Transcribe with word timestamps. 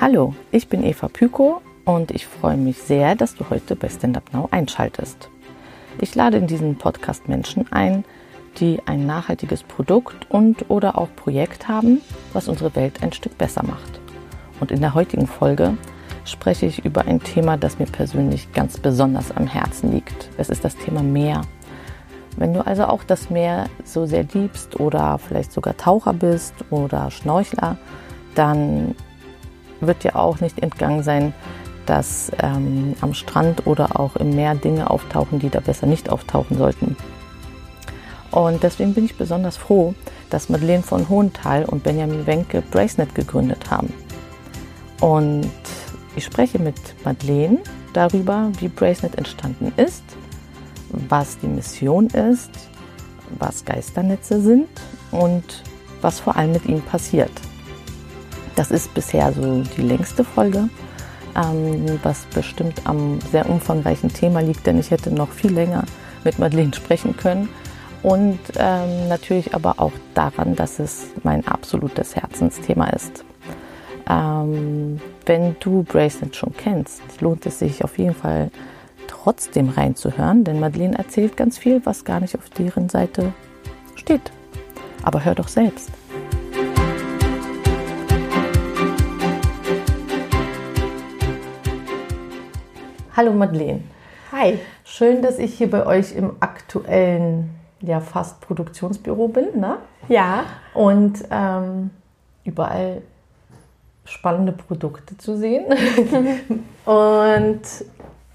Hallo, 0.00 0.34
ich 0.50 0.68
bin 0.68 0.84
Eva 0.84 1.08
Pyko 1.08 1.62
und 1.84 2.10
ich 2.10 2.26
freue 2.26 2.56
mich 2.56 2.78
sehr, 2.78 3.14
dass 3.14 3.34
du 3.34 3.48
heute 3.50 3.74
bei 3.74 3.88
Stand 3.88 4.16
Up 4.16 4.32
Now 4.32 4.48
einschaltest. 4.50 5.30
Ich 6.00 6.14
lade 6.14 6.36
in 6.36 6.46
diesen 6.46 6.76
Podcast 6.76 7.28
Menschen 7.28 7.70
ein, 7.72 8.04
die 8.58 8.80
ein 8.86 9.06
nachhaltiges 9.06 9.62
Produkt 9.62 10.30
und 10.30 10.70
oder 10.70 10.98
auch 10.98 11.08
Projekt 11.16 11.68
haben, 11.68 12.00
was 12.32 12.48
unsere 12.48 12.74
Welt 12.76 13.02
ein 13.02 13.12
Stück 13.12 13.38
besser 13.38 13.64
macht. 13.64 14.00
Und 14.60 14.70
in 14.70 14.80
der 14.80 14.94
heutigen 14.94 15.26
Folge 15.26 15.76
spreche 16.24 16.66
ich 16.66 16.84
über 16.84 17.06
ein 17.06 17.20
Thema, 17.20 17.56
das 17.56 17.78
mir 17.78 17.86
persönlich 17.86 18.52
ganz 18.52 18.78
besonders 18.78 19.34
am 19.34 19.46
Herzen 19.46 19.92
liegt. 19.92 20.28
Es 20.36 20.48
ist 20.48 20.64
das 20.64 20.76
Thema 20.76 21.02
Meer. 21.02 21.42
Wenn 22.36 22.52
du 22.52 22.66
also 22.66 22.84
auch 22.84 23.04
das 23.04 23.30
Meer 23.30 23.66
so 23.84 24.06
sehr 24.06 24.24
liebst 24.32 24.80
oder 24.80 25.18
vielleicht 25.18 25.52
sogar 25.52 25.76
Taucher 25.76 26.12
bist 26.12 26.54
oder 26.70 27.10
Schnorchler, 27.10 27.76
dann 28.34 28.94
wird 29.80 30.04
dir 30.04 30.16
auch 30.16 30.40
nicht 30.40 30.60
entgangen 30.60 31.02
sein, 31.02 31.32
dass 31.86 32.32
ähm, 32.42 32.94
am 33.00 33.14
Strand 33.14 33.66
oder 33.66 34.00
auch 34.00 34.16
im 34.16 34.30
Meer 34.30 34.54
Dinge 34.54 34.90
auftauchen, 34.90 35.38
die 35.38 35.50
da 35.50 35.60
besser 35.60 35.86
nicht 35.86 36.10
auftauchen 36.10 36.56
sollten. 36.56 36.96
Und 38.30 38.62
deswegen 38.62 38.94
bin 38.94 39.04
ich 39.04 39.16
besonders 39.16 39.56
froh, 39.56 39.94
dass 40.30 40.48
Madeleine 40.48 40.82
von 40.82 41.08
Hohenthal 41.08 41.64
und 41.64 41.84
Benjamin 41.84 42.26
Wenke 42.26 42.62
Bracenet 42.62 43.14
gegründet 43.14 43.70
haben. 43.70 43.92
Und 45.00 45.50
ich 46.16 46.24
spreche 46.24 46.58
mit 46.58 46.74
Madeleine 47.04 47.58
darüber, 47.92 48.50
wie 48.58 48.68
Bracenet 48.68 49.16
entstanden 49.16 49.72
ist, 49.76 50.02
was 51.08 51.38
die 51.38 51.48
Mission 51.48 52.06
ist, 52.08 52.50
was 53.38 53.64
Geisternetze 53.64 54.40
sind 54.40 54.68
und 55.10 55.62
was 56.00 56.20
vor 56.20 56.36
allem 56.36 56.52
mit 56.52 56.66
ihnen 56.66 56.82
passiert. 56.82 57.30
Das 58.56 58.70
ist 58.70 58.94
bisher 58.94 59.32
so 59.32 59.62
die 59.76 59.82
längste 59.82 60.22
Folge, 60.22 60.68
ähm, 61.36 61.98
was 62.02 62.24
bestimmt 62.26 62.82
am 62.84 63.18
sehr 63.32 63.48
umfangreichen 63.48 64.12
Thema 64.12 64.40
liegt, 64.40 64.66
denn 64.66 64.78
ich 64.78 64.90
hätte 64.90 65.10
noch 65.10 65.30
viel 65.30 65.52
länger 65.52 65.84
mit 66.22 66.38
Madeleine 66.38 66.74
sprechen 66.74 67.16
können. 67.16 67.48
Und 68.02 68.38
ähm, 68.58 69.08
natürlich 69.08 69.54
aber 69.54 69.76
auch 69.78 69.92
daran, 70.12 70.54
dass 70.54 70.78
es 70.78 71.06
mein 71.22 71.46
absolutes 71.48 72.14
Herzensthema 72.14 72.88
ist. 72.88 73.24
Ähm, 74.08 75.00
wenn 75.24 75.56
du 75.60 75.82
Bracelet 75.84 76.36
schon 76.36 76.52
kennst, 76.54 77.02
lohnt 77.22 77.46
es 77.46 77.60
sich 77.60 77.82
auf 77.82 77.98
jeden 77.98 78.14
Fall 78.14 78.50
trotzdem 79.06 79.68
reinzuhören, 79.68 80.44
denn 80.44 80.60
Madeleine 80.60 80.98
erzählt 80.98 81.36
ganz 81.36 81.58
viel, 81.58 81.84
was 81.84 82.04
gar 82.04 82.20
nicht 82.20 82.36
auf 82.36 82.50
deren 82.50 82.88
Seite 82.88 83.32
steht. 83.94 84.32
Aber 85.02 85.24
hör 85.24 85.34
doch 85.34 85.48
selbst. 85.48 85.90
Hallo 93.16 93.32
Madeleine. 93.32 93.80
Hi. 94.32 94.58
Schön, 94.82 95.22
dass 95.22 95.38
ich 95.38 95.54
hier 95.54 95.70
bei 95.70 95.86
euch 95.86 96.16
im 96.16 96.32
aktuellen, 96.40 97.50
ja 97.80 98.00
fast 98.00 98.40
Produktionsbüro 98.40 99.28
bin, 99.28 99.60
ne? 99.60 99.78
Ja. 100.08 100.44
Und 100.74 101.24
ähm, 101.30 101.90
überall 102.44 103.02
spannende 104.04 104.52
Produkte 104.52 105.16
zu 105.16 105.36
sehen. 105.36 105.66
Und 106.84 107.60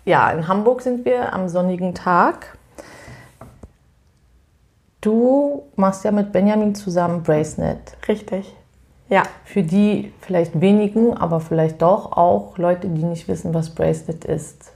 ja, 0.10 0.32
in 0.32 0.48
Hamburg 0.48 0.82
sind 0.82 1.06
wir 1.06 1.34
am 1.34 1.48
sonnigen 1.48 1.94
Tag. 1.94 2.58
Du 5.02 5.64
machst 5.76 6.04
ja 6.04 6.12
mit 6.12 6.32
Benjamin 6.32 6.74
zusammen 6.74 7.22
Bracenet. 7.22 7.96
Richtig. 8.08 8.54
Ja. 9.08 9.22
Für 9.46 9.62
die 9.62 10.12
vielleicht 10.20 10.60
wenigen, 10.60 11.16
aber 11.16 11.40
vielleicht 11.40 11.82
doch 11.84 12.12
auch 12.18 12.58
Leute, 12.58 12.90
die 12.90 13.04
nicht 13.04 13.28
wissen, 13.28 13.54
was 13.54 13.70
Bracelet 13.70 14.26
ist. 14.26 14.74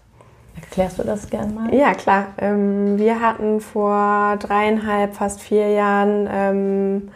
Erklärst 0.56 1.00
du 1.00 1.04
das 1.04 1.28
gern 1.30 1.56
mal? 1.56 1.74
Ja, 1.74 1.94
klar. 1.94 2.28
Ähm, 2.38 3.00
wir 3.00 3.20
hatten 3.20 3.60
vor 3.60 4.38
dreieinhalb, 4.38 5.16
fast 5.16 5.42
vier 5.42 5.70
Jahren 5.72 6.30
ähm, 6.32 7.12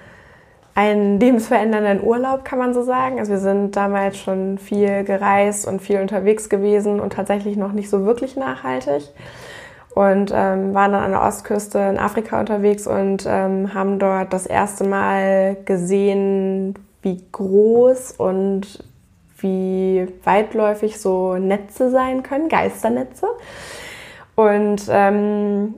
einen 0.77 1.19
lebensverändernden 1.19 2.03
Urlaub, 2.03 2.45
kann 2.45 2.59
man 2.59 2.75
so 2.75 2.83
sagen. 2.83 3.17
Also 3.17 3.31
wir 3.31 3.39
sind 3.39 3.75
damals 3.75 4.15
schon 4.15 4.59
viel 4.59 5.03
gereist 5.03 5.67
und 5.67 5.81
viel 5.81 5.99
unterwegs 5.99 6.49
gewesen 6.49 6.99
und 6.99 7.13
tatsächlich 7.13 7.57
noch 7.57 7.71
nicht 7.71 7.89
so 7.89 8.05
wirklich 8.05 8.35
nachhaltig. 8.35 9.01
Und 9.95 10.31
ähm, 10.31 10.75
waren 10.75 10.91
dann 10.91 11.03
an 11.03 11.11
der 11.13 11.23
Ostküste 11.23 11.79
in 11.79 11.97
Afrika 11.97 12.39
unterwegs 12.39 12.85
und 12.85 13.25
ähm, 13.27 13.73
haben 13.73 13.97
dort 13.97 14.31
das 14.33 14.45
erste 14.45 14.83
Mal 14.83 15.57
gesehen, 15.65 16.75
wie 17.01 17.23
groß 17.31 18.11
und 18.11 18.83
wie 19.39 20.07
weitläufig 20.23 20.99
so 20.99 21.37
Netze 21.37 21.89
sein 21.89 22.21
können, 22.21 22.49
Geisternetze. 22.49 23.25
Und 24.35 24.83
ähm, 24.91 25.73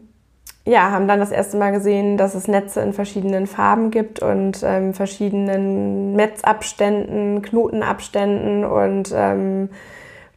ja, 0.65 0.91
haben 0.91 1.07
dann 1.07 1.19
das 1.19 1.31
erste 1.31 1.57
Mal 1.57 1.71
gesehen, 1.71 2.17
dass 2.17 2.35
es 2.35 2.47
Netze 2.47 2.81
in 2.81 2.93
verschiedenen 2.93 3.47
Farben 3.47 3.91
gibt 3.91 4.21
und 4.21 4.61
ähm, 4.63 4.93
verschiedenen 4.93 6.13
Netzabständen, 6.13 7.41
Knotenabständen 7.41 8.65
und 8.65 9.11
ähm, 9.15 9.69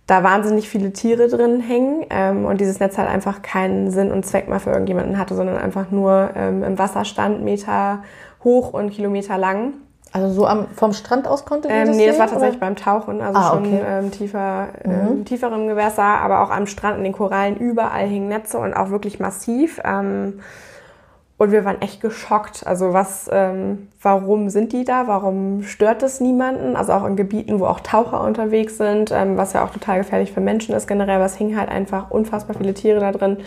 da 0.07 0.23
wahnsinnig 0.23 0.69
viele 0.69 0.93
Tiere 0.93 1.29
drin 1.29 1.61
hängen 1.61 2.07
ähm, 2.11 2.45
und 2.45 2.61
dieses 2.61 2.81
Netz 2.81 2.99
halt 2.99 3.09
einfach 3.09 3.43
keinen 3.43 3.91
Sinn 3.91 4.11
und 4.11 4.27
Zweck 4.27 4.49
mehr 4.49 4.61
für 4.61 4.71
irgendjemanden 4.71 5.19
hatte, 5.19 5.35
sondern 5.35 5.59
einfach 5.59 5.91
nur 5.91 6.31
ähm, 6.35 6.63
im 6.65 6.79
Wasser 6.79 7.05
stand, 7.05 7.43
Meter 7.45 8.03
hoch 8.43 8.73
und 8.73 8.91
Kilometer 8.91 9.39
lang. 9.39 9.75
Also 10.13 10.29
so 10.33 10.47
am, 10.47 10.69
vom 10.69 10.93
Strand 10.93 11.27
aus 11.27 11.47
konnte 11.47 11.69
ähm, 11.69 11.89
das 11.89 11.97
Nee, 11.97 12.07
das 12.07 12.19
war 12.19 12.27
tatsächlich 12.27 12.59
oder? 12.59 12.67
beim 12.67 12.77
Tauchen, 12.77 13.23
also 13.23 13.39
ah, 13.39 13.51
schon 13.51 13.65
ähm, 13.65 14.11
tiefer, 14.11 14.69
mhm. 14.85 14.93
ähm, 14.93 15.25
tieferem 15.25 15.69
Gewässer, 15.69 16.03
aber 16.03 16.43
auch 16.43 16.51
am 16.51 16.67
Strand, 16.67 16.99
in 16.99 17.05
den 17.05 17.15
Korallen, 17.15 17.57
überall 17.57 18.07
hingen 18.07 18.29
Netze 18.29 18.59
und 18.59 18.75
auch 18.75 18.91
wirklich 18.91 19.21
massiv. 19.21 19.81
Ähm, 19.85 20.41
und 21.39 21.51
wir 21.51 21.65
waren 21.65 21.81
echt 21.81 22.01
geschockt. 22.01 22.67
Also 22.67 22.93
was, 22.93 23.29
ähm, 23.33 23.89
warum 24.01 24.51
sind 24.51 24.73
die 24.73 24.85
da? 24.85 25.09
Warum 25.09 25.63
stört 25.65 26.03
es 26.03 26.21
niemanden? 26.21 26.77
Also 26.77 26.93
auch 26.93 27.05
in 27.05 27.17
Gebieten, 27.17 27.59
wo 27.59 27.65
auch 27.67 27.81
Taucher 27.81 28.23
unterwegs 28.23 28.77
sind, 28.77 29.11
ähm, 29.11 29.37
was 29.37 29.55
ja 29.55 29.65
auch 29.65 29.71
total 29.71 29.99
gefährlich 29.99 30.31
für 30.31 30.41
Menschen 30.41 30.75
ist 30.75 30.87
generell. 30.87 31.21
Was 31.21 31.37
hingen 31.37 31.59
halt 31.59 31.71
einfach 31.71 32.11
unfassbar 32.11 32.55
viele 32.57 32.75
Tiere 32.75 33.01
da 33.01 33.13
drin 33.13 33.39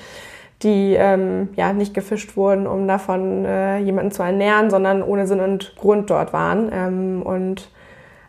die 0.65 0.95
ähm, 0.95 1.49
ja 1.55 1.71
nicht 1.71 1.93
gefischt 1.93 2.35
wurden, 2.35 2.67
um 2.67 2.87
davon 2.87 3.45
äh, 3.45 3.77
jemanden 3.77 4.11
zu 4.11 4.23
ernähren, 4.23 4.69
sondern 4.69 5.03
ohne 5.03 5.27
Sinn 5.27 5.39
und 5.39 5.75
Grund 5.77 6.09
dort 6.09 6.33
waren 6.33 6.69
ähm, 6.73 7.21
und 7.21 7.69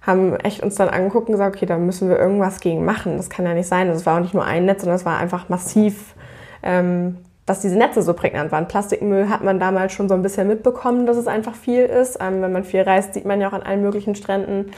haben 0.02 0.36
echt 0.36 0.62
uns 0.62 0.76
dann 0.76 0.88
angeguckt 0.88 1.28
und 1.28 1.32
gesagt, 1.32 1.56
okay, 1.56 1.66
da 1.66 1.78
müssen 1.78 2.08
wir 2.08 2.18
irgendwas 2.18 2.60
gegen 2.60 2.84
machen. 2.84 3.16
Das 3.16 3.30
kann 3.30 3.44
ja 3.44 3.54
nicht 3.54 3.66
sein. 3.66 3.88
Das 3.88 4.06
war 4.06 4.16
auch 4.16 4.22
nicht 4.22 4.34
nur 4.34 4.44
ein 4.44 4.66
Netz, 4.66 4.82
sondern 4.82 4.96
es 4.96 5.04
war 5.04 5.18
einfach 5.18 5.48
massiv, 5.48 6.14
ähm, 6.62 7.16
dass 7.44 7.60
diese 7.60 7.76
Netze 7.76 8.02
so 8.02 8.12
prägnant 8.12 8.52
waren. 8.52 8.68
Plastikmüll 8.68 9.28
hat 9.28 9.42
man 9.42 9.58
damals 9.58 9.92
schon 9.94 10.08
so 10.08 10.14
ein 10.14 10.22
bisschen 10.22 10.46
mitbekommen, 10.46 11.06
dass 11.06 11.16
es 11.16 11.26
einfach 11.26 11.54
viel 11.54 11.82
ist. 11.82 12.18
Ähm, 12.20 12.42
wenn 12.42 12.52
man 12.52 12.64
viel 12.64 12.82
reist, 12.82 13.14
sieht 13.14 13.24
man 13.24 13.40
ja 13.40 13.48
auch 13.48 13.52
an 13.52 13.62
allen 13.62 13.82
möglichen 13.82 14.14
Stränden 14.14 14.70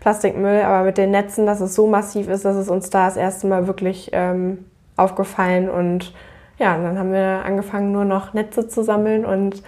Plastikmüll. 0.00 0.60
Aber 0.62 0.84
mit 0.84 0.98
den 0.98 1.10
Netzen, 1.10 1.46
dass 1.46 1.60
es 1.60 1.74
so 1.74 1.86
massiv 1.86 2.28
ist, 2.28 2.44
dass 2.44 2.56
es 2.56 2.68
uns 2.68 2.90
da 2.90 3.06
das 3.06 3.16
erste 3.16 3.46
Mal 3.46 3.66
wirklich 3.66 4.10
ähm, 4.12 4.66
aufgefallen 4.96 5.68
und 5.68 6.12
ja, 6.58 6.76
und 6.76 6.84
dann 6.84 6.98
haben 6.98 7.12
wir 7.12 7.42
angefangen, 7.44 7.92
nur 7.92 8.04
noch 8.04 8.32
Netze 8.32 8.68
zu 8.68 8.82
sammeln 8.82 9.24
und 9.24 9.62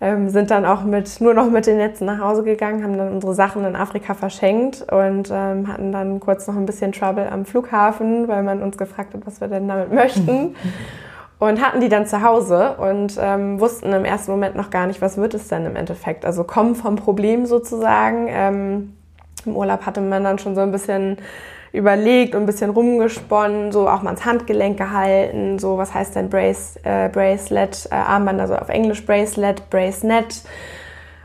ähm, 0.00 0.28
sind 0.28 0.50
dann 0.50 0.66
auch 0.66 0.82
mit, 0.82 1.20
nur 1.20 1.32
noch 1.32 1.48
mit 1.48 1.66
den 1.66 1.76
Netzen 1.76 2.06
nach 2.06 2.18
Hause 2.18 2.42
gegangen, 2.42 2.82
haben 2.82 2.98
dann 2.98 3.12
unsere 3.12 3.34
Sachen 3.34 3.64
in 3.64 3.76
Afrika 3.76 4.14
verschenkt 4.14 4.84
und 4.90 5.30
ähm, 5.32 5.68
hatten 5.68 5.92
dann 5.92 6.18
kurz 6.18 6.46
noch 6.48 6.56
ein 6.56 6.66
bisschen 6.66 6.92
Trouble 6.92 7.30
am 7.30 7.44
Flughafen, 7.44 8.26
weil 8.26 8.42
man 8.42 8.62
uns 8.62 8.76
gefragt 8.76 9.14
hat, 9.14 9.24
was 9.24 9.40
wir 9.40 9.48
denn 9.48 9.68
damit 9.68 9.92
möchten. 9.92 10.56
und 11.38 11.60
hatten 11.60 11.80
die 11.80 11.88
dann 11.88 12.06
zu 12.06 12.22
Hause 12.22 12.76
und 12.78 13.18
ähm, 13.20 13.58
wussten 13.58 13.92
im 13.92 14.04
ersten 14.04 14.32
Moment 14.32 14.54
noch 14.54 14.70
gar 14.70 14.86
nicht, 14.86 15.00
was 15.00 15.16
wird 15.16 15.34
es 15.34 15.48
denn 15.48 15.66
im 15.66 15.76
Endeffekt. 15.76 16.24
Also 16.24 16.44
kommen 16.44 16.74
vom 16.74 16.96
Problem 16.96 17.46
sozusagen. 17.46 18.26
Ähm, 18.28 18.96
Im 19.46 19.56
Urlaub 19.56 19.86
hatte 19.86 20.00
man 20.00 20.22
dann 20.22 20.38
schon 20.38 20.54
so 20.54 20.60
ein 20.60 20.72
bisschen 20.72 21.16
überlegt 21.72 22.34
und 22.34 22.42
ein 22.42 22.46
bisschen 22.46 22.70
rumgesponnen, 22.70 23.72
so 23.72 23.88
auch 23.88 24.02
mal 24.02 24.10
ins 24.10 24.24
Handgelenk 24.24 24.76
gehalten, 24.76 25.58
so 25.58 25.78
was 25.78 25.94
heißt 25.94 26.14
denn 26.16 26.28
Brace, 26.28 26.78
äh, 26.84 27.08
Bracelet, 27.08 27.88
äh, 27.90 27.94
Armband, 27.94 28.40
also 28.40 28.56
auf 28.56 28.68
Englisch 28.68 29.04
Bracelet, 29.04 29.68
Bracenet. 29.70 30.42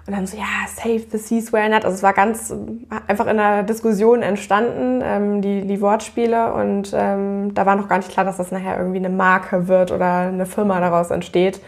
Und 0.06 0.16
dann 0.16 0.26
so, 0.26 0.38
ja, 0.38 0.46
save 0.74 1.02
the 1.12 1.18
seas 1.18 1.52
where 1.52 1.70
not. 1.70 1.84
Also 1.84 1.96
es 1.96 2.04
war 2.04 2.14
ganz 2.14 2.54
einfach 3.08 3.26
in 3.26 3.38
einer 3.38 3.64
Diskussion 3.64 4.22
entstanden, 4.22 5.02
ähm, 5.04 5.42
die, 5.42 5.68
die 5.68 5.82
Wortspiele. 5.82 6.54
Und 6.54 6.94
ähm, 6.96 7.54
da 7.54 7.66
war 7.66 7.76
noch 7.76 7.90
gar 7.90 7.98
nicht 7.98 8.10
klar, 8.10 8.26
dass 8.26 8.38
das 8.38 8.50
nachher 8.50 8.78
irgendwie 8.78 9.00
eine 9.00 9.10
Marke 9.10 9.68
wird 9.68 9.92
oder 9.92 10.20
eine 10.20 10.46
Firma 10.46 10.80
daraus 10.80 11.12
entsteht 11.12 11.60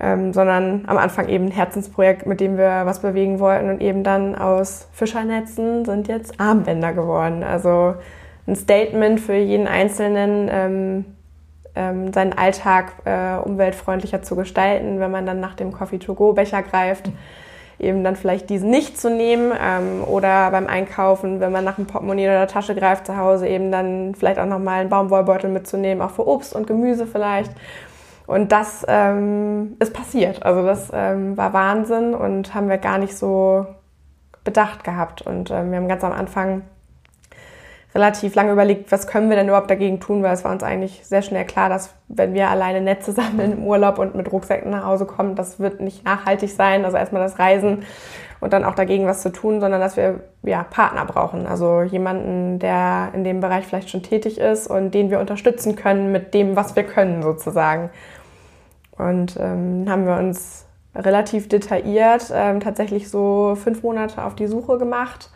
ähm, 0.00 0.32
sondern 0.32 0.84
am 0.86 0.96
Anfang 0.96 1.28
eben 1.28 1.46
ein 1.46 1.50
Herzensprojekt, 1.52 2.26
mit 2.26 2.40
dem 2.40 2.56
wir 2.56 2.82
was 2.84 3.00
bewegen 3.00 3.38
wollten 3.38 3.68
und 3.68 3.80
eben 3.80 4.02
dann 4.02 4.34
aus 4.34 4.88
Fischernetzen 4.92 5.84
sind 5.84 6.08
jetzt 6.08 6.40
Armbänder 6.40 6.94
geworden. 6.94 7.42
Also 7.42 7.94
ein 8.46 8.56
Statement 8.56 9.20
für 9.20 9.34
jeden 9.34 9.66
Einzelnen, 9.66 10.48
ähm, 10.50 11.04
ähm, 11.74 12.12
seinen 12.12 12.32
Alltag 12.32 12.92
äh, 13.04 13.36
umweltfreundlicher 13.36 14.22
zu 14.22 14.36
gestalten, 14.36 15.00
wenn 15.00 15.10
man 15.10 15.26
dann 15.26 15.38
nach 15.38 15.54
dem 15.54 15.72
Coffee-to-go-Becher 15.72 16.62
greift. 16.62 17.10
eben 17.78 18.04
dann 18.04 18.14
vielleicht 18.14 18.50
diesen 18.50 18.70
nicht 18.70 19.00
zu 19.00 19.08
nehmen 19.08 19.52
ähm, 19.58 20.04
oder 20.06 20.50
beim 20.50 20.66
Einkaufen, 20.66 21.40
wenn 21.40 21.50
man 21.50 21.64
nach 21.64 21.78
einem 21.78 21.86
Portemonnaie 21.86 22.26
oder 22.26 22.46
Tasche 22.46 22.74
greift 22.74 23.06
zu 23.06 23.16
Hause, 23.16 23.48
eben 23.48 23.72
dann 23.72 24.14
vielleicht 24.14 24.38
auch 24.38 24.46
nochmal 24.46 24.80
einen 24.80 24.90
Baumwollbeutel 24.90 25.50
mitzunehmen, 25.50 26.02
auch 26.02 26.10
für 26.10 26.26
Obst 26.26 26.54
und 26.54 26.66
Gemüse 26.66 27.06
vielleicht. 27.06 27.52
Und 28.30 28.52
das 28.52 28.86
ähm, 28.86 29.76
ist 29.80 29.92
passiert. 29.92 30.44
Also 30.44 30.62
das 30.62 30.92
ähm, 30.94 31.36
war 31.36 31.52
Wahnsinn 31.52 32.14
und 32.14 32.54
haben 32.54 32.68
wir 32.68 32.78
gar 32.78 32.96
nicht 32.96 33.18
so 33.18 33.66
bedacht 34.44 34.84
gehabt. 34.84 35.20
Und 35.20 35.50
ähm, 35.50 35.72
wir 35.72 35.78
haben 35.78 35.88
ganz 35.88 36.04
am 36.04 36.12
Anfang 36.12 36.62
relativ 37.92 38.36
lange 38.36 38.52
überlegt, 38.52 38.92
was 38.92 39.08
können 39.08 39.30
wir 39.30 39.36
denn 39.36 39.48
überhaupt 39.48 39.68
dagegen 39.68 39.98
tun, 39.98 40.22
weil 40.22 40.32
es 40.32 40.44
war 40.44 40.52
uns 40.52 40.62
eigentlich 40.62 41.04
sehr 41.04 41.22
schnell 41.22 41.44
klar, 41.44 41.68
dass 41.68 41.92
wenn 42.06 42.32
wir 42.32 42.48
alleine 42.50 42.80
Netze 42.80 43.10
sammeln 43.10 43.50
im 43.50 43.64
Urlaub 43.64 43.98
und 43.98 44.14
mit 44.14 44.30
Rucksäcken 44.30 44.70
nach 44.70 44.84
Hause 44.84 45.06
kommen, 45.06 45.34
das 45.34 45.58
wird 45.58 45.80
nicht 45.80 46.04
nachhaltig 46.04 46.50
sein. 46.50 46.84
Also 46.84 46.98
erstmal 46.98 47.24
das 47.24 47.40
Reisen 47.40 47.84
und 48.38 48.52
dann 48.52 48.62
auch 48.62 48.76
dagegen 48.76 49.06
was 49.06 49.22
zu 49.22 49.32
tun, 49.32 49.60
sondern 49.60 49.80
dass 49.80 49.96
wir 49.96 50.20
ja, 50.44 50.62
Partner 50.62 51.04
brauchen. 51.04 51.48
Also 51.48 51.82
jemanden, 51.82 52.60
der 52.60 53.08
in 53.12 53.24
dem 53.24 53.40
Bereich 53.40 53.66
vielleicht 53.66 53.90
schon 53.90 54.04
tätig 54.04 54.38
ist 54.38 54.68
und 54.68 54.94
den 54.94 55.10
wir 55.10 55.18
unterstützen 55.18 55.74
können 55.74 56.12
mit 56.12 56.32
dem, 56.32 56.54
was 56.54 56.76
wir 56.76 56.84
können 56.84 57.24
sozusagen. 57.24 57.90
Und 59.08 59.36
ähm, 59.40 59.86
haben 59.88 60.06
wir 60.06 60.16
uns 60.16 60.66
relativ 60.94 61.48
detailliert 61.48 62.30
ähm, 62.34 62.60
tatsächlich 62.60 63.08
so 63.08 63.56
fünf 63.56 63.82
Monate 63.82 64.22
auf 64.24 64.34
die 64.34 64.46
Suche 64.46 64.78
gemacht 64.78 65.30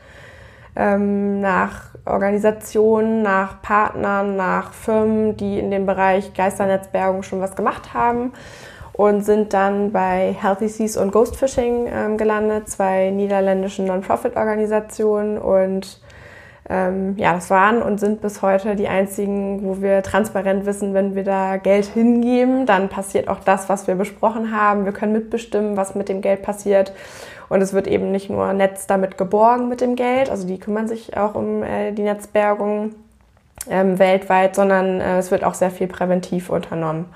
ähm, 0.76 1.40
nach 1.40 1.94
Organisationen, 2.04 3.22
nach 3.22 3.62
Partnern, 3.62 4.36
nach 4.36 4.72
Firmen, 4.72 5.36
die 5.36 5.58
in 5.58 5.70
dem 5.70 5.86
Bereich 5.86 6.34
Geisternetzbergung 6.34 7.22
schon 7.22 7.40
was 7.40 7.56
gemacht 7.56 7.94
haben 7.94 8.32
und 8.92 9.24
sind 9.24 9.52
dann 9.52 9.92
bei 9.92 10.36
Healthy 10.40 10.68
Seas 10.68 10.96
und 10.96 11.12
Ghost 11.12 11.36
Fishing 11.36 11.88
ähm, 11.88 12.16
gelandet, 12.16 12.68
zwei 12.68 13.10
niederländischen 13.10 13.86
Non-Profit-Organisationen 13.86 15.38
und 15.38 16.00
ähm, 16.68 17.16
ja, 17.18 17.34
das 17.34 17.50
waren 17.50 17.82
und 17.82 18.00
sind 18.00 18.22
bis 18.22 18.40
heute 18.40 18.74
die 18.74 18.88
einzigen, 18.88 19.62
wo 19.64 19.82
wir 19.82 20.02
transparent 20.02 20.64
wissen, 20.64 20.94
wenn 20.94 21.14
wir 21.14 21.24
da 21.24 21.58
Geld 21.58 21.84
hingeben, 21.86 22.64
dann 22.64 22.88
passiert 22.88 23.28
auch 23.28 23.40
das, 23.40 23.68
was 23.68 23.86
wir 23.86 23.96
besprochen 23.96 24.56
haben. 24.56 24.84
Wir 24.84 24.92
können 24.92 25.12
mitbestimmen, 25.12 25.76
was 25.76 25.94
mit 25.94 26.08
dem 26.08 26.22
Geld 26.22 26.42
passiert 26.42 26.92
und 27.48 27.60
es 27.60 27.72
wird 27.72 27.86
eben 27.86 28.10
nicht 28.10 28.30
nur 28.30 28.52
Netz 28.52 28.86
damit 28.86 29.18
geborgen 29.18 29.68
mit 29.68 29.80
dem 29.80 29.96
Geld, 29.96 30.30
also 30.30 30.46
die 30.46 30.58
kümmern 30.58 30.88
sich 30.88 31.16
auch 31.16 31.34
um 31.34 31.62
äh, 31.62 31.92
die 31.92 32.02
Netzbergung 32.02 32.94
ähm, 33.68 33.98
weltweit, 33.98 34.54
sondern 34.54 35.00
äh, 35.00 35.18
es 35.18 35.30
wird 35.30 35.44
auch 35.44 35.54
sehr 35.54 35.70
viel 35.70 35.86
präventiv 35.86 36.50
unternommen. 36.50 37.06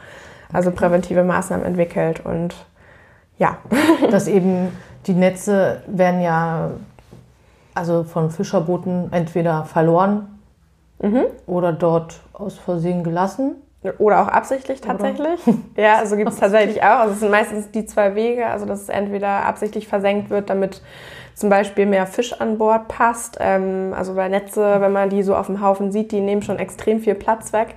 Also 0.53 0.71
präventive 0.71 1.25
Maßnahmen 1.25 1.67
entwickelt 1.67 2.25
und 2.25 2.55
ja. 3.39 3.59
Dass 4.11 4.29
eben 4.29 4.77
die 5.07 5.13
Netze 5.13 5.83
werden 5.87 6.21
ja 6.21 6.71
also 7.79 8.05
von 8.05 8.31
Fischerbooten 8.31 9.13
entweder 9.13 9.65
verloren 9.65 10.39
mhm. 11.01 11.25
oder 11.47 11.73
dort 11.73 12.21
aus 12.33 12.59
Versehen 12.59 13.05
gelassen. 13.05 13.57
Oder 13.99 14.23
auch 14.23 14.29
absichtlich 14.29 14.81
tatsächlich. 14.81 15.47
Oder? 15.47 15.57
Ja, 15.77 15.95
also 15.99 16.17
gibt 16.17 16.31
es 16.31 16.37
tatsächlich 16.37 16.83
auch. 16.83 16.99
Also 17.01 17.15
es 17.15 17.21
sind 17.21 17.31
meistens 17.31 17.71
die 17.71 17.87
zwei 17.87 18.15
Wege, 18.15 18.47
also 18.47 18.67
dass 18.67 18.83
es 18.83 18.89
entweder 18.89 19.47
absichtlich 19.47 19.87
versenkt 19.87 20.31
wird, 20.31 20.51
damit 20.51 20.83
zum 21.35 21.49
Beispiel 21.49 21.87
mehr 21.87 22.07
Fisch 22.07 22.33
an 22.41 22.59
Bord 22.59 22.89
passt. 22.89 23.39
Ähm, 23.41 23.95
also 23.97 24.15
bei 24.15 24.29
Netze, 24.29 24.81
wenn 24.81 24.93
man 24.93 25.09
die 25.09 25.23
so 25.23 25.37
auf 25.37 25.47
dem 25.47 25.63
Haufen 25.63 25.93
sieht, 25.93 26.11
die 26.11 26.21
nehmen 26.21 26.43
schon 26.43 26.59
extrem 26.59 26.99
viel 26.99 27.15
Platz 27.15 27.53
weg. 27.53 27.77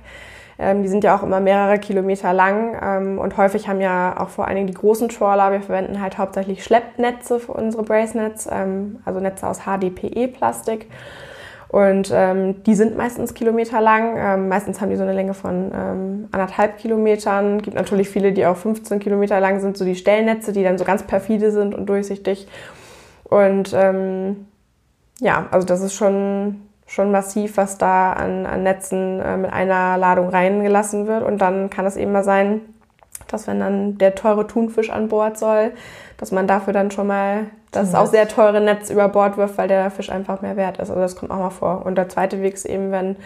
Ähm, 0.62 0.82
die 0.82 0.88
sind 0.88 1.04
ja 1.04 1.16
auch 1.16 1.22
immer 1.22 1.40
mehrere 1.40 1.78
Kilometer 1.78 2.32
lang 2.32 2.76
ähm, 2.80 3.18
und 3.18 3.36
häufig 3.36 3.68
haben 3.68 3.80
ja 3.80 4.14
auch 4.18 4.28
vor 4.28 4.46
allen 4.46 4.56
Dingen 4.56 4.68
die 4.68 4.74
großen 4.74 5.08
Trawler, 5.08 5.52
wir 5.52 5.60
verwenden 5.60 6.00
halt 6.00 6.18
hauptsächlich 6.18 6.64
Schleppnetze 6.64 7.40
für 7.40 7.52
unsere 7.52 7.82
Bracenets, 7.82 8.48
also 8.48 9.20
Netze 9.20 9.46
aus 9.46 9.60
HDPE-Plastik. 9.60 10.88
Und 11.72 12.12
ähm, 12.14 12.62
die 12.64 12.74
sind 12.74 12.98
meistens 12.98 13.32
kilometerlang. 13.32 14.14
Ähm, 14.18 14.48
meistens 14.48 14.82
haben 14.82 14.90
die 14.90 14.96
so 14.96 15.04
eine 15.04 15.14
Länge 15.14 15.32
von 15.32 15.72
ähm, 15.74 16.28
anderthalb 16.30 16.76
Kilometern. 16.76 17.62
Gibt 17.62 17.74
natürlich 17.74 18.10
viele, 18.10 18.32
die 18.32 18.44
auch 18.44 18.58
15 18.58 19.00
Kilometer 19.00 19.40
lang 19.40 19.58
sind, 19.60 19.78
so 19.78 19.86
die 19.86 19.94
Stellnetze, 19.94 20.52
die 20.52 20.62
dann 20.62 20.76
so 20.76 20.84
ganz 20.84 21.02
perfide 21.02 21.50
sind 21.50 21.74
und 21.74 21.86
durchsichtig. 21.86 22.46
Und 23.24 23.72
ähm, 23.74 24.48
ja, 25.20 25.46
also 25.50 25.66
das 25.66 25.80
ist 25.80 25.94
schon, 25.94 26.60
schon 26.92 27.10
massiv, 27.10 27.56
was 27.56 27.78
da 27.78 28.12
an, 28.12 28.44
an 28.44 28.62
Netzen 28.62 29.18
äh, 29.20 29.38
mit 29.38 29.50
einer 29.50 29.96
Ladung 29.96 30.28
reingelassen 30.28 31.06
wird. 31.06 31.22
Und 31.22 31.38
dann 31.38 31.70
kann 31.70 31.86
es 31.86 31.96
eben 31.96 32.12
mal 32.12 32.22
sein, 32.22 32.60
dass 33.28 33.46
wenn 33.46 33.60
dann 33.60 33.96
der 33.96 34.14
teure 34.14 34.46
Thunfisch 34.46 34.90
an 34.90 35.08
Bord 35.08 35.38
soll, 35.38 35.72
dass 36.18 36.32
man 36.32 36.46
dafür 36.46 36.74
dann 36.74 36.90
schon 36.90 37.06
mal 37.06 37.46
das 37.70 37.94
auch 37.94 38.04
sehr 38.04 38.28
teure 38.28 38.60
Netz 38.60 38.90
über 38.90 39.08
Bord 39.08 39.38
wirft, 39.38 39.56
weil 39.56 39.68
der 39.68 39.90
Fisch 39.90 40.10
einfach 40.10 40.42
mehr 40.42 40.58
wert 40.58 40.76
ist. 40.76 40.90
Also 40.90 41.00
das 41.00 41.16
kommt 41.16 41.30
auch 41.30 41.38
mal 41.38 41.48
vor. 41.48 41.86
Und 41.86 41.96
der 41.96 42.10
zweite 42.10 42.42
Weg 42.42 42.52
ist 42.52 42.66
eben, 42.66 42.92
wenn 42.92 43.16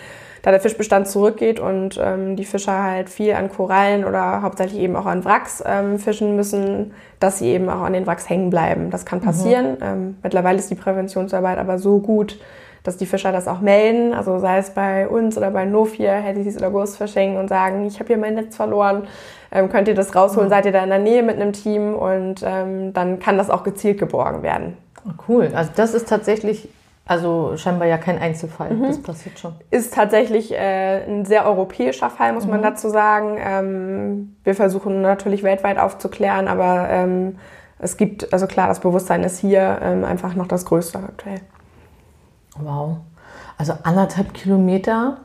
da 0.43 0.53
der 0.53 0.61
Fischbestand 0.61 1.09
zurückgeht 1.09 1.59
und 1.59 2.01
ähm, 2.01 2.37
die 2.37 2.45
Fischer 2.45 2.85
halt 2.85 3.11
viel 3.11 3.33
an 3.33 3.51
Korallen 3.51 4.05
oder 4.05 4.43
hauptsächlich 4.43 4.81
eben 4.81 4.95
auch 4.95 5.07
an 5.07 5.25
Wracks 5.25 5.65
ähm, 5.67 5.99
fischen 5.99 6.37
müssen, 6.37 6.95
dass 7.19 7.41
sie 7.41 7.47
eben 7.47 7.69
auch 7.69 7.83
an 7.83 7.95
den 7.95 8.07
Wracks 8.07 8.31
hängen 8.31 8.49
bleiben. 8.49 8.91
Das 8.91 9.05
kann 9.05 9.21
passieren. 9.21 9.73
Mhm. 9.73 9.83
Ähm, 9.83 10.17
mittlerweile 10.23 10.59
ist 10.59 10.71
die 10.71 10.77
Präventionsarbeit 10.77 11.59
aber 11.59 11.81
so 11.81 11.99
gut, 11.99 12.39
dass 12.87 12.97
die 12.97 13.07
Fischer 13.07 13.33
das 13.33 13.49
auch 13.49 13.61
melden, 13.61 14.15
also 14.15 14.39
sei 14.39 14.59
es 14.59 14.71
bei 14.71 15.09
uns 15.09 15.37
oder 15.37 15.51
bei 15.51 15.65
Nofir, 15.65 16.13
Headies 16.13 16.57
oder 16.57 16.71
Ghost 16.71 16.99
Fishing 16.99 17.37
und 17.37 17.49
sagen, 17.49 17.87
ich 17.87 17.99
habe 17.99 18.09
hier 18.09 18.19
mein 18.19 18.35
Netz 18.35 18.57
verloren, 18.57 19.07
ähm, 19.51 19.69
könnt 19.69 19.89
ihr 19.89 19.95
das 19.95 20.15
rausholen, 20.15 20.49
mhm. 20.49 20.51
seid 20.51 20.67
ihr 20.67 20.73
da 20.73 20.83
in 20.83 20.91
der 20.91 20.99
Nähe 20.99 21.23
mit 21.23 21.37
einem 21.37 21.53
Team 21.53 21.95
und 21.95 22.43
ähm, 22.45 22.93
dann 22.93 23.19
kann 23.19 23.39
das 23.39 23.51
auch 23.51 23.65
gezielt 23.65 23.99
geborgen 23.99 24.43
werden. 24.43 24.77
Oh, 25.07 25.13
cool, 25.29 25.51
also 25.55 25.71
das 25.75 25.95
ist 25.95 26.09
tatsächlich 26.09 26.69
also 27.09 27.57
scheinbar 27.57 27.87
ja 27.87 27.99
kein 27.99 28.19
Einzelfall, 28.19 28.75
mhm. 28.75 28.83
das 28.83 29.01
passiert 29.01 29.39
schon. 29.39 29.55
Ist 29.71 29.95
tatsächlich 29.95 30.53
äh, 30.53 31.05
ein 31.07 31.25
sehr 31.25 31.47
europäischer 31.47 32.11
Fall, 32.11 32.33
muss 32.33 32.45
mhm. 32.45 32.51
man 32.51 32.63
dazu 32.63 32.89
sagen. 32.89 33.39
Ähm, 33.39 34.37
wir 34.43 34.57
versuchen 34.57 35.03
natürlich 35.03 35.45
weltweit 35.45 35.79
aufzuklären, 35.79 36.49
aber 36.49 36.89
ähm, 36.91 37.37
es 37.79 37.97
gibt, 37.97 38.33
also 38.33 38.49
klar, 38.49 38.67
das 38.67 38.81
Bewusstsein 38.81 39.23
ist 39.23 39.39
hier 39.39 39.79
ähm, 39.83 40.05
einfach 40.05 40.35
noch 40.35 40.49
das 40.49 40.65
Größte 40.65 40.99
aktuell. 40.99 41.41
Wow. 42.61 42.99
Also 43.59 43.75
anderthalb 43.83 44.35
Kilometer. 44.35 45.19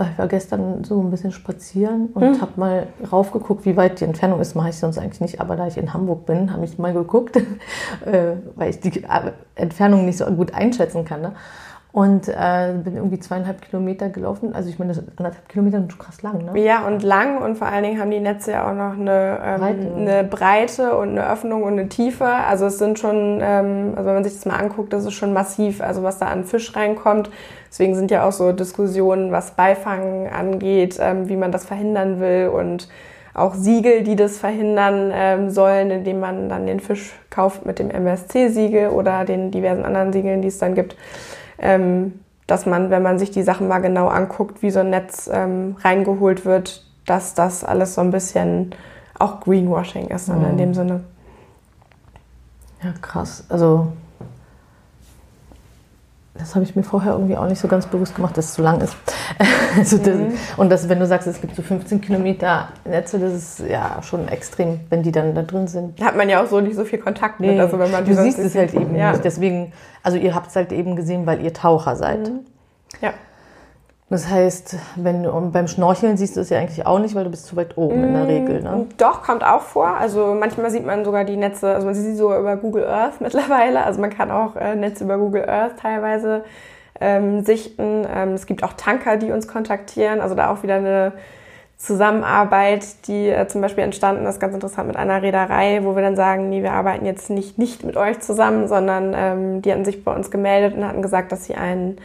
Ich 0.00 0.16
war 0.16 0.28
gestern 0.28 0.84
so 0.84 1.00
ein 1.00 1.10
bisschen 1.10 1.32
spazieren 1.32 2.10
und 2.14 2.22
hm. 2.22 2.40
habe 2.40 2.52
mal 2.54 2.86
raufgeguckt, 3.10 3.64
wie 3.64 3.76
weit 3.76 3.98
die 4.00 4.04
Entfernung 4.04 4.40
ist. 4.40 4.54
Mache 4.54 4.68
ich 4.68 4.76
sonst 4.76 4.96
eigentlich 4.96 5.20
nicht, 5.20 5.40
aber 5.40 5.56
da 5.56 5.66
ich 5.66 5.76
in 5.76 5.92
Hamburg 5.92 6.24
bin, 6.24 6.52
habe 6.52 6.64
ich 6.64 6.78
mal 6.78 6.92
geguckt, 6.92 7.36
äh, 8.06 8.36
weil 8.54 8.70
ich 8.70 8.78
die 8.78 9.04
Entfernung 9.56 10.04
nicht 10.04 10.18
so 10.18 10.26
gut 10.26 10.54
einschätzen 10.54 11.04
kann. 11.04 11.22
Ne? 11.22 11.32
Und 11.90 12.28
äh, 12.28 12.74
bin 12.84 12.96
irgendwie 12.96 13.18
zweieinhalb 13.18 13.62
Kilometer 13.62 14.10
gelaufen. 14.10 14.54
Also 14.54 14.68
ich 14.68 14.78
meine, 14.78 14.92
das 14.92 15.02
anderthalb 15.16 15.48
Kilometer 15.48 15.78
sind 15.78 15.90
schon 15.90 16.00
krass 16.00 16.20
lang, 16.22 16.44
ne? 16.44 16.60
Ja, 16.60 16.86
und 16.86 17.02
lang 17.02 17.38
und 17.42 17.56
vor 17.56 17.66
allen 17.66 17.82
Dingen 17.82 17.98
haben 17.98 18.10
die 18.10 18.20
Netze 18.20 18.52
ja 18.52 18.70
auch 18.70 18.74
noch 18.74 18.98
eine, 18.98 19.38
ähm, 19.42 19.60
Breite. 19.60 19.94
eine 19.96 20.24
Breite 20.24 20.98
und 20.98 21.10
eine 21.10 21.30
Öffnung 21.30 21.62
und 21.62 21.72
eine 21.72 21.88
Tiefe. 21.88 22.26
Also 22.26 22.66
es 22.66 22.78
sind 22.78 22.98
schon, 22.98 23.40
ähm, 23.42 23.94
also 23.96 24.06
wenn 24.06 24.14
man 24.14 24.24
sich 24.24 24.34
das 24.34 24.44
mal 24.44 24.56
anguckt, 24.56 24.92
das 24.92 25.06
ist 25.06 25.14
schon 25.14 25.32
massiv, 25.32 25.80
also 25.80 26.02
was 26.02 26.18
da 26.18 26.26
an 26.26 26.44
Fisch 26.44 26.76
reinkommt. 26.76 27.30
Deswegen 27.70 27.94
sind 27.94 28.10
ja 28.10 28.26
auch 28.28 28.32
so 28.32 28.52
Diskussionen, 28.52 29.32
was 29.32 29.52
Beifangen 29.52 30.28
angeht, 30.28 30.98
ähm, 31.00 31.28
wie 31.30 31.36
man 31.36 31.52
das 31.52 31.64
verhindern 31.64 32.20
will 32.20 32.48
und 32.48 32.88
auch 33.32 33.54
Siegel, 33.54 34.02
die 34.02 34.16
das 34.16 34.36
verhindern 34.36 35.10
ähm, 35.14 35.50
sollen, 35.50 35.90
indem 35.90 36.20
man 36.20 36.48
dann 36.48 36.66
den 36.66 36.80
Fisch 36.80 37.14
kauft 37.30 37.64
mit 37.64 37.78
dem 37.78 37.90
MSC-Siegel 37.90 38.90
oder 38.90 39.24
den 39.24 39.50
diversen 39.50 39.84
anderen 39.84 40.12
Siegeln, 40.12 40.42
die 40.42 40.48
es 40.48 40.58
dann 40.58 40.74
gibt 40.74 40.96
ähm, 41.58 42.20
dass 42.46 42.66
man, 42.66 42.90
wenn 42.90 43.02
man 43.02 43.18
sich 43.18 43.30
die 43.30 43.42
Sachen 43.42 43.68
mal 43.68 43.80
genau 43.80 44.08
anguckt, 44.08 44.62
wie 44.62 44.70
so 44.70 44.80
ein 44.80 44.90
Netz 44.90 45.28
ähm, 45.32 45.76
reingeholt 45.82 46.44
wird, 46.44 46.86
dass 47.06 47.34
das 47.34 47.64
alles 47.64 47.94
so 47.94 48.00
ein 48.00 48.10
bisschen 48.10 48.74
auch 49.18 49.40
Greenwashing 49.40 50.08
ist 50.08 50.28
dann 50.28 50.40
mhm. 50.40 50.50
in 50.50 50.56
dem 50.56 50.74
Sinne. 50.74 51.04
Ja, 52.82 52.92
krass. 53.00 53.44
Also 53.48 53.92
das 56.38 56.54
habe 56.54 56.64
ich 56.64 56.74
mir 56.76 56.82
vorher 56.82 57.12
irgendwie 57.12 57.36
auch 57.36 57.46
nicht 57.46 57.58
so 57.58 57.68
ganz 57.68 57.86
bewusst 57.86 58.14
gemacht, 58.14 58.36
dass 58.36 58.46
es 58.46 58.54
zu 58.54 58.62
lang 58.62 58.80
ist. 58.80 58.96
also 59.76 59.98
das, 59.98 60.14
mhm. 60.14 60.32
Und 60.56 60.70
das, 60.70 60.88
wenn 60.88 60.98
du 60.98 61.06
sagst, 61.06 61.26
es 61.26 61.40
gibt 61.40 61.54
so 61.54 61.62
15 61.62 62.00
Kilometer 62.00 62.68
Netze, 62.84 63.18
das 63.18 63.32
ist 63.32 63.60
ja 63.68 64.00
schon 64.02 64.28
extrem, 64.28 64.80
wenn 64.90 65.02
die 65.02 65.12
dann 65.12 65.34
da 65.34 65.42
drin 65.42 65.66
sind. 65.66 66.00
Da 66.00 66.06
hat 66.06 66.16
man 66.16 66.28
ja 66.28 66.42
auch 66.42 66.46
so 66.46 66.60
nicht 66.60 66.76
so 66.76 66.84
viel 66.84 66.98
Kontakt 66.98 67.40
nee. 67.40 67.52
mit. 67.52 67.60
Also 67.60 67.78
wenn 67.78 67.90
man 67.90 68.04
du 68.04 68.14
siehst 68.14 68.38
es 68.38 68.54
halt 68.54 68.74
eben 68.74 68.94
ja. 68.94 69.12
nicht. 69.12 69.24
Deswegen, 69.24 69.72
also 70.02 70.16
ihr 70.16 70.34
habt 70.34 70.48
es 70.48 70.56
halt 70.56 70.72
eben 70.72 70.96
gesehen, 70.96 71.26
weil 71.26 71.42
ihr 71.42 71.52
Taucher 71.52 71.96
seid. 71.96 72.28
Mhm. 72.28 72.40
Ja. 73.00 73.12
Das 74.10 74.30
heißt, 74.30 74.76
wenn 74.96 75.22
du 75.22 75.50
beim 75.50 75.68
Schnorcheln 75.68 76.16
siehst 76.16 76.36
du 76.36 76.40
es 76.40 76.48
ja 76.48 76.58
eigentlich 76.58 76.86
auch 76.86 76.98
nicht, 76.98 77.14
weil 77.14 77.24
du 77.24 77.30
bist 77.30 77.44
zu 77.46 77.56
weit 77.56 77.76
oben 77.76 78.04
in 78.04 78.14
der 78.14 78.24
mm, 78.24 78.26
Regel. 78.26 78.62
Ne? 78.62 78.86
Doch, 78.96 79.22
kommt 79.22 79.44
auch 79.44 79.60
vor. 79.60 79.88
Also 79.88 80.34
manchmal 80.34 80.70
sieht 80.70 80.86
man 80.86 81.04
sogar 81.04 81.24
die 81.24 81.36
Netze, 81.36 81.74
also 81.74 81.84
man 81.84 81.94
sieht 81.94 82.04
sie 82.04 82.16
so 82.16 82.34
über 82.34 82.56
Google 82.56 82.86
Earth 82.86 83.14
mittlerweile. 83.20 83.84
Also 83.84 84.00
man 84.00 84.08
kann 84.10 84.30
auch 84.30 84.56
äh, 84.56 84.76
Netze 84.76 85.04
über 85.04 85.18
Google 85.18 85.46
Earth 85.46 85.80
teilweise 85.80 86.44
ähm, 87.00 87.44
sichten. 87.44 88.06
Ähm, 88.10 88.32
es 88.32 88.46
gibt 88.46 88.64
auch 88.64 88.72
Tanker, 88.72 89.18
die 89.18 89.30
uns 89.30 89.46
kontaktieren. 89.46 90.22
Also 90.22 90.34
da 90.34 90.50
auch 90.50 90.62
wieder 90.62 90.76
eine 90.76 91.12
Zusammenarbeit, 91.76 93.06
die 93.08 93.28
äh, 93.28 93.46
zum 93.46 93.60
Beispiel 93.60 93.84
entstanden 93.84 94.24
ist, 94.24 94.40
ganz 94.40 94.54
interessant 94.54 94.88
mit 94.88 94.96
einer 94.96 95.20
Reederei, 95.20 95.80
wo 95.84 95.94
wir 95.94 96.02
dann 96.02 96.16
sagen, 96.16 96.48
nee, 96.48 96.62
wir 96.62 96.72
arbeiten 96.72 97.04
jetzt 97.04 97.28
nicht, 97.28 97.58
nicht 97.58 97.84
mit 97.84 97.98
euch 97.98 98.20
zusammen, 98.20 98.68
sondern 98.68 99.12
ähm, 99.14 99.62
die 99.62 99.70
hatten 99.70 99.84
sich 99.84 100.02
bei 100.02 100.14
uns 100.14 100.30
gemeldet 100.30 100.76
und 100.76 100.84
hatten 100.86 101.02
gesagt, 101.02 101.30
dass 101.30 101.44
sie 101.44 101.54
ein 101.54 101.98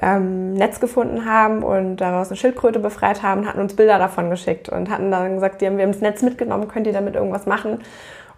ähm, 0.00 0.54
Netz 0.54 0.80
gefunden 0.80 1.24
haben 1.24 1.62
und 1.62 1.96
daraus 1.96 2.28
eine 2.28 2.36
Schildkröte 2.36 2.78
befreit 2.78 3.22
haben, 3.22 3.46
hatten 3.46 3.60
uns 3.60 3.74
Bilder 3.74 3.98
davon 3.98 4.30
geschickt 4.30 4.68
und 4.68 4.90
hatten 4.90 5.10
dann 5.10 5.34
gesagt, 5.34 5.60
die 5.60 5.66
haben 5.66 5.78
wir 5.78 5.86
das 5.86 6.00
Netz 6.00 6.22
mitgenommen, 6.22 6.68
könnt 6.68 6.86
ihr 6.86 6.92
damit 6.92 7.14
irgendwas 7.14 7.46
machen? 7.46 7.78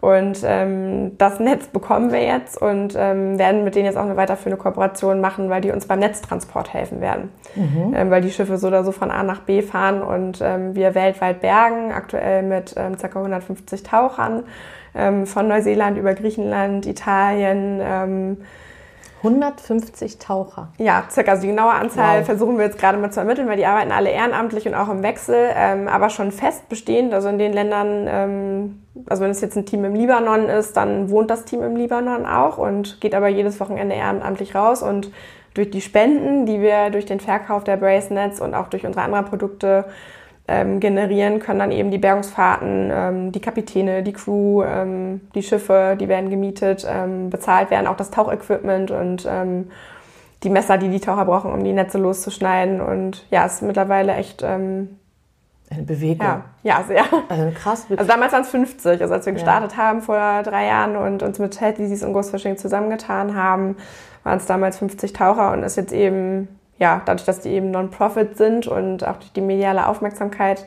Und 0.01 0.39
ähm, 0.45 1.19
das 1.19 1.41
Netz 1.41 1.67
bekommen 1.67 2.11
wir 2.11 2.23
jetzt 2.25 2.61
und 2.61 2.95
ähm, 2.97 3.39
werden 3.39 3.65
mit 3.65 3.75
denen 3.75 3.85
jetzt 3.85 3.99
auch 3.99 4.05
eine 4.07 4.17
weiterführende 4.17 4.57
Kooperation 4.57 5.21
machen, 5.21 5.51
weil 5.51 5.61
die 5.61 5.71
uns 5.73 5.87
beim 5.87 5.99
Netztransport 5.99 6.73
helfen 6.73 7.03
werden. 7.03 7.31
Mhm. 7.55 7.93
Ähm, 7.95 8.11
weil 8.11 8.23
die 8.23 8.31
Schiffe 8.31 8.57
so 8.57 8.69
oder 8.69 8.83
so 8.83 8.93
von 8.93 9.11
A 9.11 9.23
nach 9.23 9.41
B 9.41 9.61
fahren 9.61 10.03
und 10.03 10.41
ähm, 10.43 10.75
wir 10.75 10.95
weltweit 10.95 11.43
bergen, 11.43 11.93
aktuell 11.93 12.43
mit 12.43 12.75
ähm, 12.79 12.97
ca. 12.97 13.09
150 13.09 13.83
Tauchern 13.83 14.45
ähm, 14.95 15.27
von 15.27 15.49
Neuseeland 15.49 15.99
über 15.99 16.15
Griechenland, 16.15 16.87
Italien, 16.87 17.81
ähm, 17.83 18.37
150 19.23 20.19
Taucher. 20.19 20.69
Ja, 20.79 21.05
circa. 21.11 21.33
Also 21.33 21.43
die 21.43 21.49
genaue 21.49 21.73
Anzahl 21.73 22.21
wow. 22.21 22.27
versuchen 22.27 22.57
wir 22.57 22.65
jetzt 22.65 22.79
gerade 22.79 22.97
mal 22.97 23.11
zu 23.11 23.21
ermitteln, 23.21 23.49
weil 23.49 23.59
die 23.59 23.67
arbeiten 23.67 23.93
alle 23.93 24.11
ehrenamtlich 24.11 24.67
und 24.67 24.75
auch 24.75 24.89
im 24.89 25.03
Wechsel, 25.03 25.51
ähm, 25.55 25.89
aber 25.89 26.09
schon 26.09 26.33
fest 26.33 26.69
bestehend. 26.71 27.13
Also 27.13 27.29
in 27.29 27.39
den 27.39 27.53
Ländern, 27.53 28.07
ähm, 28.09 28.83
also 29.07 29.23
wenn 29.23 29.31
es 29.31 29.43
jetzt 29.43 29.57
ein 29.57 29.67
Team 29.67 29.85
im 29.85 29.95
Libanon 29.95 30.49
ist, 30.49 30.77
dann 30.77 31.11
wohnt 31.11 31.31
das 31.31 31.45
Team 31.45 31.63
im 31.63 31.77
Libanon 31.77 32.25
auch 32.25 32.57
und 32.57 33.01
geht 33.01 33.15
aber 33.15 33.29
jedes 33.29 33.61
Wochenende 33.61 33.95
ehrenamtlich 33.95 34.55
raus 34.55 34.83
und 34.83 35.11
durch 35.55 35.71
die 35.71 35.81
Spenden, 35.81 36.47
die 36.47 36.61
wir 36.61 36.91
durch 36.91 37.07
den 37.07 37.21
Verkauf 37.21 37.65
der 37.65 37.77
Bracelets 37.77 38.41
und 38.41 38.55
auch 38.55 38.69
durch 38.69 38.87
unsere 38.87 39.05
anderen 39.05 39.27
Produkte 39.27 39.85
ähm, 40.51 40.81
generieren, 40.81 41.39
können 41.39 41.61
dann 41.61 41.71
eben 41.71 41.93
die 41.93 41.99
Bergungsfahrten, 41.99 42.91
ähm, 42.93 43.33
die 43.33 43.41
Kapitäne, 43.41 44.03
die 44.03 44.13
Crew, 44.13 44.65
ähm, 44.65 45.21
die 45.35 45.45
Schiffe, 45.45 45.97
die 45.99 46.09
werden 46.09 46.29
gemietet, 46.29 46.85
ähm, 46.91 47.31
bezahlt 47.31 47.71
werden, 47.71 47.87
auch 47.87 47.97
das 47.97 48.11
Tauchequipment 48.11 48.91
und 48.91 49.29
ähm, 49.31 49.71
die 50.43 50.51
Messer, 50.51 50.77
die 50.77 50.89
die 50.89 50.99
Taucher 50.99 51.25
brauchen, 51.25 51.53
um 51.53 51.63
die 51.63 51.73
Netze 51.73 51.99
loszuschneiden. 51.99 52.81
Und 52.81 53.25
ja, 53.31 53.47
es 53.47 53.55
ist 53.55 53.63
mittlerweile 53.63 54.15
echt 54.15 54.43
ähm, 54.43 54.99
eine 55.71 55.85
Bewegung. 55.85 56.27
Ja, 56.27 56.45
ja 56.63 56.85
sehr. 56.85 57.05
Also 57.29 57.53
krass. 57.55 57.87
Also 57.89 58.05
damals 58.05 58.33
waren 58.33 58.43
es 58.43 58.49
50, 58.49 59.01
also 59.03 59.15
als 59.15 59.27
wir 59.27 59.33
gestartet 59.33 59.73
ja. 59.73 59.79
haben 59.79 60.03
vor 60.03 60.43
drei 60.43 60.67
Jahren 60.67 60.97
und 60.97 61.23
uns 61.23 61.39
mit 61.39 61.61
Head 61.61 61.79
Leasys 61.79 62.03
und 62.03 62.13
Ghost 62.13 62.33
Fishing 62.33 62.57
zusammengetan 62.57 63.37
haben, 63.37 63.77
waren 64.25 64.39
es 64.39 64.47
damals 64.47 64.79
50 64.79 65.13
Taucher 65.13 65.53
und 65.53 65.63
ist 65.63 65.77
jetzt 65.77 65.93
eben 65.93 66.49
ja, 66.81 67.03
dadurch, 67.05 67.27
dass 67.27 67.41
die 67.41 67.51
eben 67.51 67.71
Non-Profit 67.71 68.37
sind 68.37 68.67
und 68.67 69.07
auch 69.07 69.19
durch 69.19 69.33
die 69.33 69.43
mediale 69.43 69.87
Aufmerksamkeit, 69.87 70.67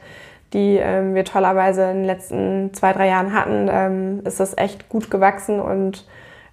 die 0.54 0.78
ähm, 0.78 1.16
wir 1.16 1.26
tollerweise 1.26 1.90
in 1.90 1.98
den 1.98 2.06
letzten 2.06 2.74
zwei, 2.74 2.94
drei 2.94 3.08
Jahren 3.08 3.34
hatten, 3.34 3.68
ähm, 3.70 4.22
ist 4.24 4.40
das 4.40 4.56
echt 4.56 4.88
gut 4.88 5.10
gewachsen 5.10 5.60
und 5.60 6.06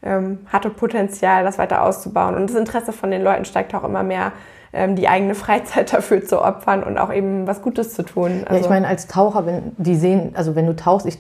ähm, 0.03 0.39
hatte 0.47 0.71
Potenzial, 0.71 1.45
das 1.45 1.59
weiter 1.59 1.83
auszubauen. 1.83 2.35
Und 2.35 2.49
das 2.49 2.57
Interesse 2.57 2.95
von 2.95 3.11
den 3.11 3.23
Leuten 3.23 3.45
steigt 3.45 3.75
auch 3.75 3.85
immer 3.85 4.03
mehr, 4.03 4.33
ähm, 4.73 4.97
die 4.97 5.09
eigene 5.09 5.35
Freizeit 5.37 5.93
dafür 5.93 6.25
zu 6.25 6.43
opfern 6.43 6.83
und 6.83 6.97
auch 6.97 7.13
eben 7.13 7.47
was 7.47 7.61
Gutes 7.61 7.93
zu 7.93 8.03
tun. 8.03 8.31
Also 8.31 8.39
ja, 8.39 8.51
ich 8.51 8.57
also 8.57 8.69
meine, 8.71 8.89
als 8.89 9.09
Taucher, 9.09 9.45
wenn 9.45 9.73
die 9.77 9.97
sehen, 9.97 10.33
also 10.35 10.57
wenn 10.57 10.67
du 10.67 10.75
tauchst, 10.75 11.05
ich 11.05 11.19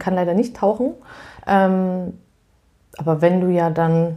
kann 0.00 0.14
leider 0.14 0.34
nicht 0.34 0.56
tauchen, 0.56 0.94
ähm, 1.46 2.18
aber 2.98 3.20
wenn 3.22 3.40
du 3.40 3.46
ja 3.46 3.70
dann 3.70 4.16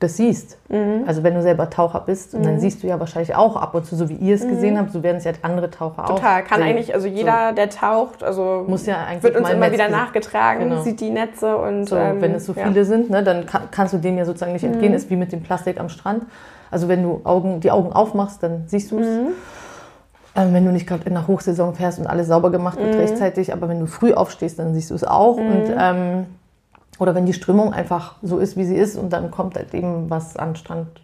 das 0.00 0.16
siehst. 0.16 0.58
Mhm. 0.68 1.04
Also 1.06 1.22
wenn 1.22 1.34
du 1.34 1.42
selber 1.42 1.70
Taucher 1.70 2.00
bist, 2.00 2.34
und 2.34 2.40
mhm. 2.40 2.44
dann 2.44 2.60
siehst 2.60 2.82
du 2.82 2.86
ja 2.86 3.00
wahrscheinlich 3.00 3.34
auch 3.34 3.56
ab 3.56 3.74
und 3.74 3.84
zu, 3.84 3.96
so 3.96 4.08
wie 4.08 4.14
ihr 4.14 4.34
es 4.34 4.44
mhm. 4.44 4.50
gesehen 4.50 4.78
habt, 4.78 4.92
so 4.92 5.02
werden 5.02 5.16
es 5.16 5.24
ja 5.24 5.32
andere 5.42 5.70
Taucher 5.70 5.96
Total. 5.96 6.12
auch. 6.12 6.16
Total, 6.16 6.44
kann 6.44 6.60
sehen. 6.60 6.68
eigentlich, 6.68 6.94
also 6.94 7.08
jeder, 7.08 7.48
so. 7.50 7.54
der 7.54 7.70
taucht, 7.70 8.22
also 8.22 8.64
Muss 8.66 8.86
ja 8.86 9.04
eigentlich 9.04 9.22
wird 9.22 9.36
uns 9.36 9.48
immer 9.48 9.66
Netz 9.66 9.72
wieder 9.72 9.88
nachgetragen, 9.88 10.68
genau. 10.68 10.82
sieht 10.82 11.00
die 11.00 11.10
Netze 11.10 11.56
und 11.56 11.88
so, 11.88 11.96
ähm, 11.96 12.20
wenn 12.20 12.34
es 12.34 12.46
so 12.46 12.54
viele 12.54 12.70
ja. 12.70 12.84
sind, 12.84 13.10
ne, 13.10 13.22
dann 13.22 13.46
kann, 13.46 13.62
kannst 13.70 13.94
du 13.94 13.98
dem 13.98 14.18
ja 14.18 14.24
sozusagen 14.24 14.52
nicht 14.52 14.64
entgehen, 14.64 14.92
mhm. 14.92 14.96
ist 14.96 15.10
wie 15.10 15.16
mit 15.16 15.32
dem 15.32 15.42
Plastik 15.42 15.80
am 15.80 15.88
Strand. 15.88 16.24
Also 16.70 16.88
wenn 16.88 17.02
du 17.02 17.20
Augen, 17.24 17.60
die 17.60 17.70
Augen 17.70 17.92
aufmachst, 17.92 18.42
dann 18.42 18.64
siehst 18.66 18.90
du 18.90 18.98
es. 18.98 19.06
Mhm. 19.06 19.28
Ähm, 20.36 20.54
wenn 20.54 20.64
du 20.64 20.70
nicht 20.70 20.86
gerade 20.86 21.04
in 21.04 21.14
der 21.14 21.26
Hochsaison 21.26 21.74
fährst 21.74 21.98
und 21.98 22.06
alles 22.06 22.28
sauber 22.28 22.50
gemacht 22.50 22.78
wird 22.78 22.94
rechtzeitig, 22.96 23.52
aber 23.52 23.68
wenn 23.68 23.80
du 23.80 23.86
früh 23.86 24.12
aufstehst, 24.12 24.58
dann 24.58 24.74
siehst 24.74 24.90
du 24.90 24.94
es 24.94 25.02
auch. 25.02 25.36
Und 25.36 25.74
ähm, 25.76 26.26
oder 26.98 27.14
wenn 27.14 27.26
die 27.26 27.32
Strömung 27.32 27.72
einfach 27.72 28.16
so 28.22 28.38
ist, 28.38 28.56
wie 28.56 28.64
sie 28.64 28.76
ist 28.76 28.96
und 28.96 29.12
dann 29.12 29.30
kommt 29.30 29.56
halt 29.56 29.72
eben 29.74 30.10
was 30.10 30.36
an 30.36 30.56
Strand. 30.56 31.00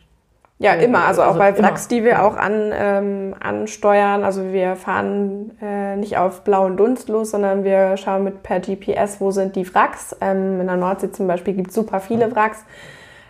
Ja, 0.59 0.75
immer. 0.75 1.05
Also 1.05 1.23
auch 1.23 1.37
also 1.37 1.39
bei 1.41 1.59
Wracks, 1.59 1.89
die 1.89 2.05
wir 2.05 2.25
auch 2.25 2.37
an, 2.37 2.73
ähm, 2.73 3.35
ansteuern. 3.41 4.23
Also 4.23 4.53
wir 4.53 4.77
fahren 4.77 5.51
äh, 5.61 5.97
nicht 5.97 6.17
auf 6.17 6.43
blauen 6.43 6.77
Dunst 6.77 7.09
los, 7.09 7.33
sondern 7.33 7.65
wir 7.65 7.97
schauen 7.97 8.23
mit 8.23 8.43
per 8.43 8.61
GPS, 8.61 9.21
wo 9.21 9.33
sind 9.33 9.57
die 9.57 9.75
Wracks. 9.75 10.17
Ähm, 10.21 10.61
in 10.61 10.67
der 10.67 10.77
Nordsee 10.77 11.11
zum 11.11 11.27
Beispiel 11.27 11.55
gibt 11.55 11.71
es 11.71 11.75
super 11.75 11.99
viele 11.99 12.35
Wracks. 12.35 12.65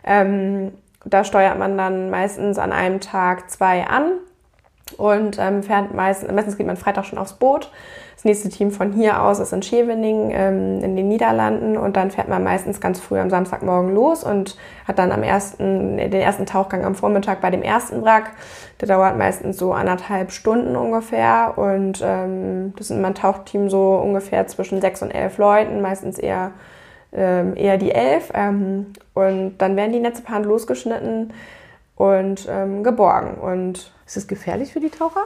Ähm, 0.05 0.73
da 1.07 1.25
steuert 1.25 1.59
man 1.59 1.79
dann 1.79 2.11
meistens 2.11 2.59
an 2.59 2.73
einem 2.73 3.01
Tag 3.01 3.51
zwei 3.51 3.87
an 3.87 4.13
und 4.99 5.39
ähm, 5.39 5.63
fährt 5.63 5.95
meistens, 5.95 6.31
meistens 6.31 6.59
geht 6.59 6.67
man 6.67 6.77
Freitag 6.77 7.07
schon 7.07 7.19
aufs 7.19 7.35
Boot 7.35 7.71
das 8.15 8.25
nächste 8.25 8.49
Team 8.49 8.71
von 8.71 8.93
hier 8.93 9.23
aus 9.23 9.39
ist 9.39 9.53
in 9.53 9.63
Scheveningen 9.63 10.31
ähm, 10.33 10.85
in 10.85 10.97
den 10.97 11.09
Niederlanden 11.09 11.77
und 11.77 11.97
dann 11.97 12.11
fährt 12.11 12.29
man 12.29 12.43
meistens 12.43 12.81
ganz 12.81 13.01
früh 13.01 13.19
am 13.19 13.31
Samstagmorgen 13.31 13.95
los 13.95 14.25
und 14.25 14.57
hat 14.87 14.99
dann 14.99 15.13
am 15.13 15.23
ersten, 15.23 15.97
den 15.97 16.13
ersten 16.13 16.47
Tauchgang 16.47 16.85
am 16.85 16.95
Vormittag 16.95 17.41
bei 17.41 17.51
dem 17.51 17.63
ersten 17.63 18.03
Wrack. 18.03 18.33
Der 18.81 18.89
dauert 18.89 19.17
meistens 19.19 19.59
so 19.59 19.73
anderthalb 19.73 20.33
Stunden 20.33 20.77
ungefähr 20.77 21.55
und 21.57 22.03
ähm, 22.05 22.73
das 22.77 22.91
ist 22.91 22.97
immer 22.97 23.09
ein 23.09 23.15
Tauchteam 23.15 23.69
so 23.69 23.97
ungefähr 23.97 24.47
zwischen 24.47 24.81
sechs 24.81 25.03
und 25.03 25.11
elf 25.11 25.39
Leuten, 25.39 25.81
meistens 25.81 26.19
eher 26.19 26.53
ähm, 27.15 27.57
eher 27.57 27.79
die 27.79 27.93
elf. 27.93 28.31
Ähm, 28.35 28.93
und 29.15 29.59
dann 29.59 29.77
werden 29.77 29.93
die 29.93 30.01
Netze 30.01 30.23
per 30.23 30.41
losgeschnitten 30.41 31.33
und 31.97 32.47
ähm, 32.51 32.83
geborgen. 32.83 33.35
Und 33.35 33.93
ist 34.07 34.17
es 34.17 34.27
gefährlich 34.27 34.73
für 34.73 34.81
die 34.81 34.91
Taucher? 34.91 35.25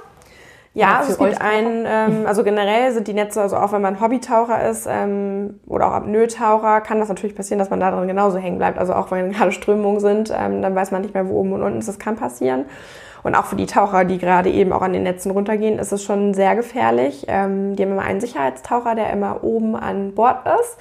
Ja, 0.78 0.98
also 0.98 1.12
es 1.12 1.18
gibt 1.18 1.40
einen, 1.40 1.84
ähm, 1.86 2.26
also 2.26 2.44
generell 2.44 2.92
sind 2.92 3.08
die 3.08 3.14
Netze, 3.14 3.42
also 3.42 3.56
auch 3.56 3.72
wenn 3.72 3.82
man 3.82 4.00
Hobbytaucher 4.00 4.68
ist 4.68 4.86
ähm, 4.88 5.58
oder 5.66 5.88
auch 5.88 5.92
Apnoe-Taucher, 5.92 6.80
kann 6.82 7.00
das 7.00 7.08
natürlich 7.08 7.34
passieren, 7.34 7.58
dass 7.58 7.70
man 7.70 7.80
da 7.80 7.90
drin 7.90 8.06
genauso 8.06 8.38
hängen 8.38 8.58
bleibt. 8.58 8.78
Also 8.78 8.94
auch 8.94 9.10
wenn 9.10 9.32
gerade 9.32 9.50
Strömungen 9.50 10.00
sind, 10.00 10.32
ähm, 10.36 10.62
dann 10.62 10.74
weiß 10.76 10.92
man 10.92 11.02
nicht 11.02 11.14
mehr, 11.14 11.28
wo 11.28 11.40
oben 11.40 11.52
und 11.52 11.62
unten 11.62 11.78
ist. 11.78 11.88
Das 11.88 11.98
kann 11.98 12.14
passieren. 12.16 12.66
Und 13.24 13.34
auch 13.34 13.46
für 13.46 13.56
die 13.56 13.66
Taucher, 13.66 14.04
die 14.04 14.18
gerade 14.18 14.50
eben 14.50 14.72
auch 14.72 14.82
an 14.82 14.92
den 14.92 15.02
Netzen 15.02 15.32
runtergehen, 15.32 15.80
ist 15.80 15.90
es 15.90 16.04
schon 16.04 16.34
sehr 16.34 16.54
gefährlich. 16.54 17.26
Ähm, 17.28 17.74
die 17.74 17.82
haben 17.82 17.92
immer 17.92 18.02
einen 18.02 18.20
Sicherheitstaucher, 18.20 18.94
der 18.94 19.12
immer 19.12 19.42
oben 19.42 19.74
an 19.74 20.14
Bord 20.14 20.46
ist. 20.60 20.78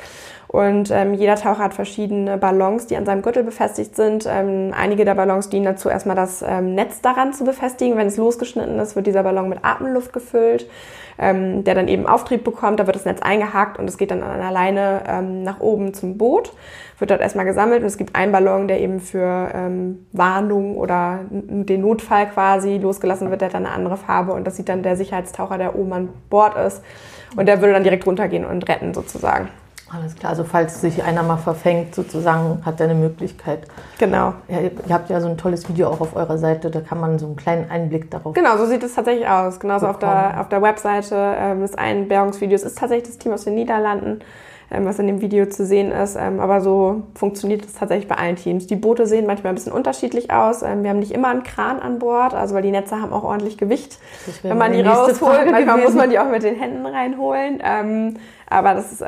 Und 0.47 0.91
ähm, 0.91 1.13
jeder 1.13 1.35
Taucher 1.35 1.59
hat 1.59 1.73
verschiedene 1.73 2.37
Ballons, 2.37 2.87
die 2.87 2.95
an 2.95 3.05
seinem 3.05 3.21
Gürtel 3.21 3.43
befestigt 3.43 3.95
sind. 3.95 4.25
Ähm, 4.27 4.73
einige 4.75 5.03
der 5.03 5.15
Ballons 5.15 5.49
dienen 5.49 5.65
dazu, 5.65 5.89
erstmal 5.89 6.15
das 6.15 6.41
ähm, 6.41 6.73
Netz 6.73 7.01
daran 7.01 7.33
zu 7.33 7.43
befestigen. 7.43 7.97
Wenn 7.97 8.07
es 8.07 8.17
losgeschnitten 8.17 8.79
ist, 8.79 8.95
wird 8.95 9.07
dieser 9.07 9.23
Ballon 9.23 9.49
mit 9.49 9.59
Atemluft 9.63 10.13
gefüllt, 10.13 10.69
ähm, 11.17 11.65
der 11.65 11.75
dann 11.75 11.89
eben 11.89 12.07
Auftrieb 12.07 12.45
bekommt. 12.45 12.79
Da 12.79 12.87
wird 12.87 12.95
das 12.95 13.03
Netz 13.03 13.21
eingehakt 13.21 13.77
und 13.77 13.89
es 13.89 13.97
geht 13.97 14.09
dann 14.09 14.23
an 14.23 14.39
einer 14.39 14.51
Leine 14.51 15.01
ähm, 15.05 15.43
nach 15.43 15.59
oben 15.59 15.93
zum 15.93 16.17
Boot. 16.17 16.53
Wird 16.97 17.11
dort 17.11 17.21
erstmal 17.21 17.45
gesammelt 17.45 17.81
und 17.81 17.87
es 17.87 17.97
gibt 17.97 18.15
einen 18.15 18.31
Ballon, 18.31 18.69
der 18.69 18.79
eben 18.79 19.01
für 19.01 19.49
ähm, 19.53 20.07
Warnung 20.13 20.77
oder 20.77 21.19
den 21.29 21.81
Notfall 21.81 22.25
quasi 22.27 22.77
losgelassen 22.77 23.29
wird. 23.29 23.41
Der 23.41 23.49
hat 23.49 23.53
dann 23.53 23.65
eine 23.65 23.75
andere 23.75 23.97
Farbe 23.97 24.31
und 24.31 24.47
das 24.47 24.55
sieht 24.55 24.69
dann 24.69 24.81
der 24.81 24.95
Sicherheitstaucher, 24.95 25.57
der 25.57 25.75
oben 25.75 25.91
an 25.91 26.09
Bord 26.29 26.55
ist. 26.55 26.81
Und 27.35 27.47
der 27.47 27.59
würde 27.59 27.73
dann 27.73 27.83
direkt 27.83 28.07
runtergehen 28.07 28.45
und 28.45 28.67
retten 28.69 28.93
sozusagen. 28.93 29.49
Alles 29.89 30.15
klar, 30.15 30.31
also 30.31 30.43
falls 30.43 30.81
sich 30.81 31.03
einer 31.03 31.23
mal 31.23 31.37
verfängt, 31.37 31.95
sozusagen, 31.95 32.61
hat 32.65 32.79
er 32.81 32.89
eine 32.89 32.99
Möglichkeit. 32.99 33.61
Genau. 33.97 34.33
Ja, 34.49 34.59
ihr 34.59 34.93
habt 34.93 35.09
ja 35.09 35.21
so 35.21 35.29
ein 35.29 35.37
tolles 35.37 35.69
Video 35.69 35.87
auch 35.87 36.01
auf 36.01 36.15
eurer 36.15 36.37
Seite, 36.37 36.69
da 36.69 36.81
kann 36.81 36.99
man 36.99 37.19
so 37.19 37.25
einen 37.25 37.37
kleinen 37.37 37.69
Einblick 37.69 38.11
darauf 38.11 38.33
Genau, 38.33 38.57
so 38.57 38.65
sieht 38.65 38.83
es 38.83 38.95
tatsächlich 38.95 39.27
aus. 39.27 39.59
Genauso 39.59 39.87
auf 39.87 39.99
der, 39.99 40.41
auf 40.41 40.49
der 40.49 40.61
Webseite 40.61 41.35
ähm, 41.39 41.63
ist 41.63 41.79
ein 41.79 42.09
Bergungsvideo. 42.09 42.55
Es 42.55 42.63
ist 42.63 42.77
tatsächlich 42.77 43.07
das 43.07 43.17
Team 43.17 43.31
aus 43.31 43.45
den 43.45 43.55
Niederlanden, 43.55 44.19
ähm, 44.69 44.85
was 44.85 44.99
in 44.99 45.07
dem 45.07 45.21
Video 45.21 45.45
zu 45.45 45.65
sehen 45.65 45.93
ist. 45.93 46.17
Ähm, 46.19 46.41
aber 46.41 46.59
so 46.59 47.03
funktioniert 47.15 47.63
es 47.63 47.73
tatsächlich 47.73 48.09
bei 48.09 48.15
allen 48.15 48.35
Teams. 48.35 48.67
Die 48.67 48.75
Boote 48.75 49.07
sehen 49.07 49.25
manchmal 49.25 49.53
ein 49.53 49.55
bisschen 49.55 49.71
unterschiedlich 49.71 50.31
aus. 50.31 50.63
Ähm, 50.63 50.83
wir 50.83 50.89
haben 50.89 50.99
nicht 50.99 51.13
immer 51.13 51.29
einen 51.29 51.43
Kran 51.43 51.79
an 51.79 51.99
Bord, 51.99 52.33
also 52.33 52.55
weil 52.55 52.61
die 52.61 52.71
Netze 52.71 53.01
haben 53.01 53.13
auch 53.13 53.23
ordentlich 53.23 53.57
Gewicht. 53.57 53.99
Wenn 54.43 54.57
man 54.57 54.73
die 54.73 54.81
rausholt, 54.81 55.49
manchmal 55.49 55.77
muss 55.77 55.93
man 55.93 56.09
die 56.09 56.19
auch 56.19 56.29
mit 56.29 56.43
den 56.43 56.55
Händen 56.55 56.85
reinholen. 56.85 57.61
Ähm, 57.63 58.17
aber 58.49 58.73
das 58.73 58.91
ist 58.91 59.03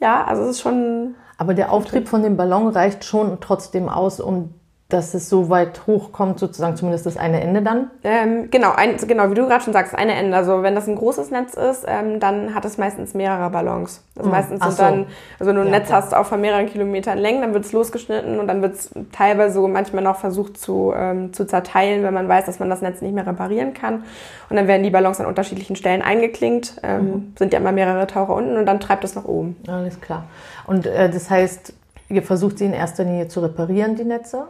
ja, 0.00 0.24
also 0.24 0.42
es 0.42 0.50
ist 0.50 0.60
schon. 0.60 1.14
Aber 1.36 1.54
der 1.54 1.72
Auftrieb 1.72 2.08
von 2.08 2.22
dem 2.22 2.36
Ballon 2.36 2.68
reicht 2.68 3.04
schon 3.04 3.38
trotzdem 3.40 3.88
aus, 3.88 4.20
um 4.20 4.59
dass 4.92 5.14
es 5.14 5.28
so 5.28 5.48
weit 5.48 5.86
hochkommt, 5.86 6.38
sozusagen 6.38 6.76
zumindest 6.76 7.06
das 7.06 7.16
eine 7.16 7.40
Ende 7.40 7.62
dann? 7.62 7.90
Ähm, 8.04 8.50
genau, 8.50 8.72
ein, 8.72 8.96
genau, 8.96 9.30
wie 9.30 9.34
du 9.34 9.46
gerade 9.46 9.62
schon 9.62 9.72
sagst, 9.72 9.94
eine 9.94 10.14
Ende. 10.14 10.36
Also 10.36 10.62
wenn 10.62 10.74
das 10.74 10.88
ein 10.88 10.96
großes 10.96 11.30
Netz 11.30 11.54
ist, 11.54 11.84
ähm, 11.86 12.20
dann 12.20 12.54
hat 12.54 12.64
es 12.64 12.76
meistens 12.76 13.14
mehrere 13.14 13.50
Ballons. 13.50 14.04
Also 14.16 14.28
mhm. 14.28 14.34
meistens 14.34 14.60
sind 14.62 14.72
so. 14.72 14.82
dann, 14.82 15.06
also 15.38 15.48
wenn 15.48 15.56
du 15.56 15.62
ein 15.62 15.68
ja, 15.68 15.78
Netz 15.78 15.86
klar. 15.86 16.02
hast 16.02 16.14
auch 16.14 16.26
von 16.26 16.40
mehreren 16.40 16.66
Kilometern 16.66 17.18
Längen, 17.18 17.40
dann 17.40 17.54
wird 17.54 17.64
es 17.64 17.72
losgeschnitten 17.72 18.40
und 18.40 18.48
dann 18.48 18.62
wird 18.62 18.74
es 18.74 18.90
teilweise 19.12 19.54
so 19.54 19.68
manchmal 19.68 20.02
noch 20.02 20.16
versucht 20.16 20.58
zu, 20.58 20.92
ähm, 20.96 21.32
zu 21.32 21.46
zerteilen, 21.46 22.02
wenn 22.02 22.12
man 22.12 22.28
weiß, 22.28 22.46
dass 22.46 22.58
man 22.58 22.68
das 22.68 22.82
Netz 22.82 23.00
nicht 23.00 23.14
mehr 23.14 23.26
reparieren 23.26 23.72
kann. 23.74 24.04
Und 24.48 24.56
dann 24.56 24.66
werden 24.66 24.82
die 24.82 24.90
Ballons 24.90 25.20
an 25.20 25.26
unterschiedlichen 25.26 25.76
Stellen 25.76 26.02
eingeklinkt, 26.02 26.80
ähm, 26.82 27.04
mhm. 27.04 27.32
sind 27.38 27.52
ja 27.52 27.60
immer 27.60 27.72
mehrere 27.72 28.06
Taucher 28.06 28.34
unten 28.34 28.56
und 28.56 28.66
dann 28.66 28.80
treibt 28.80 29.04
es 29.04 29.14
nach 29.14 29.24
oben. 29.24 29.56
Alles 29.68 30.00
klar. 30.00 30.24
Und 30.66 30.86
äh, 30.86 31.08
das 31.08 31.30
heißt, 31.30 31.74
ihr 32.08 32.22
versucht 32.22 32.58
sie 32.58 32.66
in 32.66 32.72
erster 32.72 33.04
Linie 33.04 33.28
zu 33.28 33.40
reparieren, 33.40 33.94
die 33.94 34.04
Netze? 34.04 34.48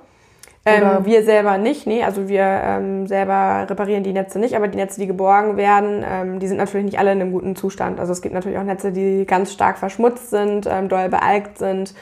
Ähm, 0.66 1.06
wir 1.06 1.24
selber 1.24 1.56
nicht, 1.56 1.86
nee, 1.86 2.04
also 2.04 2.28
wir 2.28 2.42
ähm, 2.42 3.06
selber 3.06 3.66
reparieren 3.68 4.02
die 4.02 4.12
Netze 4.12 4.38
nicht, 4.38 4.54
aber 4.54 4.68
die 4.68 4.76
Netze, 4.76 5.00
die 5.00 5.06
geborgen 5.06 5.56
werden, 5.56 6.04
ähm, 6.06 6.38
die 6.38 6.48
sind 6.48 6.58
natürlich 6.58 6.84
nicht 6.84 6.98
alle 6.98 7.12
in 7.12 7.20
einem 7.20 7.32
guten 7.32 7.56
Zustand. 7.56 7.98
Also 7.98 8.12
es 8.12 8.20
gibt 8.20 8.34
natürlich 8.34 8.58
auch 8.58 8.64
Netze, 8.64 8.92
die 8.92 9.24
ganz 9.24 9.52
stark 9.52 9.78
verschmutzt 9.78 10.28
sind, 10.28 10.66
ähm, 10.70 10.88
doll 10.88 11.08
bealgt 11.08 11.56
sind. 11.56 11.94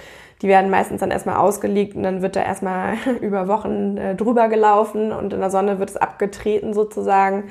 Die 0.42 0.48
werden 0.48 0.70
meistens 0.70 1.00
dann 1.00 1.12
erstmal 1.12 1.36
ausgelegt 1.36 1.94
und 1.94 2.02
dann 2.02 2.20
wird 2.20 2.34
da 2.34 2.42
erstmal 2.42 2.94
über 3.20 3.46
Wochen 3.46 3.96
äh, 3.96 4.16
drüber 4.16 4.48
gelaufen 4.48 5.12
und 5.12 5.32
in 5.32 5.40
der 5.40 5.50
Sonne 5.50 5.78
wird 5.78 5.90
es 5.90 5.96
abgetreten 5.96 6.74
sozusagen. 6.74 7.44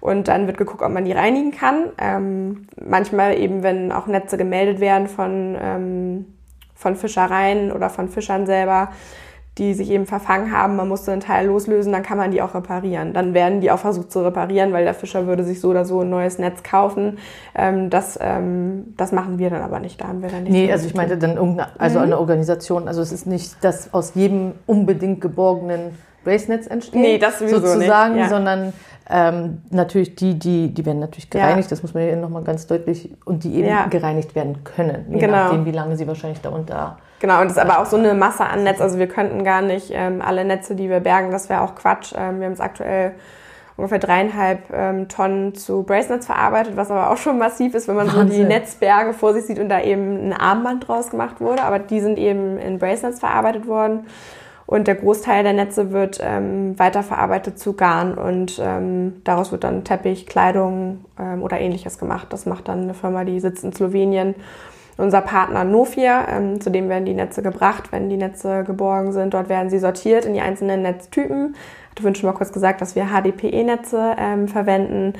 Und 0.00 0.28
dann 0.28 0.46
wird 0.46 0.56
geguckt, 0.56 0.82
ob 0.82 0.90
man 0.90 1.04
die 1.04 1.12
reinigen 1.12 1.52
kann. 1.52 1.90
Ähm, 1.98 2.66
manchmal 2.82 3.38
eben, 3.38 3.62
wenn 3.62 3.92
auch 3.92 4.06
Netze 4.06 4.36
gemeldet 4.38 4.80
werden 4.80 5.08
von, 5.08 5.56
ähm, 5.60 6.26
von 6.74 6.96
Fischereien 6.96 7.72
oder 7.72 7.90
von 7.90 8.08
Fischern 8.08 8.46
selber, 8.46 8.90
die 9.58 9.72
sich 9.72 9.90
eben 9.90 10.04
verfangen 10.04 10.52
haben, 10.52 10.76
man 10.76 10.86
musste 10.86 11.12
einen 11.12 11.22
Teil 11.22 11.46
loslösen, 11.46 11.90
dann 11.90 12.02
kann 12.02 12.18
man 12.18 12.30
die 12.30 12.42
auch 12.42 12.54
reparieren. 12.54 13.14
Dann 13.14 13.32
werden 13.32 13.62
die 13.62 13.70
auch 13.70 13.78
versucht 13.78 14.12
zu 14.12 14.22
reparieren, 14.22 14.72
weil 14.74 14.84
der 14.84 14.92
Fischer 14.92 15.26
würde 15.26 15.44
sich 15.44 15.60
so 15.60 15.70
oder 15.70 15.86
so 15.86 16.02
ein 16.02 16.10
neues 16.10 16.38
Netz 16.38 16.62
kaufen. 16.62 17.18
Ähm, 17.54 17.88
das, 17.88 18.18
ähm, 18.20 18.94
das 18.98 19.12
machen 19.12 19.38
wir 19.38 19.48
dann 19.48 19.62
aber 19.62 19.80
nicht. 19.80 19.98
Da 20.00 20.08
haben 20.08 20.20
wir 20.20 20.28
dann 20.28 20.42
nicht. 20.42 20.52
Nee, 20.52 20.70
also 20.70 20.86
ich 20.86 20.94
meinte 20.94 21.16
dann 21.16 21.36
irgendeine, 21.36 21.70
also 21.80 21.98
mhm. 21.98 22.04
eine 22.04 22.18
Organisation. 22.18 22.86
Also 22.86 23.00
es 23.00 23.12
ist 23.12 23.26
nicht, 23.26 23.64
dass 23.64 23.94
aus 23.94 24.14
jedem 24.14 24.52
unbedingt 24.66 25.22
geborgenen 25.22 25.96
Race-Netz 26.26 26.66
entsteht. 26.66 27.00
Nee, 27.00 27.18
das 27.18 27.38
sozusagen, 27.38 28.14
nicht. 28.14 28.24
Ja. 28.24 28.28
sondern 28.28 28.72
ähm, 29.08 29.62
natürlich 29.70 30.16
die, 30.16 30.38
die, 30.38 30.74
die 30.74 30.84
werden 30.84 30.98
natürlich 30.98 31.30
gereinigt, 31.30 31.66
ja. 31.66 31.70
das 31.70 31.82
muss 31.82 31.94
man 31.94 32.06
ja 32.06 32.16
nochmal 32.16 32.42
ganz 32.42 32.66
deutlich, 32.66 33.10
und 33.24 33.44
die 33.44 33.54
eben 33.54 33.68
ja. 33.68 33.86
gereinigt 33.86 34.34
werden 34.34 34.64
können, 34.64 35.06
je 35.10 35.18
genau. 35.18 35.32
nachdem, 35.32 35.64
wie 35.64 35.70
lange 35.70 35.96
sie 35.96 36.06
wahrscheinlich 36.08 36.40
darunter 36.40 36.98
Genau, 37.20 37.40
und 37.40 37.46
es 37.46 37.52
ist 37.52 37.58
aber 37.58 37.78
auch 37.78 37.86
so 37.86 37.96
eine 37.96 38.14
Masse 38.14 38.44
an 38.44 38.64
Netz. 38.64 38.80
Also 38.80 38.98
wir 38.98 39.08
könnten 39.08 39.42
gar 39.42 39.62
nicht 39.62 39.90
ähm, 39.92 40.20
alle 40.20 40.44
Netze, 40.44 40.74
die 40.74 40.90
wir 40.90 41.00
bergen, 41.00 41.30
das 41.30 41.48
wäre 41.48 41.62
auch 41.62 41.74
Quatsch. 41.74 42.12
Ähm, 42.16 42.40
wir 42.40 42.46
haben 42.46 42.52
es 42.52 42.60
aktuell 42.60 43.14
ungefähr 43.76 43.98
dreieinhalb 43.98 44.70
ähm, 44.72 45.08
Tonnen 45.08 45.54
zu 45.54 45.82
Bracelets 45.82 46.26
verarbeitet, 46.26 46.76
was 46.76 46.90
aber 46.90 47.10
auch 47.10 47.16
schon 47.16 47.38
massiv 47.38 47.74
ist, 47.74 47.88
wenn 47.88 47.96
man 47.96 48.06
Wahnsinn. 48.08 48.28
so 48.28 48.34
die 48.34 48.44
Netzberge 48.44 49.12
vor 49.12 49.34
sich 49.34 49.44
sieht 49.44 49.58
und 49.58 49.68
da 49.68 49.82
eben 49.82 50.28
ein 50.28 50.32
Armband 50.32 50.88
draus 50.88 51.10
gemacht 51.10 51.40
wurde. 51.40 51.62
Aber 51.62 51.78
die 51.78 52.00
sind 52.00 52.18
eben 52.18 52.58
in 52.58 52.78
Bracelets 52.78 53.20
verarbeitet 53.20 53.66
worden. 53.66 54.06
Und 54.66 54.88
der 54.88 54.96
Großteil 54.96 55.44
der 55.44 55.52
Netze 55.52 55.92
wird 55.92 56.18
ähm, 56.20 56.76
weiterverarbeitet 56.76 57.56
zu 57.56 57.74
Garn 57.74 58.18
und 58.18 58.60
ähm, 58.60 59.20
daraus 59.22 59.52
wird 59.52 59.62
dann 59.62 59.84
Teppich, 59.84 60.26
Kleidung 60.26 61.04
ähm, 61.20 61.42
oder 61.44 61.60
ähnliches 61.60 61.98
gemacht. 61.98 62.26
Das 62.30 62.46
macht 62.46 62.66
dann 62.66 62.82
eine 62.82 62.94
Firma, 62.94 63.22
die 63.22 63.38
sitzt 63.38 63.62
in 63.62 63.72
Slowenien 63.72 64.34
unser 64.96 65.20
Partner 65.20 65.64
Nofia, 65.64 66.26
ähm, 66.28 66.60
zu 66.60 66.70
dem 66.70 66.88
werden 66.88 67.04
die 67.04 67.14
Netze 67.14 67.42
gebracht, 67.42 67.92
wenn 67.92 68.08
die 68.08 68.16
Netze 68.16 68.64
geborgen 68.64 69.12
sind. 69.12 69.34
Dort 69.34 69.48
werden 69.48 69.70
sie 69.70 69.78
sortiert 69.78 70.24
in 70.24 70.34
die 70.34 70.40
einzelnen 70.40 70.82
Netztypen. 70.82 71.54
Ich 71.94 72.04
hatte 72.04 72.18
schon 72.18 72.30
mal 72.30 72.36
kurz 72.36 72.52
gesagt, 72.52 72.80
dass 72.80 72.94
wir 72.94 73.06
HDPE-Netze 73.06 74.16
ähm, 74.18 74.48
verwenden. 74.48 75.14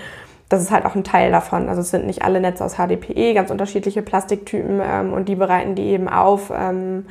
Das 0.49 0.63
ist 0.63 0.71
halt 0.71 0.85
auch 0.85 0.95
ein 0.95 1.05
Teil 1.05 1.31
davon. 1.31 1.69
Also 1.69 1.81
es 1.81 1.91
sind 1.91 2.07
nicht 2.07 2.23
alle 2.23 2.41
Netze 2.41 2.65
aus 2.65 2.77
HDPE, 2.77 3.35
ganz 3.35 3.51
unterschiedliche 3.51 4.03
Plastiktypen 4.03 4.81
ähm, 4.83 5.13
und 5.13 5.29
die 5.29 5.35
bereiten 5.35 5.75
die 5.75 5.87
eben 5.87 6.09
auf, 6.09 6.53
ähm, 6.57 7.07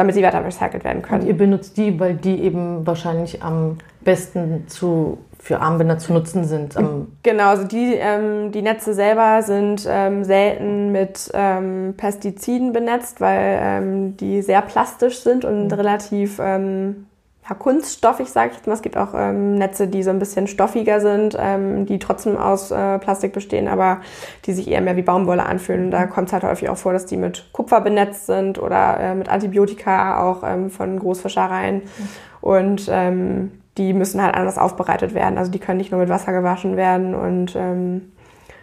damit 0.00 0.14
sie 0.14 0.22
weiter 0.22 0.44
recycelt 0.44 0.82
werden 0.82 1.02
können. 1.02 1.22
Und 1.22 1.28
ihr 1.28 1.36
benutzt 1.36 1.76
die, 1.76 2.00
weil 2.00 2.14
die 2.14 2.40
eben 2.40 2.86
wahrscheinlich 2.86 3.42
am 3.42 3.76
besten 4.02 4.66
zu 4.66 5.18
für 5.42 5.60
Armbänder 5.60 5.98
zu 5.98 6.12
nutzen 6.12 6.44
sind. 6.44 6.76
genau, 7.22 7.48
also 7.48 7.64
die, 7.64 7.94
ähm, 7.94 8.52
die 8.52 8.60
Netze 8.60 8.92
selber 8.92 9.42
sind 9.42 9.86
ähm, 9.88 10.22
selten 10.22 10.92
mit 10.92 11.30
ähm, 11.32 11.94
Pestiziden 11.96 12.72
benetzt, 12.74 13.22
weil 13.22 13.58
ähm, 13.62 14.16
die 14.18 14.42
sehr 14.42 14.60
plastisch 14.60 15.20
sind 15.20 15.46
und 15.46 15.68
mhm. 15.68 15.72
relativ 15.72 16.38
ähm, 16.42 17.06
ja, 17.50 17.56
kunststoffig, 17.56 18.30
sage 18.30 18.50
ich 18.50 18.56
jetzt 18.56 18.66
mal. 18.66 18.74
Es 18.74 18.82
gibt 18.82 18.96
auch 18.96 19.12
ähm, 19.14 19.56
Netze, 19.56 19.88
die 19.88 20.02
so 20.02 20.10
ein 20.10 20.20
bisschen 20.20 20.46
stoffiger 20.46 21.00
sind, 21.00 21.36
ähm, 21.38 21.84
die 21.84 21.98
trotzdem 21.98 22.36
aus 22.36 22.70
äh, 22.70 22.98
Plastik 22.98 23.32
bestehen, 23.32 23.66
aber 23.66 24.00
die 24.46 24.52
sich 24.52 24.68
eher 24.68 24.80
mehr 24.80 24.96
wie 24.96 25.02
Baumwolle 25.02 25.44
anfühlen. 25.44 25.90
Da 25.90 26.06
mhm. 26.06 26.10
kommt 26.10 26.28
es 26.28 26.32
halt 26.32 26.44
häufig 26.44 26.68
auch 26.68 26.76
vor, 26.76 26.92
dass 26.92 27.06
die 27.06 27.16
mit 27.16 27.52
Kupfer 27.52 27.80
benetzt 27.80 28.26
sind 28.26 28.62
oder 28.62 29.00
äh, 29.00 29.14
mit 29.16 29.28
Antibiotika 29.28 30.22
auch 30.22 30.42
ähm, 30.44 30.70
von 30.70 30.98
Großfischereien. 30.98 31.76
Mhm. 31.76 32.08
Und 32.40 32.88
ähm, 32.90 33.52
die 33.76 33.92
müssen 33.92 34.22
halt 34.22 34.34
anders 34.34 34.56
aufbereitet 34.56 35.12
werden. 35.14 35.36
Also 35.36 35.50
die 35.50 35.58
können 35.58 35.78
nicht 35.78 35.90
nur 35.90 36.00
mit 36.00 36.08
Wasser 36.08 36.32
gewaschen 36.32 36.76
werden 36.76 37.14
und 37.14 37.54
ähm, 37.56 38.12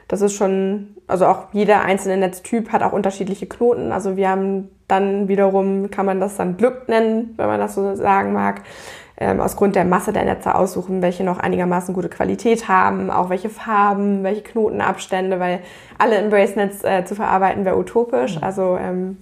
das 0.07 0.21
ist 0.21 0.33
schon, 0.33 0.95
also 1.07 1.25
auch 1.25 1.47
jeder 1.51 1.81
einzelne 1.81 2.17
Netztyp 2.17 2.71
hat 2.71 2.81
auch 2.81 2.93
unterschiedliche 2.93 3.45
Knoten. 3.45 3.91
Also 3.91 4.15
wir 4.15 4.29
haben 4.29 4.69
dann 4.87 5.27
wiederum, 5.27 5.91
kann 5.91 6.05
man 6.05 6.19
das 6.19 6.37
dann 6.37 6.57
Glück 6.57 6.87
nennen, 6.87 7.33
wenn 7.37 7.47
man 7.47 7.59
das 7.59 7.75
so 7.75 7.95
sagen 7.95 8.33
mag, 8.33 8.61
ähm, 9.19 9.39
aus 9.41 9.55
Grund 9.55 9.75
der 9.75 9.85
Masse 9.85 10.13
der 10.13 10.25
Netze 10.25 10.55
aussuchen, 10.55 11.01
welche 11.01 11.23
noch 11.23 11.39
einigermaßen 11.39 11.93
gute 11.93 12.09
Qualität 12.09 12.67
haben, 12.67 13.09
auch 13.09 13.29
welche 13.29 13.49
Farben, 13.49 14.23
welche 14.23 14.43
Knotenabstände, 14.43 15.39
weil 15.39 15.59
alle 15.97 16.17
Embrace-Netz 16.17 16.83
äh, 16.83 17.03
zu 17.03 17.15
verarbeiten 17.15 17.65
wäre 17.65 17.77
utopisch. 17.77 18.37
Also 18.41 18.77
ähm, 18.79 19.17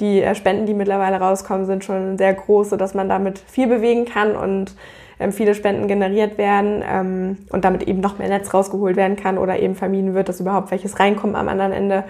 die 0.00 0.20
äh, 0.20 0.34
Spenden, 0.34 0.66
die 0.66 0.74
mittlerweile 0.74 1.18
rauskommen, 1.18 1.66
sind 1.66 1.84
schon 1.84 2.18
sehr 2.18 2.34
groß, 2.34 2.70
sodass 2.70 2.94
man 2.94 3.08
damit 3.08 3.38
viel 3.38 3.68
bewegen 3.68 4.04
kann 4.04 4.34
und 4.34 4.74
ähm, 5.20 5.32
viele 5.32 5.54
Spenden 5.54 5.86
generiert 5.86 6.36
werden 6.36 6.82
ähm, 6.84 7.38
und 7.50 7.64
damit 7.64 7.84
eben 7.84 8.00
noch 8.00 8.18
mehr 8.18 8.28
Netz 8.28 8.52
rausgeholt 8.52 8.96
werden 8.96 9.16
kann 9.16 9.38
oder 9.38 9.60
eben 9.60 9.76
vermieden 9.76 10.14
wird, 10.14 10.28
dass 10.28 10.40
überhaupt 10.40 10.70
welches 10.72 10.98
reinkommt 10.98 11.36
am 11.36 11.48
anderen 11.48 11.72
Ende 11.72 12.04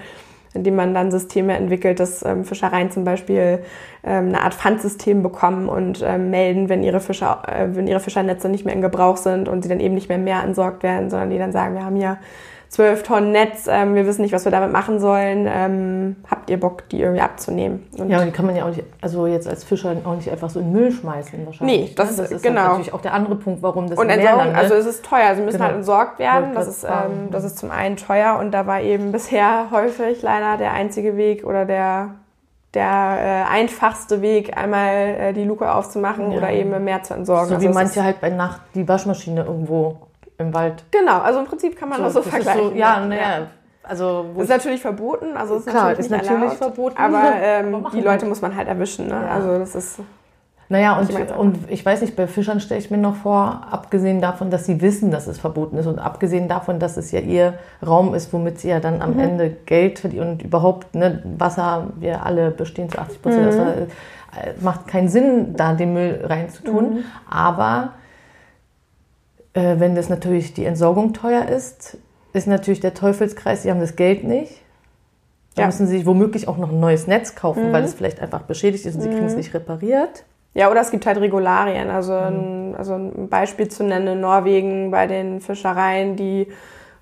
indem 0.55 0.77
man 0.77 0.95
dann 0.95 1.11
Systeme 1.11 1.57
entwickelt, 1.57 2.01
dass 2.01 2.25
ähm, 2.25 2.45
Fischereien 2.45 2.91
zum 2.91 3.05
Beispiel 3.05 3.61
ähm, 4.03 4.29
eine 4.29 4.43
Art 4.43 4.55
Pfandsystem 4.55 5.23
bekommen 5.23 5.69
und 5.69 6.03
ähm, 6.05 6.31
melden, 6.31 6.69
wenn 6.69 6.83
ihre 6.83 7.01
Fischer, 7.01 7.43
äh, 7.47 7.69
wenn 7.75 7.87
ihre 7.87 8.01
Fischernetze 8.01 8.49
nicht 8.49 8.65
mehr 8.65 8.75
in 8.75 8.83
Gebrauch 8.83 9.17
sind 9.17 9.49
und 9.49 9.63
sie 9.63 9.69
dann 9.69 9.81
eben 9.81 9.95
nicht 9.95 10.09
mehr 10.09 10.19
mehr 10.19 10.43
entsorgt 10.43 10.83
werden, 10.83 11.11
sondern 11.11 11.31
die 11.31 11.39
dann 11.39 11.53
sagen, 11.53 11.75
wir 11.75 11.85
haben 11.85 11.97
hier 11.97 12.19
zwölf 12.71 13.03
Tonnen 13.03 13.33
Netz, 13.33 13.67
ähm, 13.69 13.97
wir 13.97 14.07
wissen 14.07 14.23
nicht, 14.23 14.33
was 14.33 14.45
wir 14.45 14.53
damit 14.53 14.73
machen 14.73 15.01
sollen. 15.01 15.47
Ähm, 15.53 16.17
habt 16.31 16.49
ihr 16.49 16.59
Bock, 16.59 16.89
die 16.89 17.01
irgendwie 17.01 17.21
abzunehmen? 17.21 17.87
Und 17.99 18.09
ja, 18.09 18.21
und 18.21 18.27
die 18.27 18.31
kann 18.31 18.47
man 18.47 18.55
ja 18.55 18.65
auch 18.65 18.69
nicht, 18.69 18.85
also 19.01 19.27
jetzt 19.27 19.49
als 19.49 19.65
Fischer 19.65 19.97
auch 20.05 20.15
nicht 20.15 20.31
einfach 20.31 20.49
so 20.49 20.61
in 20.61 20.71
Müll 20.71 20.93
schmeißen 20.93 21.45
wahrscheinlich. 21.45 21.91
Nee, 21.91 21.93
das, 21.97 22.13
ne? 22.13 22.17
das 22.19 22.31
ist, 22.31 22.43
genau. 22.43 22.63
Natürlich 22.63 22.95
auch 22.95 23.01
der 23.01 23.13
andere 23.13 23.35
Punkt, 23.35 23.61
warum 23.63 23.91
das 23.91 23.99
Und 23.99 24.09
Entsorgung, 24.09 24.55
also 24.55 24.75
es 24.75 24.87
ist 24.87 25.05
teuer, 25.05 25.35
sie 25.35 25.43
müssen 25.43 25.57
genau. 25.57 25.65
halt 25.65 25.77
entsorgt 25.77 26.19
werden. 26.21 26.55
Das 26.55 26.69
ist, 26.69 26.85
ähm, 26.85 27.31
das 27.33 27.43
ist 27.43 27.59
zum 27.59 27.73
einen 27.73 27.97
teuer 27.97 28.39
und 28.39 28.53
da 28.53 28.69
war 28.69 28.81
eben 28.81 29.11
bisher 29.11 29.67
häufig 29.73 30.23
leider 30.23 30.57
der 30.57 30.73
einzige 30.73 31.17
Weg 31.17 31.45
oder 31.45 31.65
der 31.65 32.15
der 32.73 32.85
äh, 32.87 33.53
einfachste 33.53 34.23
Weg, 34.23 34.57
einmal 34.57 34.95
äh, 34.95 35.33
die 35.33 35.43
Luke 35.43 35.75
aufzumachen 35.75 36.31
ja. 36.31 36.39
oder 36.39 36.53
eben 36.53 36.73
im 36.73 36.85
Meer 36.85 37.03
zu 37.03 37.15
entsorgen. 37.15 37.49
So 37.49 37.55
also 37.57 37.69
wie 37.69 37.73
manche 37.73 38.05
halt 38.05 38.21
bei 38.21 38.31
Nacht 38.31 38.61
die 38.77 38.87
Waschmaschine 38.87 39.43
irgendwo 39.43 39.97
im 40.41 40.55
Wald. 40.55 40.85
Genau, 40.91 41.21
also 41.21 41.41
im 41.41 41.47
Prinzip 41.47 41.79
kann 41.79 41.89
man 41.89 41.99
so, 41.99 42.05
das 42.05 42.13
so 42.15 42.21
das 42.21 42.29
vergleichen. 42.29 42.71
So, 42.71 42.75
ja, 42.75 43.01
naja. 43.05 43.47
Also, 43.83 44.27
ist 44.37 44.49
natürlich 44.49 44.81
verboten, 44.81 45.37
also 45.37 45.57
ist 45.57 45.67
klar, 45.67 45.89
natürlich, 45.89 46.01
ist 46.01 46.11
natürlich 46.11 46.41
erlaubt, 46.41 46.57
verboten. 46.57 46.97
Aber 46.99 47.33
ähm, 47.43 47.87
die 47.93 48.01
Leute 48.01 48.27
muss 48.27 48.43
man 48.43 48.55
halt 48.55 48.69
erwischen. 48.69 49.09
Ne? 49.09 49.15
Ja. 49.15 49.35
Also 49.35 49.59
das 49.59 49.75
ist. 49.75 50.01
Naja, 50.69 50.97
und, 50.97 51.11
ich 51.11 51.35
und 51.35 51.59
ich 51.69 51.85
weiß 51.85 52.01
nicht, 52.03 52.15
bei 52.15 52.29
Fischern 52.29 52.61
stelle 52.61 52.79
ich 52.79 52.93
mir 52.93 52.99
noch 52.99 53.17
vor, 53.17 53.63
abgesehen 53.73 54.21
davon, 54.21 54.51
dass 54.51 54.67
sie 54.67 54.81
wissen, 54.81 55.11
dass 55.11 55.27
es 55.27 55.41
verboten 55.41 55.77
ist 55.79 55.87
und 55.87 55.99
abgesehen 55.99 56.47
davon, 56.47 56.79
dass 56.79 56.97
es 56.97 57.11
ja 57.11 57.19
ihr 57.19 57.55
Raum 57.85 58.15
ist, 58.15 58.33
womit 58.33 58.61
sie 58.61 58.69
ja 58.69 58.79
dann 58.79 59.03
am 59.03 59.15
mhm. 59.15 59.21
Ende 59.21 59.51
Geld 59.51 59.99
verdienen 59.99 60.31
und 60.31 60.43
überhaupt 60.43 60.95
ne, 60.95 61.25
Wasser, 61.39 61.89
wir 61.97 62.25
alle 62.25 62.53
bestehen 62.53 62.89
zu 62.89 62.99
80 62.99 63.21
Prozent, 63.21 63.47
mhm. 63.47 63.57
das 63.57 64.63
macht 64.63 64.87
keinen 64.87 65.09
Sinn, 65.09 65.57
da 65.57 65.73
den 65.73 65.93
Müll 65.93 66.21
reinzutun. 66.23 66.95
Mhm. 66.95 67.05
Aber 67.29 67.95
äh, 69.55 69.77
wenn 69.79 69.95
das 69.95 70.09
natürlich 70.09 70.55
die 70.55 70.65
Entsorgung 70.65 71.13
teuer 71.13 71.47
ist, 71.47 71.99
ist 72.33 72.47
natürlich 72.47 72.81
der 72.81 72.95
Teufelskreis, 72.95 73.63
sie 73.63 73.71
haben 73.71 73.81
das 73.81 73.97
Geld 73.97 74.25
nicht. 74.25 74.63
Da 75.57 75.63
ja. 75.63 75.67
müssen 75.67 75.87
sie 75.87 75.99
sich 75.99 76.07
womöglich 76.07 76.47
auch 76.47 76.59
noch 76.59 76.71
ein 76.71 76.79
neues 76.79 77.07
Netz 77.07 77.35
kaufen, 77.35 77.69
mhm. 77.69 77.73
weil 77.73 77.83
es 77.83 77.95
vielleicht 77.95 78.21
einfach 78.21 78.43
beschädigt 78.43 78.87
ist 78.87 78.95
und 78.95 79.03
sie 79.03 79.09
mhm. 79.09 79.15
kriegen 79.15 79.27
es 79.27 79.37
nicht 79.37 79.53
repariert. 79.53 80.25
Ja, 80.55 80.71
oder 80.71 80.81
es 80.81 80.91
gibt 80.91 81.07
halt 81.07 81.19
Regularien. 81.19 81.91
Also, 81.91 82.13
mhm. 82.13 82.19
ein, 82.19 82.75
also 82.77 82.95
ein 82.95 83.29
Beispiel 83.29 83.69
zu 83.69 83.85
nennen, 83.85 84.07
in 84.07 84.21
Norwegen 84.21 84.91
bei 84.91 85.07
den 85.07 85.41
Fischereien, 85.41 86.17
die 86.17 86.49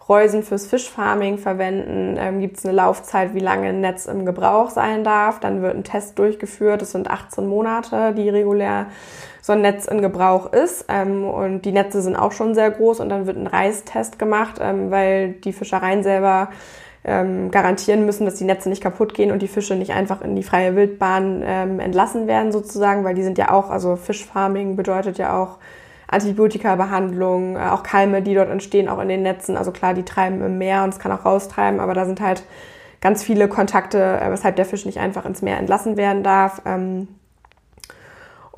Reusen 0.08 0.42
fürs 0.42 0.66
Fischfarming 0.66 1.36
verwenden, 1.36 2.16
ähm, 2.18 2.40
gibt 2.40 2.56
es 2.56 2.64
eine 2.64 2.74
Laufzeit, 2.74 3.34
wie 3.34 3.40
lange 3.40 3.68
ein 3.68 3.80
Netz 3.80 4.06
im 4.06 4.24
Gebrauch 4.24 4.70
sein 4.70 5.04
darf. 5.04 5.38
Dann 5.38 5.60
wird 5.60 5.76
ein 5.76 5.84
Test 5.84 6.18
durchgeführt. 6.18 6.80
Das 6.80 6.92
sind 6.92 7.10
18 7.10 7.46
Monate, 7.46 8.14
die 8.14 8.30
regulär 8.30 8.86
so 9.42 9.52
ein 9.52 9.60
Netz 9.60 9.86
in 9.86 10.00
Gebrauch 10.00 10.52
ist. 10.52 10.86
Ähm, 10.88 11.24
und 11.24 11.62
die 11.62 11.72
Netze 11.72 12.00
sind 12.00 12.16
auch 12.16 12.32
schon 12.32 12.54
sehr 12.54 12.70
groß. 12.70 13.00
Und 13.00 13.10
dann 13.10 13.26
wird 13.26 13.36
ein 13.36 13.46
Reistest 13.46 14.18
gemacht, 14.18 14.58
ähm, 14.60 14.90
weil 14.90 15.32
die 15.32 15.52
Fischereien 15.52 16.02
selber 16.02 16.48
ähm, 17.04 17.50
garantieren 17.50 18.06
müssen, 18.06 18.24
dass 18.24 18.36
die 18.36 18.44
Netze 18.44 18.68
nicht 18.68 18.82
kaputt 18.82 19.14
gehen 19.14 19.30
und 19.30 19.40
die 19.40 19.48
Fische 19.48 19.74
nicht 19.74 19.92
einfach 19.92 20.22
in 20.22 20.36
die 20.36 20.42
freie 20.42 20.74
Wildbahn 20.74 21.42
ähm, 21.44 21.80
entlassen 21.80 22.26
werden 22.26 22.50
sozusagen, 22.50 23.04
weil 23.04 23.14
die 23.14 23.22
sind 23.22 23.38
ja 23.38 23.50
auch, 23.50 23.70
also 23.70 23.96
Fischfarming 23.96 24.76
bedeutet 24.76 25.18
ja 25.18 25.40
auch 25.40 25.58
Antibiotika-Behandlung, 26.08 27.56
äh, 27.56 27.68
auch 27.70 27.82
Keime, 27.82 28.22
die 28.22 28.34
dort 28.34 28.50
entstehen, 28.50 28.88
auch 28.88 29.00
in 29.00 29.08
den 29.08 29.22
Netzen. 29.22 29.56
Also 29.56 29.70
klar, 29.70 29.94
die 29.94 30.04
treiben 30.04 30.42
im 30.42 30.58
Meer 30.58 30.84
und 30.84 30.90
es 30.90 30.98
kann 30.98 31.12
auch 31.12 31.24
raustreiben, 31.24 31.80
aber 31.80 31.94
da 31.94 32.04
sind 32.04 32.20
halt 32.20 32.42
ganz 33.00 33.22
viele 33.22 33.48
Kontakte, 33.48 33.98
äh, 33.98 34.30
weshalb 34.30 34.56
der 34.56 34.64
Fisch 34.64 34.86
nicht 34.86 34.98
einfach 34.98 35.24
ins 35.24 35.42
Meer 35.42 35.58
entlassen 35.58 35.96
werden 35.96 36.22
darf. 36.22 36.62
Ähm, 36.64 37.08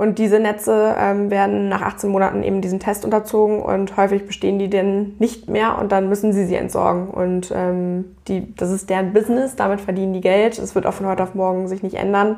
und 0.00 0.18
diese 0.18 0.40
Netze 0.40 0.96
ähm, 0.98 1.30
werden 1.30 1.68
nach 1.68 1.82
18 1.82 2.08
Monaten 2.08 2.42
eben 2.42 2.62
diesen 2.62 2.80
Test 2.80 3.04
unterzogen 3.04 3.60
und 3.60 3.98
häufig 3.98 4.26
bestehen 4.26 4.58
die 4.58 4.70
denn 4.70 5.14
nicht 5.18 5.50
mehr 5.50 5.76
und 5.78 5.92
dann 5.92 6.08
müssen 6.08 6.32
sie 6.32 6.46
sie 6.46 6.54
entsorgen. 6.54 7.08
Und 7.08 7.52
ähm, 7.54 8.16
die, 8.26 8.54
das 8.54 8.70
ist 8.70 8.88
deren 8.88 9.12
Business, 9.12 9.56
damit 9.56 9.78
verdienen 9.78 10.14
die 10.14 10.22
Geld. 10.22 10.58
Es 10.58 10.74
wird 10.74 10.86
auch 10.86 10.94
von 10.94 11.04
heute 11.04 11.22
auf 11.22 11.34
morgen 11.34 11.68
sich 11.68 11.82
nicht 11.82 11.96
ändern. 11.96 12.36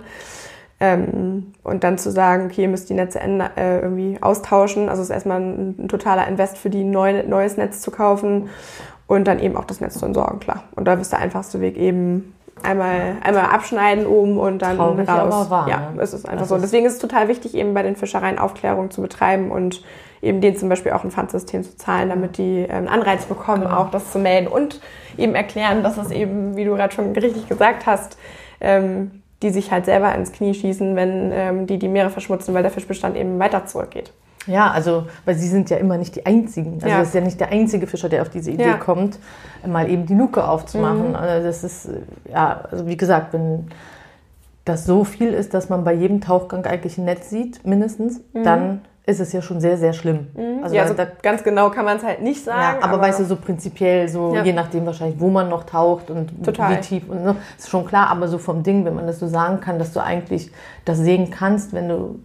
Ähm, 0.82 1.52
und 1.62 1.84
dann 1.84 1.96
zu 1.96 2.10
sagen, 2.10 2.46
okay, 2.46 2.62
ihr 2.62 2.68
müsst 2.68 2.90
die 2.90 2.94
Netze 2.94 3.20
äh, 3.20 3.78
irgendwie 3.78 4.18
austauschen. 4.20 4.88
Also 4.88 5.00
es 5.00 5.10
ist 5.10 5.14
erstmal 5.14 5.40
ein, 5.40 5.76
ein 5.78 5.88
totaler 5.88 6.26
Invest 6.26 6.58
für 6.58 6.70
die, 6.70 6.82
ein 6.82 6.90
neu, 6.90 7.22
neues 7.22 7.56
Netz 7.56 7.80
zu 7.82 7.92
kaufen 7.92 8.48
und 9.06 9.28
dann 9.28 9.38
eben 9.38 9.56
auch 9.56 9.64
das 9.64 9.80
Netz 9.80 9.94
zu 9.94 10.06
entsorgen, 10.06 10.40
klar. 10.40 10.64
Und 10.74 10.86
da 10.86 10.94
ist 10.94 11.12
der 11.12 11.20
einfachste 11.20 11.60
Weg 11.60 11.76
eben 11.76 12.34
einmal, 12.64 13.16
einmal 13.22 13.44
abschneiden 13.44 14.06
oben 14.06 14.38
und 14.38 14.60
dann 14.60 14.76
Traurig, 14.76 15.08
raus. 15.08 15.32
Aber 15.32 15.50
wahr, 15.50 15.68
ja, 15.68 15.90
ne? 15.94 16.02
es 16.02 16.14
ist 16.14 16.26
einfach 16.26 16.40
das 16.40 16.48
so. 16.48 16.56
Ist 16.56 16.62
Deswegen 16.62 16.86
ist 16.86 16.94
es 16.94 16.98
total 16.98 17.28
wichtig, 17.28 17.54
eben 17.54 17.74
bei 17.74 17.84
den 17.84 17.94
Fischereien 17.94 18.40
Aufklärung 18.40 18.90
zu 18.90 19.02
betreiben 19.02 19.52
und 19.52 19.84
eben 20.20 20.40
denen 20.40 20.56
zum 20.56 20.68
Beispiel 20.68 20.90
auch 20.90 21.04
ein 21.04 21.12
Pfandsystem 21.12 21.62
zu 21.62 21.76
zahlen, 21.76 22.08
damit 22.08 22.38
die 22.38 22.68
einen 22.68 22.88
ähm, 22.88 22.92
Anreiz 22.92 23.26
bekommen, 23.26 23.62
genau. 23.62 23.76
auch 23.76 23.90
das 23.92 24.10
zu 24.10 24.18
melden 24.18 24.48
und 24.48 24.80
eben 25.16 25.36
erklären, 25.36 25.84
dass 25.84 25.96
es 25.96 26.10
eben, 26.10 26.56
wie 26.56 26.64
du 26.64 26.74
gerade 26.74 26.92
schon 26.92 27.12
richtig 27.12 27.48
gesagt 27.48 27.86
hast, 27.86 28.18
ähm, 28.60 29.21
die 29.42 29.50
sich 29.50 29.70
halt 29.70 29.84
selber 29.84 30.14
ins 30.14 30.32
Knie 30.32 30.54
schießen, 30.54 30.96
wenn 30.96 31.30
ähm, 31.32 31.66
die 31.66 31.78
die 31.78 31.88
Meere 31.88 32.10
verschmutzen, 32.10 32.54
weil 32.54 32.62
der 32.62 32.70
Fischbestand 32.70 33.16
eben 33.16 33.38
weiter 33.38 33.66
zurückgeht. 33.66 34.12
Ja, 34.46 34.70
also, 34.70 35.06
weil 35.24 35.36
sie 35.36 35.48
sind 35.48 35.70
ja 35.70 35.76
immer 35.76 35.98
nicht 35.98 36.16
die 36.16 36.26
Einzigen. 36.26 36.74
Also, 36.74 36.88
ja. 36.88 36.98
das 36.98 37.08
ist 37.08 37.14
ja 37.14 37.20
nicht 37.20 37.38
der 37.38 37.50
einzige 37.50 37.86
Fischer, 37.86 38.08
der 38.08 38.22
auf 38.22 38.28
diese 38.28 38.50
Idee 38.50 38.66
ja. 38.66 38.76
kommt, 38.76 39.18
mal 39.66 39.88
eben 39.88 40.06
die 40.06 40.14
Luke 40.14 40.46
aufzumachen. 40.46 41.10
Mhm. 41.10 41.14
Also, 41.14 41.46
das 41.46 41.64
ist, 41.64 41.88
ja, 42.30 42.64
also 42.70 42.86
wie 42.86 42.96
gesagt, 42.96 43.32
wenn 43.32 43.68
das 44.64 44.84
so 44.84 45.04
viel 45.04 45.32
ist, 45.32 45.54
dass 45.54 45.68
man 45.68 45.84
bei 45.84 45.92
jedem 45.92 46.20
Tauchgang 46.20 46.64
eigentlich 46.66 46.98
ein 46.98 47.04
Netz 47.04 47.30
sieht, 47.30 47.64
mindestens, 47.64 48.20
mhm. 48.32 48.44
dann 48.44 48.80
ist 49.04 49.20
es 49.20 49.32
ja 49.32 49.42
schon 49.42 49.60
sehr, 49.60 49.76
sehr 49.76 49.92
schlimm. 49.92 50.28
Mhm. 50.34 50.62
Also, 50.62 50.76
ja, 50.76 50.82
also 50.82 50.94
da, 50.94 51.06
ganz 51.22 51.42
genau 51.42 51.70
kann 51.70 51.84
man 51.84 51.96
es 51.96 52.04
halt 52.04 52.22
nicht 52.22 52.44
sagen. 52.44 52.78
Ja, 52.80 52.84
aber, 52.84 52.94
aber, 52.94 53.02
weißt 53.02 53.20
du, 53.20 53.24
so 53.24 53.36
prinzipiell, 53.36 54.08
so 54.08 54.34
ja. 54.34 54.44
je 54.44 54.52
nachdem 54.52 54.86
wahrscheinlich, 54.86 55.18
wo 55.18 55.28
man 55.28 55.48
noch 55.48 55.64
taucht 55.64 56.10
und 56.10 56.44
Total. 56.44 56.76
wie 56.76 56.80
tief 56.80 57.08
und 57.08 57.24
so, 57.24 57.36
ist 57.58 57.68
schon 57.68 57.84
klar, 57.84 58.08
aber 58.08 58.28
so 58.28 58.38
vom 58.38 58.62
Ding, 58.62 58.84
wenn 58.84 58.94
man 58.94 59.06
das 59.06 59.18
so 59.18 59.26
sagen 59.26 59.60
kann, 59.60 59.78
dass 59.78 59.92
du 59.92 60.00
eigentlich 60.00 60.52
das 60.84 60.98
sehen 60.98 61.30
kannst, 61.30 61.72
wenn 61.72 61.88
du, 61.88 62.20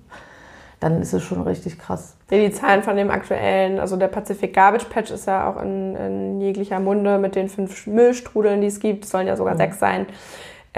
dann 0.80 1.02
ist 1.02 1.14
es 1.14 1.24
schon 1.24 1.42
richtig 1.42 1.80
krass. 1.80 2.16
Ja, 2.30 2.38
die 2.38 2.52
Zahlen 2.52 2.84
von 2.84 2.96
dem 2.96 3.10
aktuellen, 3.10 3.80
also 3.80 3.96
der 3.96 4.10
Pacific 4.10 4.54
Garbage 4.54 4.86
Patch 4.86 5.10
ist 5.10 5.26
ja 5.26 5.50
auch 5.50 5.60
in, 5.60 5.96
in 5.96 6.42
jeglicher 6.42 6.80
Munde 6.80 7.18
mit 7.18 7.34
den 7.34 7.50
fünf 7.50 7.88
Müllstrudeln, 7.88 8.62
die 8.62 8.68
es 8.68 8.80
gibt, 8.80 9.06
es 9.06 9.10
sollen 9.10 9.26
ja 9.26 9.36
sogar 9.36 9.56
mhm. 9.56 9.60
sechs 9.60 9.80
sein. 9.80 10.06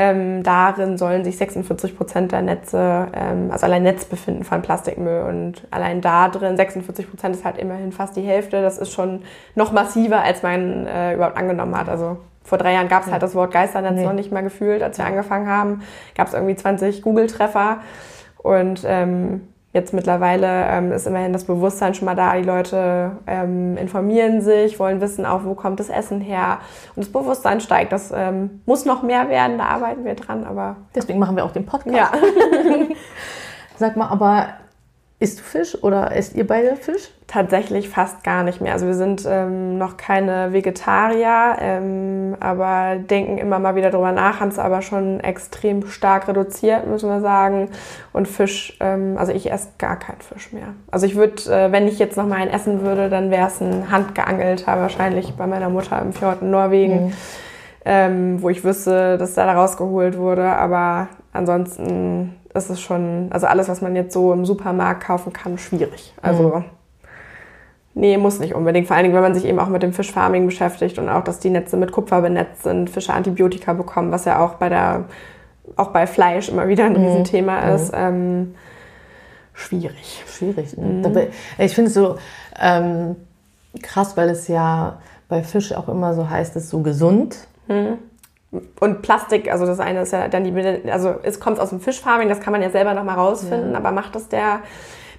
Ähm, 0.02 0.44
darin 0.44 0.98
sollen 0.98 1.26
sich 1.26 1.36
46 1.36 1.98
Prozent 1.98 2.32
der 2.32 2.42
Netze, 2.42 3.08
ähm, 3.14 3.52
also 3.52 3.66
allein 3.66 3.84
Netz 3.84 4.06
befinden 4.06 4.46
von 4.46 4.62
Plastikmüll. 4.62 5.24
Und 5.24 5.68
allein 5.72 6.00
da 6.00 6.30
drin, 6.30 6.56
46 6.56 7.10
Prozent 7.10 7.36
ist 7.36 7.44
halt 7.44 7.58
immerhin 7.58 7.92
fast 7.92 8.16
die 8.16 8.22
Hälfte. 8.22 8.62
Das 8.62 8.78
ist 8.78 8.94
schon 8.94 9.24
noch 9.56 9.74
massiver, 9.74 10.24
als 10.24 10.42
man 10.42 10.88
äh, 10.88 11.16
überhaupt 11.16 11.36
angenommen 11.36 11.78
hat. 11.78 11.90
Also 11.90 12.16
vor 12.46 12.58
drei 12.58 12.76
Jahren 12.76 12.88
gab 12.88 13.06
es 13.06 13.12
halt 13.12 13.22
das 13.22 13.36
Wort 13.36 13.52
Geisternetz 13.52 13.96
nee. 13.96 14.06
noch 14.06 14.14
nicht 14.14 14.32
mal 14.32 14.42
gefühlt, 14.42 14.82
als 14.82 14.98
wir 14.98 15.06
angefangen 15.06 15.50
haben. 15.50 15.82
Gab 16.16 16.28
es 16.28 16.34
irgendwie 16.34 16.56
20 16.56 17.02
Google-Treffer. 17.02 17.80
Und 18.38 18.86
ähm, 18.88 19.50
Jetzt 19.72 19.94
mittlerweile 19.94 20.66
ähm, 20.68 20.92
ist 20.92 21.06
immerhin 21.06 21.32
das 21.32 21.44
Bewusstsein 21.44 21.94
schon 21.94 22.06
mal 22.06 22.16
da. 22.16 22.36
Die 22.36 22.44
Leute 22.44 23.12
ähm, 23.28 23.78
informieren 23.78 24.42
sich, 24.42 24.80
wollen 24.80 25.00
wissen 25.00 25.28
auch, 25.28 25.44
wo 25.44 25.54
kommt 25.54 25.80
das 25.80 25.90
Essen 25.90 26.22
her. 26.22 26.58
Und 26.96 27.06
das 27.06 27.12
Bewusstsein 27.12 27.62
steigt. 27.62 27.92
Das 27.92 28.12
ähm, 28.12 28.62
muss 28.66 28.86
noch 28.86 29.04
mehr 29.04 29.30
werden, 29.30 29.60
da 29.60 29.66
arbeiten 29.66 30.06
wir 30.06 30.16
dran. 30.16 30.44
Aber 30.44 30.78
deswegen 30.96 31.20
machen 31.20 31.36
wir 31.36 31.46
auch 31.46 31.52
den 31.52 31.68
Podcast. 31.68 31.96
Ja. 31.96 32.12
Sag 33.78 33.96
mal, 33.96 34.08
aber 34.08 34.48
Isst 35.22 35.40
du 35.40 35.44
Fisch 35.44 35.84
oder 35.84 36.16
esst 36.16 36.34
ihr 36.36 36.48
beide 36.48 36.78
Fisch? 36.78 37.10
Tatsächlich 37.28 37.90
fast 37.90 38.24
gar 38.24 38.44
nicht 38.44 38.62
mehr. 38.62 38.72
Also 38.72 38.88
wir 38.88 38.94
sind 38.94 39.28
ähm, 39.28 39.78
noch 39.78 39.98
keine 39.98 40.54
Vegetarier, 40.54 41.58
ähm, 41.60 42.38
aber 42.40 42.96
denken 42.96 43.38
immer 43.38 43.60
mal 43.60 43.76
wieder 43.76 43.92
drüber 43.92 44.14
nach, 44.14 44.40
haben 44.40 44.48
es 44.48 44.58
aber 44.58 44.82
schon 44.82 45.20
extrem 45.20 45.86
stark 45.88 46.30
reduziert, 46.30 46.88
müssen 46.88 47.10
wir 47.10 47.20
sagen. 47.20 47.68
Und 48.14 48.30
Fisch, 48.30 48.78
ähm, 48.80 49.18
also 49.18 49.34
ich 49.34 49.52
esse 49.52 49.68
gar 49.78 50.00
keinen 50.00 50.22
Fisch 50.22 50.54
mehr. 50.54 50.74
Also 50.90 51.06
ich 51.06 51.16
würde, 51.16 51.54
äh, 51.54 51.70
wenn 51.74 51.90
ich 51.90 52.00
jetzt 52.00 52.16
noch 52.16 52.26
mal 52.26 52.38
einen 52.38 52.52
essen 52.52 52.82
würde, 52.82 53.10
dann 53.10 53.30
wäre 53.30 53.48
es 53.48 53.60
ein 53.60 53.92
handgeangelter, 53.92 54.80
wahrscheinlich 54.80 55.34
bei 55.34 55.48
meiner 55.48 55.68
Mutter 55.68 56.02
im 56.02 56.14
Fjord 56.14 56.42
in 56.42 56.52
Norwegen, 56.52 57.08
mhm. 57.08 57.14
Ähm, 57.86 58.42
wo 58.42 58.50
ich 58.50 58.66
wüsste, 58.66 59.18
dass 59.18 59.36
da 59.36 59.52
rausgeholt 59.52 60.18
wurde. 60.18 60.44
Aber 60.44 61.08
ansonsten 61.32 62.36
ist 62.66 62.70
es 62.70 62.82
schon, 62.82 63.28
also 63.32 63.48
alles, 63.48 63.68
was 63.70 63.82
man 63.82 63.96
jetzt 63.96 64.14
so 64.14 64.34
im 64.34 64.46
Supermarkt 64.46 65.04
kaufen 65.04 65.34
kann, 65.34 65.58
schwierig. 65.58 66.14
Also 66.22 66.58
mhm. 66.58 66.66
nee, 67.96 68.18
muss 68.18 68.40
nicht 68.40 68.54
unbedingt. 68.54 68.88
Vor 68.88 68.96
allen 68.96 69.04
Dingen, 69.04 69.16
wenn 69.16 69.24
man 69.24 69.34
sich 69.34 69.46
eben 69.46 69.60
auch 69.60 69.70
mit 69.70 69.84
dem 69.84 69.94
Fischfarming 69.94 70.46
beschäftigt 70.46 71.00
und 71.00 71.10
auch, 71.10 71.24
dass 71.24 71.40
die 71.40 71.50
Netze 71.50 71.78
mit 71.78 71.92
Kupfer 71.92 72.22
benetzt 72.22 72.64
sind, 72.64 72.90
Fische 72.90 73.14
Antibiotika 73.14 73.74
bekommen, 73.74 74.12
was 74.12 74.26
ja 74.26 74.40
auch 74.40 74.56
bei 74.56 74.70
der, 74.70 75.06
auch 75.76 75.90
bei 75.90 76.08
Fleisch 76.08 76.50
immer 76.50 76.68
wieder 76.68 76.86
ein 76.86 76.94
mhm. 76.94 77.06
Riesenthema 77.06 77.62
mhm. 77.62 77.76
ist. 77.76 77.92
Ähm, 77.96 78.56
schwierig. 79.54 80.24
Schwierig. 80.28 80.78
Ne? 80.78 81.08
Mhm. 81.08 81.28
Ich 81.58 81.76
finde 81.76 81.88
es 81.88 81.94
so 81.94 82.18
ähm, 82.60 83.16
krass, 83.82 84.18
weil 84.18 84.30
es 84.30 84.48
ja 84.48 85.00
bei 85.28 85.44
Fisch 85.44 85.74
auch 85.74 85.88
immer 85.88 86.14
so 86.14 86.30
heißt, 86.30 86.56
es 86.56 86.66
ist 86.66 86.70
so 86.70 86.82
gesund. 86.82 87.48
Mhm. 87.68 88.00
Und 88.80 89.02
Plastik, 89.04 89.52
also 89.52 89.66
das 89.68 89.80
eine 89.80 90.02
ist 90.02 90.12
ja 90.12 90.28
dann 90.28 90.44
die, 90.44 90.92
also 90.92 91.16
es 91.22 91.40
kommt 91.40 91.60
aus 91.60 91.70
dem 91.70 91.80
Fischfarming, 91.80 92.30
das 92.30 92.40
kann 92.40 92.52
man 92.52 92.64
ja 92.64 92.72
selber 92.72 92.96
nochmal 92.96 93.16
rausfinden, 93.16 93.74
ja. 93.74 93.78
aber 93.78 93.92
macht 93.92 94.16
das 94.16 94.28
der, 94.28 94.62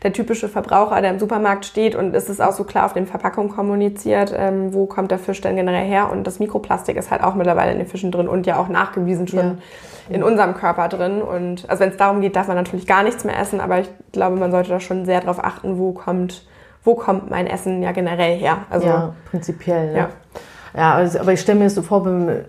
der 0.03 0.13
typische 0.13 0.49
Verbraucher, 0.49 1.01
der 1.01 1.13
im 1.13 1.21
Supermarkt 1.21 1.65
steht 1.65 1.95
und 1.95 2.15
ist 2.15 2.29
es 2.29 2.41
auch 2.41 2.53
so 2.53 2.65
klar 2.65 2.87
auf 2.87 2.93
den 2.93 3.07
Verpackungen 3.07 3.51
kommuniziert, 3.51 4.35
ähm, 4.37 4.75
wo 4.75 4.87
kommt 4.87 5.13
der 5.13 5.19
Fisch 5.19 5.41
denn 5.43 5.55
generell 5.55 5.87
her? 5.87 6.11
Und 6.11 6.27
das 6.27 6.41
Mikroplastik 6.41 6.97
ist 6.97 7.13
halt 7.13 7.23
auch 7.23 7.35
mittlerweile 7.37 7.71
in 7.71 7.79
den 7.79 7.87
Fischen 7.87 8.11
drin 8.11 8.27
und 8.27 8.47
ja 8.47 8.59
auch 8.59 8.69
nachgewiesen 8.69 9.29
schon 9.29 9.39
ja. 9.39 9.57
in 10.09 10.25
unserem 10.25 10.55
Körper 10.55 10.89
drin. 10.89 11.23
Und 11.23 11.69
also 11.69 11.83
wenn 11.83 11.91
es 11.91 11.99
darum 11.99 12.23
geht, 12.23 12.35
darf 12.35 12.49
man 12.49 12.57
natürlich 12.57 12.87
gar 12.87 13.05
nichts 13.05 13.25
mehr 13.25 13.39
essen, 13.39 13.61
aber 13.61 13.81
ich 13.81 13.91
glaube, 14.11 14.37
man 14.37 14.51
sollte 14.51 14.71
da 14.71 14.81
schon 14.81 15.05
sehr 15.05 15.21
darauf 15.21 15.45
achten, 15.45 15.79
wo 15.79 15.93
kommt, 15.93 16.47
wo 16.83 16.95
kommt 16.95 17.31
mein 17.31 17.47
Essen 17.47 17.83
ja 17.83 17.93
generell 17.93 18.37
her. 18.39 18.59
Also, 18.71 18.87
ja, 18.87 19.15
prinzipiell. 19.31 19.93
Ne? 19.93 19.99
Ja. 19.99 20.09
Ja, 20.77 20.95
also, 20.95 21.19
aber 21.19 21.33
ich 21.33 21.41
stelle 21.41 21.59
mir 21.59 21.65
das 21.65 21.75
so 21.75 21.83
vor, 21.83 22.07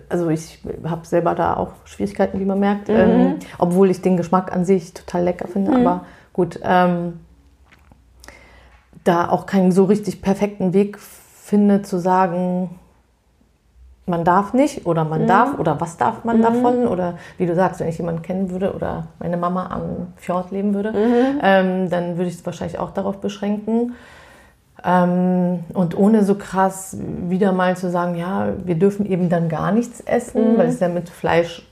also 0.08 0.28
ich 0.28 0.60
habe 0.84 1.06
selber 1.06 1.34
da 1.34 1.56
auch 1.56 1.72
Schwierigkeiten, 1.84 2.38
wie 2.40 2.44
man 2.44 2.60
merkt, 2.60 2.88
mhm. 2.88 2.94
ähm, 2.94 3.34
obwohl 3.58 3.90
ich 3.90 4.00
den 4.02 4.16
Geschmack 4.16 4.52
an 4.52 4.64
sich 4.64 4.94
total 4.94 5.24
lecker 5.24 5.48
finde. 5.48 5.72
Mhm. 5.72 5.86
Aber 5.86 6.04
gut, 6.32 6.60
ähm, 6.62 7.20
da 9.04 9.28
auch 9.28 9.46
keinen 9.46 9.72
so 9.72 9.84
richtig 9.84 10.22
perfekten 10.22 10.72
Weg 10.72 10.98
finde 10.98 11.82
zu 11.82 11.98
sagen, 11.98 12.78
man 14.06 14.24
darf 14.24 14.52
nicht 14.52 14.86
oder 14.86 15.04
man 15.04 15.22
mhm. 15.22 15.26
darf 15.26 15.58
oder 15.58 15.80
was 15.80 15.96
darf 15.96 16.24
man 16.24 16.38
mhm. 16.38 16.42
davon 16.42 16.86
oder 16.88 17.18
wie 17.38 17.46
du 17.46 17.54
sagst, 17.54 17.80
wenn 17.80 17.88
ich 17.88 17.98
jemanden 17.98 18.22
kennen 18.22 18.50
würde 18.50 18.72
oder 18.72 19.08
meine 19.20 19.36
Mama 19.36 19.68
am 19.70 20.12
Fjord 20.16 20.50
leben 20.50 20.74
würde, 20.74 20.92
mhm. 20.92 21.40
ähm, 21.42 21.90
dann 21.90 22.16
würde 22.16 22.28
ich 22.28 22.36
es 22.36 22.46
wahrscheinlich 22.46 22.78
auch 22.78 22.90
darauf 22.90 23.18
beschränken. 23.18 23.94
Ähm, 24.84 25.60
und 25.74 25.96
ohne 25.96 26.24
so 26.24 26.34
krass 26.34 26.96
wieder 27.28 27.52
mal 27.52 27.76
zu 27.76 27.90
sagen, 27.90 28.16
ja, 28.16 28.54
wir 28.64 28.74
dürfen 28.74 29.06
eben 29.06 29.28
dann 29.28 29.48
gar 29.48 29.70
nichts 29.70 30.00
essen, 30.00 30.54
mhm. 30.54 30.58
weil 30.58 30.68
es 30.68 30.80
ja 30.80 30.88
mit 30.88 31.08
Fleisch, 31.08 31.68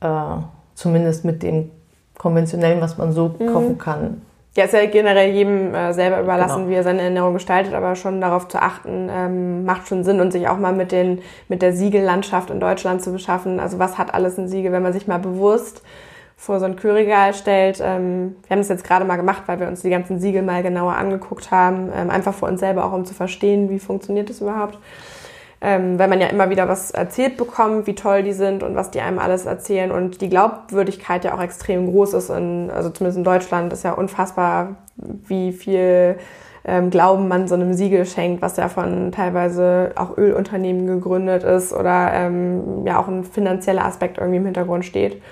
äh, 0.00 0.36
zumindest 0.74 1.24
mit 1.24 1.42
dem 1.42 1.70
konventionellen, 2.16 2.80
was 2.80 2.96
man 2.96 3.12
so 3.12 3.34
mhm. 3.38 3.52
kochen 3.52 3.78
kann. 3.78 4.22
Ja, 4.56 4.64
ist 4.64 4.72
ja 4.72 4.86
generell 4.86 5.32
jedem 5.32 5.74
äh, 5.74 5.92
selber 5.92 6.20
überlassen, 6.20 6.58
genau. 6.58 6.68
wie 6.70 6.74
er 6.74 6.84
seine 6.84 7.02
Ernährung 7.02 7.34
gestaltet, 7.34 7.74
aber 7.74 7.96
schon 7.96 8.20
darauf 8.20 8.46
zu 8.46 8.62
achten, 8.62 9.08
ähm, 9.10 9.64
macht 9.64 9.88
schon 9.88 10.04
Sinn 10.04 10.20
und 10.20 10.32
sich 10.32 10.48
auch 10.48 10.58
mal 10.58 10.72
mit, 10.72 10.92
den, 10.92 11.20
mit 11.48 11.60
der 11.60 11.72
Siegellandschaft 11.72 12.50
in 12.50 12.60
Deutschland 12.60 13.02
zu 13.02 13.12
beschaffen. 13.12 13.58
Also 13.58 13.80
was 13.80 13.98
hat 13.98 14.14
alles 14.14 14.38
ein 14.38 14.46
Siegel, 14.46 14.70
wenn 14.70 14.82
man 14.82 14.92
sich 14.92 15.08
mal 15.08 15.18
bewusst 15.18 15.82
vor 16.36 16.60
so 16.60 16.66
ein 16.66 16.76
Kühlregal 16.76 17.34
stellt. 17.34 17.80
Ähm, 17.82 18.36
wir 18.42 18.50
haben 18.50 18.60
das 18.60 18.68
jetzt 18.68 18.84
gerade 18.84 19.04
mal 19.04 19.16
gemacht, 19.16 19.44
weil 19.46 19.60
wir 19.60 19.68
uns 19.68 19.82
die 19.82 19.90
ganzen 19.90 20.18
Siegel 20.20 20.42
mal 20.42 20.62
genauer 20.62 20.94
angeguckt 20.94 21.50
haben, 21.50 21.90
ähm, 21.94 22.10
einfach 22.10 22.34
für 22.34 22.46
uns 22.46 22.60
selber 22.60 22.84
auch, 22.84 22.92
um 22.92 23.04
zu 23.04 23.14
verstehen, 23.14 23.70
wie 23.70 23.78
funktioniert 23.78 24.30
das 24.30 24.40
überhaupt. 24.40 24.78
Ähm, 25.60 25.98
weil 25.98 26.08
man 26.08 26.20
ja 26.20 26.26
immer 26.26 26.50
wieder 26.50 26.68
was 26.68 26.90
erzählt 26.90 27.38
bekommt, 27.38 27.86
wie 27.86 27.94
toll 27.94 28.22
die 28.22 28.34
sind 28.34 28.62
und 28.62 28.76
was 28.76 28.90
die 28.90 29.00
einem 29.00 29.18
alles 29.18 29.46
erzählen 29.46 29.90
und 29.90 30.20
die 30.20 30.28
Glaubwürdigkeit 30.28 31.24
ja 31.24 31.34
auch 31.34 31.40
extrem 31.40 31.86
groß 31.86 32.12
ist. 32.14 32.28
In, 32.28 32.70
also 32.70 32.90
zumindest 32.90 33.18
in 33.18 33.24
Deutschland 33.24 33.72
ist 33.72 33.82
ja 33.82 33.92
unfassbar, 33.92 34.76
wie 34.96 35.52
viel 35.52 36.18
ähm, 36.66 36.90
Glauben 36.90 37.28
man 37.28 37.48
so 37.48 37.54
einem 37.54 37.72
Siegel 37.72 38.04
schenkt, 38.04 38.42
was 38.42 38.56
ja 38.58 38.68
von 38.68 39.12
teilweise 39.12 39.92
auch 39.96 40.18
Ölunternehmen 40.18 40.86
gegründet 40.86 41.44
ist 41.44 41.72
oder 41.72 42.10
ähm, 42.12 42.86
ja 42.86 42.98
auch 42.98 43.08
ein 43.08 43.24
finanzieller 43.24 43.86
Aspekt 43.86 44.18
irgendwie 44.18 44.38
im 44.38 44.44
Hintergrund 44.44 44.84
steht. 44.84 45.22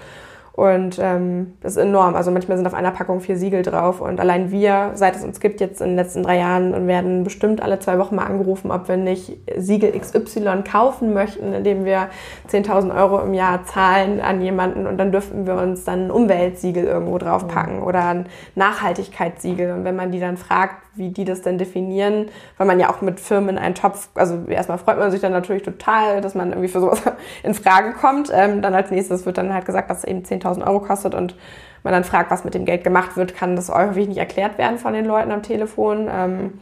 Und 0.54 0.98
ähm, 1.00 1.54
das 1.62 1.72
ist 1.72 1.78
enorm. 1.78 2.14
Also 2.14 2.30
manchmal 2.30 2.58
sind 2.58 2.66
auf 2.66 2.74
einer 2.74 2.90
Packung 2.90 3.20
vier 3.20 3.38
Siegel 3.38 3.62
drauf. 3.62 4.02
Und 4.02 4.20
allein 4.20 4.50
wir, 4.50 4.90
seit 4.94 5.16
es 5.16 5.24
uns 5.24 5.40
gibt, 5.40 5.60
jetzt 5.60 5.80
in 5.80 5.88
den 5.88 5.96
letzten 5.96 6.22
drei 6.22 6.38
Jahren, 6.38 6.86
werden 6.86 7.24
bestimmt 7.24 7.62
alle 7.62 7.78
zwei 7.78 7.98
Wochen 7.98 8.16
mal 8.16 8.26
angerufen, 8.26 8.70
ob 8.70 8.86
wir 8.86 8.98
nicht 8.98 9.38
Siegel 9.56 9.98
XY 9.98 10.62
kaufen 10.70 11.14
möchten, 11.14 11.54
indem 11.54 11.86
wir 11.86 12.08
10.000 12.50 12.94
Euro 12.94 13.20
im 13.20 13.32
Jahr 13.32 13.64
zahlen 13.64 14.20
an 14.20 14.42
jemanden. 14.42 14.86
Und 14.86 14.98
dann 14.98 15.10
dürften 15.10 15.46
wir 15.46 15.54
uns 15.54 15.84
dann 15.84 16.06
ein 16.06 16.10
Umweltsiegel 16.10 16.84
irgendwo 16.84 17.16
draufpacken 17.16 17.76
mhm. 17.76 17.84
oder 17.84 18.04
ein 18.08 18.26
Nachhaltigkeitssiegel. 18.54 19.72
Und 19.72 19.84
wenn 19.84 19.96
man 19.96 20.12
die 20.12 20.20
dann 20.20 20.36
fragt, 20.36 20.76
wie 20.94 21.10
die 21.10 21.24
das 21.24 21.42
denn 21.42 21.58
definieren, 21.58 22.26
weil 22.58 22.66
man 22.66 22.78
ja 22.78 22.90
auch 22.90 23.00
mit 23.00 23.18
Firmen 23.18 23.58
einen 23.58 23.74
Topf, 23.74 24.08
also 24.14 24.44
erstmal 24.48 24.78
freut 24.78 24.98
man 24.98 25.10
sich 25.10 25.20
dann 25.20 25.32
natürlich 25.32 25.62
total, 25.62 26.20
dass 26.20 26.34
man 26.34 26.50
irgendwie 26.50 26.68
für 26.68 26.80
sowas 26.80 27.02
in 27.42 27.54
Frage 27.54 27.92
kommt. 27.94 28.30
Ähm, 28.32 28.62
dann 28.62 28.74
als 28.74 28.90
nächstes 28.90 29.24
wird 29.24 29.38
dann 29.38 29.54
halt 29.54 29.64
gesagt, 29.64 29.90
es 29.90 30.04
eben 30.04 30.22
10.000 30.22 30.66
Euro 30.66 30.80
kostet 30.80 31.14
und 31.14 31.34
man 31.82 31.92
dann 31.92 32.04
fragt, 32.04 32.30
was 32.30 32.44
mit 32.44 32.54
dem 32.54 32.64
Geld 32.64 32.84
gemacht 32.84 33.16
wird, 33.16 33.34
kann 33.34 33.56
das 33.56 33.70
häufig 33.70 34.08
nicht 34.08 34.18
erklärt 34.18 34.58
werden 34.58 34.78
von 34.78 34.92
den 34.92 35.04
Leuten 35.04 35.32
am 35.32 35.42
Telefon 35.42 36.08
ähm, 36.10 36.60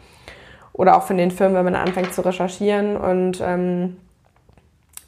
oder 0.73 0.97
auch 0.97 1.03
von 1.03 1.17
den 1.17 1.31
Firmen, 1.31 1.57
wenn 1.57 1.65
man 1.65 1.75
anfängt 1.75 2.15
zu 2.15 2.25
recherchieren 2.25 2.97
und 2.97 3.41
ähm, 3.45 3.97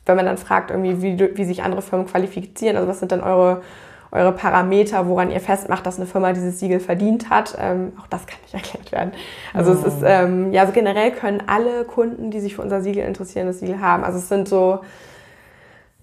wenn 0.04 0.16
man 0.16 0.26
dann 0.26 0.36
fragt, 0.36 0.70
irgendwie, 0.70 1.00
wie, 1.00 1.36
wie 1.36 1.44
sich 1.44 1.62
andere 1.62 1.80
Firmen 1.80 2.06
qualifizieren, 2.06 2.76
also 2.76 2.88
was 2.88 2.98
sind 2.98 3.12
dann 3.12 3.20
eure 3.20 3.62
eure 4.12 4.32
Parameter, 4.32 5.08
woran 5.08 5.30
ihr 5.30 5.40
festmacht, 5.40 5.86
dass 5.86 5.96
eine 5.96 6.06
Firma 6.06 6.34
dieses 6.34 6.60
Siegel 6.60 6.80
verdient 6.80 7.30
hat. 7.30 7.56
Ähm, 7.58 7.94
auch 8.00 8.06
das 8.06 8.26
kann 8.26 8.38
nicht 8.42 8.54
erklärt 8.54 8.92
werden. 8.92 9.12
Also 9.54 9.72
oh. 9.72 9.74
es 9.74 9.94
ist, 9.94 10.02
ähm, 10.04 10.52
ja, 10.52 10.60
also 10.60 10.72
generell 10.72 11.10
können 11.10 11.42
alle 11.46 11.84
Kunden, 11.84 12.30
die 12.30 12.40
sich 12.40 12.56
für 12.56 12.62
unser 12.62 12.82
Siegel 12.82 13.04
interessieren, 13.04 13.46
das 13.46 13.60
Siegel 13.60 13.80
haben. 13.80 14.04
Also 14.04 14.18
es 14.18 14.28
sind 14.28 14.48
so, 14.48 14.80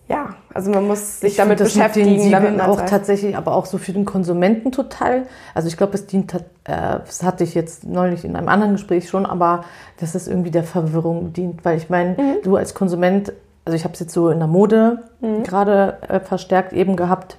ja, 0.07 0.35
also 0.55 0.71
man 0.71 0.87
muss 0.87 1.19
sich 1.19 1.33
ich 1.33 1.37
damit 1.37 1.59
beschäftigen. 1.59 2.09
Mit 2.09 2.23
den 2.23 2.31
damit 2.31 2.61
auch 2.61 2.81
tatsächlich, 2.81 3.37
aber 3.37 3.53
auch 3.53 3.67
so 3.67 3.77
für 3.77 3.93
den 3.93 4.05
Konsumenten 4.05 4.71
total. 4.71 5.27
Also 5.53 5.67
ich 5.67 5.77
glaube, 5.77 5.93
es 5.93 6.07
dient, 6.07 6.33
äh, 6.33 6.39
das 6.63 7.21
hatte 7.21 7.43
ich 7.43 7.53
jetzt 7.53 7.83
neulich 7.85 8.25
in 8.25 8.35
einem 8.35 8.49
anderen 8.49 8.71
Gespräch 8.71 9.07
schon, 9.07 9.27
aber 9.27 9.65
dass 9.99 10.15
es 10.15 10.27
irgendwie 10.27 10.49
der 10.49 10.63
Verwirrung 10.63 11.31
dient, 11.33 11.63
weil 11.63 11.77
ich 11.77 11.91
meine, 11.91 12.15
mhm. 12.17 12.37
du 12.43 12.55
als 12.55 12.73
Konsument, 12.73 13.33
also 13.65 13.75
ich 13.75 13.83
habe 13.83 13.93
es 13.93 13.99
jetzt 13.99 14.13
so 14.13 14.31
in 14.31 14.39
der 14.39 14.47
Mode 14.47 15.03
mhm. 15.21 15.43
gerade 15.43 15.99
äh, 16.09 16.19
verstärkt 16.19 16.73
eben 16.73 16.95
gehabt, 16.95 17.37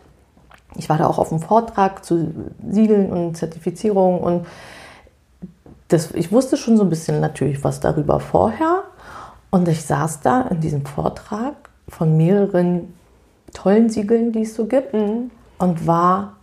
ich 0.76 0.88
war 0.88 0.98
da 0.98 1.06
auch 1.06 1.18
auf 1.18 1.32
einem 1.32 1.40
Vortrag 1.40 2.04
zu 2.04 2.32
Siegeln 2.68 3.10
und 3.10 3.36
Zertifizierung 3.36 4.20
und 4.20 4.46
das, 5.88 6.12
ich 6.12 6.30
wusste 6.30 6.56
schon 6.56 6.76
so 6.76 6.84
ein 6.84 6.88
bisschen 6.88 7.20
natürlich 7.20 7.64
was 7.64 7.80
darüber 7.80 8.20
vorher. 8.20 8.84
Und 9.50 9.66
ich 9.66 9.84
saß 9.84 10.20
da 10.20 10.42
in 10.42 10.60
diesem 10.60 10.86
Vortrag 10.86 11.54
von 11.88 12.16
mehreren 12.16 12.94
tollen 13.52 13.90
Siegeln, 13.90 14.30
die 14.30 14.42
es 14.42 14.54
so 14.54 14.66
gibt, 14.66 14.94
mhm. 14.94 15.32
und 15.58 15.86
war 15.86 16.36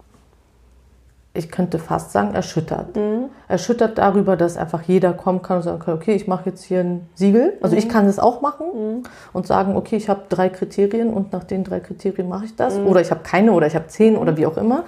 ich 1.38 1.52
könnte 1.52 1.80
fast 1.80 2.12
sagen, 2.12 2.34
erschüttert. 2.34 2.95
Mhm. 2.95 3.26
Erschüttert 3.47 3.97
darüber, 3.97 4.36
dass 4.36 4.58
einfach 4.58 4.82
jeder 4.84 5.13
kommen 5.13 5.41
kann 5.41 5.58
und 5.58 5.63
sagen 5.63 5.80
kann, 5.80 5.93
okay, 5.93 6.13
ich 6.13 6.28
mache 6.28 6.50
jetzt 6.50 6.63
hier 6.63 6.82
ein 6.82 7.08
Siegel. 7.15 7.58
Also 7.62 7.76
mhm. 7.76 7.80
ich 7.80 7.89
kann 7.89 8.06
das 8.06 8.19
auch 8.19 8.41
machen 8.41 8.65
mhm. 8.73 9.04
und 9.34 9.47
sagen, 9.47 9.76
okay, 9.76 9.95
ich 9.95 10.10
habe 10.10 10.23
drei 10.30 10.50
Kriterien 10.50 11.13
und 11.13 11.32
nach 11.32 11.43
den 11.43 11.63
drei 11.63 11.80
Kriterien 11.80 12.28
mache 12.28 12.45
ich 12.45 12.56
das. 12.56 12.78
Mhm. 12.78 12.88
Oder 12.88 13.02
ich 13.02 13.12
habe 13.12 13.21
keine 13.23 13.52
oder 13.52 13.67
ich 13.67 13.76
habe 13.76 13.88
zehn 13.88 14.17
oder 14.17 14.38
wie 14.38 14.45
auch 14.45 14.58
immer. 14.58 14.84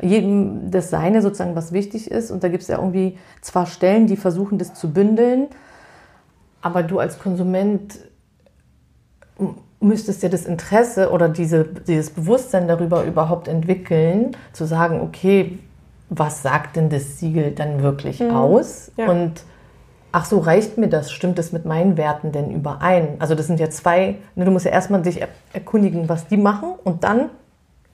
Jedem 0.00 0.70
das 0.70 0.90
Seine 0.90 1.22
sozusagen, 1.22 1.56
was 1.56 1.72
wichtig 1.72 2.10
ist. 2.10 2.30
Und 2.30 2.44
da 2.44 2.48
gibt 2.48 2.62
es 2.62 2.68
ja 2.68 2.78
irgendwie 2.78 3.18
zwar 3.40 3.66
Stellen, 3.66 4.06
die 4.06 4.16
versuchen, 4.16 4.58
das 4.58 4.74
zu 4.74 4.92
bündeln, 4.92 5.48
aber 6.60 6.82
du 6.82 6.98
als 6.98 7.18
Konsument 7.18 7.98
müsstest 9.80 10.22
ja 10.22 10.28
das 10.28 10.44
Interesse 10.46 11.10
oder 11.10 11.28
diese, 11.28 11.64
dieses 11.64 12.10
Bewusstsein 12.10 12.68
darüber 12.68 13.04
überhaupt 13.04 13.48
entwickeln, 13.48 14.36
zu 14.52 14.66
sagen, 14.66 15.00
okay, 15.00 15.58
was 16.08 16.42
sagt 16.42 16.76
denn 16.76 16.88
das 16.88 17.18
Siegel 17.18 17.52
dann 17.52 17.82
wirklich 17.82 18.20
mhm. 18.20 18.30
aus? 18.30 18.92
Ja. 18.96 19.10
Und 19.10 19.42
ach 20.12 20.24
so, 20.24 20.38
reicht 20.38 20.78
mir 20.78 20.88
das? 20.88 21.10
Stimmt 21.10 21.38
das 21.38 21.52
mit 21.52 21.64
meinen 21.64 21.96
Werten 21.96 22.32
denn 22.32 22.50
überein? 22.50 23.16
Also 23.18 23.34
das 23.34 23.46
sind 23.46 23.60
ja 23.60 23.70
zwei, 23.70 24.16
ne, 24.34 24.44
du 24.44 24.50
musst 24.50 24.64
ja 24.64 24.70
erstmal 24.70 25.02
dich 25.02 25.22
erkundigen, 25.52 26.08
was 26.08 26.28
die 26.28 26.36
machen 26.36 26.74
und 26.84 27.04
dann 27.04 27.30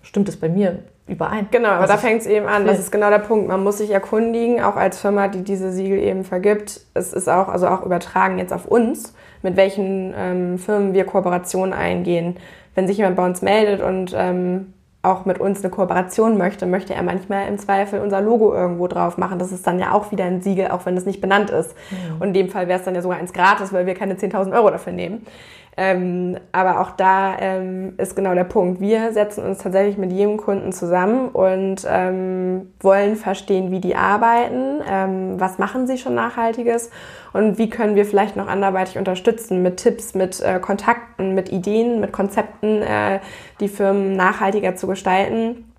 stimmt 0.03 0.29
es 0.29 0.37
bei 0.37 0.49
mir 0.49 0.81
überein. 1.09 1.49
Genau, 1.51 1.71
aber 1.71 1.87
da 1.87 1.97
fängt 1.97 2.21
es 2.21 2.27
eben 2.27 2.47
an. 2.47 2.67
Das 2.67 2.79
ist 2.79 2.93
genau 2.93 3.11
der 3.11 3.19
Punkt. 3.19 3.49
Man 3.49 3.63
muss 3.63 3.79
sich 3.79 3.91
erkundigen, 3.91 4.63
auch 4.63 4.77
als 4.77 5.01
Firma, 5.01 5.29
die 5.29 5.43
diese 5.43 5.73
Siegel 5.73 5.99
eben 5.99 6.25
vergibt. 6.25 6.81
Es 6.95 7.13
ist 7.13 7.29
auch, 7.29 7.49
also 7.49 7.67
auch 7.67 7.85
übertragen 7.85 8.39
jetzt 8.39 8.53
auf 8.53 8.67
uns, 8.67 9.15
mit 9.43 9.57
welchen 9.57 10.15
ähm, 10.17 10.59
Firmen 10.59 10.95
wir 10.95 11.05
Kooperationen 11.05 11.73
eingehen. 11.73 12.37
Wenn 12.75 12.87
sich 12.87 12.99
jemand 12.99 13.17
bei 13.17 13.27
uns 13.27 13.43
meldet 13.43 13.83
und 13.83 14.15
ähm, 14.17 14.73
auch 15.03 15.25
mit 15.25 15.39
uns 15.39 15.61
eine 15.61 15.71
Kooperation 15.71 16.39
möchte, 16.39 16.65
möchte 16.65 16.95
er 16.95 17.03
manchmal 17.03 17.49
im 17.49 17.59
Zweifel 17.59 18.01
unser 18.01 18.21
Logo 18.21 18.55
irgendwo 18.55 18.87
drauf 18.87 19.19
machen. 19.19 19.41
Das 19.41 19.51
ist 19.51 19.67
dann 19.67 19.81
ja 19.81 19.93
auch 19.93 20.13
wieder 20.13 20.25
ein 20.25 20.43
Siegel, 20.43 20.69
auch 20.69 20.87
wenn 20.87 20.97
es 20.97 21.05
nicht 21.05 21.21
benannt 21.21 21.51
ist. 21.51 21.75
Mhm. 21.91 22.21
Und 22.21 22.29
in 22.29 22.35
dem 22.35 22.49
Fall 22.49 22.69
wäre 22.69 22.79
es 22.79 22.85
dann 22.85 22.95
ja 22.95 23.03
sogar 23.03 23.19
eins 23.19 23.33
gratis, 23.33 23.73
weil 23.73 23.87
wir 23.87 23.95
keine 23.95 24.15
10.000 24.15 24.53
Euro 24.53 24.71
dafür 24.71 24.93
nehmen. 24.93 25.27
Ähm, 25.75 26.37
aber 26.53 26.81
auch 26.81 26.91
da 26.91 27.39
ähm, 27.39 27.95
ist 27.97 28.15
genau 28.15 28.35
der 28.35 28.45
Punkt. 28.45 28.81
Wir 28.81 29.13
setzen 29.15 29.43
uns 29.43 29.59
tatsächlich 29.59 29.97
mit 29.97 30.13
jedem 30.13 30.37
Kunden 30.37 30.71
zusammen 30.71 31.31
und 31.31 31.87
ähm, 31.89 32.73
wollen 32.81 33.17
verstehen, 33.17 33.71
wie 33.71 33.81
die 33.81 33.97
arbeiten, 33.97 34.83
ähm, 34.87 35.41
was 35.41 35.57
machen 35.59 35.87
sie 35.87 35.97
schon 35.97 36.15
Nachhaltiges 36.15 36.91
und 37.33 37.57
wie 37.57 37.71
können 37.71 37.97
wir 37.97 38.05
vielleicht 38.05 38.37
noch 38.37 38.49
anderweitig 38.49 38.99
unterstützen 38.99 39.63
mit 39.63 39.79
Tipps, 39.79 40.15
mit 40.15 40.43
äh, 40.43 40.61
Kontakten, 40.61 41.35
mit 41.35 41.51
Ideen, 41.51 42.01
mit 42.01 42.13
Konzepten, 42.13 42.83
äh, 42.83 43.21
die 43.61 43.69
Firmen 43.69 44.15
nachhaltiger 44.15 44.77
zu 44.77 44.87
gestalten 44.87 45.73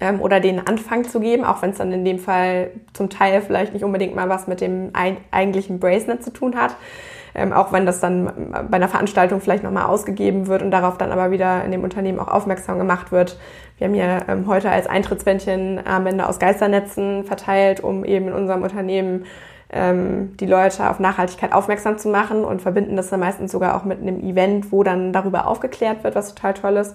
ähm, 0.00 0.22
oder 0.22 0.40
den 0.40 0.66
Anfang 0.66 1.04
zu 1.04 1.20
geben, 1.20 1.44
auch 1.44 1.60
wenn 1.60 1.70
es 1.70 1.76
dann 1.76 1.92
in 1.92 2.06
dem 2.06 2.18
Fall 2.18 2.70
zum 2.94 3.10
Teil 3.10 3.42
vielleicht 3.42 3.74
nicht 3.74 3.84
unbedingt 3.84 4.16
mal 4.16 4.30
was 4.30 4.46
mit 4.46 4.62
dem 4.62 4.90
eigentlichen 4.94 5.80
Bracelet 5.80 6.24
zu 6.24 6.32
tun 6.32 6.56
hat 6.56 6.76
ähm, 7.34 7.52
auch 7.52 7.72
wenn 7.72 7.86
das 7.86 8.00
dann 8.00 8.52
bei 8.70 8.76
einer 8.76 8.88
Veranstaltung 8.88 9.40
vielleicht 9.40 9.64
nochmal 9.64 9.86
ausgegeben 9.86 10.46
wird 10.46 10.62
und 10.62 10.70
darauf 10.70 10.98
dann 10.98 11.10
aber 11.10 11.30
wieder 11.30 11.64
in 11.64 11.72
dem 11.72 11.82
Unternehmen 11.82 12.18
auch 12.18 12.28
aufmerksam 12.28 12.78
gemacht 12.78 13.12
wird. 13.12 13.38
Wir 13.78 13.88
haben 13.88 13.94
hier 13.94 14.20
ähm, 14.28 14.46
heute 14.46 14.70
als 14.70 14.86
Eintrittsbändchen 14.86 15.84
Armbänder 15.84 16.28
aus 16.28 16.38
Geisternetzen 16.38 17.24
verteilt, 17.24 17.80
um 17.80 18.04
eben 18.04 18.28
in 18.28 18.34
unserem 18.34 18.62
Unternehmen 18.62 19.24
ähm, 19.72 20.36
die 20.38 20.46
Leute 20.46 20.88
auf 20.88 21.00
Nachhaltigkeit 21.00 21.52
aufmerksam 21.52 21.98
zu 21.98 22.08
machen 22.08 22.44
und 22.44 22.62
verbinden 22.62 22.96
das 22.96 23.10
dann 23.10 23.20
meistens 23.20 23.50
sogar 23.50 23.76
auch 23.76 23.84
mit 23.84 24.00
einem 24.00 24.20
Event, 24.20 24.70
wo 24.70 24.84
dann 24.84 25.12
darüber 25.12 25.48
aufgeklärt 25.48 26.04
wird, 26.04 26.14
was 26.14 26.34
total 26.34 26.54
toll 26.54 26.76
ist. 26.76 26.94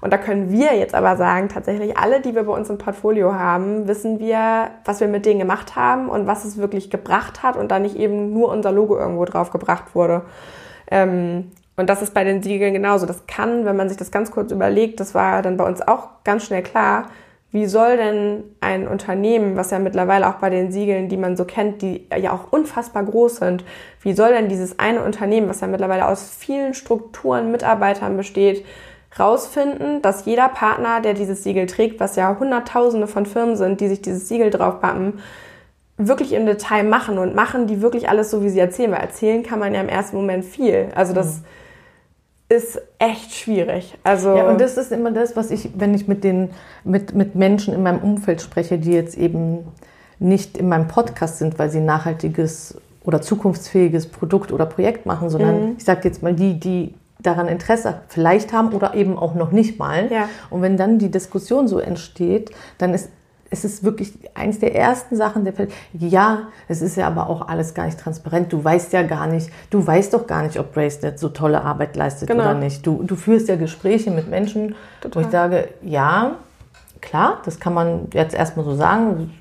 Und 0.00 0.12
da 0.12 0.18
können 0.18 0.50
wir 0.50 0.76
jetzt 0.76 0.94
aber 0.94 1.16
sagen, 1.16 1.48
tatsächlich 1.48 1.96
alle, 1.96 2.20
die 2.20 2.34
wir 2.34 2.44
bei 2.44 2.52
uns 2.52 2.70
im 2.70 2.78
Portfolio 2.78 3.34
haben, 3.34 3.88
wissen 3.88 4.18
wir, 4.18 4.70
was 4.84 5.00
wir 5.00 5.08
mit 5.08 5.26
denen 5.26 5.40
gemacht 5.40 5.76
haben 5.76 6.08
und 6.08 6.26
was 6.26 6.44
es 6.44 6.58
wirklich 6.58 6.90
gebracht 6.90 7.42
hat 7.42 7.56
und 7.56 7.70
da 7.70 7.78
nicht 7.78 7.96
eben 7.96 8.32
nur 8.32 8.50
unser 8.50 8.72
Logo 8.72 8.98
irgendwo 8.98 9.24
drauf 9.24 9.50
gebracht 9.50 9.94
wurde. 9.94 10.22
Ähm, 10.90 11.50
und 11.76 11.90
das 11.90 12.02
ist 12.02 12.14
bei 12.14 12.24
den 12.24 12.42
Siegeln 12.42 12.72
genauso. 12.72 13.06
Das 13.06 13.26
kann, 13.26 13.64
wenn 13.64 13.76
man 13.76 13.88
sich 13.88 13.98
das 13.98 14.10
ganz 14.10 14.30
kurz 14.30 14.50
überlegt, 14.50 15.00
das 15.00 15.14
war 15.14 15.42
dann 15.42 15.56
bei 15.56 15.64
uns 15.64 15.86
auch 15.86 16.08
ganz 16.24 16.46
schnell 16.46 16.62
klar, 16.62 17.08
wie 17.52 17.66
soll 17.66 17.96
denn 17.96 18.44
ein 18.60 18.88
Unternehmen, 18.88 19.56
was 19.56 19.70
ja 19.70 19.78
mittlerweile 19.78 20.28
auch 20.28 20.34
bei 20.34 20.50
den 20.50 20.72
Siegeln, 20.72 21.08
die 21.08 21.16
man 21.16 21.36
so 21.36 21.44
kennt, 21.44 21.80
die 21.80 22.06
ja 22.14 22.32
auch 22.32 22.52
unfassbar 22.52 23.04
groß 23.04 23.36
sind, 23.36 23.64
wie 24.02 24.12
soll 24.12 24.30
denn 24.30 24.48
dieses 24.48 24.78
eine 24.78 25.02
Unternehmen, 25.02 25.48
was 25.48 25.60
ja 25.60 25.66
mittlerweile 25.66 26.06
aus 26.06 26.28
vielen 26.28 26.74
Strukturen, 26.74 27.50
Mitarbeitern 27.52 28.16
besteht, 28.16 28.64
rausfinden, 29.18 30.02
dass 30.02 30.24
jeder 30.24 30.48
Partner, 30.48 31.00
der 31.00 31.14
dieses 31.14 31.42
Siegel 31.42 31.66
trägt, 31.66 32.00
was 32.00 32.16
ja 32.16 32.36
Hunderttausende 32.38 33.06
von 33.06 33.26
Firmen 33.26 33.56
sind, 33.56 33.80
die 33.80 33.88
sich 33.88 34.02
dieses 34.02 34.28
Siegel 34.28 34.50
draufpappen, 34.50 35.20
wirklich 35.98 36.32
im 36.32 36.46
Detail 36.46 36.84
machen 36.84 37.18
und 37.18 37.34
machen 37.34 37.66
die 37.66 37.80
wirklich 37.80 38.08
alles 38.08 38.30
so, 38.30 38.42
wie 38.42 38.50
sie 38.50 38.60
erzählen. 38.60 38.92
Weil 38.92 39.00
erzählen 39.00 39.42
kann 39.42 39.58
man 39.58 39.74
ja 39.74 39.80
im 39.80 39.88
ersten 39.88 40.16
Moment 40.16 40.44
viel. 40.44 40.88
Also 40.94 41.12
das 41.12 41.38
mhm. 41.38 42.56
ist 42.56 42.82
echt 42.98 43.34
schwierig. 43.34 43.96
Also 44.04 44.36
ja, 44.36 44.48
und 44.48 44.60
das 44.60 44.76
ist 44.76 44.92
immer 44.92 45.10
das, 45.10 45.36
was 45.36 45.50
ich, 45.50 45.70
wenn 45.76 45.94
ich 45.94 46.06
mit 46.06 46.22
den 46.22 46.50
mit, 46.84 47.14
mit 47.14 47.34
Menschen 47.34 47.72
in 47.74 47.82
meinem 47.82 48.02
Umfeld 48.02 48.42
spreche, 48.42 48.78
die 48.78 48.92
jetzt 48.92 49.16
eben 49.16 49.66
nicht 50.18 50.56
in 50.58 50.68
meinem 50.68 50.88
Podcast 50.88 51.38
sind, 51.38 51.58
weil 51.58 51.70
sie 51.70 51.80
nachhaltiges 51.80 52.78
oder 53.04 53.22
zukunftsfähiges 53.22 54.08
Produkt 54.08 54.52
oder 54.52 54.66
Projekt 54.66 55.06
machen, 55.06 55.30
sondern 55.30 55.62
mhm. 55.62 55.74
ich 55.78 55.84
sage 55.84 56.00
jetzt 56.04 56.22
mal 56.22 56.34
die, 56.34 56.58
die 56.58 56.94
daran 57.18 57.48
Interesse 57.48 58.02
vielleicht 58.08 58.52
haben 58.52 58.72
oder 58.72 58.94
eben 58.94 59.18
auch 59.18 59.34
noch 59.34 59.52
nicht 59.52 59.78
mal. 59.78 60.10
Ja. 60.10 60.28
Und 60.50 60.62
wenn 60.62 60.76
dann 60.76 60.98
die 60.98 61.10
Diskussion 61.10 61.68
so 61.68 61.78
entsteht, 61.78 62.50
dann 62.78 62.94
ist 62.94 63.10
es 63.50 63.64
ist 63.64 63.84
wirklich 63.84 64.12
eins 64.34 64.58
der 64.58 64.74
ersten 64.74 65.16
Sachen, 65.16 65.44
der 65.44 65.52
fällt. 65.52 65.72
Ja, 65.92 66.48
es 66.68 66.82
ist 66.82 66.96
ja 66.96 67.06
aber 67.06 67.28
auch 67.28 67.48
alles 67.48 67.74
gar 67.74 67.86
nicht 67.86 67.98
transparent. 67.98 68.52
Du 68.52 68.62
weißt 68.62 68.92
ja 68.92 69.02
gar 69.02 69.26
nicht, 69.26 69.50
du 69.70 69.86
weißt 69.86 70.14
doch 70.14 70.26
gar 70.26 70.42
nicht, 70.42 70.58
ob 70.58 70.74
Bracelet 70.74 71.18
so 71.18 71.28
tolle 71.28 71.62
Arbeit 71.62 71.96
leistet 71.96 72.28
genau. 72.28 72.42
oder 72.42 72.54
nicht. 72.54 72.86
Du, 72.86 73.02
du 73.02 73.16
führst 73.16 73.48
ja 73.48 73.56
Gespräche 73.56 74.10
mit 74.10 74.28
Menschen, 74.28 74.74
Total. 75.00 75.22
wo 75.22 75.26
ich 75.26 75.32
sage, 75.32 75.68
ja, 75.82 76.36
klar, 77.00 77.40
das 77.44 77.60
kann 77.60 77.74
man 77.74 78.08
jetzt 78.12 78.34
erstmal 78.34 78.64
so 78.64 78.74
sagen. 78.74 79.32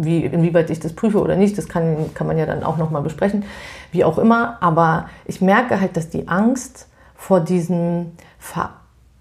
Wie, 0.00 0.24
inwieweit 0.24 0.70
ich 0.70 0.78
das 0.78 0.92
prüfe 0.92 1.20
oder 1.20 1.34
nicht, 1.34 1.58
das 1.58 1.68
kann, 1.68 2.14
kann 2.14 2.28
man 2.28 2.38
ja 2.38 2.46
dann 2.46 2.62
auch 2.62 2.76
nochmal 2.76 3.02
besprechen, 3.02 3.44
wie 3.90 4.04
auch 4.04 4.16
immer. 4.16 4.56
Aber 4.60 5.08
ich 5.24 5.40
merke 5.40 5.80
halt, 5.80 5.96
dass 5.96 6.08
die 6.08 6.28
Angst 6.28 6.87
vor 7.18 7.40
diesem 7.40 8.12
Ver 8.38 8.70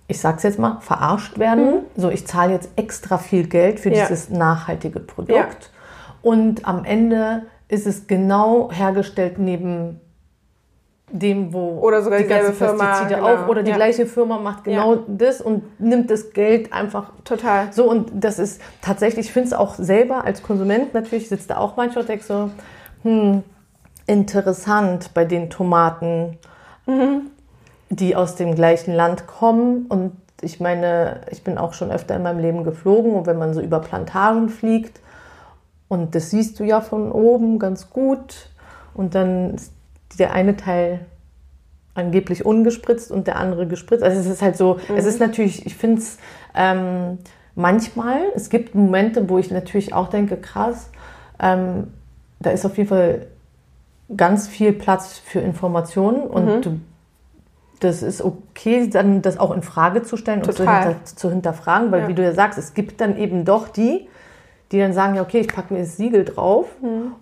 ich 0.08 0.20
sag's 0.20 0.44
jetzt 0.44 0.58
mal, 0.58 0.80
verarscht 0.80 1.38
werden. 1.38 1.66
Mhm. 1.66 1.80
So, 1.96 2.10
ich 2.10 2.26
zahle 2.26 2.54
jetzt 2.54 2.70
extra 2.76 3.18
viel 3.18 3.48
Geld 3.48 3.80
für 3.80 3.90
ja. 3.90 4.08
dieses 4.08 4.30
nachhaltige 4.30 5.00
Produkt. 5.00 5.36
Ja. 5.36 5.50
Und 6.22 6.66
am 6.66 6.86
Ende 6.86 7.44
ist 7.68 7.86
es 7.86 8.08
genau 8.08 8.72
hergestellt 8.72 9.38
neben 9.38 10.00
dem, 11.10 11.54
wo 11.54 11.80
oder 11.80 12.02
sogar 12.02 12.20
die 12.20 12.26
ganze 12.26 12.52
Pestizide 12.52 13.16
genau. 13.16 13.28
auch 13.28 13.48
oder 13.48 13.64
die 13.64 13.70
ja. 13.70 13.78
gleiche 13.78 14.06
Firma 14.06 14.40
macht 14.40 14.66
genau 14.66 14.96
ja. 14.96 15.02
das 15.08 15.40
und 15.40 15.80
nimmt 15.80 16.12
das 16.12 16.32
Geld 16.32 16.74
einfach 16.74 17.12
total. 17.24 17.72
So 17.72 17.90
und 17.90 18.12
das 18.14 18.40
ist 18.40 18.62
tatsächlich, 18.82 19.28
ich 19.28 19.32
finde 19.32 19.48
es 19.48 19.54
auch 19.54 19.76
selber 19.76 20.26
als 20.26 20.44
Konsument 20.44 20.94
natürlich 20.94 21.30
sitzt 21.30 21.50
da 21.50 21.58
auch 21.58 21.78
manchmal 21.78 22.02
und 22.02 22.10
denke 22.10 22.26
so, 22.26 22.50
hm, 23.04 23.44
interessant 24.06 25.14
bei 25.14 25.24
den 25.24 25.50
Tomaten. 25.50 26.38
Mhm 26.86 27.32
die 27.90 28.16
aus 28.16 28.36
dem 28.36 28.56
gleichen 28.56 28.94
Land 28.94 29.28
kommen. 29.28 29.86
Und 29.88 30.14
ich 30.42 30.60
meine, 30.60 31.22
ich 31.32 31.44
bin 31.44 31.58
auch 31.58 31.74
schon 31.74 31.92
öfter 31.92 32.16
in 32.16 32.24
meinem 32.24 32.40
Leben 32.40 32.64
geflogen 32.64 33.14
und 33.14 33.26
wenn 33.26 33.38
man 33.38 33.54
so 33.54 33.62
über 33.62 33.80
Plantagen 33.80 34.50
fliegt, 34.50 35.00
und 35.90 36.16
das 36.16 36.32
siehst 36.32 36.60
du 36.60 36.66
ja 36.66 36.82
von 36.82 37.12
oben 37.12 37.60
ganz 37.60 37.90
gut, 37.90 38.50
und 38.94 39.16
dann 39.16 39.56
ist 39.56 39.72
der 40.20 40.34
eine 40.34 40.58
Teil 40.58 41.06
angeblich 41.94 42.46
ungespritzt 42.46 43.12
und 43.12 43.28
der 43.28 43.38
andere 43.38 43.68
gespritzt. 43.68 44.04
Also 44.04 44.20
es 44.20 44.28
ist 44.28 44.42
halt 44.42 44.58
so, 44.58 44.80
mhm. 44.88 44.96
es 44.98 45.06
ist 45.06 45.20
natürlich, 45.20 45.66
ich 45.66 45.76
finde 45.76 46.02
es 46.02 46.18
ähm, 46.56 47.20
manchmal, 47.56 48.22
es 48.36 48.50
gibt 48.50 48.76
Momente, 48.76 49.30
wo 49.30 49.38
ich 49.38 49.52
natürlich 49.52 49.94
auch 49.94 50.10
denke, 50.10 50.38
krass, 50.38 50.90
ähm, 51.40 51.88
da 52.40 52.52
ist 52.52 52.66
auf 52.66 52.78
jeden 52.78 52.90
Fall 52.90 53.28
ganz 54.16 54.48
viel 54.48 54.74
Platz 54.74 55.18
für 55.18 55.40
Informationen 55.40 56.22
und 56.22 56.46
mhm. 56.46 56.62
du 56.62 56.80
das 57.80 58.02
ist 58.02 58.24
okay, 58.24 58.90
dann 58.90 59.22
das 59.22 59.40
auch 59.40 59.52
in 59.52 59.62
Frage 59.62 60.04
zu 60.04 60.18
stellen 60.18 60.42
Total. 60.42 60.54
und 60.54 60.66
zu, 60.66 60.90
hinter, 60.90 61.06
zu 61.06 61.30
hinterfragen, 61.30 61.92
weil 61.92 62.02
ja. 62.02 62.08
wie 62.08 62.14
du 62.14 62.24
ja 62.24 62.34
sagst, 62.34 62.58
es 62.58 62.74
gibt 62.74 63.02
dann 63.02 63.18
eben 63.18 63.46
doch 63.46 63.68
die, 63.68 64.08
die 64.72 64.80
dann 64.80 64.94
sagen, 64.94 65.16
ja 65.16 65.22
okay, 65.22 65.40
ich 65.40 65.48
packe 65.48 65.74
mir 65.74 65.82
das 65.82 65.98
Siegel 65.98 66.26
drauf 66.26 66.68
mhm. 66.82 67.14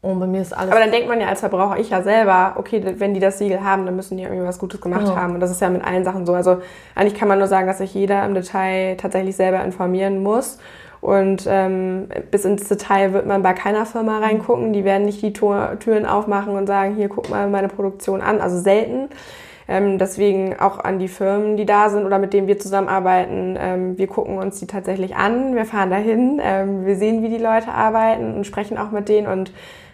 und 0.00 0.20
bei 0.20 0.26
mir 0.26 0.42
ist 0.42 0.52
alles... 0.52 0.70
Aber 0.70 0.80
dann 0.80 0.90
denkt 0.90 1.08
man 1.08 1.20
ja 1.20 1.28
als 1.28 1.40
Verbraucher, 1.40 1.78
ich 1.78 1.90
ja 1.90 2.02
selber, 2.02 2.54
okay, 2.56 2.82
wenn 2.98 3.12
die 3.12 3.20
das 3.20 3.38
Siegel 3.38 3.62
haben, 3.62 3.84
dann 3.86 3.96
müssen 3.96 4.16
die 4.16 4.22
irgendwie 4.22 4.46
was 4.46 4.58
Gutes 4.58 4.80
gemacht 4.80 5.04
genau. 5.04 5.16
haben 5.16 5.34
und 5.34 5.40
das 5.40 5.50
ist 5.50 5.60
ja 5.60 5.68
mit 5.68 5.84
allen 5.84 6.04
Sachen 6.04 6.26
so. 6.26 6.34
Also 6.34 6.62
eigentlich 6.94 7.14
kann 7.14 7.28
man 7.28 7.38
nur 7.38 7.48
sagen, 7.48 7.66
dass 7.66 7.78
sich 7.78 7.92
jeder 7.94 8.24
im 8.24 8.34
Detail 8.34 8.96
tatsächlich 8.96 9.36
selber 9.36 9.62
informieren 9.62 10.22
muss 10.22 10.58
und 11.00 11.46
ähm, 11.48 12.08
bis 12.30 12.44
ins 12.44 12.68
Detail 12.68 13.12
wird 13.14 13.26
man 13.26 13.42
bei 13.42 13.54
keiner 13.54 13.86
Firma 13.86 14.18
reingucken. 14.18 14.72
Die 14.72 14.84
werden 14.84 15.06
nicht 15.06 15.22
die 15.22 15.32
Tor 15.32 15.78
Türen 15.80 16.04
aufmachen 16.04 16.54
und 16.54 16.66
sagen, 16.66 16.94
hier 16.94 17.08
guck 17.08 17.30
mal 17.30 17.48
meine 17.48 17.68
Produktion 17.68 18.20
an. 18.20 18.40
Also 18.40 18.58
selten. 18.58 19.08
Ähm, 19.70 19.98
deswegen 19.98 20.58
auch 20.58 20.80
an 20.80 20.98
die 20.98 21.06
Firmen, 21.06 21.56
die 21.56 21.64
da 21.64 21.90
sind 21.90 22.04
oder 22.04 22.18
mit 22.18 22.32
denen 22.32 22.48
wir 22.48 22.58
zusammenarbeiten. 22.58 23.56
Ähm, 23.56 23.96
wir 23.96 24.08
gucken 24.08 24.36
uns 24.36 24.58
die 24.58 24.66
tatsächlich 24.66 25.14
an, 25.14 25.54
wir 25.54 25.64
fahren 25.64 25.90
dahin, 25.90 26.40
ähm, 26.42 26.84
wir 26.84 26.96
sehen, 26.96 27.22
wie 27.22 27.28
die 27.28 27.38
Leute 27.38 27.68
arbeiten 27.68 28.34
und 28.34 28.44
sprechen 28.44 28.76
auch 28.78 28.90
mit 28.90 29.08
denen. 29.08 29.28
Und 29.28 29.52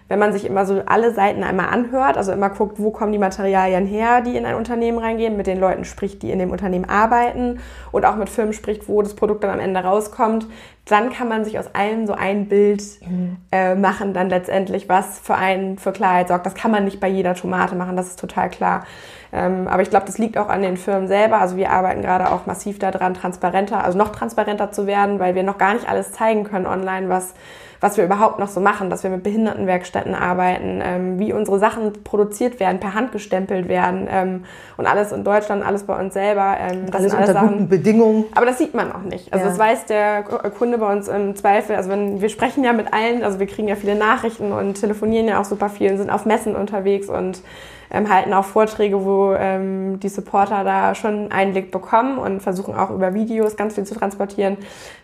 wenn 0.09 0.19
man 0.19 0.33
sich 0.33 0.47
immer 0.47 0.67
so 0.67 0.83
alle 0.87 1.13
Seiten 1.13 1.43
einmal 1.43 1.69
anhört, 1.69 2.17
also 2.17 2.33
immer 2.33 2.51
guckt, 2.51 2.79
wo 2.79 2.91
kommen 2.91 3.13
die 3.13 3.19
Materialien 3.19 3.87
her, 3.87 4.21
die 4.21 4.37
in 4.37 4.47
ein 4.47 4.55
Unternehmen 4.55 4.99
reingehen, 4.99 5.37
mit 5.37 5.47
den 5.47 5.59
Leuten 5.59 5.85
spricht, 5.85 6.23
die 6.23 6.31
in 6.31 6.39
dem 6.39 6.51
Unternehmen 6.51 6.89
arbeiten 6.89 7.59
und 7.91 8.05
auch 8.05 8.17
mit 8.17 8.29
Firmen 8.29 8.53
spricht, 8.53 8.89
wo 8.89 9.03
das 9.03 9.15
Produkt 9.15 9.43
dann 9.43 9.51
am 9.51 9.61
Ende 9.61 9.81
rauskommt, 9.81 10.47
dann 10.85 11.11
kann 11.11 11.29
man 11.29 11.45
sich 11.45 11.59
aus 11.59 11.75
allem 11.75 12.07
so 12.07 12.13
ein 12.13 12.49
Bild 12.49 12.83
mhm. 13.05 13.39
äh, 13.51 13.75
machen, 13.75 14.15
dann 14.15 14.29
letztendlich, 14.29 14.89
was 14.89 15.19
für 15.19 15.35
einen 15.35 15.79
für 15.79 15.91
Klarheit 15.91 16.29
sorgt. 16.29 16.47
Das 16.47 16.55
kann 16.55 16.71
man 16.71 16.85
nicht 16.85 17.01
bei 17.01 17.09
jeder 17.09 17.35
Tomate 17.35 17.75
machen, 17.75 17.97
das 17.97 18.07
ist 18.07 18.21
total 18.21 18.49
klar. 18.49 18.87
Ähm, 19.33 19.67
aber 19.67 19.83
ich 19.83 19.91
glaube, 19.91 20.07
das 20.07 20.19
liegt 20.19 20.39
auch 20.39 20.49
an 20.49 20.63
den 20.63 20.77
Firmen 20.77 21.09
selber. 21.09 21.41
Also 21.41 21.57
wir 21.57 21.71
arbeiten 21.71 22.03
gerade 22.03 22.31
auch 22.31 22.47
massiv 22.47 22.79
daran, 22.79 23.15
transparenter, 23.15 23.83
also 23.83 23.99
noch 23.99 24.11
transparenter 24.11 24.71
zu 24.71 24.87
werden, 24.87 25.19
weil 25.19 25.35
wir 25.35 25.43
noch 25.43 25.59
gar 25.59 25.75
nicht 25.75 25.89
alles 25.89 26.13
zeigen 26.13 26.45
können 26.45 26.67
online, 26.67 27.09
was 27.09 27.35
was 27.81 27.97
wir 27.97 28.05
überhaupt 28.05 28.39
noch 28.39 28.49
so 28.49 28.61
machen, 28.61 28.91
dass 28.91 29.03
wir 29.03 29.11
mit 29.11 29.23
Behindertenwerkstätten 29.23 30.15
arbeiten, 30.15 30.81
ähm, 30.83 31.19
wie 31.19 31.33
unsere 31.33 31.59
Sachen 31.59 31.93
produziert 32.05 32.61
werden, 32.61 32.81
per 32.81 32.95
Hand 32.95 33.13
gestempelt 33.13 33.69
werden 33.69 34.09
ähm, 34.11 34.45
und 34.77 34.87
alles 34.87 35.13
in 35.13 35.25
Deutschland, 35.25 35.65
alles 35.65 35.85
bei 35.85 35.99
uns 35.99 36.15
selber. 36.15 36.57
Ähm, 36.59 36.87
das 36.87 36.97
alles 36.97 37.11
sind 37.11 37.19
alles 37.19 37.31
unter 37.31 37.33
Sachen, 37.33 37.49
guten 37.49 37.69
Bedingungen. 37.69 38.25
Aber 38.35 38.47
das 38.47 38.59
sieht 38.59 38.75
man 38.75 38.93
auch 38.93 39.03
nicht. 39.03 39.33
Also 39.33 39.45
ja. 39.45 39.51
das 39.51 39.59
weiß 39.59 39.87
der 39.87 40.23
Kunde 40.23 40.79
bei 40.79 40.93
uns 40.93 41.09
im 41.09 41.37
Zweifel. 41.37 41.77
Also 41.77 41.91
wenn 41.91 42.21
wir 42.21 42.29
sprechen 42.29 42.65
ja 42.65 42.73
mit 42.73 42.93
allen, 42.93 43.23
also 43.23 43.39
wir 43.39 43.47
kriegen 43.47 43.69
ja 43.69 43.77
viele 43.77 43.95
Nachrichten 43.95 44.53
und 44.53 44.81
telefonieren 44.81 45.27
ja 45.29 45.41
auch 45.41 45.45
super 45.45 45.69
viel 45.69 45.91
und 45.91 45.99
sind 45.99 46.11
auf 46.11 46.27
Messen 46.27 46.57
unterwegs 46.57 47.09
und 47.09 47.43
ähm, 47.91 48.09
halten 48.09 48.33
auch 48.33 48.45
Vorträge, 48.45 49.05
wo 49.05 49.33
ähm, 49.35 50.01
die 50.01 50.09
Supporter 50.09 50.65
da 50.65 50.95
schon 50.95 51.31
Einblick 51.33 51.71
bekommen 51.71 52.19
und 52.19 52.41
versuchen 52.41 52.75
auch 52.75 52.91
über 52.91 53.15
Videos 53.15 53.57
ganz 53.57 53.75
viel 53.75 53.85
zu 53.85 53.95
transportieren. 53.95 54.57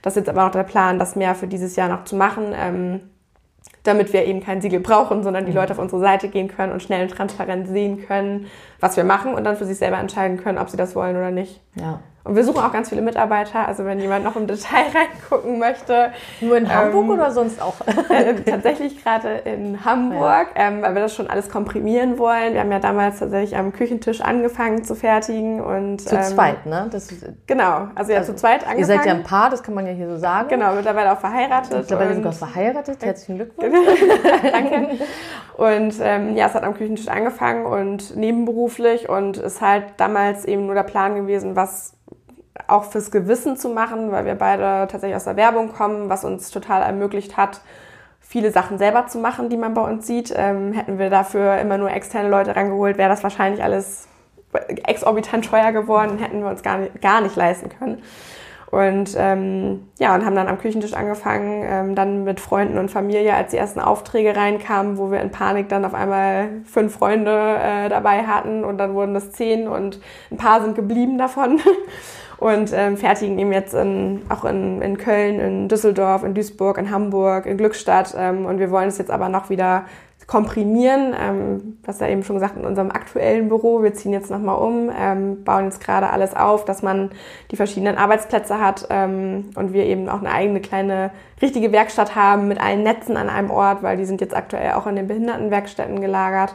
Das 0.03 0.15
ist 0.15 0.27
jetzt 0.27 0.29
aber 0.29 0.47
auch 0.47 0.51
der 0.51 0.65
Plan, 0.65 0.99
das 0.99 1.17
mehr 1.17 1.35
für 1.35 1.47
dieses 1.47 1.77
Jahr 1.77 1.89
noch 1.89 2.05
zu 2.05 2.17
machen. 2.17 2.55
Ähm, 2.57 3.01
damit 3.85 4.13
wir 4.13 4.25
eben 4.27 4.41
kein 4.41 4.61
Siegel 4.61 4.81
brauchen, 4.81 5.23
sondern 5.23 5.45
die 5.45 5.51
mhm. 5.51 5.59
Leute 5.59 5.73
auf 5.73 5.79
unsere 5.79 6.01
Seite 6.01 6.29
gehen 6.29 6.49
können 6.49 6.73
und 6.73 6.83
schnell 6.83 7.03
und 7.03 7.11
transparent 7.11 7.67
sehen 7.67 8.07
können, 8.07 8.47
was 8.79 8.97
wir 8.97 9.05
machen 9.05 9.35
und 9.35 9.45
dann 9.45 9.57
für 9.57 9.65
sich 9.65 9.79
selber 9.79 9.99
entscheiden 9.99 10.37
können, 10.37 10.59
ob 10.59 10.71
sie 10.71 10.77
das 10.77 10.95
wollen 10.95 11.17
oder 11.17 11.31
nicht. 11.31 11.61
Ja. 11.75 12.01
Und 12.25 12.37
wir 12.37 12.45
suchen 12.45 12.61
auch 12.63 12.73
ganz 12.73 12.89
viele 12.89 13.03
Mitarbeiter. 13.03 13.67
Also 13.67 13.85
wenn 13.85 13.99
jemand 13.99 14.25
noch 14.25 14.37
im 14.37 14.47
Detail 14.47 14.87
reingucken 14.95 15.59
möchte. 15.59 16.13
Nur 16.41 16.57
in 16.57 16.73
Hamburg 16.73 17.05
ähm, 17.05 17.11
oder 17.11 17.31
sonst 17.31 17.61
auch? 17.61 17.75
Äh, 18.13 18.35
tatsächlich 18.43 19.03
gerade 19.03 19.37
in 19.45 19.85
Hamburg, 19.85 20.49
ja. 20.55 20.67
ähm, 20.69 20.83
weil 20.83 20.95
wir 20.95 21.03
das 21.03 21.15
schon 21.15 21.29
alles 21.29 21.49
komprimieren 21.49 22.19
wollen. 22.19 22.53
Wir 22.53 22.61
haben 22.61 22.71
ja 22.71 22.79
damals 22.79 23.21
tatsächlich 23.21 23.57
am 23.57 23.73
Küchentisch 23.73 24.21
angefangen 24.21 24.85
zu 24.85 24.95
fertigen. 24.95 25.61
Und, 25.61 26.03
zu 26.03 26.15
ähm, 26.15 26.23
zweit, 26.23 26.67
ne? 26.67 26.89
Das, 26.91 27.09
genau, 27.47 27.89
also 27.95 28.13
ja 28.13 28.19
also, 28.19 28.33
zu 28.33 28.39
zweit 28.39 28.67
angefangen. 28.67 28.79
Ihr 28.79 28.87
seid 28.87 29.07
ja 29.07 29.13
ein 29.13 29.23
Paar, 29.23 29.51
das 29.51 29.63
kann 29.63 29.75
man 29.75 29.87
ja 29.87 29.93
hier 29.93 30.09
so 30.09 30.19
sagen. 30.19 30.49
Genau, 30.49 30.75
mittlerweile 30.75 31.13
auch 31.13 31.19
verheiratet. 31.19 31.73
Mittlerweile 31.73 32.17
sogar 32.17 32.33
verheiratet. 32.33 33.03
Herzlichen 33.03 33.37
Glückwunsch. 33.37 33.73
Danke. 34.53 34.99
Und 35.57 35.95
ähm, 36.01 36.37
ja, 36.37 36.47
es 36.47 36.55
hat 36.55 36.65
am 36.65 36.75
Küchentisch 36.75 37.09
angefangen 37.09 37.65
und 37.65 38.17
nebenberuflich 38.17 39.09
und 39.09 39.39
ist 39.39 39.61
halt 39.61 39.85
damals 39.97 40.45
eben 40.45 40.67
nur 40.67 40.75
der 40.75 40.83
Plan 40.83 41.15
gewesen, 41.15 41.57
was 41.57 41.95
auch 42.67 42.85
fürs 42.85 43.11
Gewissen 43.11 43.57
zu 43.57 43.69
machen, 43.69 44.13
weil 44.13 44.25
wir 44.25 44.35
beide 44.35 44.89
tatsächlich 44.91 45.17
aus 45.17 45.25
der 45.25 45.37
Werbung 45.37 45.73
kommen, 45.73 46.09
was 46.09 46.25
uns 46.25 46.51
total 46.51 46.83
ermöglicht 46.83 47.37
hat, 47.37 47.61
viele 48.21 48.51
Sachen 48.51 48.79
selber 48.79 49.07
zu 49.07 49.19
machen, 49.19 49.49
die 49.51 49.57
man 49.57 49.75
bei 49.75 49.83
uns 49.83 50.07
sieht. 50.07 50.33
Ähm, 50.37 50.73
hätten 50.73 50.99
wir 50.99 51.11
dafür 51.11 51.59
immer 51.59 51.79
nur 51.79 51.91
externe 51.91 52.29
Leute 52.29 52.57
rangeholt, 52.57 52.99
wäre 52.99 53.11
das 53.11 53.23
wahrscheinlich 53.23 53.63
alles 53.63 54.09
exorbitant 54.87 55.47
teuer 55.47 55.73
geworden, 55.73 56.19
hätten 56.19 56.41
wir 56.41 56.49
uns 56.51 56.63
gar 56.63 56.79
nicht, 56.79 57.01
gar 57.01 57.21
nicht 57.21 57.37
leisten 57.37 57.69
können. 57.69 58.03
Und 58.73 59.15
ähm, 59.19 59.89
ja, 59.99 60.15
und 60.15 60.25
haben 60.25 60.35
dann 60.35 60.49
am 60.49 60.57
Küchentisch 60.57 60.95
angefangen, 60.95 61.63
ähm, 61.67 61.95
dann 61.95 62.25
mit 62.25 62.41
Freunden 62.41 62.79
und 62.79 62.91
Familie, 62.91 63.35
als 63.35 63.51
die 63.51 63.59
ersten 63.59 63.81
Aufträge 63.81 64.35
reinkamen, 64.35 64.97
wo 64.97 65.11
wir 65.11 65.21
in 65.21 65.31
Panik 65.31 65.69
dann 65.69 65.85
auf 65.85 65.93
einmal 65.93 66.63
fünf 66.65 66.95
Freunde 66.95 67.59
äh, 67.63 67.91
dabei 67.91 68.23
hatten 68.27 68.65
und 68.65 68.79
dann 68.79 68.95
wurden 68.95 69.13
das 69.13 69.33
zehn 69.33 69.69
und 69.69 70.01
ein 70.31 70.39
paar 70.39 70.63
sind 70.63 70.75
geblieben 70.75 71.19
davon. 71.19 71.61
und 72.43 72.73
ähm, 72.75 72.97
fertigen 72.97 73.39
eben 73.39 73.53
jetzt 73.53 73.73
in, 73.73 74.23
auch 74.29 74.45
in, 74.45 74.83
in 74.83 74.99
Köln, 74.99 75.39
in 75.39 75.69
Düsseldorf, 75.69 76.25
in 76.25 76.35
Duisburg, 76.35 76.77
in 76.77 76.91
Hamburg, 76.91 77.47
in 77.47 77.57
Glückstadt. 77.57 78.15
Ähm, 78.19 78.47
und 78.47 78.59
wir 78.59 78.73
wollen 78.73 78.89
es 78.89 78.99
jetzt 78.99 79.13
aber 79.13 79.29
noch 79.29 79.49
wieder 79.49 79.85
komprimieren, 80.27 81.15
ähm, 81.21 81.79
was 81.85 82.01
ja 82.01 82.09
eben 82.09 82.25
schon 82.25 82.37
gesagt 82.37 82.57
in 82.57 82.65
unserem 82.65 82.91
aktuellen 82.91 83.49
Büro. 83.49 83.83
Wir 83.83 83.95
ziehen 83.95 84.13
jetzt 84.13 84.31
nochmal 84.31 84.57
um, 84.57 84.91
ähm, 84.97 85.45
bauen 85.45 85.67
jetzt 85.67 85.81
gerade 85.81 86.11
alles 86.11 86.35
auf, 86.35 86.65
dass 86.65 86.83
man 86.83 87.11
die 87.53 87.57
verschiedenen 87.57 87.97
Arbeitsplätze 87.97 88.59
hat 88.59 88.89
ähm, 88.91 89.51
und 89.55 89.73
wir 89.73 89.85
eben 89.85 90.09
auch 90.09 90.19
eine 90.19 90.33
eigene 90.33 90.61
kleine 90.61 91.11
richtige 91.41 91.71
Werkstatt 91.71 92.17
haben 92.17 92.49
mit 92.49 92.61
allen 92.61 92.83
Netzen 92.83 93.17
an 93.17 93.29
einem 93.29 93.51
Ort, 93.51 93.83
weil 93.85 93.97
die 93.97 94.05
sind 94.05 94.21
jetzt 94.21 94.35
aktuell 94.35 94.73
auch 94.73 94.87
in 94.89 94.97
den 94.97 95.07
Behindertenwerkstätten 95.07 96.01
gelagert. 96.01 96.55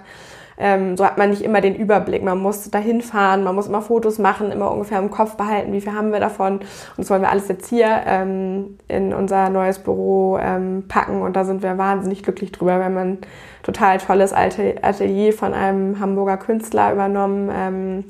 Ähm, 0.60 0.98
so 0.98 1.06
hat 1.06 1.17
man 1.17 1.30
nicht 1.30 1.43
immer 1.43 1.62
den 1.62 1.76
Überblick. 1.76 2.24
Man 2.24 2.39
muss 2.39 2.70
dahin 2.72 3.02
fahren, 3.02 3.43
man 3.43 3.54
muss 3.54 3.67
immer 3.67 3.82
Fotos 3.82 4.17
machen, 4.17 4.52
immer 4.52 4.72
ungefähr 4.72 5.00
im 5.00 5.12
Kopf 5.12 5.36
behalten, 5.36 5.72
wie 5.72 5.82
viel 5.82 5.93
haben 5.93 6.12
wir 6.12 6.20
davon. 6.20 6.60
Und 6.60 6.67
das 6.98 7.10
wollen 7.10 7.22
wir 7.22 7.30
alles 7.30 7.48
jetzt 7.48 7.70
hier 7.70 8.02
ähm, 8.06 8.78
in 8.88 9.13
unser 9.13 9.50
neues 9.50 9.80
Büro 9.80 10.38
ähm, 10.41 10.86
packen. 10.88 11.22
Und 11.22 11.36
da 11.36 11.46
sind 11.46 11.62
wir 11.62 11.78
wahnsinnig 11.78 12.24
glücklich 12.24 12.52
drüber, 12.52 12.80
wenn 12.80 12.93
man 12.93 13.17
total 13.62 14.00
tolles 14.00 14.34
Atelier 14.34 15.34
von 15.34 15.54
einem 15.54 16.00
Hamburger 16.00 16.38
Künstler 16.38 16.91
übernommen. 16.91 17.52
Ähm, 17.54 18.04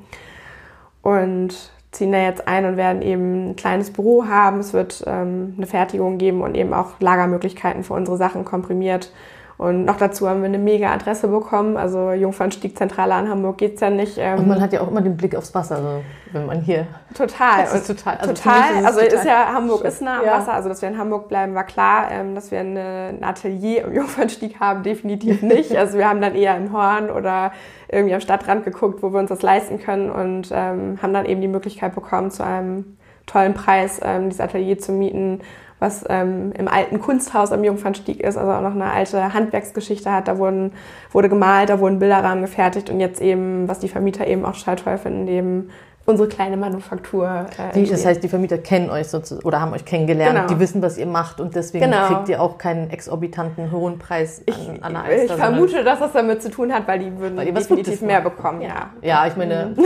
und 1.02 1.72
ziehen 1.92 2.12
da 2.12 2.20
jetzt 2.20 2.48
ein 2.48 2.66
und 2.66 2.78
werden 2.78 3.02
eben 3.02 3.52
ein 3.52 3.56
kleines 3.56 3.92
Büro 3.92 4.26
haben. 4.26 4.60
Es 4.60 4.74
wird 4.74 5.04
ähm, 5.08 5.54
eine 5.58 5.66
Fertigung 5.66 6.18
geben 6.18 6.42
und 6.42 6.56
eben 6.56 6.74
auch 6.74 7.00
Lagermöglichkeiten 7.00 7.84
für 7.84 7.94
unsere 7.94 8.18
Sachen 8.18 8.46
komprimiert. 8.46 9.12
Und 9.58 9.86
noch 9.86 9.98
dazu 9.98 10.30
haben 10.30 10.42
wir 10.42 10.46
eine 10.46 10.60
mega 10.60 10.94
Adresse 10.94 11.28
bekommen. 11.30 11.78
Also 11.78 12.12
Jungfernstieg 12.12 12.78
Zentrale 12.78 13.16
an 13.16 13.28
Hamburg 13.28 13.58
geht 13.58 13.76
es 13.76 13.82
ja 13.82 13.90
nicht. 13.90 14.18
Ähm 14.20 14.38
und 14.38 14.48
man 14.48 14.62
hat 14.62 14.72
ja 14.72 14.82
auch 14.82 14.88
immer 14.88 15.02
den 15.02 15.18
Blick 15.18 15.36
aufs 15.36 15.54
Wasser, 15.56 15.78
also 15.78 16.04
wenn 16.32 16.46
man 16.46 16.62
hier. 16.62 16.86
Total. 17.16 17.64
Das 17.64 17.74
ist 17.74 17.88
total. 17.88 18.18
Also 18.18 18.34
total. 18.34 18.60
Ist 18.80 18.86
also 18.86 19.00
total 19.00 19.18
ist 19.18 19.26
ja 19.26 19.54
Hamburg 19.54 19.84
ist 19.84 20.02
nah 20.04 20.20
am 20.20 20.26
ja. 20.26 20.34
Wasser. 20.34 20.54
Also 20.54 20.70
dass 20.70 20.84
wir 20.84 20.90
in 20.90 20.98
Hamburg 21.00 21.28
bleiben, 21.28 21.56
war 21.56 21.64
klar. 21.64 22.12
Ähm, 22.12 22.36
dass 22.36 22.52
wir 22.52 22.60
eine, 22.60 23.14
ein 23.20 23.24
Atelier 23.24 23.86
im 23.86 23.96
Jungfernstieg 23.96 24.60
haben, 24.60 24.84
definitiv 24.84 25.42
nicht. 25.42 25.76
also 25.76 25.98
wir 25.98 26.08
haben 26.08 26.22
dann 26.22 26.36
eher 26.36 26.56
in 26.56 26.72
Horn 26.72 27.10
oder 27.10 27.52
irgendwie 27.88 28.14
am 28.14 28.22
Stadtrand 28.22 28.64
geguckt, 28.64 29.02
wo 29.02 29.12
wir 29.12 29.20
uns 29.20 29.30
das 29.30 29.42
leisten 29.42 29.80
können 29.80 30.12
und 30.12 30.50
ähm, 30.54 31.00
haben 31.02 31.14
dann 31.14 31.26
eben 31.26 31.42
die 31.42 31.48
Möglichkeit 31.48 31.96
bekommen, 31.96 32.30
zu 32.30 32.44
einem 32.44 32.98
tollen 33.26 33.56
Preis 33.56 34.00
ähm, 34.04 34.30
dieses 34.30 34.40
Atelier 34.40 34.78
zu 34.78 34.92
mieten 34.92 35.42
was 35.80 36.04
ähm, 36.10 36.52
im 36.58 36.68
alten 36.68 37.00
Kunsthaus 37.00 37.52
am 37.52 37.64
Jungfernstieg 37.64 38.20
ist, 38.20 38.38
also 38.38 38.52
auch 38.52 38.62
noch 38.62 38.74
eine 38.74 38.92
alte 38.92 39.34
Handwerksgeschichte 39.34 40.12
hat. 40.12 40.28
Da 40.28 40.38
wurden, 40.38 40.72
wurde 41.12 41.30
gemalt, 41.30 41.70
da 41.70 41.80
wurden 41.80 42.00
Bilderrahmen 42.00 42.42
gefertigt 42.42 42.90
und 42.90 43.00
jetzt 43.00 43.22
eben, 43.22 43.68
was 43.68 43.80
die 43.80 43.90
Vermieter 43.90 44.26
eben 44.26 44.44
auch 44.46 44.56
total 44.56 44.78
toll 44.78 44.98
finden, 44.98 45.28
eben 45.28 45.70
unsere 46.08 46.30
kleine 46.30 46.56
Manufaktur. 46.56 47.48
Äh, 47.58 47.74
die, 47.74 47.86
das 47.86 48.06
heißt, 48.06 48.24
die 48.24 48.30
Vermieter 48.30 48.58
kennen 48.58 48.90
euch 48.90 49.10
sozusagen 49.10 49.46
oder 49.46 49.60
haben 49.60 49.74
euch 49.74 49.84
kennengelernt, 49.84 50.36
genau. 50.36 50.48
die 50.48 50.60
wissen, 50.60 50.82
was 50.82 50.98
ihr 50.98 51.06
macht 51.06 51.42
und 51.42 51.54
deswegen 51.54 51.84
genau. 51.84 52.08
kriegt 52.08 52.30
ihr 52.30 52.42
auch 52.42 52.58
keinen 52.58 52.90
exorbitanten 52.90 53.72
hohen 53.72 54.00
Preis 54.00 54.42
an, 54.48 54.54
ich, 54.76 54.84
an 54.84 54.94
der 54.94 55.04
Alster. 55.04 55.36
Ich 55.36 55.42
vermute, 55.42 55.84
dass 55.84 56.00
das 56.00 56.14
damit 56.14 56.42
zu 56.42 56.50
tun 56.50 56.74
hat, 56.74 56.88
weil 56.88 57.00
die 57.00 57.20
würden 57.20 57.38
weil 57.38 57.52
definitiv 57.52 58.02
mehr 58.02 58.22
bekommen. 58.22 58.62
Ja, 58.62 58.90
ja 59.02 59.28
ich 59.28 59.36
meine, 59.36 59.74
mhm. 59.76 59.84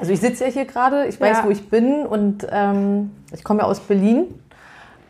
also 0.00 0.12
ich 0.12 0.20
sitze 0.20 0.46
ja 0.46 0.50
hier 0.50 0.64
gerade, 0.64 1.06
ich 1.06 1.20
weiß, 1.20 1.38
ja. 1.38 1.44
wo 1.44 1.50
ich 1.50 1.68
bin 1.68 2.06
und 2.06 2.46
ähm, 2.50 3.10
ich 3.32 3.44
komme 3.44 3.60
ja 3.60 3.66
aus 3.66 3.80
Berlin 3.80 4.34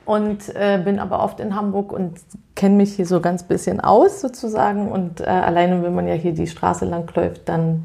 und 0.07 0.55
äh, 0.55 0.81
bin 0.85 0.99
aber 0.99 1.23
oft 1.23 1.41
in 1.41 1.57
Hamburg 1.57 1.93
und 1.93 2.19
kenne 2.55 2.77
mich 2.77 2.95
hier 2.95 3.07
so 3.07 3.21
ganz 3.21 3.43
bisschen 3.43 3.81
aus 3.81 4.21
sozusagen. 4.21 4.91
Und 4.91 5.21
äh, 5.21 5.25
alleine, 5.25 5.83
wenn 5.83 5.95
man 5.95 6.07
ja 6.07 6.15
hier 6.15 6.33
die 6.33 6.47
Straße 6.47 6.85
lang 6.85 7.11
läuft, 7.15 7.49
dann 7.49 7.85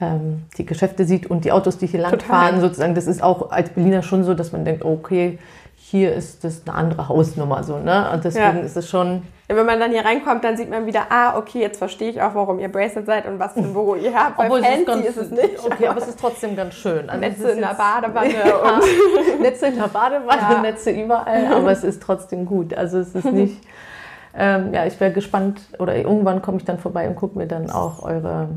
ähm, 0.00 0.44
die 0.56 0.66
Geschäfte 0.66 1.04
sieht 1.04 1.26
und 1.26 1.44
die 1.44 1.52
Autos, 1.52 1.78
die 1.78 1.86
hier 1.86 2.00
lang 2.00 2.20
fahren, 2.20 2.60
sozusagen, 2.60 2.94
das 2.94 3.06
ist 3.06 3.22
auch 3.22 3.50
als 3.50 3.70
Berliner 3.70 4.02
schon 4.02 4.24
so, 4.24 4.34
dass 4.34 4.52
man 4.52 4.64
denkt, 4.64 4.84
okay, 4.84 5.38
hier 5.76 6.14
ist 6.14 6.44
das 6.44 6.62
eine 6.66 6.74
andere 6.76 7.08
Hausnummer 7.08 7.64
so, 7.64 7.78
ne? 7.78 8.10
Und 8.12 8.24
deswegen 8.24 8.58
ja. 8.58 8.62
ist 8.62 8.76
es 8.76 8.88
schon 8.88 9.22
wenn 9.56 9.66
man 9.66 9.80
dann 9.80 9.90
hier 9.90 10.04
reinkommt, 10.04 10.44
dann 10.44 10.56
sieht 10.56 10.70
man 10.70 10.86
wieder, 10.86 11.06
ah, 11.10 11.36
okay, 11.36 11.60
jetzt 11.60 11.78
verstehe 11.78 12.10
ich 12.10 12.20
auch, 12.20 12.34
warum 12.34 12.58
ihr 12.58 12.70
Bracelet 12.70 13.06
seid 13.06 13.26
und 13.26 13.38
was 13.38 13.52
für 13.52 13.60
ein 13.60 13.72
Büro 13.72 13.94
ihr 13.94 14.14
habt. 14.14 14.38
Obwohl 14.38 14.62
Fancy 14.62 14.74
es 14.74 14.80
ist, 14.80 14.86
ganz, 14.86 15.06
ist 15.06 15.16
es 15.16 15.30
nicht. 15.30 15.64
Okay, 15.64 15.86
aber 15.88 16.00
es 16.00 16.08
ist 16.08 16.20
trotzdem 16.20 16.56
ganz 16.56 16.74
schön. 16.74 17.08
Also 17.10 17.20
Netze 17.20 17.50
in 17.50 17.60
der 17.60 17.74
Badewanne. 17.74 18.28
Ja, 18.32 18.80
Netze 19.40 19.66
in 19.66 19.76
der 19.76 19.88
Badewanne, 19.88 20.42
ja. 20.54 20.60
Netze 20.60 20.90
überall, 20.90 21.46
aber 21.52 21.72
es 21.72 21.84
ist 21.84 22.02
trotzdem 22.02 22.46
gut. 22.46 22.74
Also 22.74 22.98
es 22.98 23.14
ist 23.14 23.32
nicht... 23.32 23.62
Ähm, 24.34 24.72
ja, 24.72 24.86
ich 24.86 24.98
wäre 24.98 25.12
gespannt, 25.12 25.60
oder 25.78 25.94
irgendwann 25.94 26.40
komme 26.40 26.58
ich 26.58 26.64
dann 26.64 26.78
vorbei 26.78 27.06
und 27.08 27.16
gucke 27.16 27.36
mir 27.36 27.46
dann 27.46 27.70
auch 27.70 28.02
eure, 28.02 28.48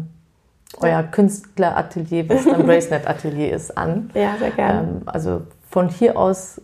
euer 0.79 1.03
Künstleratelier, 1.03 2.29
was 2.29 2.45
dann 2.45 2.63
Bracelet-Atelier 2.65 3.53
ist, 3.53 3.77
an. 3.77 4.09
Ja, 4.13 4.35
sehr 4.39 4.51
gerne. 4.51 4.79
Ähm, 4.79 5.01
also 5.05 5.41
von 5.69 5.89
hier 5.89 6.17
aus 6.17 6.61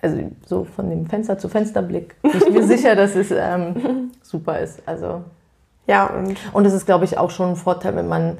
also 0.00 0.18
so 0.46 0.64
von 0.64 0.90
dem 0.90 1.06
Fenster 1.06 1.38
zu 1.38 1.48
Fensterblick, 1.48 2.20
bin 2.22 2.32
ich 2.34 2.50
mir 2.50 2.62
sicher, 2.66 2.94
dass 2.94 3.14
es 3.14 3.30
ähm, 3.30 4.10
super 4.22 4.60
ist. 4.60 4.82
Also 4.86 5.22
ja 5.86 6.06
und 6.06 6.36
und 6.52 6.64
es 6.64 6.72
ist, 6.72 6.86
glaube 6.86 7.04
ich, 7.04 7.18
auch 7.18 7.30
schon 7.30 7.50
ein 7.50 7.56
Vorteil, 7.56 7.96
wenn 7.96 8.08
man 8.08 8.38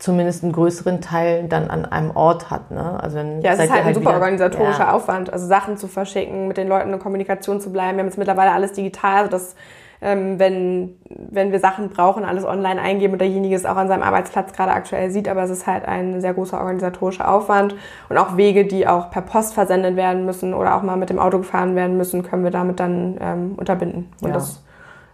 zumindest 0.00 0.42
einen 0.42 0.52
größeren 0.52 1.00
Teil 1.00 1.46
dann 1.46 1.70
an 1.70 1.84
einem 1.84 2.10
Ort 2.16 2.50
hat. 2.50 2.70
Ne? 2.70 2.98
Also 3.00 3.18
ja, 3.18 3.52
es 3.52 3.58
ist 3.58 3.70
halt 3.70 3.80
ein 3.80 3.84
halt 3.84 3.94
super 3.94 4.10
wieder, 4.10 4.20
organisatorischer 4.20 4.78
ja. 4.80 4.92
Aufwand, 4.92 5.30
also 5.32 5.46
Sachen 5.46 5.76
zu 5.76 5.88
verschicken, 5.88 6.48
mit 6.48 6.56
den 6.56 6.68
Leuten 6.68 6.92
in 6.92 6.98
Kommunikation 6.98 7.60
zu 7.60 7.70
bleiben. 7.70 7.96
Wir 7.96 8.00
haben 8.00 8.08
jetzt 8.08 8.18
mittlerweile 8.18 8.52
alles 8.52 8.72
digital, 8.72 9.28
das 9.28 9.54
ähm, 10.02 10.38
wenn, 10.38 10.96
wenn 11.08 11.52
wir 11.52 11.60
Sachen 11.60 11.90
brauchen, 11.90 12.24
alles 12.24 12.44
online 12.44 12.80
eingeben 12.80 13.14
und 13.14 13.20
derjenige 13.20 13.54
es 13.54 13.66
auch 13.66 13.76
an 13.76 13.88
seinem 13.88 14.02
Arbeitsplatz 14.02 14.52
gerade 14.52 14.72
aktuell 14.72 15.10
sieht. 15.10 15.28
Aber 15.28 15.42
es 15.42 15.50
ist 15.50 15.66
halt 15.66 15.86
ein 15.86 16.20
sehr 16.20 16.34
großer 16.34 16.58
organisatorischer 16.58 17.30
Aufwand 17.30 17.74
und 18.08 18.18
auch 18.18 18.36
Wege, 18.36 18.64
die 18.64 18.86
auch 18.86 19.10
per 19.10 19.22
Post 19.22 19.54
versendet 19.54 19.96
werden 19.96 20.24
müssen 20.24 20.54
oder 20.54 20.74
auch 20.76 20.82
mal 20.82 20.96
mit 20.96 21.10
dem 21.10 21.18
Auto 21.18 21.38
gefahren 21.38 21.74
werden 21.76 21.96
müssen, 21.96 22.22
können 22.22 22.44
wir 22.44 22.50
damit 22.50 22.80
dann 22.80 23.18
ähm, 23.20 23.54
unterbinden. 23.56 24.08
Und 24.20 24.28
ja. 24.28 24.34
das 24.34 24.62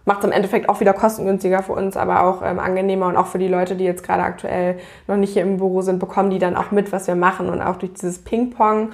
macht 0.07 0.19
es 0.19 0.25
im 0.25 0.31
Endeffekt 0.31 0.69
auch 0.69 0.79
wieder 0.79 0.93
kostengünstiger 0.93 1.61
für 1.61 1.73
uns, 1.73 1.97
aber 1.97 2.23
auch 2.23 2.41
ähm, 2.41 2.59
angenehmer 2.59 3.07
und 3.07 3.17
auch 3.17 3.27
für 3.27 3.39
die 3.39 3.49
Leute, 3.49 3.75
die 3.75 3.83
jetzt 3.83 4.03
gerade 4.03 4.23
aktuell 4.23 4.77
noch 5.05 5.17
nicht 5.17 5.33
hier 5.33 5.41
im 5.41 5.57
Büro 5.57 5.81
sind, 5.81 5.99
bekommen 5.99 6.29
die 6.29 6.39
dann 6.39 6.55
auch 6.55 6.71
mit, 6.71 6.93
was 6.93 7.07
wir 7.07 7.15
machen 7.15 7.49
und 7.49 7.61
auch 7.61 7.75
durch 7.75 7.93
dieses 7.93 8.19
Ping-Pong 8.19 8.91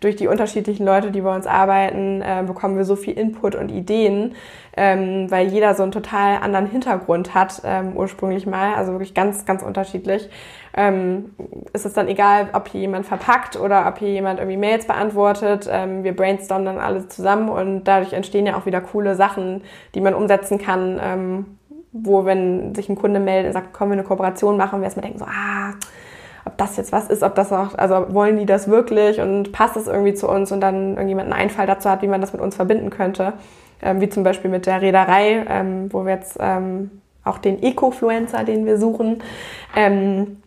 durch 0.00 0.16
die 0.16 0.28
unterschiedlichen 0.28 0.84
Leute, 0.84 1.10
die 1.10 1.22
bei 1.22 1.34
uns 1.34 1.46
arbeiten, 1.46 2.20
äh, 2.20 2.44
bekommen 2.46 2.76
wir 2.76 2.84
so 2.84 2.96
viel 2.96 3.18
Input 3.18 3.54
und 3.54 3.70
Ideen, 3.70 4.34
ähm, 4.76 5.30
weil 5.30 5.48
jeder 5.48 5.74
so 5.74 5.82
einen 5.82 5.92
total 5.92 6.42
anderen 6.42 6.66
Hintergrund 6.66 7.34
hat, 7.34 7.62
ähm, 7.64 7.96
ursprünglich 7.96 8.46
mal, 8.46 8.74
also 8.74 8.92
wirklich 8.92 9.14
ganz, 9.14 9.46
ganz 9.46 9.62
unterschiedlich. 9.62 10.28
Ähm, 10.76 11.30
ist 11.72 11.86
es 11.86 11.94
dann 11.94 12.08
egal, 12.08 12.50
ob 12.52 12.68
hier 12.68 12.82
jemand 12.82 13.06
verpackt 13.06 13.58
oder 13.58 13.86
ob 13.88 13.98
hier 13.98 14.10
jemand 14.10 14.38
irgendwie 14.38 14.58
Mails 14.58 14.86
beantwortet. 14.86 15.66
Ähm, 15.70 16.04
wir 16.04 16.14
brainstormen 16.14 16.66
dann 16.66 16.78
alles 16.78 17.08
zusammen 17.08 17.48
und 17.48 17.84
dadurch 17.84 18.12
entstehen 18.12 18.46
ja 18.46 18.56
auch 18.58 18.66
wieder 18.66 18.82
coole 18.82 19.14
Sachen, 19.14 19.62
die 19.94 20.02
man 20.02 20.12
umsetzen 20.12 20.58
kann, 20.58 21.00
ähm, 21.02 21.46
wo, 21.92 22.26
wenn 22.26 22.74
sich 22.74 22.90
ein 22.90 22.96
Kunde 22.96 23.20
meldet 23.20 23.46
und 23.46 23.52
sagt, 23.54 23.72
komm, 23.72 23.88
wir 23.88 23.94
eine 23.94 24.04
Kooperation 24.04 24.58
machen, 24.58 24.80
wir 24.80 24.84
erstmal 24.84 25.04
denken 25.04 25.18
so, 25.18 25.24
ah, 25.24 25.72
ob 26.46 26.56
das 26.56 26.76
jetzt 26.76 26.92
was 26.92 27.08
ist, 27.08 27.22
ob 27.22 27.34
das 27.34 27.52
auch, 27.52 27.74
also 27.76 28.14
wollen 28.14 28.38
die 28.38 28.46
das 28.46 28.68
wirklich 28.68 29.20
und 29.20 29.52
passt 29.52 29.76
es 29.76 29.88
irgendwie 29.88 30.14
zu 30.14 30.28
uns 30.28 30.52
und 30.52 30.60
dann 30.60 30.90
irgendjemand 30.90 31.32
einen 31.32 31.40
Einfall 31.40 31.66
dazu 31.66 31.90
hat, 31.90 32.02
wie 32.02 32.08
man 32.08 32.20
das 32.20 32.32
mit 32.32 32.40
uns 32.40 32.56
verbinden 32.56 32.90
könnte. 32.90 33.34
Ähm, 33.82 34.00
wie 34.00 34.08
zum 34.08 34.22
Beispiel 34.22 34.50
mit 34.50 34.64
der 34.64 34.80
Reederei, 34.80 35.44
ähm, 35.50 35.92
wo 35.92 36.04
wir 36.04 36.14
jetzt 36.14 36.38
ähm, 36.40 37.02
auch 37.24 37.38
den 37.38 37.62
Ecofluencer, 37.62 38.44
den 38.44 38.64
wir 38.64 38.78
suchen, 38.78 39.22
ähm, 39.74 40.38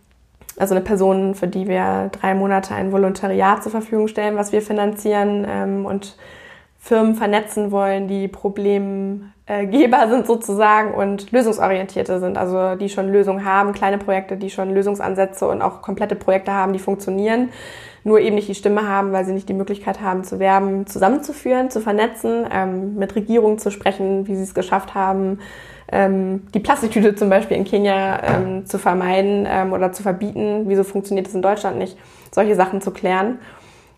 also 0.58 0.74
eine 0.74 0.84
Person, 0.84 1.36
für 1.36 1.47
die 1.47 1.68
wir 1.68 2.10
drei 2.12 2.34
Monate 2.34 2.74
ein 2.74 2.91
Volontariat 2.91 3.62
zur 3.62 3.72
Verfügung 3.72 4.08
stellen, 4.08 4.36
was 4.36 4.52
wir 4.52 4.62
finanzieren 4.62 5.45
ähm, 5.47 5.86
und 5.86 6.18
Firmen 6.80 7.16
vernetzen 7.16 7.72
wollen, 7.72 8.08
die 8.08 8.28
Problemgeber 9.50 10.08
sind 10.10 10.28
sozusagen 10.28 10.93
und 10.93 11.32
lösungsorientierte 11.32 12.20
sind, 12.20 12.38
also 12.38 12.76
die 12.76 12.88
schon 12.88 13.12
Lösungen 13.12 13.45
haben, 13.45 13.74
kleine 13.74 13.97
Projekte, 13.97 14.38
die 14.38 14.52
schon 14.52 14.72
Lösungsansätze 14.72 15.47
und 15.47 15.64
auch 15.64 15.82
komplette 15.82 16.16
Projekte 16.16 16.54
haben, 16.54 16.72
die 16.72 16.78
funktionieren, 16.78 17.50
nur 18.04 18.20
eben 18.20 18.36
nicht 18.36 18.47
die 18.47 18.54
Stimme 18.54 18.88
haben, 18.88 19.12
weil 19.12 19.26
sie 19.26 19.34
nicht 19.34 19.50
die 19.50 19.56
Möglichkeit 19.56 20.02
haben 20.02 20.24
zu 20.24 20.38
werben, 20.38 20.86
zusammenzuführen, 20.86 21.72
zu 21.72 21.82
vernetzen, 21.82 22.45
ähm, 22.52 22.95
mit 22.95 23.16
Regierungen 23.16 23.58
zu 23.58 23.72
sprechen, 23.72 24.28
wie 24.28 24.36
sie 24.36 24.43
es 24.43 24.54
geschafft 24.54 24.93
haben, 24.93 25.39
ähm, 25.91 26.43
die 26.54 26.60
Plastiktüte 26.60 27.16
zum 27.16 27.32
Beispiel 27.32 27.58
in 27.58 27.64
Kenia 27.64 28.22
ähm, 28.24 28.68
zu 28.68 28.78
vermeiden 28.78 29.47
ähm, 29.50 29.74
oder 29.74 29.91
zu 29.91 30.04
verbieten. 30.04 30.66
Wieso 30.68 30.84
funktioniert 30.84 31.26
das 31.26 31.34
in 31.34 31.41
Deutschland 31.41 31.80
nicht? 31.80 31.97
Solche 32.32 32.54
Sachen 32.54 32.82
zu 32.82 32.91
klären. 32.91 33.39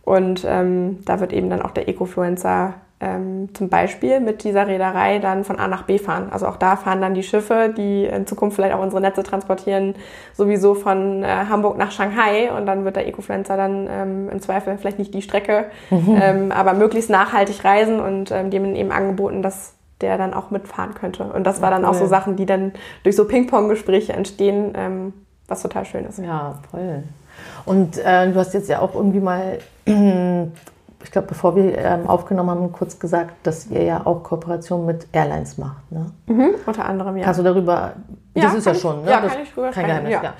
Und 0.05 0.45
ähm, 0.47 0.99
da 1.03 1.19
wird 1.19 1.33
eben 1.33 1.49
dann 1.49 1.61
auch 1.61 1.71
der 1.71 1.89
Ecofluencer 1.89 2.75
ähm, 3.01 3.49
zum 3.53 3.69
Beispiel 3.69 4.19
mit 4.19 4.43
dieser 4.43 4.67
Reederei 4.67 5.19
dann 5.19 5.43
von 5.43 5.59
A 5.59 5.67
nach 5.67 5.83
B 5.83 5.97
fahren. 5.97 6.29
Also 6.31 6.47
auch 6.47 6.57
da 6.57 6.75
fahren 6.75 7.01
dann 7.01 7.13
die 7.13 7.23
Schiffe, 7.23 7.73
die 7.75 8.05
in 8.05 8.27
Zukunft 8.27 8.55
vielleicht 8.55 8.75
auch 8.75 8.81
unsere 8.81 9.01
Netze 9.01 9.23
transportieren, 9.23 9.95
sowieso 10.33 10.75
von 10.75 11.23
äh, 11.23 11.27
Hamburg 11.49 11.77
nach 11.77 11.91
Shanghai. 11.91 12.51
Und 12.51 12.65
dann 12.65 12.85
wird 12.85 12.95
der 12.95 13.07
Ecofluencer 13.07 13.57
dann 13.57 13.87
ähm, 13.89 14.29
im 14.29 14.41
Zweifel 14.41 14.77
vielleicht 14.77 14.99
nicht 14.99 15.13
die 15.13 15.21
Strecke, 15.21 15.65
mhm. 15.89 16.19
ähm, 16.21 16.51
aber 16.51 16.73
möglichst 16.73 17.09
nachhaltig 17.09 17.65
reisen 17.65 17.99
und 17.99 18.31
ähm, 18.31 18.51
dem 18.51 18.75
eben 18.75 18.91
angeboten, 18.91 19.41
dass 19.41 19.73
der 20.01 20.17
dann 20.17 20.33
auch 20.33 20.51
mitfahren 20.51 20.93
könnte. 20.93 21.23
Und 21.23 21.45
das 21.45 21.61
war 21.61 21.69
dann 21.71 21.85
auch 21.85 21.93
so 21.93 22.05
Sachen, 22.07 22.35
die 22.35 22.45
dann 22.45 22.73
durch 23.03 23.15
so 23.15 23.25
Ping-Pong-Gespräche 23.25 24.13
entstehen, 24.13 24.73
ähm, 24.75 25.13
was 25.47 25.61
total 25.61 25.85
schön 25.85 26.05
ist. 26.05 26.19
Ja, 26.19 26.59
voll. 26.71 27.03
Und 27.65 27.97
äh, 27.97 28.31
du 28.31 28.35
hast 28.35 28.53
jetzt 28.53 28.69
ja 28.69 28.79
auch 28.79 28.95
irgendwie 28.95 29.19
mal, 29.19 29.59
ich 31.03 31.11
glaube, 31.11 31.27
bevor 31.27 31.55
wir 31.55 31.77
ähm, 31.77 32.07
aufgenommen 32.07 32.49
haben, 32.49 32.71
kurz 32.71 32.99
gesagt, 32.99 33.33
dass 33.43 33.67
ihr 33.67 33.83
ja 33.83 34.01
auch 34.05 34.23
Kooperation 34.23 34.85
mit 34.85 35.07
Airlines 35.11 35.57
macht. 35.57 35.91
Ne? 35.91 36.11
Mhm, 36.27 36.55
unter 36.65 36.85
anderem, 36.85 37.17
ja. 37.17 37.25
Kannst 37.25 37.39
du 37.39 37.43
darüber, 37.43 37.93
das 38.33 38.43
ja, 38.43 38.57
ist 38.57 38.65
ja 38.65 38.73
schon, 38.73 39.03
ne? 39.03 39.11
Ja, 39.11 39.21
das 39.21 39.33
kann 39.33 39.41
ich 39.43 39.53
drüber 39.53 39.71
kein 39.71 39.85
Geheimnis, 39.85 40.11
ja. 40.11 40.23
ja. 40.23 40.33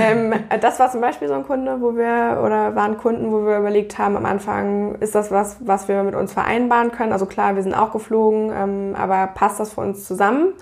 ähm, 0.00 0.34
das 0.60 0.78
war 0.78 0.90
zum 0.90 1.00
Beispiel 1.00 1.28
so 1.28 1.34
ein 1.34 1.44
Kunde, 1.44 1.80
wo 1.80 1.96
wir, 1.96 2.42
oder 2.44 2.74
waren 2.76 2.96
Kunden, 2.98 3.32
wo 3.32 3.44
wir 3.46 3.58
überlegt 3.58 3.98
haben 3.98 4.16
am 4.16 4.26
Anfang, 4.26 4.96
ist 4.96 5.14
das 5.14 5.30
was, 5.30 5.58
was 5.60 5.88
wir 5.88 6.02
mit 6.02 6.14
uns 6.14 6.32
vereinbaren 6.32 6.92
können? 6.92 7.12
Also 7.12 7.26
klar, 7.26 7.56
wir 7.56 7.62
sind 7.62 7.74
auch 7.74 7.92
geflogen, 7.92 8.52
ähm, 8.54 8.96
aber 8.96 9.28
passt 9.28 9.60
das 9.60 9.74
für 9.74 9.80
uns 9.80 10.06
zusammen? 10.06 10.54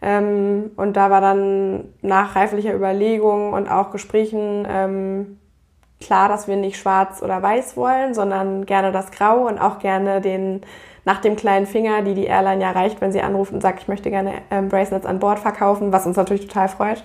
Ähm, 0.00 0.70
und 0.76 0.96
da 0.96 1.10
war 1.10 1.20
dann 1.20 1.86
nach 2.02 2.36
reiflicher 2.36 2.74
Überlegung 2.74 3.52
und 3.52 3.68
auch 3.68 3.90
Gesprächen 3.90 4.66
ähm, 4.68 5.38
klar, 6.00 6.28
dass 6.28 6.48
wir 6.48 6.56
nicht 6.56 6.78
schwarz 6.78 7.22
oder 7.22 7.42
weiß 7.42 7.76
wollen, 7.76 8.14
sondern 8.14 8.66
gerne 8.66 8.92
das 8.92 9.10
Grau 9.10 9.46
und 9.46 9.58
auch 9.58 9.78
gerne 9.78 10.20
den 10.20 10.62
nach 11.04 11.20
dem 11.22 11.36
kleinen 11.36 11.66
Finger, 11.66 12.02
die 12.02 12.14
die 12.14 12.26
Airline 12.26 12.62
ja 12.62 12.70
reicht, 12.70 13.00
wenn 13.00 13.12
sie 13.12 13.22
anruft 13.22 13.52
und 13.52 13.62
sagt, 13.62 13.80
ich 13.80 13.88
möchte 13.88 14.10
gerne 14.10 14.34
ähm, 14.50 14.68
Bracelets 14.68 15.06
an 15.06 15.18
Bord 15.18 15.38
verkaufen, 15.38 15.90
was 15.90 16.04
uns 16.06 16.16
natürlich 16.16 16.46
total 16.46 16.68
freut. 16.68 17.02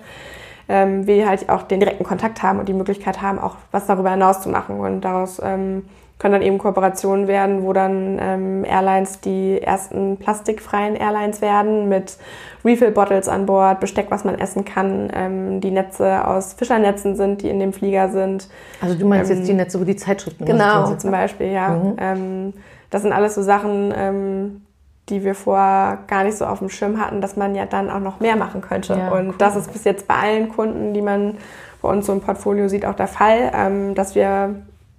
Ähm, 0.68 1.06
wir 1.06 1.26
halt 1.26 1.48
auch 1.48 1.62
den 1.62 1.80
direkten 1.80 2.04
Kontakt 2.04 2.42
haben 2.42 2.58
und 2.58 2.68
die 2.68 2.74
Möglichkeit 2.74 3.22
haben, 3.22 3.38
auch 3.38 3.56
was 3.70 3.86
darüber 3.86 4.10
hinaus 4.10 4.42
zu 4.42 4.50
machen. 4.50 4.78
Und 4.78 5.00
daraus 5.00 5.40
ähm, 5.42 5.86
können 6.24 6.32
dann 6.32 6.42
eben 6.42 6.56
Kooperationen 6.56 7.28
werden, 7.28 7.64
wo 7.64 7.74
dann 7.74 8.18
ähm, 8.18 8.64
Airlines 8.64 9.20
die 9.20 9.60
ersten 9.60 10.16
plastikfreien 10.16 10.96
Airlines 10.96 11.42
werden 11.42 11.90
mit 11.90 12.16
Refill-Bottles 12.64 13.28
an 13.28 13.44
Bord, 13.44 13.78
Besteck, 13.78 14.06
was 14.08 14.24
man 14.24 14.38
essen 14.38 14.64
kann, 14.64 15.10
ähm, 15.14 15.60
die 15.60 15.70
Netze 15.70 16.26
aus 16.26 16.54
Fischernetzen 16.54 17.14
sind, 17.14 17.42
die 17.42 17.50
in 17.50 17.60
dem 17.60 17.74
Flieger 17.74 18.08
sind. 18.08 18.48
Also 18.80 18.94
du 18.94 19.06
meinst 19.06 19.30
ähm, 19.30 19.36
jetzt 19.36 19.48
die 19.50 19.52
Netze, 19.52 19.78
wo 19.78 19.84
die 19.84 19.96
Zeitschriften 19.96 20.46
Genau, 20.46 20.94
zum 20.94 21.10
Beispiel, 21.10 21.48
ja. 21.48 21.68
Mhm. 21.68 21.96
Ähm, 21.98 22.52
das 22.88 23.02
sind 23.02 23.12
alles 23.12 23.34
so 23.34 23.42
Sachen, 23.42 23.92
ähm, 23.94 24.62
die 25.10 25.24
wir 25.24 25.34
vorher 25.34 25.98
gar 26.06 26.24
nicht 26.24 26.38
so 26.38 26.46
auf 26.46 26.60
dem 26.60 26.70
Schirm 26.70 26.98
hatten, 26.98 27.20
dass 27.20 27.36
man 27.36 27.54
ja 27.54 27.66
dann 27.66 27.90
auch 27.90 28.00
noch 28.00 28.20
mehr 28.20 28.36
machen 28.36 28.62
könnte. 28.62 28.94
Ja, 28.94 29.12
und 29.12 29.28
cool. 29.28 29.34
das 29.36 29.56
ist 29.56 29.70
bis 29.74 29.84
jetzt 29.84 30.08
bei 30.08 30.14
allen 30.14 30.48
Kunden, 30.48 30.94
die 30.94 31.02
man 31.02 31.34
bei 31.82 31.90
uns 31.90 32.06
so 32.06 32.14
im 32.14 32.22
Portfolio 32.22 32.68
sieht, 32.68 32.86
auch 32.86 32.94
der 32.94 33.08
Fall, 33.08 33.52
ähm, 33.54 33.94
dass 33.94 34.14
wir 34.14 34.54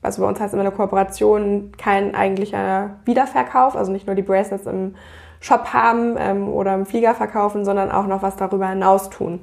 also 0.06 0.22
bei 0.22 0.28
uns 0.28 0.39
heißt 0.39 0.53
immer 0.53 0.64
eine 0.64 0.72
Kooperation 0.72 1.72
kein 1.78 2.16
eigentlicher 2.16 2.91
Wiederverkauf, 3.06 3.76
also 3.76 3.91
nicht 3.91 4.08
nur 4.08 4.16
die 4.16 4.22
Bracelets 4.22 4.66
im 4.66 4.95
Shop 5.39 5.74
haben 5.74 6.16
ähm, 6.18 6.49
oder 6.49 6.74
im 6.74 6.86
Flieger 6.86 7.14
verkaufen, 7.14 7.66
sondern 7.66 7.91
auch 7.91 8.08
noch 8.08 8.24
was 8.24 8.36
darüber 8.36 8.68
hinaus 8.70 9.10
tun. 9.10 9.41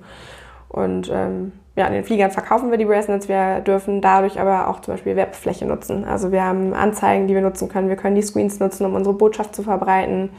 Und 0.69 1.11
ähm, 1.13 1.53
ja, 1.77 1.87
in 1.87 1.93
den 1.93 2.05
Fliegern 2.05 2.31
verkaufen 2.31 2.71
wir 2.71 2.79
die 2.79 2.85
Bracelets, 2.85 3.29
wir 3.29 3.61
dürfen 3.61 4.01
dadurch 4.01 4.41
aber 4.41 4.69
auch 4.69 4.81
zum 4.81 4.95
Beispiel 4.95 5.17
Werbefläche 5.17 5.67
nutzen. 5.67 6.05
Also 6.05 6.33
wir 6.33 6.43
haben 6.43 6.75
Anzeigen, 6.75 7.27
die 7.29 7.35
wir 7.35 7.43
nutzen 7.43 7.69
können, 7.69 7.89
wir 7.89 7.97
können 7.97 8.15
die 8.15 8.23
Screens 8.23 8.59
nutzen, 8.59 8.85
um 8.87 8.95
unsere 8.95 9.15
Botschaft 9.15 9.55
zu 9.55 9.63
verbreiten 9.63 10.31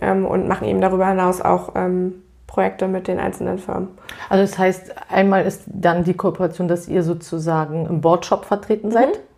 ähm, 0.00 0.24
und 0.26 0.48
machen 0.48 0.66
eben 0.66 0.80
darüber 0.80 1.08
hinaus 1.08 1.40
auch 1.40 1.72
ähm, 1.74 2.22
Projekte 2.46 2.88
mit 2.88 3.08
den 3.08 3.18
einzelnen 3.18 3.58
Firmen. 3.58 3.88
Also 4.28 4.44
das 4.44 4.58
heißt, 4.58 4.94
einmal 5.10 5.44
ist 5.44 5.62
dann 5.66 6.04
die 6.04 6.14
Kooperation, 6.14 6.68
dass 6.68 6.88
ihr 6.88 7.02
sozusagen 7.02 7.86
im 7.86 8.00
Boardshop 8.00 8.44
vertreten 8.44 8.90
seid. 8.90 9.08
Mhm. 9.08 9.33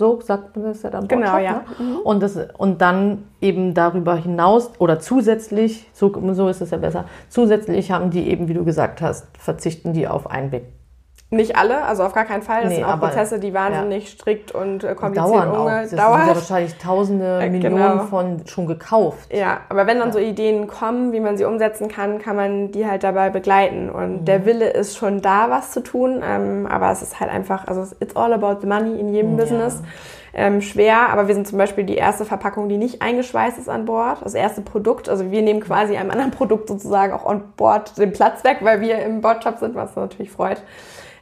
So 0.00 0.18
sagt 0.22 0.56
man 0.56 0.64
das 0.64 0.82
ja 0.82 0.88
dann. 0.88 1.08
Genau, 1.08 1.36
ja. 1.36 1.52
Ne? 1.52 1.62
Mhm. 1.78 1.96
Und, 1.98 2.22
das, 2.22 2.38
und 2.56 2.80
dann 2.80 3.24
eben 3.42 3.74
darüber 3.74 4.16
hinaus 4.16 4.70
oder 4.78 4.98
zusätzlich, 4.98 5.90
so, 5.92 6.10
so 6.32 6.48
ist 6.48 6.62
es 6.62 6.70
ja 6.70 6.78
besser, 6.78 7.04
zusätzlich 7.28 7.92
haben 7.92 8.10
die 8.10 8.26
eben, 8.30 8.48
wie 8.48 8.54
du 8.54 8.64
gesagt 8.64 9.02
hast, 9.02 9.26
verzichten 9.36 9.92
die 9.92 10.08
auf 10.08 10.30
Einweg 10.30 10.64
nicht 11.32 11.56
alle, 11.56 11.84
also 11.84 12.02
auf 12.02 12.12
gar 12.12 12.24
keinen 12.24 12.42
Fall. 12.42 12.62
Das 12.62 12.70
nee, 12.70 12.76
sind 12.76 12.84
auch 12.84 12.98
Prozesse, 12.98 13.38
die 13.38 13.54
wahnsinnig 13.54 14.04
ja. 14.04 14.10
strikt 14.10 14.52
und 14.52 14.82
äh, 14.82 14.96
kompliziert 14.96 15.32
dauern 15.32 15.48
auch. 15.50 15.66
Das 15.66 15.90
dauern. 15.90 16.18
sind 16.18 16.28
ja 16.28 16.34
wahrscheinlich 16.34 16.74
tausende 16.78 17.38
äh, 17.40 17.48
Millionen 17.48 17.76
genau. 17.76 18.04
von 18.04 18.42
schon 18.46 18.66
gekauft. 18.66 19.32
Ja, 19.32 19.60
aber 19.68 19.86
wenn 19.86 19.98
dann 19.98 20.08
ja. 20.08 20.12
so 20.12 20.18
Ideen 20.18 20.66
kommen, 20.66 21.12
wie 21.12 21.20
man 21.20 21.36
sie 21.36 21.44
umsetzen 21.44 21.86
kann, 21.86 22.18
kann 22.18 22.34
man 22.34 22.72
die 22.72 22.84
halt 22.84 23.04
dabei 23.04 23.30
begleiten. 23.30 23.90
Und 23.90 24.22
mhm. 24.22 24.24
der 24.24 24.44
Wille 24.44 24.70
ist 24.70 24.96
schon 24.96 25.22
da, 25.22 25.50
was 25.50 25.70
zu 25.70 25.84
tun. 25.84 26.20
Ähm, 26.24 26.66
aber 26.66 26.90
es 26.90 27.00
ist 27.00 27.20
halt 27.20 27.30
einfach, 27.30 27.68
also 27.68 27.82
it's 28.00 28.16
all 28.16 28.32
about 28.32 28.60
the 28.60 28.66
money 28.66 28.98
in 28.98 29.14
jedem 29.14 29.36
ja. 29.36 29.44
Business. 29.44 29.82
Ähm, 30.32 30.60
schwer, 30.62 31.10
aber 31.10 31.28
wir 31.28 31.34
sind 31.34 31.46
zum 31.46 31.58
Beispiel 31.58 31.84
die 31.84 31.96
erste 31.96 32.24
Verpackung, 32.24 32.68
die 32.68 32.76
nicht 32.76 33.02
eingeschweißt 33.02 33.58
ist 33.58 33.68
an 33.68 33.84
Bord. 33.84 34.18
Das 34.22 34.34
erste 34.34 34.62
Produkt, 34.62 35.08
also 35.08 35.30
wir 35.30 35.42
nehmen 35.42 35.60
quasi 35.60 35.96
einem 35.96 36.10
anderen 36.10 36.30
Produkt 36.30 36.68
sozusagen 36.68 37.12
auch 37.12 37.26
an 37.26 37.42
Bord 37.56 37.98
den 37.98 38.12
Platz 38.12 38.44
weg, 38.44 38.58
weil 38.60 38.80
wir 38.80 38.98
im 39.00 39.20
Bordshop 39.20 39.58
sind, 39.58 39.74
was 39.74 39.94
natürlich 39.96 40.30
freut. 40.30 40.62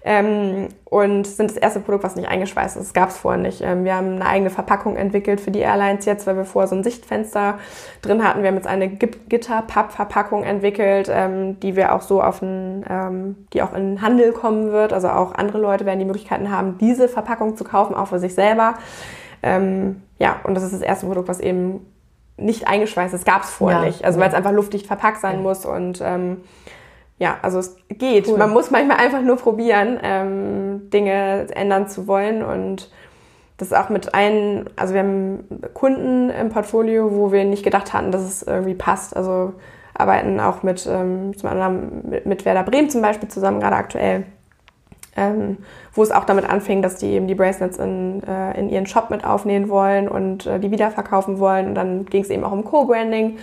Ähm, 0.05 0.68
und 0.84 1.26
sind 1.26 1.51
das 1.51 1.57
erste 1.57 1.80
Produkt, 1.80 2.05
was 2.05 2.16
nicht 2.16 2.28
eingeschweißt 2.28 2.76
ist. 2.76 2.86
Das 2.86 2.92
gab 2.94 3.11
es 3.11 3.18
vorher 3.18 3.40
nicht. 3.40 3.61
Ähm, 3.62 3.84
wir 3.84 3.94
haben 3.96 4.14
eine 4.14 4.26
eigene 4.26 4.51
Verpackung 4.51 4.96
entwickelt 4.96 5.40
für 5.40 5.51
die 5.51 5.59
Airlines 5.59 6.05
jetzt, 6.05 6.26
weil 6.26 6.36
wir 6.36 6.44
vorher 6.44 6.68
so 6.68 6.76
ein 6.76 6.84
Sichtfenster 6.84 7.59
drin 8.01 8.22
hatten. 8.22 8.42
Wir 8.42 8.49
haben 8.49 8.57
jetzt 8.57 8.68
eine 8.68 8.88
Gitter-Papp-Verpackung 8.88 10.44
entwickelt, 10.44 11.11
ähm, 11.12 11.59
die 11.61 11.76
wir 11.76 11.94
auch 11.94 12.03
so 12.03 12.22
auf 12.22 12.40
den, 12.40 12.84
ähm, 12.88 13.46
die 13.53 13.62
auch 13.62 13.74
in 13.74 13.96
den 13.96 14.03
Handel 14.03 14.32
kommen 14.32 14.72
wird. 14.72 14.92
Also 14.92 15.09
auch 15.09 15.34
andere 15.34 15.59
Leute 15.59 15.84
werden 15.84 15.99
die 15.99 16.05
Möglichkeiten 16.05 16.51
haben, 16.51 16.78
diese 16.78 17.09
Verpackung 17.09 17.57
zu 17.57 17.64
kaufen, 17.64 17.94
auch 17.94 18.09
für 18.09 18.18
sich 18.18 18.34
selber. 18.34 18.74
Ähm, 19.42 20.03
ja, 20.18 20.36
und 20.44 20.55
das 20.55 20.62
ist 20.62 20.72
das 20.72 20.82
erste 20.82 21.07
Produkt, 21.07 21.28
was 21.28 21.40
eben 21.40 21.84
nicht 22.38 22.68
eingeschweißt 22.68 23.14
ist. 23.14 23.26
Gab 23.26 23.42
es 23.42 23.51
vorher 23.51 23.80
ja, 23.80 23.86
nicht. 23.86 24.05
Also 24.05 24.20
weil 24.20 24.28
es 24.28 24.34
einfach 24.34 24.53
luftdicht 24.53 24.86
verpackt 24.86 25.20
sein 25.20 25.36
ja. 25.36 25.42
muss 25.42 25.66
und 25.66 26.01
ähm, 26.03 26.38
ja, 27.18 27.38
also 27.42 27.58
es 27.58 27.76
geht. 27.88 28.28
Cool. 28.28 28.38
Man 28.38 28.50
muss 28.50 28.70
manchmal 28.70 28.98
einfach 28.98 29.22
nur 29.22 29.36
probieren, 29.36 29.98
ähm, 30.02 30.90
Dinge 30.90 31.46
ändern 31.54 31.88
zu 31.88 32.06
wollen 32.06 32.42
und 32.42 32.90
das 33.56 33.72
auch 33.72 33.88
mit 33.88 34.14
ein, 34.14 34.70
also 34.76 34.94
wir 34.94 35.00
haben 35.00 35.44
Kunden 35.74 36.30
im 36.30 36.48
Portfolio, 36.48 37.14
wo 37.16 37.32
wir 37.32 37.44
nicht 37.44 37.64
gedacht 37.64 37.92
hatten, 37.92 38.12
dass 38.12 38.22
es 38.22 38.42
irgendwie 38.44 38.74
passt. 38.74 39.16
Also 39.16 39.54
arbeiten 39.94 40.38
auch 40.38 40.62
mit, 40.62 40.88
ähm, 40.90 41.36
zum 41.36 41.50
anderen 41.50 42.08
mit, 42.08 42.24
mit 42.24 42.44
Werder 42.44 42.62
Bremen 42.62 42.88
zum 42.88 43.02
Beispiel 43.02 43.28
zusammen, 43.28 43.58
gerade 43.58 43.74
aktuell, 43.74 44.26
ähm, 45.16 45.58
wo 45.92 46.04
es 46.04 46.12
auch 46.12 46.24
damit 46.24 46.48
anfing, 46.48 46.82
dass 46.82 46.96
die 46.96 47.08
eben 47.08 47.26
die 47.26 47.34
Bracelets 47.34 47.78
in, 47.78 48.22
äh, 48.22 48.56
in 48.58 48.68
ihren 48.68 48.86
Shop 48.86 49.10
mit 49.10 49.24
aufnehmen 49.24 49.68
wollen 49.68 50.08
und 50.08 50.46
äh, 50.46 50.60
die 50.60 50.70
wiederverkaufen 50.70 51.40
wollen. 51.40 51.66
Und 51.66 51.74
dann 51.74 52.06
ging 52.06 52.22
es 52.22 52.30
eben 52.30 52.44
auch 52.44 52.52
um 52.52 52.64
Co-Branding. 52.64 53.38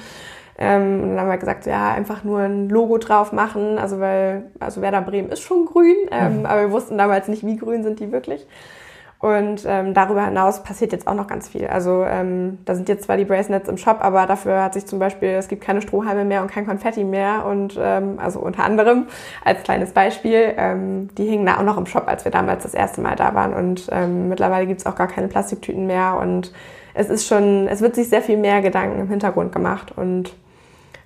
Ähm, 0.58 1.02
und 1.02 1.10
dann 1.10 1.22
haben 1.22 1.30
wir 1.30 1.38
gesagt, 1.38 1.66
ja, 1.66 1.94
einfach 1.94 2.24
nur 2.24 2.40
ein 2.40 2.70
Logo 2.70 2.98
drauf 2.98 3.32
machen. 3.34 3.78
Also 3.78 4.00
weil, 4.00 4.44
also 4.60 4.82
Werder 4.82 5.02
Bremen 5.02 5.30
ist 5.30 5.42
schon 5.42 5.66
grün, 5.66 5.96
ähm, 6.12 6.40
mhm. 6.40 6.46
aber 6.46 6.62
wir 6.62 6.72
wussten 6.72 6.98
damals 6.98 7.28
nicht, 7.28 7.46
wie 7.46 7.58
grün 7.58 7.84
sind 7.84 8.00
die 8.00 8.12
wirklich. 8.12 8.46
Und 9.20 9.66
ähm, 9.66 9.94
darüber 9.94 10.26
hinaus 10.26 10.62
passiert 10.62 10.92
jetzt 10.92 11.08
auch 11.08 11.16
noch 11.16 11.26
ganz 11.26 11.48
viel. 11.48 11.66
Also 11.68 12.04
ähm, 12.04 12.60
da 12.66 12.76
sind 12.76 12.90
jetzt 12.90 13.06
zwar 13.06 13.18
die 13.18 13.26
Bracelets 13.26 13.68
im 13.68 13.78
Shop, 13.78 13.98
aber 14.02 14.28
dafür 14.28 14.62
hat 14.62 14.74
sich 14.74 14.86
zum 14.86 15.00
Beispiel, 15.00 15.30
es 15.30 15.48
gibt 15.48 15.64
keine 15.64 15.82
Strohhalme 15.82 16.26
mehr 16.26 16.42
und 16.42 16.52
kein 16.52 16.68
Konfetti 16.68 17.04
mehr. 17.04 17.46
Und 17.46 17.76
ähm, 17.82 18.20
also 18.22 18.40
unter 18.40 18.64
anderem 18.64 19.08
als 19.44 19.64
kleines 19.64 19.94
Beispiel, 19.94 20.54
ähm, 20.58 21.10
die 21.18 21.26
hingen 21.26 21.46
da 21.46 21.58
auch 21.58 21.64
noch 21.64 21.78
im 21.78 21.86
Shop, 21.86 22.08
als 22.08 22.24
wir 22.24 22.32
damals 22.32 22.64
das 22.64 22.74
erste 22.74 23.02
Mal 23.02 23.16
da 23.16 23.34
waren. 23.34 23.54
Und 23.54 23.88
ähm, 23.92 24.30
mittlerweile 24.30 24.68
gibt's 24.68 24.86
auch 24.86 24.96
gar 24.96 25.08
keine 25.08 25.28
Plastiktüten 25.28 25.88
mehr. 25.88 26.20
Und 26.22 26.52
es 26.94 27.10
ist 27.10 27.26
schon, 27.26 27.68
es 27.68 27.82
wird 27.82 27.96
sich 27.96 28.10
sehr 28.10 28.22
viel 28.22 28.38
mehr 28.38 28.62
Gedanken 28.62 29.00
im 29.00 29.10
Hintergrund 29.10 29.52
gemacht. 29.52 29.94
Und 29.96 30.36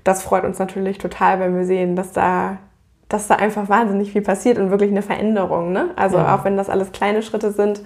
das 0.09 0.23
freut 0.23 0.43
uns 0.43 0.57
natürlich 0.57 0.97
total, 0.97 1.39
wenn 1.39 1.55
wir 1.55 1.65
sehen, 1.65 1.95
dass 1.95 2.13
da, 2.13 2.57
dass 3.09 3.27
da 3.27 3.35
einfach 3.35 3.69
wahnsinnig 3.69 4.11
viel 4.11 4.23
passiert 4.23 4.57
und 4.57 4.71
wirklich 4.71 4.89
eine 4.89 5.03
Veränderung. 5.03 5.71
Ne? 5.71 5.89
Also 5.95 6.17
ja. 6.17 6.35
auch 6.35 6.45
wenn 6.45 6.57
das 6.57 6.67
alles 6.67 6.91
kleine 6.91 7.21
Schritte 7.21 7.51
sind, 7.51 7.81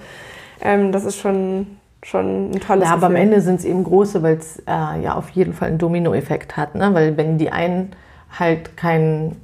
ähm, 0.62 0.94
das 0.94 1.04
ist 1.04 1.18
schon, 1.18 1.68
schon 2.02 2.52
ein 2.52 2.60
tolles 2.62 2.86
Ja, 2.86 2.94
aber 2.94 3.10
Gefühl. 3.10 3.16
am 3.18 3.22
Ende 3.22 3.42
sind 3.42 3.60
es 3.60 3.66
eben 3.66 3.84
große, 3.84 4.24
weil 4.24 4.38
es 4.38 4.60
äh, 4.60 5.02
ja 5.02 5.16
auf 5.16 5.30
jeden 5.32 5.52
Fall 5.52 5.68
einen 5.68 5.80
Dominoeffekt 5.80 6.56
hat. 6.56 6.76
Ne? 6.76 6.94
Weil 6.94 7.18
wenn 7.18 7.38
die 7.38 7.52
einen 7.52 7.92
halt 8.40 8.78
kein 8.78 9.36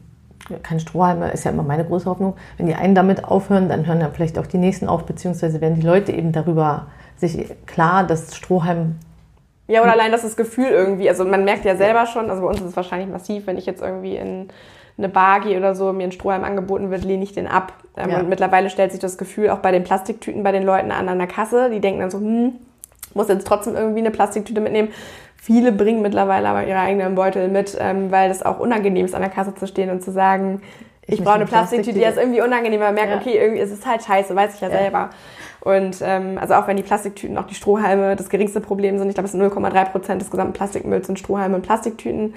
kein 0.64 0.80
Strohhalme, 0.80 1.30
ist 1.30 1.44
ja 1.44 1.52
immer 1.52 1.62
meine 1.62 1.86
große 1.86 2.06
Hoffnung. 2.10 2.34
Wenn 2.58 2.66
die 2.66 2.74
einen 2.74 2.96
damit 2.96 3.24
aufhören, 3.24 3.70
dann 3.70 3.86
hören 3.86 4.00
dann 4.00 4.12
vielleicht 4.14 4.40
auch 4.40 4.48
die 4.48 4.58
nächsten 4.58 4.88
auf, 4.88 5.06
beziehungsweise 5.06 5.62
werden 5.62 5.76
die 5.76 5.86
Leute 5.86 6.12
eben 6.12 6.32
darüber 6.32 6.88
sich 7.18 7.46
klar, 7.68 8.04
dass 8.04 8.36
Strohhalm 8.36 8.96
ja, 9.70 9.84
oder 9.84 9.94
allein 9.94 10.12
das, 10.12 10.24
das 10.24 10.36
Gefühl 10.36 10.66
irgendwie, 10.66 11.08
also 11.10 11.24
man 11.26 11.46
merkt 11.46 11.64
ja 11.64 11.76
selber 11.76 12.08
schon, 12.08 12.30
also 12.32 12.42
bei 12.42 12.48
uns 12.48 12.60
ist 12.60 12.70
es 12.70 12.76
wahrscheinlich 12.76 13.08
massiv, 13.08 13.46
wenn 13.46 13.56
ich 13.56 13.68
jetzt 13.68 13.84
irgendwie 13.84 14.16
in 14.16 14.50
eine 14.98 15.10
Bar 15.10 15.42
gehe 15.42 15.58
oder 15.60 15.76
so, 15.76 15.94
mir 15.94 16.06
ein 16.06 16.12
Strohhalm 16.12 16.44
angeboten 16.44 16.90
wird, 16.90 17.06
lehne 17.06 17.24
ich 17.24 17.34
den 17.34 17.48
ab. 17.48 17.74
Ähm, 17.96 18.10
ja. 18.10 18.20
Und 18.20 18.30
mittlerweile 18.30 18.72
stellt 18.72 18.92
sich 18.92 19.00
das 19.00 19.20
Gefühl 19.20 19.52
auch 19.52 19.60
bei 19.60 19.72
den 19.72 19.84
Plastiktüten 19.84 20.42
bei 20.42 20.52
den 20.52 20.64
Leuten 20.64 20.92
an 20.92 21.08
an 21.08 21.20
der 21.20 21.28
Kasse, 21.28 21.70
die 21.70 21.80
denken 21.80 22.00
dann 22.00 22.10
so, 22.10 22.18
hm, 22.18 22.54
muss 23.14 23.28
jetzt 23.28 23.46
trotzdem 23.46 23.76
irgendwie 23.76 24.00
eine 24.00 24.12
Plastiktüte 24.12 24.60
mitnehmen. 24.60 24.90
Viele 25.38 25.72
bringen 25.72 26.02
mittlerweile 26.02 26.50
aber 26.50 26.66
ihre 26.66 26.80
eigenen 26.80 27.14
Beutel 27.14 27.48
mit, 27.48 27.78
ähm, 27.80 28.10
weil 28.10 28.30
das 28.30 28.44
auch 28.44 28.60
unangenehm 28.60 29.06
ist, 29.06 29.14
an 29.14 29.22
der 29.22 29.30
Kasse 29.30 29.54
zu 29.54 29.68
stehen 29.68 29.92
und 29.92 30.04
zu 30.04 30.12
sagen, 30.12 30.62
ich, 31.06 31.20
ich 31.20 31.24
brauche 31.24 31.36
eine 31.36 31.46
Plastiktüte, 31.46 31.98
die 31.98 32.04
ist 32.04 32.18
irgendwie 32.18 32.42
unangenehm, 32.42 32.80
man 32.80 32.96
merkt, 32.96 33.12
ja. 33.12 33.18
okay, 33.18 33.38
irgendwie 33.38 33.62
ist 33.62 33.72
es 33.72 33.86
halt 33.86 34.04
scheiße, 34.04 34.36
weiß 34.36 34.56
ich 34.56 34.62
ja, 34.62 34.70
ja. 34.70 34.78
selber. 34.80 35.12
Und 35.62 35.98
ähm, 36.02 36.38
also 36.40 36.54
auch 36.54 36.68
wenn 36.68 36.78
die 36.78 36.84
Plastiktüten, 36.84 37.38
auch 37.38 37.48
die 37.48 37.56
Strohhalme 37.56 38.16
das 38.16 38.30
geringste 38.30 38.62
Problem 38.62 38.98
sind, 38.98 39.10
ich 39.10 39.16
glaube, 39.16 39.26
es 39.26 39.34
sind 39.34 39.42
0,3 39.42 39.86
Prozent 39.86 40.22
des 40.22 40.32
gesamten 40.32 40.54
Plastikmülls 40.54 41.08
sind 41.08 41.20
Strohhalme 41.20 41.56
und 41.56 41.64
Plastiktüten, 41.64 42.34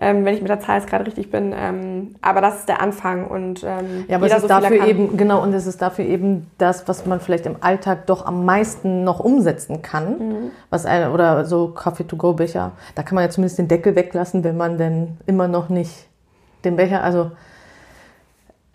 ähm, 0.00 0.24
wenn 0.24 0.34
ich 0.34 0.42
mit 0.42 0.50
der 0.50 0.60
Zahl 0.60 0.78
jetzt 0.78 0.88
gerade 0.88 1.06
richtig 1.06 1.30
bin. 1.30 1.54
Ähm, 1.56 2.14
aber 2.20 2.40
das 2.40 2.60
ist 2.60 2.68
der 2.68 2.82
Anfang 2.82 3.26
und 3.26 3.64
ähm, 3.64 4.04
ja, 4.06 4.16
aber 4.16 4.26
es 4.26 4.34
ist 4.34 4.42
so 4.42 4.48
dafür 4.48 4.86
eben 4.86 5.16
genau 5.16 5.42
und 5.42 5.54
es 5.54 5.66
ist 5.66 5.80
dafür 5.80 6.04
eben 6.04 6.50
das, 6.58 6.86
was 6.86 7.06
man 7.06 7.20
vielleicht 7.20 7.46
im 7.46 7.56
Alltag 7.60 8.06
doch 8.06 8.26
am 8.26 8.44
meisten 8.44 9.02
noch 9.02 9.18
umsetzen 9.18 9.80
kann, 9.80 10.18
mhm. 10.18 10.50
was 10.68 10.84
eine, 10.84 11.10
oder 11.10 11.46
so 11.46 11.68
Coffee 11.68 12.04
to 12.04 12.16
go 12.16 12.34
Becher. 12.34 12.72
Da 12.94 13.02
kann 13.02 13.14
man 13.14 13.24
ja 13.24 13.30
zumindest 13.30 13.58
den 13.58 13.68
Deckel 13.68 13.96
weglassen, 13.96 14.44
wenn 14.44 14.56
man 14.56 14.76
denn 14.76 15.16
immer 15.26 15.48
noch 15.48 15.70
nicht 15.70 16.06
den 16.64 16.76
Becher, 16.76 17.02
also 17.02 17.30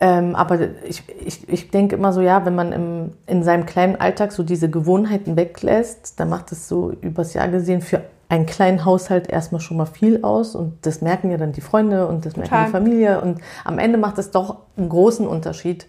ähm, 0.03 0.35
aber 0.35 0.59
ich, 0.83 1.01
ich, 1.25 1.47
ich 1.47 1.71
denke 1.71 1.95
immer 1.95 2.11
so, 2.11 2.19
ja, 2.19 2.45
wenn 2.45 2.55
man 2.55 2.73
im, 2.73 3.11
in 3.25 3.41
seinem 3.41 3.65
kleinen 3.65 3.95
Alltag 3.95 4.33
so 4.33 4.43
diese 4.43 4.69
Gewohnheiten 4.69 5.37
weglässt, 5.37 6.19
dann 6.19 6.27
macht 6.27 6.51
es 6.51 6.67
so 6.67 6.91
übers 6.91 7.33
Jahr 7.33 7.47
gesehen 7.47 7.79
für 7.79 8.01
einen 8.27 8.45
kleinen 8.45 8.83
Haushalt 8.83 9.29
erstmal 9.29 9.61
schon 9.61 9.77
mal 9.77 9.85
viel 9.85 10.21
aus 10.25 10.55
und 10.55 10.85
das 10.85 10.99
merken 10.99 11.31
ja 11.31 11.37
dann 11.37 11.53
die 11.53 11.61
Freunde 11.61 12.05
und 12.07 12.25
das 12.25 12.35
merkt 12.35 12.51
die 12.51 12.71
Familie 12.71 13.21
und 13.21 13.39
am 13.63 13.79
Ende 13.79 13.97
macht 13.97 14.17
es 14.17 14.31
doch 14.31 14.57
einen 14.75 14.89
großen 14.89 15.25
Unterschied. 15.25 15.87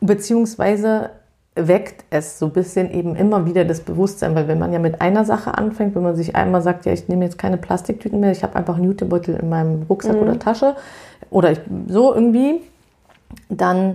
Beziehungsweise 0.00 1.10
weckt 1.56 2.04
es 2.10 2.38
so 2.38 2.46
ein 2.46 2.52
bisschen 2.52 2.92
eben 2.92 3.16
immer 3.16 3.46
wieder 3.46 3.64
das 3.64 3.80
Bewusstsein, 3.80 4.36
weil 4.36 4.46
wenn 4.46 4.60
man 4.60 4.72
ja 4.72 4.78
mit 4.78 5.00
einer 5.00 5.24
Sache 5.24 5.58
anfängt, 5.58 5.96
wenn 5.96 6.04
man 6.04 6.14
sich 6.14 6.36
einmal 6.36 6.62
sagt, 6.62 6.86
ja, 6.86 6.92
ich 6.92 7.08
nehme 7.08 7.24
jetzt 7.24 7.38
keine 7.38 7.56
Plastiktüten 7.56 8.20
mehr, 8.20 8.30
ich 8.30 8.44
habe 8.44 8.54
einfach 8.54 8.76
einen 8.76 8.84
Jutebeutel 8.84 9.34
in 9.34 9.48
meinem 9.48 9.82
Rucksack 9.88 10.14
mhm. 10.14 10.22
oder 10.22 10.38
Tasche 10.38 10.76
oder 11.30 11.50
ich, 11.50 11.60
so 11.88 12.14
irgendwie, 12.14 12.60
dann 13.48 13.94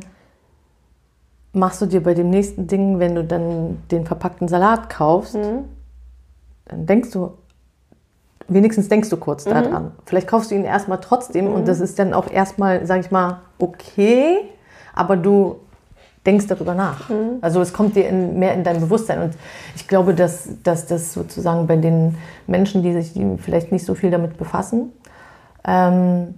machst 1.53 1.81
du 1.81 1.85
dir 1.85 2.01
bei 2.01 2.13
dem 2.13 2.29
nächsten 2.29 2.67
Ding, 2.67 2.99
wenn 2.99 3.15
du 3.15 3.23
dann 3.23 3.83
den 3.91 4.05
verpackten 4.05 4.47
Salat 4.47 4.89
kaufst, 4.89 5.35
mhm. 5.35 5.65
dann 6.65 6.85
denkst 6.85 7.11
du, 7.11 7.33
wenigstens 8.47 8.89
denkst 8.89 9.09
du 9.09 9.17
kurz 9.17 9.45
mhm. 9.45 9.51
daran. 9.51 9.91
Vielleicht 10.05 10.27
kaufst 10.27 10.51
du 10.51 10.55
ihn 10.55 10.63
erstmal 10.63 10.99
trotzdem 10.99 11.47
und 11.47 11.61
mhm. 11.61 11.65
das 11.65 11.79
ist 11.79 11.99
dann 11.99 12.13
auch 12.13 12.29
erstmal, 12.29 12.85
sag 12.85 13.01
ich 13.01 13.11
mal, 13.11 13.41
okay, 13.59 14.37
aber 14.93 15.17
du 15.17 15.57
denkst 16.25 16.47
darüber 16.47 16.75
nach. 16.75 17.09
Mhm. 17.09 17.39
Also 17.41 17.61
es 17.61 17.73
kommt 17.73 17.95
dir 17.95 18.07
in, 18.07 18.37
mehr 18.39 18.53
in 18.53 18.63
dein 18.63 18.79
Bewusstsein. 18.79 19.21
Und 19.21 19.33
ich 19.75 19.87
glaube, 19.87 20.13
dass, 20.13 20.49
dass 20.63 20.85
das 20.85 21.13
sozusagen 21.13 21.67
bei 21.67 21.77
den 21.77 22.17
Menschen, 22.47 22.83
die 22.83 22.93
sich 22.93 23.13
die 23.13 23.37
vielleicht 23.37 23.71
nicht 23.71 23.85
so 23.85 23.95
viel 23.95 24.11
damit 24.11 24.37
befassen, 24.37 24.91
ähm, 25.65 26.35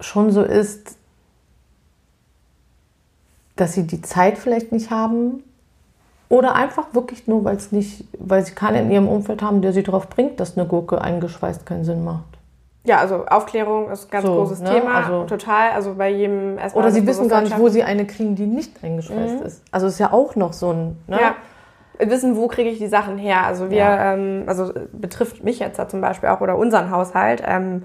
schon 0.00 0.30
so 0.30 0.42
ist, 0.42 0.96
dass 3.60 3.74
sie 3.74 3.86
die 3.86 4.00
Zeit 4.00 4.38
vielleicht 4.38 4.72
nicht 4.72 4.90
haben 4.90 5.42
oder 6.30 6.54
einfach 6.54 6.94
wirklich 6.94 7.26
nur, 7.26 7.44
weil 7.44 7.56
es 7.56 7.72
nicht, 7.72 8.04
weil 8.18 8.44
sie 8.44 8.52
keinen 8.52 8.86
in 8.86 8.90
ihrem 8.90 9.08
Umfeld 9.08 9.42
haben, 9.42 9.60
der 9.60 9.72
sie 9.72 9.82
darauf 9.82 10.08
bringt, 10.08 10.40
dass 10.40 10.56
eine 10.56 10.66
Gurke 10.66 11.00
eingeschweißt 11.00 11.66
keinen 11.66 11.84
Sinn 11.84 12.04
macht. 12.04 12.24
Ja, 12.84 12.98
also 12.98 13.26
Aufklärung 13.26 13.90
ist 13.90 14.06
ein 14.06 14.10
ganz 14.10 14.26
so, 14.26 14.34
großes 14.34 14.60
ne? 14.60 14.70
Thema. 14.70 14.94
Also, 14.94 15.24
total. 15.24 15.72
Also 15.72 15.94
bei 15.94 16.08
jedem 16.08 16.56
erstmal. 16.56 16.84
Oder 16.84 16.92
sie 16.92 17.06
wissen 17.06 17.28
gar 17.28 17.42
nicht, 17.42 17.58
wo 17.58 17.68
sie 17.68 17.82
eine 17.82 18.06
kriegen, 18.06 18.36
die 18.36 18.46
nicht 18.46 18.82
eingeschweißt 18.82 19.40
mhm. 19.40 19.46
ist. 19.46 19.62
Also 19.70 19.88
ist 19.88 19.98
ja 19.98 20.12
auch 20.12 20.34
noch 20.36 20.54
so 20.54 20.72
ein. 20.72 20.96
Ne? 21.06 21.20
Ja. 21.20 21.34
Wissen, 21.98 22.36
wo 22.36 22.48
kriege 22.48 22.70
ich 22.70 22.78
die 22.78 22.88
Sachen 22.88 23.18
her? 23.18 23.44
Also 23.44 23.68
wir, 23.68 23.76
ja. 23.76 24.14
ähm, 24.14 24.44
also 24.46 24.72
betrifft 24.92 25.44
mich 25.44 25.58
jetzt 25.58 25.78
zum 25.90 26.00
Beispiel 26.00 26.30
auch 26.30 26.40
oder 26.40 26.56
unseren 26.56 26.90
Haushalt. 26.90 27.42
Ähm, 27.46 27.82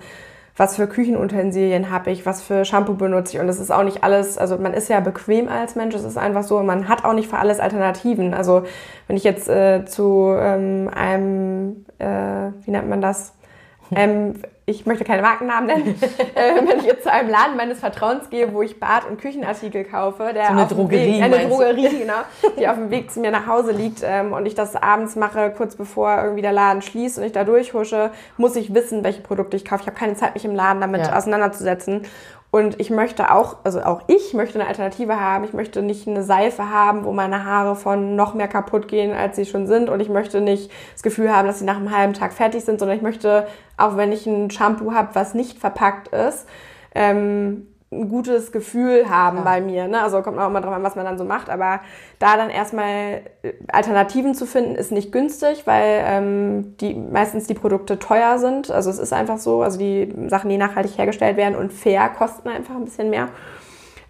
was 0.57 0.77
für 0.77 0.87
Küchenutensilien 0.87 1.89
habe 1.89 2.11
ich, 2.11 2.25
was 2.25 2.41
für 2.41 2.63
Shampoo 2.63 2.93
benutze 2.93 3.35
ich. 3.35 3.41
Und 3.41 3.47
das 3.47 3.59
ist 3.59 3.71
auch 3.71 3.83
nicht 3.83 4.03
alles, 4.03 4.37
also 4.37 4.57
man 4.57 4.73
ist 4.73 4.87
ja 4.87 5.01
bequem 5.01 5.49
als 5.49 5.75
Mensch, 5.75 5.95
es 5.95 6.03
ist 6.03 6.17
einfach 6.17 6.43
so, 6.43 6.63
man 6.63 6.87
hat 6.87 7.03
auch 7.03 7.13
nicht 7.13 7.29
für 7.29 7.37
alles 7.37 7.59
Alternativen. 7.59 8.33
Also 8.33 8.63
wenn 9.07 9.17
ich 9.17 9.23
jetzt 9.23 9.49
äh, 9.49 9.85
zu 9.85 10.33
ähm, 10.37 10.89
einem, 10.93 11.85
äh, 11.99 12.51
wie 12.63 12.71
nennt 12.71 12.89
man 12.89 13.01
das, 13.01 13.33
ähm, 13.95 14.35
ich 14.67 14.85
möchte 14.87 15.03
keine 15.03 15.21
Markennamen 15.21 15.67
nennen, 15.67 16.01
äh, 16.35 16.55
wenn 16.55 16.79
ich 16.79 16.85
jetzt 16.85 17.03
zu 17.03 17.11
einem 17.11 17.29
Laden 17.29 17.55
meines 17.55 17.79
Vertrauens 17.79 18.29
gehe, 18.29 18.51
wo 18.53 18.63
ich 18.63 18.79
Bad- 18.79 19.07
und 19.07 19.21
Küchenartikel 19.21 19.83
kaufe, 19.83 20.31
der 20.33 20.47
so 20.47 20.51
eine 20.53 20.65
Drogerie, 20.65 21.15
Weg, 21.15 21.23
eine 21.23 21.47
Drogerie, 21.47 21.89
genau, 21.99 22.13
die 22.57 22.67
auf 22.67 22.75
dem 22.75 22.89
Weg 22.89 23.11
zu 23.11 23.19
mir 23.19 23.29
nach 23.29 23.45
Hause 23.45 23.71
liegt 23.71 24.01
ähm, 24.03 24.33
und 24.33 24.45
ich 24.47 24.55
das 24.55 24.75
abends 24.75 25.15
mache, 25.15 25.53
kurz 25.55 25.75
bevor 25.75 26.17
irgendwie 26.23 26.41
der 26.41 26.51
Laden 26.51 26.81
schließt 26.81 27.19
und 27.19 27.25
ich 27.25 27.31
da 27.31 27.43
durchhusche, 27.43 28.11
muss 28.37 28.55
ich 28.55 28.73
wissen, 28.73 29.03
welche 29.03 29.21
Produkte 29.21 29.55
ich 29.55 29.65
kaufe. 29.65 29.81
Ich 29.81 29.87
habe 29.87 29.97
keine 29.97 30.15
Zeit, 30.15 30.33
mich 30.33 30.45
im 30.45 30.55
Laden 30.55 30.81
damit 30.81 31.05
ja. 31.05 31.15
auseinanderzusetzen. 31.15 32.01
Und 32.55 32.79
ich 32.79 32.89
möchte 32.89 33.33
auch, 33.33 33.57
also 33.65 33.81
auch 33.81 34.03
ich 34.07 34.33
möchte 34.33 34.57
eine 34.57 34.69
Alternative 34.69 35.19
haben. 35.19 35.43
Ich 35.43 35.51
möchte 35.51 35.81
nicht 35.81 36.07
eine 36.07 36.23
Seife 36.23 36.69
haben, 36.69 37.03
wo 37.03 37.11
meine 37.11 37.43
Haare 37.43 37.75
von 37.75 38.15
noch 38.15 38.33
mehr 38.33 38.47
kaputt 38.47 38.87
gehen, 38.87 39.11
als 39.11 39.35
sie 39.35 39.45
schon 39.45 39.67
sind. 39.67 39.89
Und 39.89 39.99
ich 39.99 40.07
möchte 40.07 40.39
nicht 40.39 40.71
das 40.93 41.03
Gefühl 41.03 41.35
haben, 41.35 41.49
dass 41.49 41.59
sie 41.59 41.65
nach 41.65 41.75
einem 41.75 41.93
halben 41.93 42.13
Tag 42.13 42.31
fertig 42.31 42.63
sind, 42.63 42.79
sondern 42.79 42.95
ich 42.95 43.03
möchte, 43.03 43.45
auch 43.75 43.97
wenn 43.97 44.13
ich 44.13 44.25
ein 44.25 44.49
Shampoo 44.51 44.93
habe, 44.93 45.09
was 45.15 45.33
nicht 45.33 45.57
verpackt 45.59 46.07
ist, 46.15 46.47
ähm, 46.93 47.67
ein 48.01 48.09
gutes 48.09 48.51
Gefühl 48.51 49.09
haben 49.09 49.37
ja. 49.37 49.43
bei 49.43 49.61
mir. 49.61 49.87
Ne? 49.87 50.01
Also 50.01 50.21
kommt 50.21 50.37
auch 50.37 50.47
immer 50.47 50.61
drauf 50.61 50.73
an, 50.73 50.83
was 50.83 50.95
man 50.95 51.05
dann 51.05 51.17
so 51.17 51.25
macht. 51.25 51.49
Aber 51.49 51.81
da 52.19 52.37
dann 52.37 52.49
erstmal 52.49 53.21
äh, 53.41 53.53
Alternativen 53.71 54.35
zu 54.35 54.45
finden, 54.45 54.75
ist 54.75 54.91
nicht 54.91 55.11
günstig, 55.11 55.65
weil 55.65 56.03
ähm, 56.05 56.77
die 56.77 56.93
meistens 56.93 57.47
die 57.47 57.53
Produkte 57.53 57.97
teuer 57.97 58.37
sind. 58.37 58.69
Also 58.69 58.89
es 58.89 58.99
ist 58.99 59.13
einfach 59.13 59.37
so. 59.37 59.61
Also 59.61 59.79
die 59.79 60.13
Sachen, 60.27 60.49
die 60.49 60.57
nachhaltig 60.57 60.97
hergestellt 60.97 61.37
werden 61.37 61.55
und 61.55 61.73
fair, 61.73 62.09
kosten 62.09 62.49
einfach 62.49 62.75
ein 62.75 62.85
bisschen 62.85 63.09
mehr. 63.09 63.29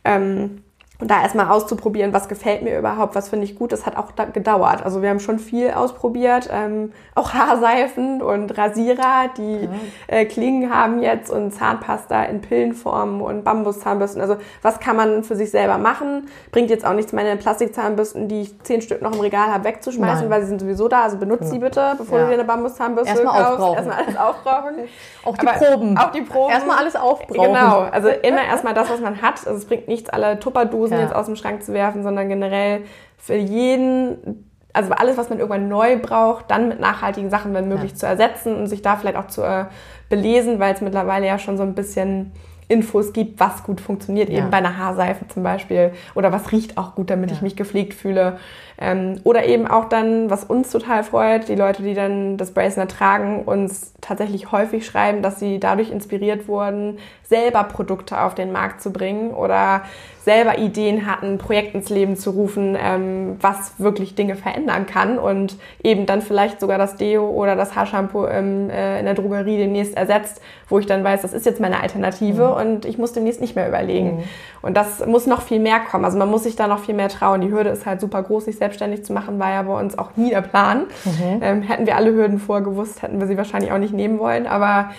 Ähm, 0.04 0.65
und 1.00 1.12
da 1.12 1.22
erstmal 1.22 1.50
auszuprobieren, 1.50 2.14
was 2.14 2.30
gefällt 2.30 2.62
mir 2.62 2.80
überhaupt, 2.80 3.16
was 3.16 3.28
finde 3.28 3.46
ich 3.46 3.56
gut, 3.56 3.74
das 3.74 3.86
hat 3.86 3.98
auch 3.98 4.14
gedauert. 4.32 4.84
Also 4.84 5.02
wir 5.02 5.10
haben 5.10 5.20
schon 5.20 5.40
viel 5.40 5.72
ausprobiert, 5.72 6.50
ähm, 6.52 6.94
auch 7.16 7.34
Haarseifen 7.34 8.22
und 8.22 8.58
Rasierer, 8.58 9.30
die 9.38 9.68
äh, 10.08 10.26
Klingen 10.26 10.74
haben 10.74 11.02
jetzt 11.02 11.30
und 11.30 11.52
Zahnpasta 11.52 12.24
in 12.24 12.40
Pillenform 12.40 13.22
und 13.22 13.44
Bambuszahnbürsten. 13.44 14.22
Also 14.22 14.38
was 14.62 14.80
kann 14.80 14.96
man 14.96 15.24
für 15.26 15.36
sich 15.36 15.52
selber 15.52 15.78
machen? 15.78 16.30
Bringt 16.52 16.70
jetzt 16.70 16.86
auch 16.86 16.94
nichts, 16.94 17.12
meine 17.12 17.36
Plastikzahnbürsten, 17.36 18.30
die 18.30 18.44
ich 18.44 18.62
zehn 18.64 18.82
Stück 18.82 19.02
noch 19.02 19.14
im 19.14 19.20
Regal 19.20 19.52
habe, 19.52 19.66
wegzuschmeißen, 19.66 20.22
Nein. 20.22 20.30
weil 20.30 20.42
sie 20.44 20.48
sind 20.48 20.62
sowieso 20.62 20.88
da. 20.88 21.04
Also 21.04 21.18
benutzt 21.18 21.44
ja. 21.44 21.50
sie 21.50 21.60
bitte, 21.60 21.96
bevor 21.98 22.20
ja. 22.20 22.24
du 22.24 22.30
dir 22.30 22.36
eine 22.36 22.46
Bambuszahnbürste 22.46 23.12
Erstmal 23.12 23.34
kaufst. 23.34 23.52
Aufbrauchen. 23.52 23.76
Erstmal 23.76 23.98
alles 23.98 24.18
aufbrauchen. 24.18 24.76
auch 25.26 25.38
die 25.38 25.48
Aber 25.48 25.58
Proben. 25.58 25.98
Auch 25.98 26.12
die 26.12 26.22
Proben. 26.22 26.52
Erstmal 26.52 26.78
alles 26.78 26.96
aufbrauchen. 26.96 27.54
Genau, 27.54 27.80
also 27.92 28.08
immer 28.08 28.44
erstmal 28.50 28.74
das, 28.74 28.90
was 28.90 29.02
man 29.02 29.22
hat. 29.22 29.46
Also 29.46 29.58
es 29.58 29.66
bringt 29.66 29.90
nichts, 29.90 30.10
alle 30.10 30.40
Tupperdosen 30.40 30.85
Dosen 30.86 30.98
ja. 30.98 31.04
jetzt 31.04 31.16
aus 31.16 31.26
dem 31.26 31.36
Schrank 31.36 31.64
zu 31.64 31.74
werfen, 31.74 32.04
sondern 32.04 32.30
generell 32.30 32.82
für 33.18 33.36
jeden, 33.36 34.50
also 34.74 34.92
alles, 34.94 35.18
was 35.18 35.30
man 35.30 35.40
irgendwann 35.40 35.68
neu 35.68 35.98
braucht, 35.98 36.52
dann 36.52 36.68
mit 36.68 36.80
nachhaltigen 36.80 37.30
Sachen, 37.30 37.54
wenn 37.54 37.68
möglich, 37.68 37.92
ja. 37.92 37.98
zu 37.98 38.06
ersetzen 38.06 38.56
und 38.56 38.68
sich 38.68 38.82
da 38.82 38.98
vielleicht 38.98 39.18
auch 39.18 39.28
zu 39.28 39.42
äh, 39.42 39.66
belesen, 40.10 40.60
weil 40.60 40.74
es 40.74 40.82
mittlerweile 40.82 41.26
ja 41.26 41.40
schon 41.40 41.58
so 41.58 41.64
ein 41.64 41.74
bisschen 41.74 42.32
Infos 42.68 43.14
gibt, 43.14 43.40
was 43.40 43.64
gut 43.64 43.80
funktioniert, 43.80 44.30
ja. 44.30 44.40
eben 44.40 44.50
bei 44.50 44.58
einer 44.58 44.78
Haarseife 44.78 45.28
zum 45.28 45.44
Beispiel 45.44 45.92
oder 46.16 46.32
was 46.32 46.52
riecht 46.52 46.78
auch 46.78 46.96
gut, 46.96 47.12
damit 47.12 47.30
ja. 47.30 47.36
ich 47.36 47.42
mich 47.44 47.56
gepflegt 47.56 47.94
fühle. 47.94 48.40
Ähm, 48.80 49.20
oder 49.24 49.46
eben 49.46 49.68
auch 49.68 49.86
dann, 49.86 50.30
was 50.32 50.44
uns 50.44 50.72
total 50.72 51.04
freut, 51.04 51.48
die 51.48 51.56
Leute, 51.56 51.84
die 51.84 51.94
dann 51.94 52.38
das 52.38 52.52
Bracelet 52.52 52.90
tragen, 52.90 53.44
uns 53.44 53.94
tatsächlich 54.02 54.52
häufig 54.52 54.86
schreiben, 54.86 55.22
dass 55.22 55.40
sie 55.40 55.60
dadurch 55.60 55.92
inspiriert 55.92 56.48
wurden, 56.48 56.98
selber 57.24 57.64
Produkte 57.66 58.20
auf 58.20 58.34
den 58.34 58.52
Markt 58.52 58.82
zu 58.82 58.92
bringen 58.92 59.32
oder 59.32 59.84
selber 60.26 60.58
Ideen 60.58 61.06
hatten, 61.06 61.38
Projekt 61.38 61.76
ins 61.76 61.90
Leben 61.90 62.18
zu 62.18 62.32
rufen, 62.32 62.76
ähm, 62.80 63.38
was 63.40 63.80
wirklich 63.80 64.16
Dinge 64.16 64.36
verändern 64.36 64.88
kann 64.88 65.20
und 65.20 65.56
eben 65.84 66.08
dann 66.08 66.24
vielleicht 66.24 66.60
sogar 66.60 66.80
das 66.80 66.96
Deo 66.96 67.30
oder 67.30 67.56
das 67.56 67.76
Haarshampoo 67.76 68.26
im, 68.26 68.72
äh, 68.72 69.00
in 69.00 69.06
der 69.06 69.14
Drogerie 69.14 69.58
demnächst 69.58 69.96
ersetzt, 69.96 70.42
wo 70.68 70.80
ich 70.80 70.88
dann 70.88 71.04
weiß, 71.04 71.22
das 71.22 71.32
ist 71.32 71.46
jetzt 71.46 71.62
meine 71.62 71.80
Alternative 71.80 72.48
mhm. 72.48 72.54
und 72.54 72.86
ich 72.86 72.98
muss 72.98 73.14
demnächst 73.14 73.40
nicht 73.40 73.56
mehr 73.56 73.68
überlegen. 73.68 74.18
Mhm. 74.18 74.24
Und 74.64 74.76
das 74.76 75.06
muss 75.06 75.28
noch 75.28 75.44
viel 75.44 75.60
mehr 75.60 75.80
kommen. 75.80 76.06
Also 76.06 76.18
man 76.18 76.32
muss 76.32 76.44
sich 76.44 76.56
da 76.56 76.68
noch 76.68 76.80
viel 76.80 76.96
mehr 76.96 77.10
trauen. 77.10 77.42
Die 77.42 77.52
Hürde 77.52 77.70
ist 77.70 77.86
halt 77.86 78.02
super 78.02 78.24
groß, 78.24 78.46
sich 78.46 78.58
selbstständig 78.58 79.06
zu 79.06 79.14
machen, 79.14 79.38
war 79.38 79.52
ja 79.52 79.62
bei 79.62 79.80
uns 79.80 79.96
auch 79.96 80.10
nie 80.16 80.32
der 80.32 80.42
Plan. 80.42 80.86
Mhm. 81.06 81.40
Ähm, 81.44 81.62
hätten 81.62 81.86
wir 81.86 81.98
alle 81.98 82.12
Hürden 82.12 82.40
vorgewusst, 82.40 83.04
hätten 83.04 83.20
wir 83.20 83.28
sie 83.28 83.38
wahrscheinlich 83.38 83.72
auch 83.72 83.78
nicht 83.78 83.94
nehmen 83.94 84.18
wollen, 84.18 84.48
aber 84.48 84.90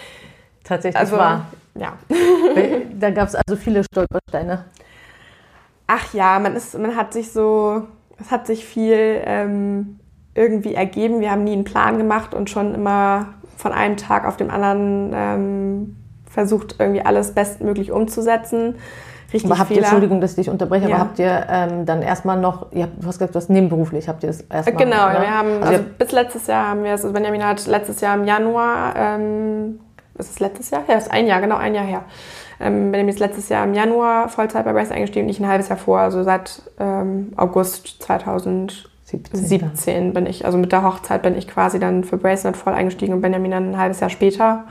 tatsächlich 0.62 1.00
also, 1.00 1.16
war. 1.16 1.46
Ja. 1.74 1.94
da 2.94 3.10
gab 3.10 3.26
es 3.26 3.34
also 3.34 3.56
viele 3.56 3.82
Stolpersteine. 3.82 4.64
Ach 5.86 6.12
ja, 6.14 6.38
man 6.38 6.56
ist, 6.56 6.78
man 6.78 6.96
hat 6.96 7.12
sich 7.12 7.32
so, 7.32 7.82
es 8.20 8.30
hat 8.30 8.46
sich 8.46 8.64
viel 8.64 9.22
ähm, 9.24 10.00
irgendwie 10.34 10.74
ergeben. 10.74 11.20
Wir 11.20 11.30
haben 11.30 11.44
nie 11.44 11.52
einen 11.52 11.64
Plan 11.64 11.98
gemacht 11.98 12.34
und 12.34 12.50
schon 12.50 12.74
immer 12.74 13.34
von 13.56 13.72
einem 13.72 13.96
Tag 13.96 14.26
auf 14.26 14.36
den 14.36 14.50
anderen 14.50 15.12
ähm, 15.14 15.96
versucht, 16.28 16.76
irgendwie 16.78 17.00
alles 17.02 17.32
bestmöglich 17.32 17.92
umzusetzen. 17.92 18.76
Richtig 19.32 19.50
aber 19.50 19.58
habt 19.58 19.70
ihr, 19.70 19.78
Entschuldigung, 19.78 20.20
dass 20.20 20.32
ich 20.32 20.36
dich 20.36 20.50
unterbreche, 20.50 20.88
ja. 20.88 20.94
aber 20.94 21.04
habt 21.04 21.18
ihr 21.18 21.46
ähm, 21.50 21.84
dann 21.84 22.02
erstmal 22.02 22.38
noch, 22.38 22.70
ihr 22.72 22.84
habt, 22.84 23.02
du 23.02 23.06
hast 23.06 23.18
gesagt, 23.18 23.34
du 23.34 23.38
hast 23.38 23.50
nebenberuflich, 23.50 24.08
habt 24.08 24.22
ihr 24.22 24.28
das 24.28 24.42
erstmal? 24.42 24.84
Genau, 24.84 25.08
ne? 25.08 25.20
wir 25.20 25.30
haben, 25.30 25.62
also, 25.62 25.72
also 25.72 25.84
bis 25.98 26.12
letztes 26.12 26.46
Jahr 26.46 26.68
haben 26.68 26.84
wir 26.84 26.92
es, 26.92 27.02
also 27.02 27.12
Benjamin 27.12 27.44
hat 27.44 27.66
letztes 27.66 28.00
Jahr 28.00 28.14
im 28.14 28.24
Januar, 28.24 28.94
ähm, 28.96 29.80
ist 30.16 30.30
es 30.30 30.40
letztes 30.40 30.70
Jahr? 30.70 30.84
Ja, 30.88 30.94
ist 30.94 31.10
ein 31.10 31.26
Jahr, 31.26 31.40
genau 31.40 31.56
ein 31.56 31.74
Jahr 31.74 31.84
her. 31.84 32.04
Ähm, 32.60 32.90
Benjamin 32.90 33.14
ist 33.14 33.20
letztes 33.20 33.48
Jahr 33.48 33.64
im 33.64 33.74
Januar 33.74 34.28
Vollzeit 34.28 34.64
bei 34.64 34.72
Brace 34.72 34.90
eingestiegen, 34.90 35.26
nicht 35.26 35.40
ein 35.40 35.48
halbes 35.48 35.68
Jahr 35.68 35.78
vor, 35.78 35.98
also 35.98 36.22
seit 36.22 36.62
ähm, 36.78 37.32
August 37.36 38.02
2017 38.02 38.90
17 39.32 40.12
bin 40.14 40.26
ich, 40.26 40.44
also 40.44 40.58
mit 40.58 40.72
der 40.72 40.82
Hochzeit 40.82 41.22
bin 41.22 41.36
ich 41.36 41.46
quasi 41.46 41.78
dann 41.78 42.02
für 42.02 42.16
Bracelet 42.16 42.56
voll 42.56 42.72
eingestiegen 42.72 43.14
und 43.14 43.20
Benjamin 43.20 43.52
dann 43.52 43.70
ein 43.70 43.78
halbes 43.78 44.00
Jahr 44.00 44.10
später. 44.10 44.64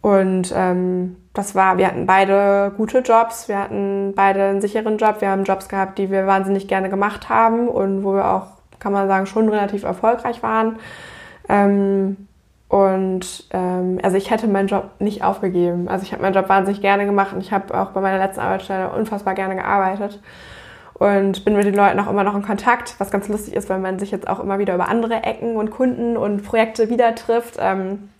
Und 0.00 0.52
ähm, 0.54 1.16
das 1.32 1.54
war, 1.54 1.78
wir 1.78 1.86
hatten 1.86 2.06
beide 2.06 2.72
gute 2.76 2.98
Jobs, 2.98 3.48
wir 3.48 3.58
hatten 3.58 4.12
beide 4.14 4.44
einen 4.44 4.60
sicheren 4.60 4.98
Job, 4.98 5.20
wir 5.20 5.30
haben 5.30 5.44
Jobs 5.44 5.68
gehabt, 5.68 5.98
die 5.98 6.10
wir 6.10 6.26
wahnsinnig 6.26 6.68
gerne 6.68 6.90
gemacht 6.90 7.28
haben 7.28 7.68
und 7.68 8.04
wo 8.04 8.14
wir 8.14 8.28
auch, 8.28 8.46
kann 8.78 8.92
man 8.92 9.08
sagen, 9.08 9.26
schon 9.26 9.48
relativ 9.48 9.82
erfolgreich 9.82 10.42
waren. 10.42 10.76
Ähm, 11.48 12.27
und 12.68 13.44
ähm, 13.50 13.98
also 14.02 14.16
ich 14.16 14.30
hätte 14.30 14.46
meinen 14.46 14.68
Job 14.68 14.90
nicht 14.98 15.24
aufgegeben. 15.24 15.88
Also 15.88 16.04
ich 16.04 16.12
habe 16.12 16.22
meinen 16.22 16.34
Job 16.34 16.48
wahnsinnig 16.48 16.82
gerne 16.82 17.06
gemacht 17.06 17.32
und 17.32 17.40
ich 17.40 17.52
habe 17.52 17.78
auch 17.78 17.90
bei 17.92 18.00
meiner 18.00 18.18
letzten 18.18 18.40
Arbeitsstelle 18.40 18.90
unfassbar 18.90 19.34
gerne 19.34 19.56
gearbeitet. 19.56 20.20
und 20.94 21.44
bin 21.44 21.54
mit 21.56 21.64
den 21.64 21.74
Leuten 21.74 22.00
auch 22.00 22.10
immer 22.10 22.24
noch 22.24 22.34
in 22.34 22.42
Kontakt, 22.42 22.96
was 22.98 23.10
ganz 23.10 23.28
lustig 23.28 23.54
ist, 23.54 23.70
weil 23.70 23.78
man 23.78 23.98
sich 24.00 24.10
jetzt 24.10 24.28
auch 24.28 24.40
immer 24.40 24.58
wieder 24.58 24.74
über 24.74 24.88
andere 24.88 25.22
Ecken 25.22 25.56
und 25.56 25.70
Kunden 25.70 26.16
und 26.16 26.42
Projekte 26.44 26.90
wieder 26.90 27.14
trifft. 27.14 27.56
Ähm, 27.60 28.10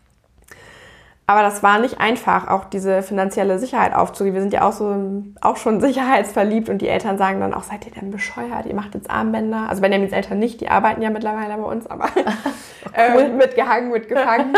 aber 1.28 1.42
das 1.42 1.62
war 1.62 1.78
nicht 1.78 2.00
einfach, 2.00 2.48
auch 2.48 2.64
diese 2.64 3.02
finanzielle 3.02 3.58
Sicherheit 3.58 3.94
aufzugeben. 3.94 4.36
Wir 4.36 4.40
sind 4.40 4.54
ja 4.54 4.66
auch 4.66 4.72
so 4.72 5.22
auch 5.42 5.58
schon 5.58 5.78
sicherheitsverliebt 5.82 6.70
und 6.70 6.78
die 6.80 6.88
Eltern 6.88 7.18
sagen 7.18 7.38
dann 7.40 7.52
auch, 7.52 7.64
seid 7.64 7.84
ihr 7.84 7.92
denn 7.92 8.10
bescheuert? 8.10 8.64
Ihr 8.64 8.74
macht 8.74 8.94
jetzt 8.94 9.10
Armbänder. 9.10 9.66
Also 9.68 9.82
Benjamins 9.82 10.12
Eltern 10.12 10.38
nicht, 10.38 10.62
die 10.62 10.70
arbeiten 10.70 11.02
ja 11.02 11.10
mittlerweile 11.10 11.54
bei 11.58 11.64
uns, 11.64 11.86
aber 11.86 12.08
cool. 12.16 13.20
äh, 13.20 13.28
mitgehangen, 13.28 13.90
mitgefangen. 13.90 14.56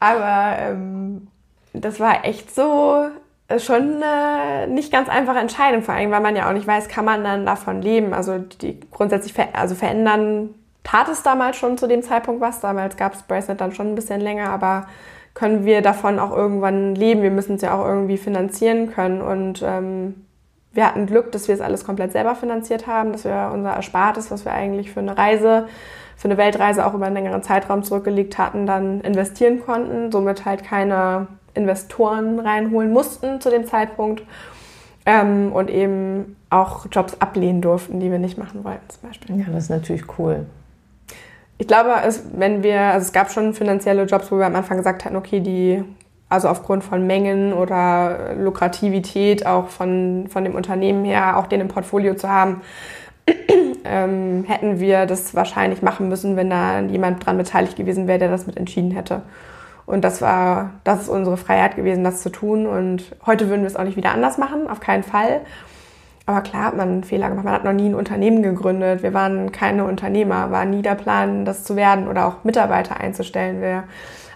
aber 0.00 0.56
ähm, 0.60 1.28
das 1.74 2.00
war 2.00 2.24
echt 2.24 2.54
so 2.54 3.10
äh, 3.48 3.58
schon 3.58 4.02
eine 4.02 4.68
nicht 4.68 4.90
ganz 4.92 5.10
einfache 5.10 5.40
Entscheidung, 5.40 5.82
vor 5.82 5.92
allem, 5.92 6.10
weil 6.10 6.22
man 6.22 6.36
ja 6.36 6.48
auch 6.48 6.54
nicht 6.54 6.66
weiß, 6.66 6.88
kann 6.88 7.04
man 7.04 7.22
dann 7.22 7.44
davon 7.44 7.82
leben. 7.82 8.14
Also 8.14 8.38
die 8.38 8.80
grundsätzlich 8.90 9.34
ver 9.34 9.48
also 9.52 9.74
verändern 9.74 10.54
tat 10.84 11.08
es 11.08 11.22
damals 11.22 11.58
schon 11.58 11.76
zu 11.76 11.86
dem 11.86 12.02
Zeitpunkt 12.02 12.40
was. 12.40 12.60
Damals 12.60 12.96
gab 12.96 13.12
es 13.12 13.22
Bracelet 13.24 13.60
dann 13.60 13.72
schon 13.72 13.88
ein 13.88 13.94
bisschen 13.94 14.22
länger, 14.22 14.48
aber 14.48 14.86
können 15.34 15.64
wir 15.64 15.82
davon 15.82 16.18
auch 16.18 16.36
irgendwann 16.36 16.94
leben. 16.94 17.22
Wir 17.22 17.30
müssen 17.30 17.56
es 17.56 17.62
ja 17.62 17.78
auch 17.78 17.86
irgendwie 17.86 18.18
finanzieren 18.18 18.90
können. 18.90 19.22
Und 19.22 19.62
ähm, 19.64 20.26
wir 20.72 20.86
hatten 20.86 21.06
Glück, 21.06 21.32
dass 21.32 21.48
wir 21.48 21.54
es 21.54 21.60
alles 21.60 21.84
komplett 21.84 22.12
selber 22.12 22.34
finanziert 22.34 22.86
haben, 22.86 23.12
dass 23.12 23.24
wir 23.24 23.50
unser 23.52 23.74
Erspartes, 23.74 24.30
was 24.30 24.44
wir 24.44 24.52
eigentlich 24.52 24.90
für 24.90 25.00
eine 25.00 25.16
Reise, 25.16 25.66
für 26.16 26.28
eine 26.28 26.36
Weltreise 26.36 26.86
auch 26.86 26.94
über 26.94 27.06
einen 27.06 27.14
längeren 27.14 27.42
Zeitraum 27.42 27.82
zurückgelegt 27.82 28.38
hatten, 28.38 28.66
dann 28.66 29.00
investieren 29.00 29.60
konnten. 29.60 30.12
Somit 30.12 30.44
halt 30.44 30.64
keine 30.64 31.28
Investoren 31.54 32.38
reinholen 32.38 32.92
mussten 32.92 33.40
zu 33.40 33.50
dem 33.50 33.66
Zeitpunkt. 33.66 34.22
Ähm, 35.04 35.52
und 35.52 35.68
eben 35.68 36.36
auch 36.48 36.86
Jobs 36.92 37.16
ablehnen 37.18 37.60
durften, 37.60 37.98
die 37.98 38.10
wir 38.10 38.20
nicht 38.20 38.38
machen 38.38 38.62
wollten, 38.62 38.88
zum 38.88 39.08
Beispiel. 39.08 39.36
Ja, 39.36 39.46
das 39.52 39.64
ist 39.64 39.70
natürlich 39.70 40.04
cool 40.16 40.46
ich 41.62 41.68
glaube, 41.68 41.90
es, 42.04 42.24
wenn 42.32 42.64
wir, 42.64 42.80
also 42.80 43.06
es 43.06 43.12
gab 43.12 43.30
schon 43.30 43.54
finanzielle 43.54 44.02
Jobs, 44.02 44.32
wo 44.32 44.36
wir 44.36 44.46
am 44.46 44.56
Anfang 44.56 44.78
gesagt 44.78 45.04
hatten, 45.04 45.14
okay, 45.14 45.38
die, 45.38 45.84
also 46.28 46.48
aufgrund 46.48 46.82
von 46.82 47.06
Mengen 47.06 47.52
oder 47.52 48.34
Lukrativität 48.36 49.46
auch 49.46 49.68
von, 49.68 50.26
von 50.28 50.42
dem 50.42 50.56
Unternehmen 50.56 51.04
her, 51.04 51.36
auch 51.36 51.46
den 51.46 51.60
im 51.60 51.68
Portfolio 51.68 52.14
zu 52.14 52.28
haben, 52.28 52.62
ähm, 53.84 54.42
hätten 54.48 54.80
wir 54.80 55.06
das 55.06 55.36
wahrscheinlich 55.36 55.82
machen 55.82 56.08
müssen, 56.08 56.36
wenn 56.36 56.50
da 56.50 56.80
jemand 56.80 57.24
dran 57.24 57.38
beteiligt 57.38 57.76
gewesen 57.76 58.08
wäre, 58.08 58.18
der 58.18 58.30
das 58.30 58.48
mit 58.48 58.56
entschieden 58.56 58.90
hätte. 58.90 59.22
Und 59.86 60.02
das 60.02 60.20
war, 60.20 60.70
das 60.82 61.02
ist 61.02 61.08
unsere 61.08 61.36
Freiheit 61.36 61.76
gewesen, 61.76 62.02
das 62.02 62.22
zu 62.22 62.30
tun. 62.30 62.66
Und 62.66 63.04
heute 63.24 63.48
würden 63.48 63.60
wir 63.60 63.68
es 63.68 63.76
auch 63.76 63.84
nicht 63.84 63.96
wieder 63.96 64.10
anders 64.10 64.36
machen, 64.36 64.68
auf 64.68 64.80
keinen 64.80 65.04
Fall. 65.04 65.42
Aber 66.26 66.40
klar 66.42 66.66
hat 66.66 66.76
man 66.76 66.88
einen 66.88 67.04
Fehler 67.04 67.28
gemacht. 67.28 67.44
Man 67.44 67.54
hat 67.54 67.64
noch 67.64 67.72
nie 67.72 67.88
ein 67.88 67.94
Unternehmen 67.94 68.42
gegründet. 68.42 69.02
Wir 69.02 69.12
waren 69.12 69.50
keine 69.50 69.84
Unternehmer, 69.84 70.50
war 70.50 70.64
nie 70.64 70.82
der 70.82 70.94
Plan, 70.94 71.44
das 71.44 71.64
zu 71.64 71.74
werden 71.74 72.08
oder 72.08 72.26
auch 72.26 72.44
Mitarbeiter 72.44 73.00
einzustellen. 73.00 73.60
Wir 73.60 73.84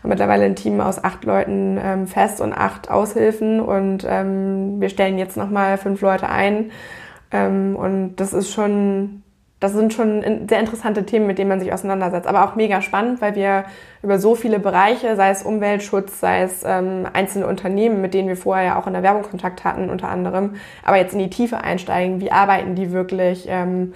haben 0.03 0.11
mittlerweile 0.11 0.45
ein 0.45 0.57
Team 0.57 0.80
aus 0.80 1.03
acht 1.03 1.24
Leuten 1.24 1.78
ähm, 1.82 2.07
fest 2.07 2.41
und 2.41 2.53
acht 2.53 2.91
Aushilfen 2.91 3.61
und 3.61 4.05
ähm, 4.09 4.80
wir 4.80 4.89
stellen 4.89 5.18
jetzt 5.18 5.37
nochmal 5.37 5.78
fünf 5.78 6.01
Leute 6.01 6.28
ein. 6.28 6.72
Ähm, 7.30 7.76
und 7.76 8.16
das 8.16 8.32
ist 8.32 8.53
schon 8.53 9.22
das 9.59 9.73
sind 9.73 9.95
schon 9.95 10.23
sehr 10.49 10.61
interessante 10.61 11.07
Themen, 11.07 11.27
mit 11.27 11.39
denen 11.39 11.49
man 11.49 11.61
sich 11.61 11.73
auseinandersetzt. 11.73 12.27
Aber 12.27 12.45
auch 12.45 12.57
mega 12.57 12.83
spannend, 12.83 13.23
weil 13.23 13.35
wir 13.35 13.65
über 14.03 14.19
so 14.19 14.35
viele 14.35 14.59
Bereiche, 14.59 15.17
sei 15.17 15.31
es 15.31 15.43
Umweltschutz, 15.43 16.21
sei 16.21 16.43
es 16.43 16.63
ähm, 16.67 17.07
einzelne 17.13 17.47
Unternehmen, 17.47 18.03
mit 18.03 18.13
denen 18.13 18.29
wir 18.29 18.37
vorher 18.37 18.65
ja 18.65 18.79
auch 18.79 18.87
in 18.87 18.93
der 18.93 19.03
Werbung 19.03 19.23
Kontakt 19.23 19.65
hatten, 19.65 19.89
unter 19.89 20.09
anderem, 20.09 20.57
aber 20.85 20.99
jetzt 20.99 21.15
in 21.15 21.21
die 21.21 21.31
Tiefe 21.31 21.59
einsteigen. 21.59 22.21
Wie 22.21 22.31
arbeiten 22.31 22.75
die 22.75 22.93
wirklich? 22.93 23.47
Ähm, 23.49 23.95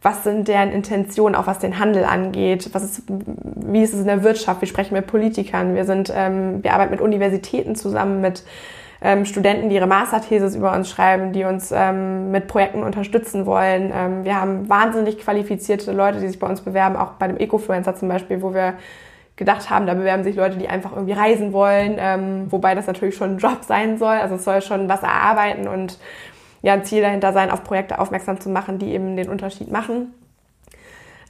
was 0.00 0.24
sind 0.24 0.48
deren 0.48 0.72
Intentionen, 0.72 1.36
auch 1.36 1.46
was 1.46 1.60
den 1.60 1.78
Handel 1.78 2.04
angeht? 2.04 2.70
Was 2.72 2.82
ist, 2.82 3.02
wie 3.08 3.82
ist 3.82 3.94
es 3.94 4.00
in 4.00 4.06
der 4.06 4.24
Wirtschaft? 4.24 4.60
Wir 4.60 4.66
sprechen 4.66 4.94
mit 4.94 5.06
Politikern. 5.06 5.76
Wir 5.76 5.84
sind, 5.84 6.12
ähm, 6.14 6.62
wir 6.64 6.72
arbeiten 6.72 6.90
mit 6.90 7.00
Universitäten 7.00 7.76
zusammen, 7.76 8.20
mit 8.20 8.42
ähm, 9.02 9.24
Studenten, 9.24 9.68
die 9.68 9.74
ihre 9.74 9.86
Masterthesis 9.86 10.54
über 10.54 10.72
uns 10.72 10.88
schreiben, 10.88 11.32
die 11.32 11.44
uns 11.44 11.72
ähm, 11.72 12.30
mit 12.30 12.46
Projekten 12.46 12.82
unterstützen 12.82 13.46
wollen. 13.46 13.92
Ähm, 13.94 14.24
wir 14.24 14.40
haben 14.40 14.68
wahnsinnig 14.68 15.18
qualifizierte 15.18 15.92
Leute, 15.92 16.20
die 16.20 16.28
sich 16.28 16.38
bei 16.38 16.46
uns 16.46 16.60
bewerben, 16.60 16.96
auch 16.96 17.12
bei 17.12 17.26
dem 17.26 17.36
Ecofluencer 17.36 17.96
zum 17.96 18.08
Beispiel, 18.08 18.42
wo 18.42 18.54
wir 18.54 18.74
gedacht 19.36 19.70
haben, 19.70 19.86
da 19.86 19.94
bewerben 19.94 20.24
sich 20.24 20.36
Leute, 20.36 20.56
die 20.56 20.68
einfach 20.68 20.92
irgendwie 20.92 21.14
reisen 21.14 21.52
wollen, 21.52 21.96
ähm, 21.98 22.46
wobei 22.50 22.74
das 22.74 22.86
natürlich 22.86 23.16
schon 23.16 23.36
ein 23.36 23.38
Job 23.38 23.64
sein 23.66 23.98
soll. 23.98 24.14
Also 24.14 24.36
es 24.36 24.44
soll 24.44 24.62
schon 24.62 24.88
was 24.88 25.02
erarbeiten 25.02 25.66
und 25.66 25.98
ja, 26.62 26.74
ein 26.74 26.84
Ziel 26.84 27.02
dahinter 27.02 27.32
sein, 27.32 27.50
auf 27.50 27.64
Projekte 27.64 27.98
aufmerksam 27.98 28.40
zu 28.40 28.48
machen, 28.50 28.78
die 28.78 28.92
eben 28.92 29.16
den 29.16 29.28
Unterschied 29.28 29.70
machen. 29.72 30.14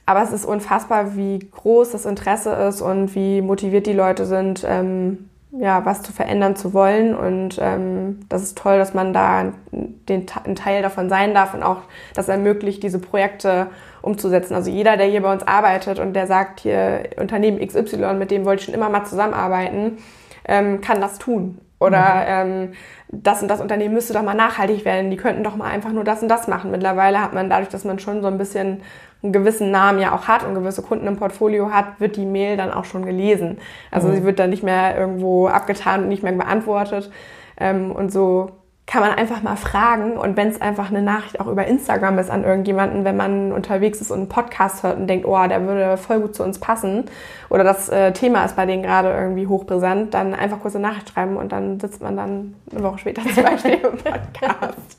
Aber 0.05 0.21
es 0.21 0.31
ist 0.31 0.45
unfassbar, 0.45 1.15
wie 1.15 1.39
groß 1.39 1.91
das 1.91 2.05
Interesse 2.05 2.51
ist 2.51 2.81
und 2.81 3.15
wie 3.15 3.41
motiviert 3.41 3.87
die 3.87 3.93
Leute 3.93 4.25
sind, 4.25 4.63
ähm, 4.67 5.29
ja, 5.59 5.85
was 5.85 6.01
zu 6.01 6.11
verändern 6.11 6.55
zu 6.55 6.73
wollen. 6.73 7.15
Und 7.15 7.59
ähm, 7.61 8.21
das 8.29 8.43
ist 8.43 8.57
toll, 8.57 8.77
dass 8.77 8.93
man 8.93 9.13
da 9.13 9.53
den, 9.71 10.25
ein 10.43 10.55
Teil 10.55 10.81
davon 10.81 11.09
sein 11.09 11.33
darf 11.33 11.53
und 11.53 11.63
auch 11.63 11.81
das 12.15 12.27
ermöglicht, 12.29 12.81
diese 12.83 12.99
Projekte 12.99 13.67
umzusetzen. 14.01 14.55
Also 14.55 14.71
jeder, 14.71 14.97
der 14.97 15.07
hier 15.07 15.21
bei 15.21 15.31
uns 15.31 15.43
arbeitet 15.43 15.99
und 15.99 16.13
der 16.13 16.27
sagt, 16.27 16.61
hier 16.61 17.09
Unternehmen 17.17 17.65
XY, 17.65 18.15
mit 18.15 18.31
dem 18.31 18.45
wollte 18.45 18.61
ich 18.61 18.65
schon 18.65 18.73
immer 18.73 18.89
mal 18.89 19.05
zusammenarbeiten, 19.05 19.97
ähm, 20.45 20.81
kann 20.81 21.01
das 21.01 21.19
tun. 21.19 21.59
Oder 21.79 22.45
mhm. 22.45 22.63
ähm, 22.63 22.73
das 23.09 23.41
und 23.41 23.47
das 23.47 23.61
Unternehmen 23.61 23.93
müsste 23.93 24.13
doch 24.13 24.23
mal 24.23 24.33
nachhaltig 24.33 24.85
werden. 24.85 25.11
Die 25.11 25.17
könnten 25.17 25.43
doch 25.43 25.55
mal 25.55 25.69
einfach 25.69 25.91
nur 25.91 26.03
das 26.03 26.21
und 26.21 26.29
das 26.29 26.47
machen. 26.47 26.71
Mittlerweile 26.71 27.21
hat 27.21 27.33
man 27.33 27.49
dadurch, 27.49 27.69
dass 27.69 27.83
man 27.83 27.99
schon 27.99 28.21
so 28.21 28.27
ein 28.27 28.37
bisschen 28.37 28.81
einen 29.23 29.33
gewissen 29.33 29.71
Namen 29.71 29.99
ja 29.99 30.13
auch 30.13 30.27
hat 30.27 30.45
und 30.45 30.53
gewisse 30.53 30.81
Kunden 30.81 31.07
im 31.07 31.17
Portfolio 31.17 31.71
hat, 31.71 31.99
wird 31.99 32.17
die 32.17 32.25
Mail 32.25 32.57
dann 32.57 32.71
auch 32.71 32.85
schon 32.85 33.05
gelesen. 33.05 33.57
Also 33.89 34.09
mhm. 34.09 34.15
sie 34.15 34.23
wird 34.23 34.39
dann 34.39 34.49
nicht 34.49 34.63
mehr 34.63 34.97
irgendwo 34.97 35.47
abgetan 35.47 36.03
und 36.03 36.09
nicht 36.09 36.23
mehr 36.23 36.33
beantwortet. 36.33 37.09
Ähm, 37.57 37.91
und 37.91 38.11
so 38.11 38.51
kann 38.85 39.01
man 39.01 39.11
einfach 39.11 39.41
mal 39.41 39.55
fragen 39.55 40.17
und 40.17 40.35
wenn 40.35 40.49
es 40.49 40.59
einfach 40.59 40.89
eine 40.89 41.01
Nachricht 41.01 41.39
auch 41.39 41.47
über 41.47 41.65
Instagram 41.65 42.19
ist 42.19 42.29
an 42.29 42.43
irgendjemanden, 42.43 43.05
wenn 43.05 43.15
man 43.15 43.53
unterwegs 43.53 44.01
ist 44.01 44.11
und 44.11 44.19
einen 44.19 44.29
Podcast 44.29 44.83
hört 44.83 44.97
und 44.97 45.07
denkt, 45.07 45.25
oh, 45.25 45.47
der 45.47 45.65
würde 45.65 45.95
voll 45.95 46.19
gut 46.19 46.35
zu 46.35 46.43
uns 46.43 46.59
passen 46.59 47.05
oder 47.49 47.63
das 47.63 47.87
äh, 47.87 48.11
Thema 48.11 48.43
ist 48.43 48.57
bei 48.57 48.65
denen 48.65 48.83
gerade 48.83 49.09
irgendwie 49.09 49.47
hochbrisant, 49.47 50.13
dann 50.13 50.33
einfach 50.33 50.59
kurz 50.59 50.75
eine 50.75 50.85
Nachricht 50.85 51.09
schreiben 51.09 51.37
und 51.37 51.53
dann 51.53 51.79
sitzt 51.79 52.01
man 52.01 52.17
dann 52.17 52.55
eine 52.71 52.83
Woche 52.83 52.99
später 52.99 53.21
zum 53.33 53.43
Beispiel 53.43 53.75
im 53.75 53.97
Podcast. 53.97 54.97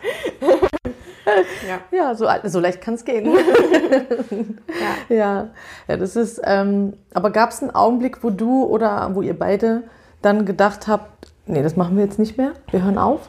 ja. 1.69 1.97
ja, 1.97 2.15
so, 2.15 2.27
so 2.45 2.61
leicht 2.61 2.81
kann 2.81 2.95
es 2.95 3.05
gehen. 3.05 3.27
ja. 5.09 5.15
ja. 5.15 5.49
ja, 5.89 5.97
das 5.97 6.17
ist, 6.17 6.41
ähm, 6.45 6.95
aber 7.13 7.31
gab 7.31 7.51
es 7.51 7.63
einen 7.63 7.75
Augenblick, 7.75 8.23
wo 8.23 8.31
du 8.31 8.65
oder 8.65 9.11
wo 9.15 9.23
ihr 9.23 9.39
beide 9.39 9.85
dann 10.23 10.47
gedacht 10.47 10.89
habt, 10.89 11.33
nee, 11.47 11.63
das 11.63 11.77
machen 11.77 11.97
wir 11.97 12.05
jetzt 12.05 12.19
nicht 12.19 12.39
mehr, 12.39 12.53
wir 12.71 12.83
hören 12.83 12.99
auf? 12.99 13.29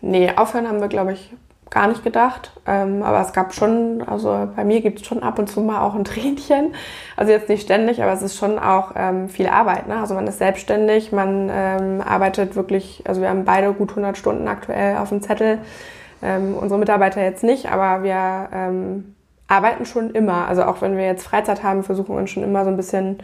Nee, 0.00 0.32
aufhören 0.36 0.68
haben 0.68 0.80
wir, 0.80 0.88
glaube 0.88 1.12
ich, 1.12 1.32
gar 1.70 1.88
nicht 1.88 2.04
gedacht. 2.04 2.52
Ähm, 2.66 3.02
aber 3.02 3.20
es 3.20 3.32
gab 3.32 3.54
schon, 3.54 4.02
also 4.06 4.48
bei 4.54 4.64
mir 4.64 4.80
gibt 4.80 5.00
es 5.00 5.06
schon 5.06 5.22
ab 5.22 5.38
und 5.38 5.48
zu 5.48 5.60
mal 5.60 5.82
auch 5.82 5.94
ein 5.94 6.04
Tränchen. 6.04 6.74
Also 7.16 7.32
jetzt 7.32 7.48
nicht 7.48 7.62
ständig, 7.62 8.02
aber 8.02 8.12
es 8.12 8.22
ist 8.22 8.36
schon 8.36 8.58
auch 8.58 8.92
ähm, 8.94 9.28
viel 9.28 9.48
Arbeit. 9.48 9.88
Ne? 9.88 9.96
Also 9.96 10.14
man 10.14 10.26
ist 10.26 10.38
selbstständig, 10.38 11.12
man 11.12 11.50
ähm, 11.52 12.00
arbeitet 12.06 12.56
wirklich, 12.56 13.02
also 13.06 13.20
wir 13.20 13.28
haben 13.28 13.44
beide 13.44 13.72
gut 13.72 13.90
100 13.90 14.16
Stunden 14.16 14.46
aktuell 14.48 14.98
auf 14.98 15.08
dem 15.08 15.22
Zettel. 15.22 15.58
Ähm, 16.22 16.54
unsere 16.54 16.78
Mitarbeiter 16.78 17.22
jetzt 17.22 17.44
nicht, 17.44 17.70
aber 17.70 18.02
wir 18.02 18.48
ähm, 18.52 19.14
arbeiten 19.48 19.84
schon 19.84 20.10
immer. 20.10 20.48
Also 20.48 20.64
auch 20.64 20.82
wenn 20.82 20.96
wir 20.96 21.04
jetzt 21.04 21.26
Freizeit 21.26 21.62
haben, 21.62 21.84
versuchen 21.84 22.14
wir 22.14 22.20
uns 22.20 22.30
schon 22.30 22.42
immer 22.42 22.64
so 22.64 22.70
ein 22.70 22.76
bisschen 22.76 23.18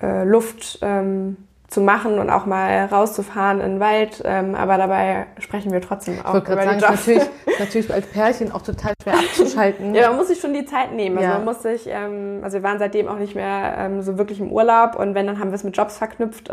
äh, 0.00 0.24
Luft 0.24 0.78
ähm, 0.82 1.36
zu 1.68 1.82
machen 1.82 2.18
und 2.18 2.30
auch 2.30 2.46
mal 2.46 2.86
rauszufahren 2.86 3.60
in 3.60 3.72
den 3.72 3.80
Wald. 3.80 4.22
Ähm, 4.24 4.54
aber 4.54 4.78
dabei 4.78 5.26
sprechen 5.38 5.70
wir 5.70 5.82
trotzdem 5.82 6.24
auch 6.24 6.36
ich 6.36 6.44
über 6.44 6.54
sagen, 6.54 6.78
die 6.78 6.84
Jobs. 6.84 7.06
Natürlich, 7.06 7.28
natürlich 7.58 7.92
als 7.92 8.06
Pärchen 8.06 8.52
auch 8.52 8.62
total 8.62 8.94
schwer 9.02 9.14
abzuschalten. 9.18 9.94
ja, 9.94 10.08
man 10.08 10.16
muss 10.16 10.28
sich 10.28 10.40
schon 10.40 10.54
die 10.54 10.64
Zeit 10.64 10.92
nehmen. 10.92 11.18
Also 11.18 11.28
ja. 11.28 11.34
man 11.34 11.44
muss 11.44 11.62
sich, 11.62 11.86
ähm, 11.86 12.40
also 12.42 12.58
wir 12.58 12.62
waren 12.62 12.78
seitdem 12.78 13.06
auch 13.06 13.18
nicht 13.18 13.34
mehr 13.34 13.74
ähm, 13.76 14.00
so 14.00 14.16
wirklich 14.16 14.40
im 14.40 14.50
Urlaub 14.50 14.96
und 14.96 15.14
wenn, 15.14 15.26
dann 15.26 15.38
haben 15.38 15.50
wir 15.50 15.56
es 15.56 15.64
mit 15.64 15.76
Jobs 15.76 15.98
verknüpft. 15.98 16.48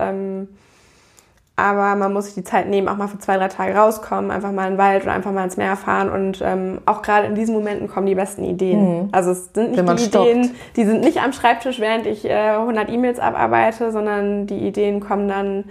Aber 1.57 1.95
man 1.95 2.11
muss 2.11 2.25
sich 2.25 2.33
die 2.33 2.43
Zeit 2.43 2.67
nehmen, 2.67 2.89
auch 2.89 2.97
mal 2.97 3.07
für 3.07 3.17
zwei, 3.17 3.37
drei 3.37 3.47
Tage 3.47 3.75
rauskommen, 3.75 4.29
einfach 4.29 4.51
mal 4.51 4.65
in 4.65 4.73
den 4.73 4.77
Wald 4.77 5.03
oder 5.03 5.13
einfach 5.13 5.31
mal 5.31 5.45
ins 5.45 5.55
Meer 5.55 5.77
fahren. 5.77 6.09
Und 6.09 6.41
ähm, 6.43 6.79
auch 6.85 7.01
gerade 7.01 7.27
in 7.27 7.35
diesen 7.35 7.55
Momenten 7.55 7.87
kommen 7.87 8.07
die 8.07 8.15
besten 8.15 8.43
Ideen. 8.43 9.03
Mhm. 9.03 9.09
Also 9.13 9.31
es 9.31 9.53
sind 9.53 9.71
nicht 9.71 9.89
die 9.89 9.97
stoppt. 10.03 10.27
Ideen, 10.27 10.51
die 10.75 10.83
sind 10.83 11.01
nicht 11.01 11.21
am 11.21 11.31
Schreibtisch, 11.31 11.79
während 11.79 12.07
ich 12.07 12.25
äh, 12.25 12.33
100 12.33 12.89
E-Mails 12.89 13.19
abarbeite, 13.19 13.91
sondern 13.93 14.47
die 14.47 14.67
Ideen 14.67 14.99
kommen 14.99 15.29
dann, 15.29 15.63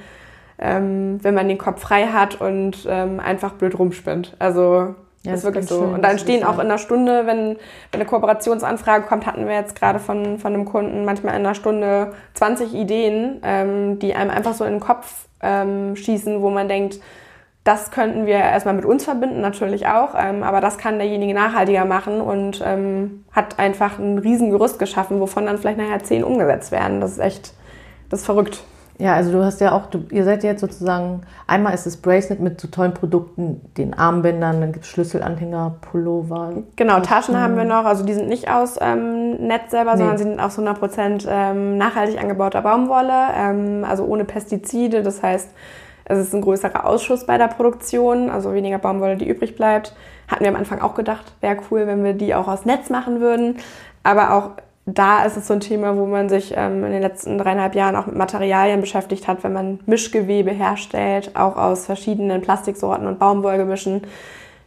ähm, 0.59 1.19
wenn 1.23 1.35
man 1.35 1.49
den 1.49 1.59
Kopf 1.59 1.83
frei 1.83 2.07
hat 2.07 2.41
und 2.41 2.87
ähm, 2.89 3.21
einfach 3.21 3.53
blöd 3.53 3.79
rumspinnt. 3.79 4.37
Also 4.39 4.95
ja, 5.25 5.33
das 5.33 5.41
ist 5.41 5.45
wirklich 5.45 5.67
so. 5.67 5.81
Schön, 5.81 5.95
und 5.95 6.03
da 6.03 6.11
entstehen 6.11 6.45
auch 6.45 6.55
in 6.55 6.61
einer 6.61 6.79
Stunde, 6.79 7.27
wenn, 7.27 7.57
wenn 7.57 7.59
eine 7.93 8.05
Kooperationsanfrage 8.05 9.07
kommt, 9.07 9.27
hatten 9.27 9.47
wir 9.47 9.55
jetzt 9.55 9.79
gerade 9.79 9.99
von, 9.99 10.39
von 10.39 10.55
einem 10.55 10.65
Kunden 10.65 11.05
manchmal 11.05 11.35
in 11.35 11.41
einer 11.41 11.55
Stunde 11.55 12.13
20 12.35 12.75
Ideen, 12.75 13.41
ähm, 13.43 13.99
die 13.99 14.15
einem 14.15 14.31
einfach 14.31 14.55
so 14.55 14.65
in 14.65 14.73
den 14.73 14.81
Kopf 14.81 15.24
ähm, 15.45 15.97
schießen, 15.97 16.43
wo 16.43 16.51
man 16.51 16.69
denkt, 16.69 16.99
das 17.65 17.91
könnten 17.91 18.27
wir 18.27 18.35
erstmal 18.35 18.75
mit 18.75 18.85
uns 18.85 19.05
verbinden, 19.05 19.41
natürlich 19.41 19.87
auch, 19.87 20.15
ähm, 20.17 20.43
aber 20.43 20.61
das 20.61 20.77
kann 20.77 20.99
derjenige 20.99 21.33
nachhaltiger 21.33 21.87
machen 21.87 22.21
und 22.21 22.63
ähm, 22.65 23.25
hat 23.33 23.59
einfach 23.59 23.99
ein 23.99 24.19
Riesengerüst 24.19 24.79
geschaffen, 24.79 25.19
wovon 25.19 25.47
dann 25.47 25.57
vielleicht 25.57 25.79
nachher 25.79 26.03
zehn 26.03 26.25
umgesetzt 26.25 26.73
werden. 26.73 27.01
Das 27.01 27.13
ist 27.13 27.19
echt, 27.21 27.55
das 28.11 28.21
ist 28.21 28.27
verrückt. 28.27 28.63
Ja, 28.99 29.15
also 29.15 29.33
du 29.33 29.45
hast 29.45 29.61
ja 29.61 29.73
auch, 29.73 29.87
du, 29.87 30.05
ihr 30.11 30.25
seid 30.25 30.45
jetzt 30.45 30.61
sozusagen, 30.61 31.23
einmal 31.49 31.75
ist 31.75 31.85
das 31.85 31.97
Bracelet 31.97 32.41
mit 32.41 32.61
so 32.61 32.69
tollen 32.69 32.95
Produkten, 32.95 33.61
den 33.77 33.93
Armbändern, 33.93 34.61
dann 34.61 34.73
gibt 34.73 34.85
es 34.85 34.91
Schlüsselanhänger, 34.91 35.77
Pullover. 35.81 36.53
Genau, 36.77 37.01
Taschen 37.01 37.37
haben 37.37 37.57
wir 37.57 37.65
noch, 37.65 37.85
also 37.87 38.05
die 38.05 38.15
sind 38.15 38.29
nicht 38.29 38.49
aus 38.49 38.77
ähm, 38.81 39.47
Netz 39.47 39.73
selber, 39.73 39.93
nee. 39.93 39.99
sondern 39.99 40.19
sie 40.19 40.25
sind 40.25 40.41
aus 40.41 40.59
100% 40.59 41.27
ähm, 41.29 41.77
nachhaltig 41.77 42.21
angebauter 42.21 42.63
Baumwolle, 42.63 43.29
ähm, 43.37 43.85
also 43.89 44.05
ohne 44.05 44.25
Pestizide, 44.25 45.03
das 45.03 45.23
heißt, 45.23 45.49
es 46.05 46.19
ist 46.19 46.35
ein 46.35 46.43
größerer 46.43 46.87
Ausschuss 46.87 47.27
bei 47.27 47.37
der 47.37 47.49
Produktion, 47.49 48.31
also 48.31 48.53
weniger 48.55 48.79
Baumwolle, 48.79 49.17
die 49.17 49.29
übrig 49.29 49.57
bleibt. 49.57 49.95
Hatten 50.29 50.45
wir 50.45 50.51
am 50.51 50.57
Anfang 50.57 50.81
auch 50.81 50.95
gedacht, 50.95 51.33
wäre 51.41 51.57
cool, 51.71 51.87
wenn 51.87 52.05
wir 52.05 52.13
die 52.13 52.35
auch 52.35 52.47
aus 52.47 52.65
Netz 52.65 52.91
machen 52.91 53.21
würden, 53.21 53.57
aber 54.03 54.35
auch 54.35 54.51
da 54.87 55.25
ist 55.25 55.37
es 55.37 55.47
so 55.47 55.55
ein 55.55 55.61
Thema, 55.61 55.97
wo 55.97 56.05
man 56.05 56.29
sich 56.29 56.53
ähm, 56.57 56.85
in 56.85 56.93
den 56.93 57.01
letzten 57.01 57.39
dreieinhalb 57.39 57.75
Jahren 57.75 57.97
auch 57.97 58.07
mit 58.07 58.17
Materialien 58.17 58.81
beschäftigt 58.81 59.27
hat, 59.27 59.43
wenn 59.43 59.53
man 59.53 59.81
Mischgewebe 59.87 60.51
herstellt, 60.51 61.31
auch 61.35 61.57
aus 61.57 61.87
verschiedenen 61.87 62.43
Plastiksorten 62.43 63.07
und 63.07 63.19
Baumwollgemischen, 63.19 64.03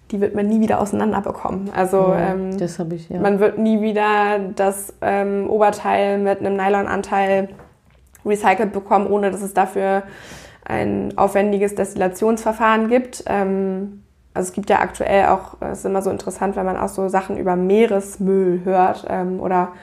die 0.09 0.19
wird 0.19 0.33
man 0.33 0.47
nie 0.47 0.59
wieder 0.59 0.79
auseinanderbekommen. 0.79 1.69
Also 1.75 1.97
ja, 1.97 2.31
ähm, 2.31 2.57
ich, 2.59 3.09
ja. 3.09 3.19
man 3.19 3.39
wird 3.39 3.59
nie 3.59 3.81
wieder 3.81 4.39
das 4.55 4.93
ähm, 5.01 5.49
Oberteil 5.49 6.17
mit 6.17 6.39
einem 6.39 6.55
Nylonanteil 6.55 7.49
recycelt 8.25 8.73
bekommen, 8.73 9.07
ohne 9.07 9.29
dass 9.29 9.41
es 9.41 9.53
dafür 9.53 10.03
ein 10.65 11.13
aufwendiges 11.15 11.75
Destillationsverfahren 11.75 12.89
gibt. 12.89 13.23
Ähm, 13.27 14.03
also 14.33 14.47
es 14.47 14.53
gibt 14.53 14.69
ja 14.69 14.79
aktuell 14.79 15.27
auch, 15.27 15.57
es 15.61 15.79
ist 15.79 15.85
immer 15.85 16.01
so 16.01 16.09
interessant, 16.09 16.55
wenn 16.55 16.65
man 16.65 16.77
auch 16.77 16.89
so 16.89 17.07
Sachen 17.07 17.37
über 17.37 17.55
Meeresmüll 17.55 18.61
hört 18.63 19.05
ähm, 19.09 19.39
oder 19.39 19.73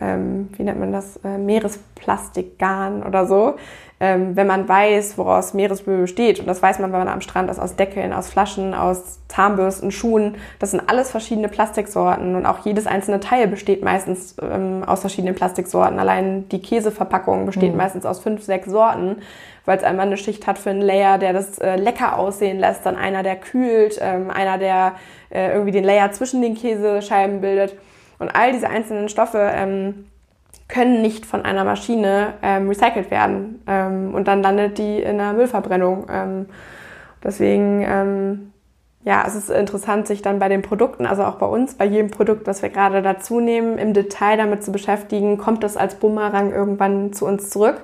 ähm, 0.00 0.48
wie 0.56 0.62
nennt 0.62 0.78
man 0.78 0.92
das, 0.92 1.18
äh, 1.24 1.38
Meeresplastikgarn 1.38 3.02
oder 3.02 3.26
so. 3.26 3.54
Ähm, 3.98 4.36
wenn 4.36 4.46
man 4.46 4.68
weiß, 4.68 5.16
woraus 5.16 5.54
Meeresmüll 5.54 6.02
besteht, 6.02 6.38
und 6.38 6.46
das 6.46 6.60
weiß 6.60 6.80
man, 6.80 6.92
wenn 6.92 6.98
man 6.98 7.08
am 7.08 7.22
Strand 7.22 7.50
ist, 7.50 7.58
aus 7.58 7.76
Deckeln, 7.76 8.12
aus 8.12 8.28
Flaschen, 8.28 8.74
aus 8.74 9.20
Zahnbürsten, 9.28 9.90
Schuhen, 9.90 10.34
das 10.58 10.72
sind 10.72 10.82
alles 10.90 11.10
verschiedene 11.10 11.48
Plastiksorten 11.48 12.34
und 12.36 12.44
auch 12.44 12.58
jedes 12.66 12.86
einzelne 12.86 13.20
Teil 13.20 13.48
besteht 13.48 13.82
meistens 13.82 14.36
ähm, 14.42 14.84
aus 14.86 15.00
verschiedenen 15.00 15.34
Plastiksorten. 15.34 15.98
Allein 15.98 16.46
die 16.50 16.60
Käseverpackung 16.60 17.46
besteht 17.46 17.72
mhm. 17.72 17.78
meistens 17.78 18.04
aus 18.04 18.20
fünf, 18.20 18.42
sechs 18.42 18.68
Sorten, 18.68 19.16
weil 19.64 19.78
es 19.78 19.84
einmal 19.84 20.06
eine 20.06 20.18
Schicht 20.18 20.46
hat 20.46 20.58
für 20.58 20.70
einen 20.70 20.82
Layer, 20.82 21.16
der 21.16 21.32
das 21.32 21.58
äh, 21.58 21.76
lecker 21.76 22.18
aussehen 22.18 22.58
lässt, 22.58 22.84
dann 22.84 22.96
einer, 22.96 23.22
der 23.22 23.36
kühlt, 23.36 23.98
ähm, 24.02 24.30
einer, 24.30 24.58
der 24.58 24.92
äh, 25.30 25.52
irgendwie 25.52 25.72
den 25.72 25.84
Layer 25.84 26.12
zwischen 26.12 26.42
den 26.42 26.54
Käsescheiben 26.54 27.40
bildet. 27.40 27.74
Und 28.18 28.34
all 28.34 28.52
diese 28.52 28.68
einzelnen 28.68 29.08
Stoffe 29.08 29.38
ähm, 29.38 30.06
können 30.68 31.02
nicht 31.02 31.26
von 31.26 31.44
einer 31.44 31.64
Maschine 31.64 32.34
ähm, 32.42 32.68
recycelt 32.68 33.10
werden. 33.10 33.62
Ähm, 33.66 34.14
und 34.14 34.26
dann 34.28 34.42
landet 34.42 34.78
die 34.78 35.00
in 35.00 35.18
der 35.18 35.32
Müllverbrennung. 35.32 36.06
Ähm, 36.10 36.46
deswegen, 37.22 37.84
ähm, 37.86 38.52
ja, 39.04 39.24
es 39.26 39.36
ist 39.36 39.50
interessant, 39.50 40.06
sich 40.06 40.22
dann 40.22 40.38
bei 40.38 40.48
den 40.48 40.62
Produkten, 40.62 41.06
also 41.06 41.24
auch 41.24 41.36
bei 41.36 41.46
uns, 41.46 41.74
bei 41.74 41.84
jedem 41.84 42.10
Produkt, 42.10 42.46
was 42.46 42.62
wir 42.62 42.70
gerade 42.70 43.02
dazu 43.02 43.38
nehmen, 43.38 43.78
im 43.78 43.92
Detail 43.92 44.36
damit 44.36 44.64
zu 44.64 44.72
beschäftigen, 44.72 45.38
kommt 45.38 45.62
das 45.62 45.76
als 45.76 45.94
Bumerang 45.94 46.52
irgendwann 46.52 47.12
zu 47.12 47.26
uns 47.26 47.50
zurück 47.50 47.82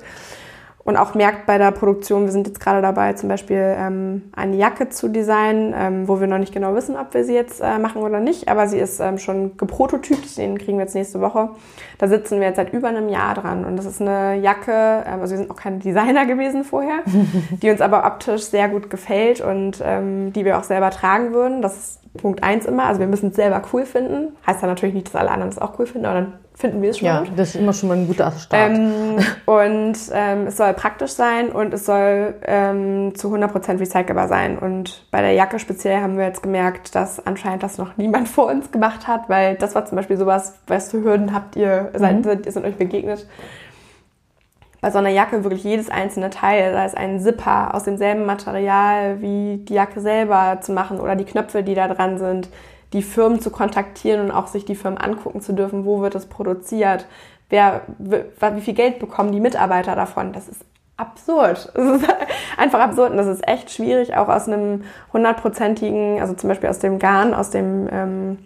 und 0.85 0.97
auch 0.97 1.15
merkt 1.15 1.47
bei 1.47 1.59
der 1.59 1.71
Produktion, 1.71 2.25
wir 2.25 2.33
sind 2.33 2.47
jetzt 2.47 2.61
gerade 2.61 2.83
dabei, 2.83 3.13
zum 3.13 3.29
Beispiel 3.29 3.75
ähm, 3.79 4.31
eine 4.35 4.57
Jacke 4.57 4.89
zu 4.89 5.09
designen, 5.09 5.75
ähm, 5.77 6.09
wo 6.09 6.21
wir 6.21 6.27
noch 6.27 6.39
nicht 6.39 6.53
genau 6.53 6.75
wissen, 6.75 6.97
ob 6.97 7.15
wir 7.15 7.25
sie 7.25 7.35
jetzt 7.35 7.61
äh, 7.61 7.79
machen 7.79 8.03
oder 8.03 8.21
nicht, 8.21 8.49
aber 8.49 8.67
sie 8.67 8.79
ist 8.79 9.01
ähm, 9.01 9.19
schon 9.19 9.57
geprototypt, 9.57 10.37
den 10.37 10.59
kriegen 10.59 10.79
wir 10.79 10.85
jetzt 10.85 10.95
nächste 10.95 11.21
Woche. 11.21 11.51
Da 11.99 12.09
sitzen 12.09 12.41
wir 12.41 12.49
jetzt 12.49 12.57
seit 12.57 12.73
über 12.73 12.89
einem 12.89 13.09
Jahr 13.09 13.35
dran 13.35 13.65
und 13.65 13.77
das 13.77 13.87
ist 13.87 14.01
eine 14.01 14.37
Jacke, 14.37 15.05
ähm, 15.07 15.21
also 15.21 15.35
wir 15.35 15.39
sind 15.39 15.51
auch 15.51 15.57
keine 15.57 15.79
Designer 15.79 16.27
gewesen 16.27 16.65
vorher, 16.65 17.01
die 17.63 17.71
uns 17.71 17.81
aber 17.81 18.05
optisch 18.05 18.43
sehr 18.43 18.69
gut 18.69 18.91
gefällt 18.91 19.41
und 19.41 19.83
ähm, 19.85 20.33
die 20.33 20.45
wir 20.45 20.59
auch 20.59 20.65
selber 20.65 20.91
tragen 20.91 21.33
würden. 21.33 21.63
Das 21.63 21.77
ist 21.77 22.03
Punkt 22.19 22.43
eins 22.43 22.67
immer, 22.67 22.85
also 22.85 23.01
wir 23.01 23.07
müssen 23.07 23.31
es 23.31 23.37
selber 23.37 23.63
cool 23.73 23.87
finden. 23.87 24.37
Heißt 24.47 24.61
ja 24.63 24.69
natürlich 24.69 24.95
nicht, 24.95 25.07
dass 25.09 25.17
alle 25.17 25.31
anderen 25.31 25.51
es 25.51 25.59
auch 25.59 25.79
cool 25.79 25.87
finden, 25.87 26.07
aber 26.07 26.21
dann 26.21 26.33
finden 26.55 26.83
wir 26.83 26.91
es 26.91 26.99
schon 26.99 27.07
ja, 27.07 27.21
gut. 27.21 27.33
das 27.37 27.51
ist 27.51 27.57
immer 27.57 27.73
schon 27.73 27.89
mal 27.89 27.97
ein 27.97 28.07
guter 28.07 28.31
Start. 28.33 28.73
Ähm, 28.73 29.17
und 29.47 29.97
ähm, 30.13 30.47
es 30.47 30.57
soll 30.57 30.73
praktisch 30.75 31.13
sein 31.13 31.51
und 31.51 31.73
es 31.75 31.87
soll 31.87 32.35
ähm, 32.47 33.15
zu 33.15 33.35
100% 33.35 33.81
recycelbar 33.81 34.29
sein. 34.29 34.59
Und 34.59 35.07
bei 35.11 35.23
der 35.23 35.33
Jacke 35.33 35.59
speziell 35.59 36.01
haben 36.01 36.17
wir 36.17 36.25
jetzt 36.25 36.43
gemerkt, 36.43 36.95
dass 36.95 37.25
anscheinend 37.27 37.63
das 37.63 37.79
noch 37.79 37.97
niemand 37.97 38.29
vor 38.29 38.47
uns 38.47 38.71
gemacht 38.71 39.09
hat, 39.09 39.29
weil 39.29 39.57
das 39.57 39.75
war 39.75 39.85
zum 39.87 39.97
Beispiel 39.97 40.17
sowas, 40.17 40.59
weißt 40.67 40.93
du, 40.93 41.03
Hürden 41.03 41.35
habt 41.35 41.57
ihr, 41.57 41.91
seid, 41.95 42.19
mhm. 42.19 42.23
sind, 42.25 42.53
sind 42.53 42.65
euch 42.65 42.77
begegnet. 42.77 43.27
Bei 44.81 44.91
so 44.91 44.99
einer 44.99 45.11
Jacke 45.11 45.45
wirklich 45.45 45.63
jedes 45.63 45.91
einzelne 45.91 46.31
Teil, 46.31 46.73
da 46.73 46.85
ist 46.85 46.97
ein 46.97 47.21
Zipper 47.21 47.73
aus 47.73 47.85
demselben 47.85 48.27
Material 48.27 49.21
wie 49.21 49.59
die 49.59 49.75
Jacke 49.75 50.01
selber 50.01 50.59
zu 50.61 50.73
machen 50.73 50.99
oder 50.99 51.15
die 51.15 51.25
Knöpfe, 51.25 51.63
die 51.63 51.77
da 51.77 51.87
dran 51.87 52.19
sind, 52.19 52.49
die 52.93 53.03
Firmen 53.03 53.41
zu 53.41 53.51
kontaktieren 53.51 54.21
und 54.21 54.31
auch 54.31 54.47
sich 54.47 54.65
die 54.65 54.75
Firmen 54.75 54.99
angucken 54.99 55.41
zu 55.41 55.53
dürfen, 55.53 55.85
wo 55.85 56.01
wird 56.01 56.15
es 56.15 56.27
produziert, 56.27 57.07
wer, 57.49 57.83
wie 57.99 58.61
viel 58.61 58.75
Geld 58.75 58.99
bekommen 58.99 59.33
die 59.33 59.41
Mitarbeiter 59.41 59.95
davon. 59.95 60.33
Das 60.33 60.49
ist 60.49 60.65
absurd. 60.97 61.73
Es 61.77 62.03
ist 62.03 62.09
einfach 62.57 62.81
absurd 62.81 63.13
und 63.13 63.17
das 63.17 63.27
ist 63.27 63.47
echt 63.49 63.71
schwierig, 63.71 64.15
auch 64.17 64.29
aus 64.29 64.47
einem 64.47 64.85
hundertprozentigen, 65.13 66.21
also 66.21 66.35
zum 66.35 66.49
Beispiel 66.49 66.69
aus 66.69 66.79
dem 66.79 66.99
Garn, 66.99 67.35
aus 67.35 67.51
dem 67.51 67.89
ähm, 67.91 68.39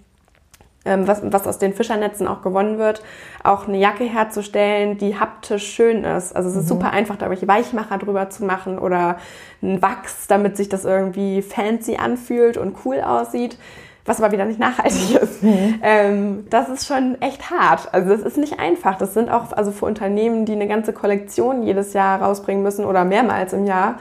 ähm, 0.87 1.09
was, 1.09 1.21
was 1.25 1.47
aus 1.47 1.59
den 1.59 1.75
Fischernetzen 1.75 2.29
auch 2.29 2.43
gewonnen 2.43 2.79
wird, 2.79 3.03
auch 3.43 3.67
eine 3.67 3.77
Jacke 3.77 4.05
herzustellen, 4.05 4.97
die 4.97 5.19
haptisch 5.19 5.67
schön 5.67 6.05
ist. 6.05 6.35
Also 6.35 6.49
es 6.49 6.55
ist 6.55 6.65
mhm. 6.65 6.69
super 6.69 6.93
einfach, 6.93 7.17
da 7.17 7.27
irgendwelche 7.27 7.49
Weichmacher 7.49 7.99
drüber 7.99 8.31
zu 8.31 8.45
machen 8.45 8.79
oder 8.79 9.19
ein 9.63 9.83
Wachs, 9.83 10.29
damit 10.29 10.57
sich 10.57 10.69
das 10.69 10.85
irgendwie 10.85 11.43
fancy 11.43 11.97
anfühlt 11.97 12.57
und 12.57 12.77
cool 12.85 13.01
aussieht 13.01 13.59
was 14.07 14.21
aber 14.21 14.33
wieder 14.33 14.45
nicht 14.45 14.59
nachhaltig 14.59 15.15
ist. 15.21 15.43
Mhm. 15.43 15.81
Ähm, 15.83 16.47
das 16.51 16.69
ist 16.69 16.87
schon 16.87 17.21
echt 17.21 17.51
hart. 17.51 17.93
Also 17.93 18.11
das 18.11 18.21
ist 18.21 18.39
nicht 18.39 18.59
einfach. 18.59 18.97
Das 18.97 19.15
sind 19.15 19.31
auch 19.31 19.53
also 19.53 19.71
für 19.71 19.87
Unternehmen, 19.87 20.45
die 20.45 20.53
eine 20.53 20.69
ganze 20.69 20.93
Kollektion 20.93 21.63
jedes 21.63 21.93
Jahr 21.93 22.23
rausbringen 22.23 22.63
müssen 22.63 22.85
oder 22.85 23.05
mehrmals 23.05 23.53
im 23.53 23.67
Jahr, 23.67 23.97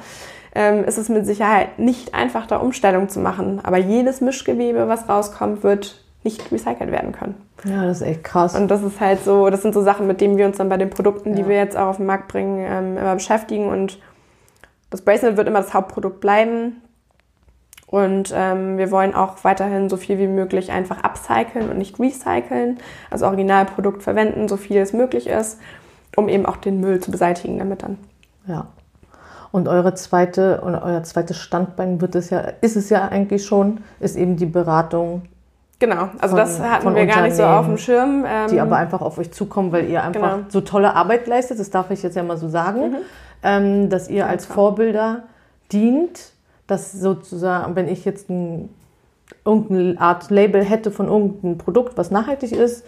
ähm, 0.54 0.84
ist 0.86 0.98
es 0.98 1.10
mit 1.10 1.26
Sicherheit 1.26 1.80
nicht 1.80 2.14
einfach, 2.14 2.48
da 2.48 2.58
Umstellung 2.58 3.10
zu 3.10 3.20
machen. 3.20 3.60
Aber 3.64 3.78
jedes 3.78 4.22
Mischgewebe, 4.22 4.88
was 4.88 5.10
rauskommt, 5.10 5.64
wird 5.64 6.02
nicht 6.24 6.52
recycelt 6.52 6.92
werden 6.92 7.12
können. 7.12 7.36
Ja, 7.66 7.86
das 7.86 8.02
ist 8.02 8.08
echt 8.08 8.24
krass. 8.24 8.56
Und 8.56 8.70
das 8.70 8.82
ist 8.82 9.00
halt 9.00 9.24
so, 9.24 9.50
das 9.50 9.62
sind 9.62 9.74
so 9.74 9.82
Sachen, 9.82 10.08
mit 10.08 10.22
denen 10.22 10.38
wir 10.38 10.46
uns 10.46 10.58
dann 10.58 10.70
bei 10.70 10.78
den 10.78 10.90
Produkten, 10.90 11.32
ja. 11.32 11.36
die 11.36 11.48
wir 11.48 11.56
jetzt 11.56 11.78
auch 11.78 11.88
auf 11.88 11.98
den 11.98 12.06
Markt 12.06 12.28
bringen, 12.28 12.66
ähm, 12.68 12.98
immer 12.98 13.14
beschäftigen. 13.14 13.70
Und 13.70 14.00
das 14.90 15.02
Bracelet 15.02 15.38
wird 15.38 15.48
immer 15.48 15.62
das 15.62 15.74
Hauptprodukt 15.74 16.20
bleiben. 16.20 16.82
Und 17.88 18.34
ähm, 18.36 18.78
wir 18.78 18.90
wollen 18.92 19.14
auch 19.14 19.44
weiterhin 19.44 19.90
so 19.90 19.98
viel 19.98 20.18
wie 20.18 20.28
möglich 20.28 20.72
einfach 20.72 21.04
upcyclen 21.04 21.70
und 21.70 21.78
nicht 21.78 22.00
recyceln, 22.00 22.80
also 23.12 23.28
Originalprodukt 23.28 24.02
verwenden, 24.02 24.48
so 24.48 24.58
viel 24.58 24.78
es 24.78 24.92
möglich 24.92 25.28
ist, 25.28 25.60
um 26.16 26.28
eben 26.28 26.46
auch 26.46 26.58
den 26.58 26.80
Müll 26.80 27.00
zu 27.00 27.12
beseitigen 27.12 27.60
damit 27.60 27.84
dann. 27.84 27.98
Ja. 28.48 28.68
Und 29.52 29.68
eure 29.68 29.94
zweite 29.94 30.62
und 30.62 30.76
euer 30.76 31.04
zweites 31.04 31.38
Standbein 31.38 32.02
wird 32.02 32.16
es 32.16 32.30
ja, 32.30 32.40
ist 32.62 32.76
es 32.76 32.90
ja 32.90 33.08
eigentlich 33.08 33.46
schon, 33.46 33.80
ist 34.00 34.18
eben 34.18 34.36
die 34.36 34.48
Beratung. 34.48 35.22
Genau, 35.80 36.10
also 36.20 36.36
von, 36.36 36.38
das 36.38 36.60
hatten 36.60 36.96
wir 36.96 37.06
gar 37.06 37.22
nicht 37.22 37.36
so 37.36 37.44
auf 37.44 37.66
dem 37.66 37.78
Schirm. 37.78 38.26
Ähm, 38.28 38.50
die 38.50 38.60
aber 38.60 38.78
einfach 38.78 39.02
auf 39.02 39.18
euch 39.18 39.32
zukommen, 39.32 39.72
weil 39.72 39.90
ihr 39.90 40.04
einfach 40.04 40.38
genau. 40.38 40.46
so 40.50 40.62
tolle 40.62 40.96
Arbeit 40.96 41.28
leistet, 41.28 41.60
das 41.60 41.70
darf 41.70 41.92
ich 41.92 42.02
jetzt 42.02 42.16
ja 42.16 42.24
mal 42.24 42.38
so 42.38 42.50
sagen, 42.50 42.92
mhm. 42.92 42.96
ähm, 43.44 43.90
dass 43.90 44.10
ihr 44.10 44.28
als 44.28 44.46
Vorbilder 44.46 45.24
dient 45.72 46.35
dass 46.68 46.92
sozusagen, 46.92 47.76
wenn 47.76 47.88
ich 47.88 48.06
jetzt 48.06 48.30
ein, 48.30 48.70
irgendeine 49.44 50.00
Art 50.00 50.30
Label 50.30 50.64
hätte 50.64 50.92
von 50.92 51.08
irgendeinem 51.08 51.58
Produkt, 51.58 51.98
was 51.98 52.12
nachhaltig 52.12 52.52
ist 52.52 52.86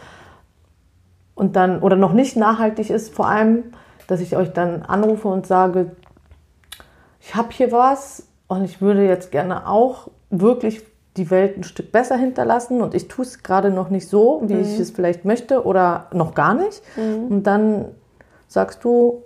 und 1.35 1.55
dann 1.55 1.81
oder 1.81 1.95
noch 1.95 2.13
nicht 2.13 2.35
nachhaltig 2.35 2.89
ist, 2.89 3.13
vor 3.13 3.27
allem, 3.27 3.63
dass 4.07 4.21
ich 4.21 4.35
euch 4.35 4.53
dann 4.53 4.83
anrufe 4.83 5.27
und 5.27 5.45
sage, 5.45 5.91
ich 7.21 7.35
habe 7.35 7.49
hier 7.51 7.71
was 7.71 8.27
und 8.47 8.63
ich 8.63 8.81
würde 8.81 9.05
jetzt 9.05 9.31
gerne 9.31 9.67
auch 9.67 10.09
wirklich 10.29 10.83
die 11.17 11.29
Welt 11.31 11.57
ein 11.57 11.63
Stück 11.63 11.91
besser 11.91 12.15
hinterlassen 12.15 12.81
und 12.81 12.93
ich 12.93 13.07
tue 13.07 13.25
es 13.25 13.43
gerade 13.43 13.71
noch 13.71 13.89
nicht 13.89 14.07
so, 14.07 14.41
wie 14.45 14.53
mhm. 14.53 14.61
ich 14.61 14.79
es 14.79 14.91
vielleicht 14.91 15.25
möchte 15.25 15.65
oder 15.65 16.07
noch 16.13 16.33
gar 16.35 16.53
nicht. 16.53 16.81
Mhm. 16.95 17.27
Und 17.27 17.43
dann 17.43 17.85
sagst 18.47 18.83
du, 18.83 19.23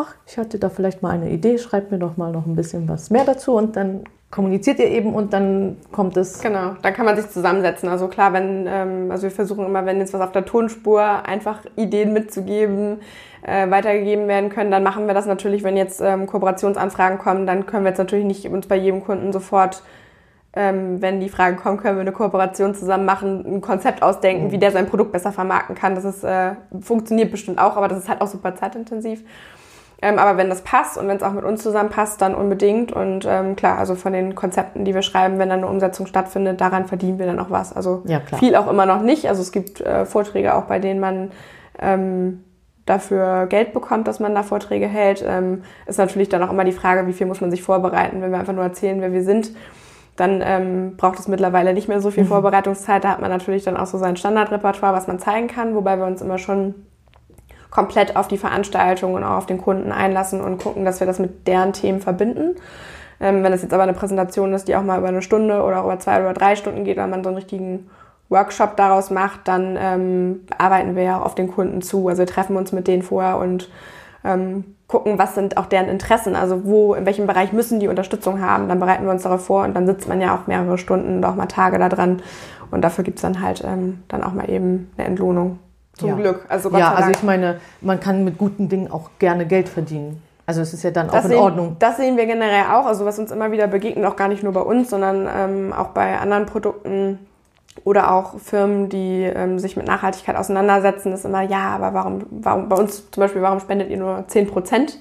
ach, 0.00 0.14
ich 0.26 0.38
hatte 0.38 0.58
da 0.58 0.68
vielleicht 0.68 1.02
mal 1.02 1.10
eine 1.10 1.30
Idee, 1.30 1.58
schreibt 1.58 1.90
mir 1.90 1.98
doch 1.98 2.16
mal 2.16 2.32
noch 2.32 2.46
ein 2.46 2.56
bisschen 2.56 2.88
was 2.88 3.10
mehr 3.10 3.24
dazu 3.24 3.54
und 3.54 3.76
dann 3.76 4.04
kommuniziert 4.30 4.78
ihr 4.78 4.88
eben 4.88 5.14
und 5.14 5.32
dann 5.32 5.76
kommt 5.90 6.16
es. 6.16 6.40
Genau, 6.40 6.76
dann 6.82 6.94
kann 6.94 7.04
man 7.04 7.16
sich 7.16 7.28
zusammensetzen. 7.30 7.88
Also 7.88 8.06
klar, 8.08 8.32
wenn, 8.32 8.66
ähm, 8.68 9.10
also 9.10 9.24
wir 9.24 9.30
versuchen 9.30 9.66
immer, 9.66 9.86
wenn 9.86 9.98
jetzt 9.98 10.14
was 10.14 10.20
auf 10.20 10.32
der 10.32 10.44
Tonspur 10.44 11.02
einfach 11.02 11.60
Ideen 11.76 12.12
mitzugeben, 12.12 13.00
äh, 13.42 13.68
weitergegeben 13.70 14.28
werden 14.28 14.50
können, 14.50 14.70
dann 14.70 14.82
machen 14.82 15.06
wir 15.06 15.14
das 15.14 15.26
natürlich, 15.26 15.64
wenn 15.64 15.76
jetzt 15.76 16.00
ähm, 16.00 16.26
Kooperationsanfragen 16.26 17.18
kommen, 17.18 17.46
dann 17.46 17.66
können 17.66 17.84
wir 17.84 17.90
jetzt 17.90 17.98
natürlich 17.98 18.24
nicht 18.24 18.46
uns 18.46 18.68
bei 18.68 18.76
jedem 18.76 19.02
Kunden 19.02 19.32
sofort 19.32 19.82
ähm, 20.52 21.00
wenn 21.00 21.20
die 21.20 21.28
Fragen 21.28 21.56
kommen, 21.56 21.76
können 21.78 21.96
wir 21.96 22.00
eine 22.00 22.12
Kooperation 22.12 22.74
zusammen 22.74 23.04
machen, 23.04 23.44
ein 23.46 23.60
Konzept 23.60 24.02
ausdenken, 24.02 24.46
mhm. 24.46 24.50
wie 24.52 24.58
der 24.58 24.72
sein 24.72 24.86
Produkt 24.86 25.12
besser 25.12 25.32
vermarkten 25.32 25.76
kann. 25.76 25.94
Das 25.94 26.04
ist, 26.04 26.24
äh, 26.24 26.52
funktioniert 26.80 27.30
bestimmt 27.30 27.58
auch, 27.58 27.76
aber 27.76 27.86
das 27.88 27.98
ist 27.98 28.08
halt 28.08 28.20
auch 28.20 28.26
super 28.26 28.56
zeitintensiv. 28.56 29.22
Ähm, 30.02 30.18
aber 30.18 30.38
wenn 30.38 30.48
das 30.48 30.62
passt 30.62 30.96
und 30.96 31.08
wenn 31.08 31.16
es 31.16 31.22
auch 31.22 31.32
mit 31.32 31.44
uns 31.44 31.62
zusammen 31.62 31.90
passt, 31.90 32.22
dann 32.22 32.34
unbedingt. 32.34 32.92
Und 32.92 33.26
ähm, 33.28 33.56
klar, 33.56 33.78
also 33.78 33.94
von 33.94 34.12
den 34.12 34.34
Konzepten, 34.34 34.84
die 34.84 34.94
wir 34.94 35.02
schreiben, 35.02 35.38
wenn 35.38 35.50
dann 35.50 35.58
eine 35.58 35.68
Umsetzung 35.68 36.06
stattfindet, 36.06 36.60
daran 36.60 36.86
verdienen 36.86 37.18
wir 37.18 37.26
dann 37.26 37.38
auch 37.38 37.50
was. 37.50 37.74
Also 37.74 38.02
ja, 38.06 38.20
viel 38.38 38.56
auch 38.56 38.68
immer 38.68 38.86
noch 38.86 39.02
nicht. 39.02 39.28
Also 39.28 39.42
es 39.42 39.52
gibt 39.52 39.80
äh, 39.80 40.06
Vorträge 40.06 40.54
auch, 40.54 40.64
bei 40.64 40.78
denen 40.78 41.00
man 41.00 41.30
ähm, 41.78 42.44
dafür 42.86 43.46
Geld 43.46 43.72
bekommt, 43.72 44.08
dass 44.08 44.20
man 44.20 44.34
da 44.34 44.42
Vorträge 44.42 44.86
hält. 44.86 45.24
Ähm, 45.26 45.62
ist 45.86 45.98
natürlich 45.98 46.30
dann 46.30 46.42
auch 46.42 46.50
immer 46.50 46.64
die 46.64 46.72
Frage, 46.72 47.06
wie 47.06 47.12
viel 47.12 47.26
muss 47.26 47.40
man 47.40 47.50
sich 47.50 47.62
vorbereiten. 47.62 48.22
Wenn 48.22 48.32
wir 48.32 48.38
einfach 48.38 48.54
nur 48.54 48.64
erzählen, 48.64 49.00
wer 49.02 49.12
wir 49.12 49.22
sind, 49.22 49.52
dann 50.16 50.42
ähm, 50.44 50.96
braucht 50.96 51.18
es 51.18 51.28
mittlerweile 51.28 51.74
nicht 51.74 51.88
mehr 51.88 52.00
so 52.00 52.10
viel 52.10 52.24
mhm. 52.24 52.28
Vorbereitungszeit. 52.28 53.04
Da 53.04 53.10
hat 53.10 53.20
man 53.20 53.30
natürlich 53.30 53.64
dann 53.64 53.76
auch 53.76 53.86
so 53.86 53.98
sein 53.98 54.16
Standardrepertoire, 54.16 54.94
was 54.94 55.06
man 55.06 55.18
zeigen 55.18 55.46
kann, 55.46 55.74
wobei 55.74 55.98
wir 55.98 56.06
uns 56.06 56.22
immer 56.22 56.38
schon 56.38 56.74
komplett 57.70 58.16
auf 58.16 58.28
die 58.28 58.38
Veranstaltung 58.38 59.14
und 59.14 59.24
auch 59.24 59.36
auf 59.36 59.46
den 59.46 59.58
Kunden 59.58 59.92
einlassen 59.92 60.40
und 60.40 60.58
gucken, 60.58 60.84
dass 60.84 61.00
wir 61.00 61.06
das 61.06 61.18
mit 61.18 61.46
deren 61.46 61.72
Themen 61.72 62.00
verbinden. 62.00 62.56
Ähm, 63.20 63.42
wenn 63.42 63.52
es 63.52 63.62
jetzt 63.62 63.72
aber 63.72 63.84
eine 63.84 63.92
Präsentation 63.92 64.52
ist, 64.52 64.66
die 64.68 64.76
auch 64.76 64.82
mal 64.82 64.98
über 64.98 65.08
eine 65.08 65.22
Stunde 65.22 65.62
oder 65.62 65.82
über 65.84 65.98
zwei 65.98 66.20
oder 66.20 66.32
drei 66.32 66.56
Stunden 66.56 66.84
geht, 66.84 66.96
weil 66.96 67.08
man 67.08 67.22
so 67.22 67.28
einen 67.28 67.36
richtigen 67.36 67.90
Workshop 68.28 68.76
daraus 68.76 69.10
macht, 69.10 69.40
dann 69.46 69.76
ähm, 69.78 70.40
arbeiten 70.56 70.96
wir 70.96 71.02
ja 71.02 71.20
auf 71.20 71.34
den 71.34 71.48
Kunden 71.48 71.82
zu. 71.82 72.08
Also 72.08 72.20
wir 72.20 72.26
treffen 72.26 72.56
uns 72.56 72.72
mit 72.72 72.88
denen 72.88 73.02
vorher 73.02 73.38
und 73.38 73.68
ähm, 74.24 74.76
gucken, 74.86 75.18
was 75.18 75.34
sind 75.34 75.56
auch 75.56 75.66
deren 75.66 75.88
Interessen, 75.88 76.34
also 76.34 76.64
wo, 76.64 76.94
in 76.94 77.06
welchem 77.06 77.26
Bereich 77.26 77.52
müssen 77.52 77.80
die 77.80 77.88
Unterstützung 77.88 78.40
haben. 78.40 78.68
Dann 78.68 78.80
bereiten 78.80 79.04
wir 79.04 79.12
uns 79.12 79.22
darauf 79.22 79.44
vor 79.44 79.64
und 79.64 79.74
dann 79.74 79.86
sitzt 79.86 80.08
man 80.08 80.20
ja 80.20 80.34
auch 80.34 80.46
mehrere 80.46 80.78
Stunden 80.78 81.18
und 81.18 81.24
auch 81.24 81.34
mal 81.34 81.46
Tage 81.46 81.78
da 81.78 81.88
dran. 81.88 82.22
Und 82.70 82.82
dafür 82.82 83.04
gibt 83.04 83.18
es 83.18 83.22
dann 83.22 83.42
halt 83.42 83.62
ähm, 83.64 84.02
dann 84.08 84.22
auch 84.22 84.32
mal 84.32 84.48
eben 84.48 84.90
eine 84.96 85.06
Entlohnung. 85.06 85.58
Zum 85.94 86.10
ja. 86.10 86.14
Glück. 86.16 86.44
Also 86.48 86.70
Gott 86.70 86.80
ja, 86.80 86.94
also 86.94 87.10
ich 87.10 87.22
meine, 87.22 87.60
man 87.80 88.00
kann 88.00 88.24
mit 88.24 88.38
guten 88.38 88.68
Dingen 88.68 88.90
auch 88.90 89.10
gerne 89.18 89.46
Geld 89.46 89.68
verdienen. 89.68 90.22
Also 90.46 90.62
es 90.62 90.74
ist 90.74 90.82
ja 90.82 90.90
dann 90.90 91.06
das 91.06 91.16
auch 91.16 91.24
in 91.24 91.30
sehen, 91.30 91.38
Ordnung. 91.38 91.76
Das 91.78 91.96
sehen 91.96 92.16
wir 92.16 92.26
generell 92.26 92.64
auch. 92.72 92.86
Also 92.86 93.04
was 93.04 93.18
uns 93.18 93.30
immer 93.30 93.52
wieder 93.52 93.68
begegnet, 93.68 94.04
auch 94.06 94.16
gar 94.16 94.28
nicht 94.28 94.42
nur 94.42 94.52
bei 94.52 94.62
uns, 94.62 94.90
sondern 94.90 95.28
ähm, 95.32 95.72
auch 95.72 95.88
bei 95.88 96.18
anderen 96.18 96.46
Produkten 96.46 97.18
oder 97.84 98.12
auch 98.12 98.38
Firmen, 98.38 98.88
die 98.88 99.22
ähm, 99.22 99.58
sich 99.58 99.76
mit 99.76 99.86
Nachhaltigkeit 99.86 100.36
auseinandersetzen, 100.36 101.12
ist 101.12 101.24
immer, 101.24 101.42
ja, 101.42 101.68
aber 101.68 101.94
warum, 101.94 102.26
warum 102.30 102.68
bei 102.68 102.76
uns 102.76 103.10
zum 103.10 103.20
Beispiel, 103.20 103.42
warum 103.42 103.60
spendet 103.60 103.90
ihr 103.90 103.96
nur 103.96 104.24
10 104.26 104.48
Prozent? 104.48 104.98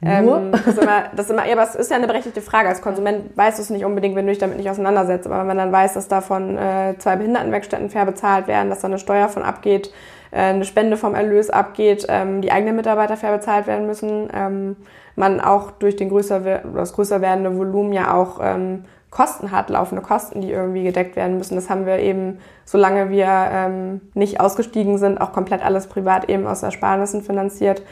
Ähm, 0.00 0.52
das, 0.52 0.66
ist 0.66 0.78
immer, 0.78 1.04
das 1.14 1.26
ist 1.26 1.30
immer, 1.30 1.46
ja, 1.46 1.52
aber 1.54 1.62
es 1.62 1.74
ist 1.74 1.90
ja 1.90 1.96
eine 1.96 2.06
berechtigte 2.06 2.40
Frage. 2.40 2.68
Als 2.68 2.80
Konsument 2.80 3.36
weißt 3.36 3.58
du 3.58 3.62
es 3.62 3.70
nicht 3.70 3.84
unbedingt, 3.84 4.14
wenn 4.14 4.26
du 4.26 4.32
dich 4.32 4.38
damit 4.38 4.58
nicht 4.58 4.70
auseinandersetzt. 4.70 5.26
Aber 5.26 5.40
wenn 5.40 5.46
man 5.46 5.58
dann 5.58 5.72
weiß, 5.72 5.94
dass 5.94 6.08
davon 6.08 6.56
äh, 6.56 6.94
zwei 6.98 7.16
Behindertenwerkstätten 7.16 7.90
fair 7.90 8.06
bezahlt 8.06 8.46
werden, 8.46 8.70
dass 8.70 8.80
da 8.80 8.88
eine 8.88 8.98
Steuer 8.98 9.28
von 9.28 9.42
abgeht, 9.42 9.92
äh, 10.30 10.40
eine 10.40 10.64
Spende 10.64 10.96
vom 10.96 11.14
Erlös 11.14 11.50
abgeht, 11.50 12.06
ähm, 12.08 12.42
die 12.42 12.52
eigenen 12.52 12.76
Mitarbeiter 12.76 13.16
fair 13.16 13.36
bezahlt 13.36 13.66
werden 13.66 13.86
müssen, 13.86 14.28
ähm, 14.32 14.76
man 15.16 15.40
auch 15.40 15.72
durch 15.72 15.96
den 15.96 16.10
größer, 16.10 16.40
das 16.74 16.92
größer 16.92 17.20
werdende 17.20 17.56
Volumen 17.56 17.92
ja 17.92 18.14
auch 18.14 18.38
ähm, 18.40 18.84
Kosten 19.10 19.50
hat, 19.52 19.70
laufende 19.70 20.02
Kosten, 20.02 20.42
die 20.42 20.52
irgendwie 20.52 20.84
gedeckt 20.84 21.16
werden 21.16 21.38
müssen. 21.38 21.54
Das 21.54 21.70
haben 21.70 21.86
wir 21.86 21.98
eben, 21.98 22.38
solange 22.64 23.08
wir 23.08 23.26
ähm, 23.26 24.00
nicht 24.14 24.38
ausgestiegen 24.38 24.98
sind, 24.98 25.18
auch 25.20 25.32
komplett 25.32 25.64
alles 25.64 25.86
privat 25.86 26.28
eben 26.28 26.46
aus 26.46 26.62
Ersparnissen 26.62 27.22
finanziert. 27.22 27.82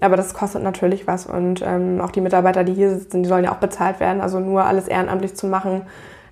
Aber 0.00 0.16
das 0.16 0.34
kostet 0.34 0.62
natürlich 0.62 1.06
was 1.06 1.26
und 1.26 1.62
ähm, 1.64 2.00
auch 2.00 2.10
die 2.10 2.20
Mitarbeiter, 2.20 2.64
die 2.64 2.74
hier 2.74 2.90
sitzen, 2.90 3.22
die 3.22 3.28
sollen 3.28 3.44
ja 3.44 3.52
auch 3.52 3.58
bezahlt 3.58 4.00
werden. 4.00 4.20
Also 4.20 4.40
nur 4.40 4.64
alles 4.64 4.88
ehrenamtlich 4.88 5.34
zu 5.36 5.46
machen. 5.46 5.82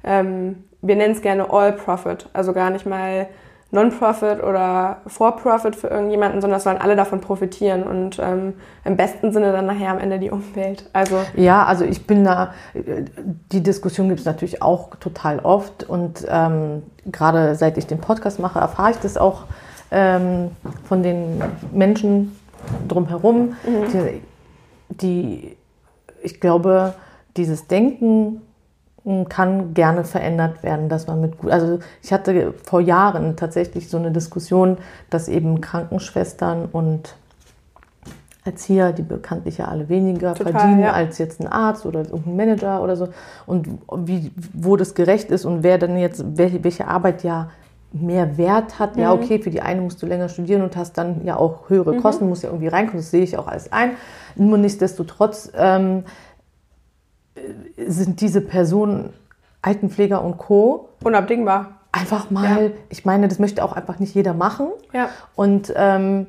Ähm, 0.02 0.64
wir 0.82 0.96
nennen 0.96 1.14
es 1.14 1.22
gerne 1.22 1.50
All 1.52 1.72
Profit, 1.72 2.28
also 2.32 2.52
gar 2.52 2.70
nicht 2.70 2.86
mal 2.86 3.26
Non-Profit 3.72 4.42
oder 4.42 4.96
For-Profit 5.06 5.76
für 5.76 5.86
irgendjemanden, 5.88 6.40
sondern 6.40 6.58
es 6.58 6.64
sollen 6.64 6.78
alle 6.78 6.96
davon 6.96 7.20
profitieren 7.20 7.84
und 7.84 8.18
ähm, 8.18 8.54
im 8.84 8.96
besten 8.96 9.32
Sinne 9.32 9.52
dann 9.52 9.66
nachher 9.66 9.90
am 9.90 9.98
Ende 9.98 10.18
die 10.18 10.30
Umwelt. 10.30 10.90
Also 10.92 11.18
ja, 11.36 11.64
also 11.64 11.84
ich 11.84 12.04
bin 12.04 12.24
da, 12.24 12.52
die 12.74 13.62
Diskussion 13.62 14.08
gibt 14.08 14.20
es 14.20 14.26
natürlich 14.26 14.60
auch 14.60 14.96
total 14.96 15.38
oft 15.38 15.84
und 15.84 16.26
ähm, 16.28 16.82
gerade 17.06 17.54
seit 17.54 17.78
ich 17.78 17.86
den 17.86 18.00
Podcast 18.00 18.40
mache, 18.40 18.58
erfahre 18.58 18.90
ich 18.90 18.96
das 18.96 19.16
auch 19.16 19.44
ähm, 19.92 20.50
von 20.88 21.04
den 21.04 21.40
Menschen 21.72 22.36
drumherum, 22.88 23.54
mhm. 23.64 23.92
die, 23.92 24.22
die, 24.88 25.56
ich 26.22 26.40
glaube, 26.40 26.94
dieses 27.36 27.66
Denken 27.66 28.42
kann 29.28 29.72
gerne 29.72 30.04
verändert 30.04 30.62
werden, 30.62 30.88
dass 30.88 31.06
man 31.06 31.20
mit 31.20 31.38
gut, 31.38 31.50
also 31.50 31.78
ich 32.02 32.12
hatte 32.12 32.52
vor 32.64 32.80
Jahren 32.80 33.36
tatsächlich 33.36 33.88
so 33.88 33.96
eine 33.96 34.10
Diskussion, 34.10 34.76
dass 35.08 35.28
eben 35.28 35.60
Krankenschwestern 35.60 36.66
und 36.70 37.16
Erzieher, 38.44 38.92
die 38.92 39.02
bekanntlich 39.02 39.58
ja 39.58 39.66
alle 39.66 39.88
weniger 39.88 40.34
Total, 40.34 40.52
verdienen 40.52 40.80
ja. 40.80 40.92
als 40.92 41.18
jetzt 41.18 41.40
ein 41.40 41.46
Arzt 41.46 41.84
oder 41.84 42.00
ein 42.00 42.36
Manager 42.36 42.82
oder 42.82 42.96
so 42.96 43.08
und 43.46 43.68
wie, 43.96 44.32
wo 44.54 44.76
das 44.76 44.94
gerecht 44.94 45.30
ist 45.30 45.44
und 45.44 45.62
wer 45.62 45.76
dann 45.78 45.98
jetzt, 45.98 46.24
welche, 46.38 46.64
welche 46.64 46.88
Arbeit 46.88 47.22
ja 47.22 47.50
mehr 47.92 48.36
Wert 48.38 48.78
hat. 48.78 48.96
Mhm. 48.96 49.02
Ja, 49.02 49.12
okay, 49.12 49.38
für 49.40 49.50
die 49.50 49.62
eine 49.62 49.80
musst 49.80 50.02
du 50.02 50.06
länger 50.06 50.28
studieren 50.28 50.62
und 50.62 50.76
hast 50.76 50.98
dann 50.98 51.24
ja 51.24 51.36
auch 51.36 51.68
höhere 51.68 51.94
mhm. 51.94 52.02
Kosten, 52.02 52.28
musst 52.28 52.42
ja 52.42 52.50
irgendwie 52.50 52.68
reinkommen, 52.68 53.00
das 53.00 53.10
sehe 53.10 53.22
ich 53.22 53.36
auch 53.36 53.48
alles 53.48 53.72
ein. 53.72 53.92
Nur 54.36 54.58
nichtsdestotrotz 54.58 55.50
ähm, 55.56 56.04
sind 57.76 58.20
diese 58.20 58.40
Personen, 58.40 59.12
Altenpfleger 59.62 60.22
und 60.22 60.38
Co. 60.38 60.88
Unabdingbar. 61.04 61.80
Einfach 61.92 62.30
mal, 62.30 62.64
ja. 62.66 62.70
ich 62.88 63.04
meine, 63.04 63.28
das 63.28 63.38
möchte 63.38 63.64
auch 63.64 63.72
einfach 63.72 63.98
nicht 63.98 64.14
jeder 64.14 64.32
machen. 64.32 64.68
Ja. 64.92 65.08
Und 65.34 65.72
ähm, 65.76 66.26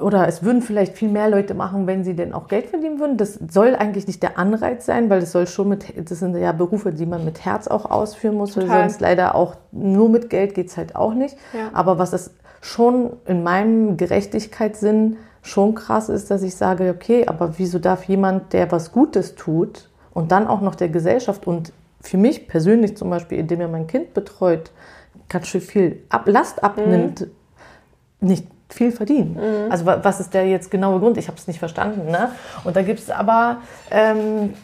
oder 0.00 0.26
es 0.26 0.42
würden 0.42 0.62
vielleicht 0.62 0.96
viel 0.96 1.08
mehr 1.08 1.28
Leute 1.28 1.54
machen, 1.54 1.86
wenn 1.86 2.04
sie 2.04 2.14
denn 2.14 2.32
auch 2.32 2.48
Geld 2.48 2.66
verdienen 2.66 2.98
würden. 2.98 3.16
Das 3.16 3.34
soll 3.34 3.74
eigentlich 3.76 4.06
nicht 4.06 4.22
der 4.22 4.38
Anreiz 4.38 4.86
sein, 4.86 5.10
weil 5.10 5.20
das 5.20 5.32
soll 5.32 5.46
schon 5.46 5.68
mit, 5.68 6.10
das 6.10 6.18
sind 6.18 6.36
ja 6.36 6.52
Berufe, 6.52 6.92
die 6.92 7.06
man 7.06 7.24
mit 7.24 7.44
Herz 7.44 7.68
auch 7.68 7.90
ausführen 7.90 8.36
muss, 8.36 8.52
Total. 8.52 8.68
weil 8.68 8.80
sonst 8.82 9.00
leider 9.00 9.34
auch 9.34 9.56
nur 9.72 10.08
mit 10.08 10.30
Geld 10.30 10.54
geht 10.54 10.68
es 10.68 10.76
halt 10.76 10.96
auch 10.96 11.14
nicht. 11.14 11.36
Ja. 11.52 11.70
Aber 11.72 11.98
was 11.98 12.12
es 12.12 12.34
schon 12.60 13.12
in 13.26 13.42
meinem 13.42 13.96
Gerechtigkeitssinn 13.96 15.16
schon 15.42 15.74
krass 15.74 16.08
ist, 16.08 16.30
dass 16.30 16.42
ich 16.42 16.56
sage, 16.56 16.92
okay, 16.94 17.26
aber 17.26 17.58
wieso 17.58 17.78
darf 17.78 18.04
jemand, 18.04 18.52
der 18.52 18.72
was 18.72 18.92
Gutes 18.92 19.36
tut 19.36 19.88
und 20.12 20.32
dann 20.32 20.48
auch 20.48 20.60
noch 20.60 20.74
der 20.74 20.88
Gesellschaft 20.88 21.46
und 21.46 21.72
für 22.00 22.16
mich 22.16 22.48
persönlich 22.48 22.96
zum 22.96 23.10
Beispiel, 23.10 23.38
indem 23.38 23.60
er 23.60 23.68
mein 23.68 23.86
Kind 23.86 24.14
betreut, 24.14 24.70
ganz 25.28 25.46
schön 25.48 25.60
viel 25.60 26.02
Ab 26.08 26.26
Last 26.26 26.62
abnimmt, 26.62 27.20
mhm. 27.20 28.28
nicht 28.28 28.46
viel 28.68 28.92
verdienen. 28.92 29.34
Mhm. 29.34 29.70
Also 29.70 29.86
was 29.86 30.20
ist 30.20 30.34
der 30.34 30.46
jetzt 30.46 30.70
genaue 30.70 31.00
Grund? 31.00 31.16
Ich 31.18 31.28
habe 31.28 31.38
es 31.38 31.46
nicht 31.46 31.58
verstanden. 31.58 32.10
Ne? 32.10 32.30
Und 32.64 32.76
da 32.76 32.82
gibt 32.82 33.00
es 33.00 33.10
aber 33.10 33.58
ähm, 33.90 34.54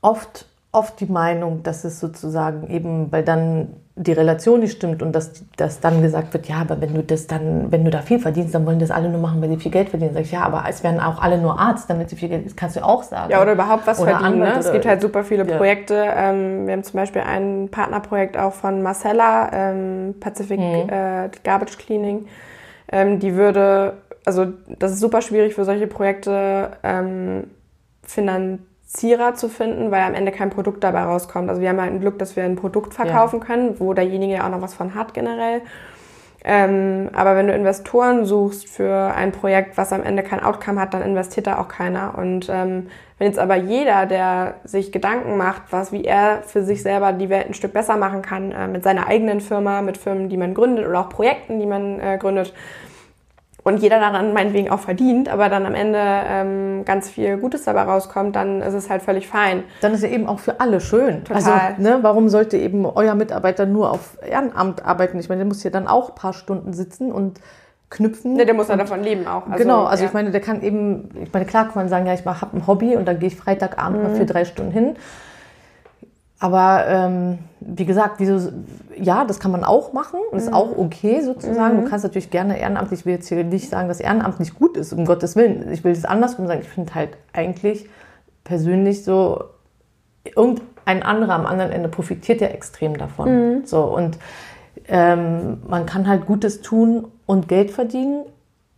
oft, 0.00 0.46
oft 0.72 0.98
die 1.00 1.06
Meinung, 1.06 1.62
dass 1.62 1.84
es 1.84 2.00
sozusagen 2.00 2.68
eben, 2.68 3.12
weil 3.12 3.24
dann 3.24 3.68
die 3.96 4.12
Relation 4.12 4.60
nicht 4.60 4.72
stimmt 4.72 5.02
und 5.02 5.12
dass, 5.12 5.44
dass 5.56 5.80
dann 5.80 6.00
gesagt 6.00 6.32
wird, 6.32 6.48
ja, 6.48 6.56
aber 6.56 6.80
wenn 6.80 6.94
du 6.94 7.02
das 7.02 7.26
dann, 7.26 7.70
wenn 7.70 7.84
du 7.84 7.90
da 7.90 8.00
viel 8.00 8.18
verdienst, 8.18 8.54
dann 8.54 8.64
wollen 8.64 8.78
das 8.78 8.90
alle 8.90 9.10
nur 9.10 9.20
machen, 9.20 9.42
weil 9.42 9.50
sie 9.50 9.58
viel 9.58 9.70
Geld 9.70 9.90
verdienen. 9.90 10.14
Sag 10.14 10.22
ich, 10.22 10.32
ja, 10.32 10.40
aber 10.40 10.64
es 10.68 10.82
werden 10.82 11.00
auch 11.00 11.20
alle 11.20 11.36
nur 11.36 11.58
Arzt, 11.58 11.90
damit 11.90 12.08
sie 12.08 12.16
viel 12.16 12.30
Geld, 12.30 12.46
das 12.46 12.56
kannst 12.56 12.76
du 12.76 12.84
auch 12.84 13.02
sagen. 13.02 13.30
Ja, 13.30 13.42
oder 13.42 13.52
überhaupt 13.52 13.86
was 13.86 14.00
oder 14.00 14.18
verdienen. 14.18 14.38
Ne? 14.38 14.54
Es 14.58 14.72
gibt 14.72 14.86
halt 14.86 15.02
super 15.02 15.22
viele 15.22 15.46
ja. 15.46 15.56
Projekte. 15.56 15.94
Ähm, 15.94 16.66
wir 16.66 16.72
haben 16.72 16.84
zum 16.84 16.98
Beispiel 16.98 17.22
ein 17.22 17.68
Partnerprojekt 17.70 18.38
auch 18.38 18.54
von 18.54 18.80
Marcella, 18.80 19.50
ähm, 19.52 20.14
Pacific 20.18 20.58
mhm. 20.58 20.88
äh, 20.88 21.30
Garbage 21.44 21.76
Cleaning. 21.76 22.26
Ähm, 22.90 23.20
die 23.20 23.34
würde, 23.34 23.94
also 24.24 24.46
das 24.78 24.92
ist 24.92 25.00
super 25.00 25.22
schwierig 25.22 25.54
für 25.54 25.64
solche 25.64 25.86
Projekte 25.86 26.72
ähm, 26.82 27.44
finanziell 28.02 28.66
Zierer 28.92 29.36
zu 29.36 29.48
finden, 29.48 29.92
weil 29.92 30.02
am 30.02 30.14
Ende 30.14 30.32
kein 30.32 30.50
Produkt 30.50 30.82
dabei 30.82 31.04
rauskommt. 31.04 31.48
Also 31.48 31.62
wir 31.62 31.68
haben 31.68 31.80
halt 31.80 31.92
ein 31.92 32.00
Glück, 32.00 32.18
dass 32.18 32.34
wir 32.34 32.42
ein 32.42 32.56
Produkt 32.56 32.92
verkaufen 32.92 33.38
ja. 33.38 33.44
können, 33.46 33.78
wo 33.78 33.94
derjenige 33.94 34.34
ja 34.34 34.46
auch 34.46 34.50
noch 34.50 34.62
was 34.62 34.74
von 34.74 34.96
hat 34.96 35.14
generell. 35.14 35.62
Ähm, 36.42 37.10
aber 37.12 37.36
wenn 37.36 37.48
du 37.48 37.54
Investoren 37.54 38.24
suchst 38.24 38.68
für 38.68 39.14
ein 39.14 39.32
Projekt, 39.32 39.76
was 39.76 39.92
am 39.92 40.02
Ende 40.02 40.22
kein 40.22 40.42
Outcome 40.42 40.80
hat, 40.80 40.94
dann 40.94 41.02
investiert 41.02 41.46
da 41.46 41.58
auch 41.58 41.68
keiner. 41.68 42.16
Und 42.16 42.48
ähm, 42.48 42.86
wenn 43.18 43.26
jetzt 43.26 43.38
aber 43.38 43.56
jeder, 43.56 44.06
der 44.06 44.54
sich 44.64 44.92
Gedanken 44.92 45.36
macht, 45.36 45.62
was 45.70 45.92
wie 45.92 46.04
er 46.04 46.42
für 46.42 46.62
sich 46.62 46.82
selber 46.82 47.12
die 47.12 47.28
Welt 47.28 47.48
ein 47.48 47.54
Stück 47.54 47.74
besser 47.74 47.96
machen 47.98 48.22
kann, 48.22 48.52
äh, 48.52 48.66
mit 48.68 48.82
seiner 48.82 49.06
eigenen 49.08 49.42
Firma, 49.42 49.82
mit 49.82 49.98
Firmen, 49.98 50.30
die 50.30 50.38
man 50.38 50.54
gründet 50.54 50.86
oder 50.86 51.00
auch 51.00 51.10
Projekten, 51.10 51.60
die 51.60 51.66
man 51.66 52.00
äh, 52.00 52.16
gründet, 52.18 52.54
und 53.70 53.78
jeder 53.80 54.00
daran 54.00 54.32
meinetwegen 54.32 54.70
auch 54.70 54.80
verdient, 54.80 55.28
aber 55.28 55.48
dann 55.48 55.64
am 55.64 55.74
Ende 55.74 56.00
ähm, 56.02 56.84
ganz 56.84 57.08
viel 57.08 57.36
Gutes 57.36 57.64
dabei 57.64 57.82
rauskommt, 57.82 58.36
dann 58.36 58.60
ist 58.60 58.74
es 58.74 58.90
halt 58.90 59.02
völlig 59.02 59.28
fein. 59.28 59.64
Dann 59.80 59.94
ist 59.94 60.02
ja 60.02 60.08
eben 60.08 60.26
auch 60.26 60.40
für 60.40 60.60
alle 60.60 60.80
schön. 60.80 61.24
Total. 61.24 61.36
Also, 61.36 61.82
ne, 61.82 61.98
warum 62.02 62.28
sollte 62.28 62.56
eben 62.56 62.84
euer 62.84 63.14
Mitarbeiter 63.14 63.66
nur 63.66 63.92
auf 63.92 64.18
Ehrenamt 64.28 64.84
arbeiten? 64.84 65.18
Ich 65.18 65.28
meine, 65.28 65.40
der 65.40 65.46
muss 65.46 65.62
ja 65.62 65.70
dann 65.70 65.86
auch 65.86 66.10
ein 66.10 66.14
paar 66.14 66.32
Stunden 66.32 66.72
sitzen 66.72 67.12
und 67.12 67.40
knüpfen. 67.90 68.34
Ne, 68.34 68.44
der 68.44 68.54
muss 68.54 68.68
ja 68.68 68.76
davon 68.76 69.02
leben 69.02 69.26
auch. 69.26 69.46
Also, 69.46 69.58
genau, 69.58 69.84
also 69.84 70.02
ja. 70.02 70.08
ich 70.08 70.14
meine, 70.14 70.30
der 70.30 70.40
kann 70.40 70.62
eben, 70.62 71.10
ich 71.22 71.32
meine, 71.32 71.44
klar 71.44 71.64
kann 71.64 71.74
man 71.76 71.88
sagen, 71.88 72.06
ja, 72.06 72.14
ich 72.14 72.24
habe 72.24 72.56
ein 72.56 72.66
Hobby 72.66 72.96
und 72.96 73.06
dann 73.06 73.18
gehe 73.18 73.28
ich 73.28 73.36
Freitagabend 73.36 74.02
mhm. 74.02 74.08
mal 74.08 74.16
für 74.16 74.26
drei 74.26 74.44
Stunden 74.44 74.72
hin. 74.72 74.96
Aber 76.40 76.86
ähm, 76.88 77.38
wie 77.60 77.84
gesagt, 77.84 78.14
wieso, 78.18 78.50
ja, 78.96 79.26
das 79.26 79.40
kann 79.40 79.50
man 79.50 79.62
auch 79.62 79.92
machen 79.92 80.18
ist 80.32 80.48
mhm. 80.48 80.54
auch 80.54 80.76
okay 80.76 81.20
sozusagen. 81.20 81.76
Mhm. 81.76 81.84
Du 81.84 81.90
kannst 81.90 82.02
natürlich 82.02 82.30
gerne 82.30 82.58
ehrenamtlich, 82.58 83.00
ich 83.00 83.06
will 83.06 83.12
jetzt 83.12 83.28
hier 83.28 83.44
nicht 83.44 83.68
sagen, 83.68 83.88
dass 83.88 84.00
Ehrenamt 84.00 84.40
nicht 84.40 84.58
gut 84.58 84.78
ist, 84.78 84.94
um 84.94 85.04
Gottes 85.04 85.36
Willen. 85.36 85.70
Ich 85.70 85.84
will 85.84 85.92
das 85.92 86.06
andersrum 86.06 86.46
sagen. 86.46 86.62
Ich 86.62 86.68
finde 86.68 86.94
halt 86.94 87.10
eigentlich 87.34 87.88
persönlich 88.42 89.04
so, 89.04 89.44
irgendein 90.24 91.02
anderer 91.02 91.34
am 91.34 91.46
anderen 91.46 91.72
Ende 91.72 91.88
profitiert 91.88 92.40
ja 92.40 92.48
extrem 92.48 92.96
davon. 92.96 93.28
Mhm. 93.58 93.66
So 93.66 93.82
und 93.84 94.18
ähm, 94.88 95.58
man 95.68 95.84
kann 95.84 96.08
halt 96.08 96.26
Gutes 96.26 96.62
tun 96.62 97.06
und 97.26 97.48
Geld 97.48 97.70
verdienen. 97.70 98.24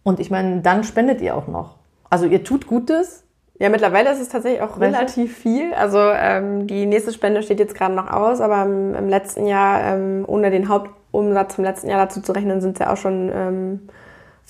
Und 0.03 0.19
ich 0.19 0.31
meine, 0.31 0.63
dann 0.63 0.83
spendet 0.83 1.21
ihr 1.21 1.37
auch 1.37 1.47
noch. 1.47 1.77
Also 2.11 2.27
ihr 2.27 2.43
tut 2.43 2.67
Gutes 2.67 3.23
ja, 3.63 3.69
mittlerweile 3.69 4.11
ist 4.11 4.21
es 4.21 4.29
tatsächlich 4.29 4.61
auch 4.61 4.81
relativ 4.81 5.39
viel. 5.39 5.73
Also 5.75 5.99
ähm, 6.01 6.67
die 6.67 6.85
nächste 6.85 7.13
Spende 7.13 7.45
steht 7.45 7.61
jetzt 7.61 7.77
gerade 7.77 7.95
noch 7.95 8.11
aus, 8.11 8.41
aber 8.41 8.65
im, 8.65 8.93
im 8.97 9.09
letzten 9.09 9.47
Jahr, 9.47 9.81
ähm, 9.85 10.25
ohne 10.27 10.51
den 10.51 10.69
Hauptumsatz 10.69 11.55
vom 11.55 11.63
letzten 11.63 11.89
Jahr 11.89 12.05
dazu 12.05 12.21
zu 12.21 12.33
rechnen, 12.33 12.61
sind 12.61 12.73
es 12.73 12.81
ja 12.81 12.93
auch 12.93 12.97
schon 12.97 13.31
ähm, 13.33 13.89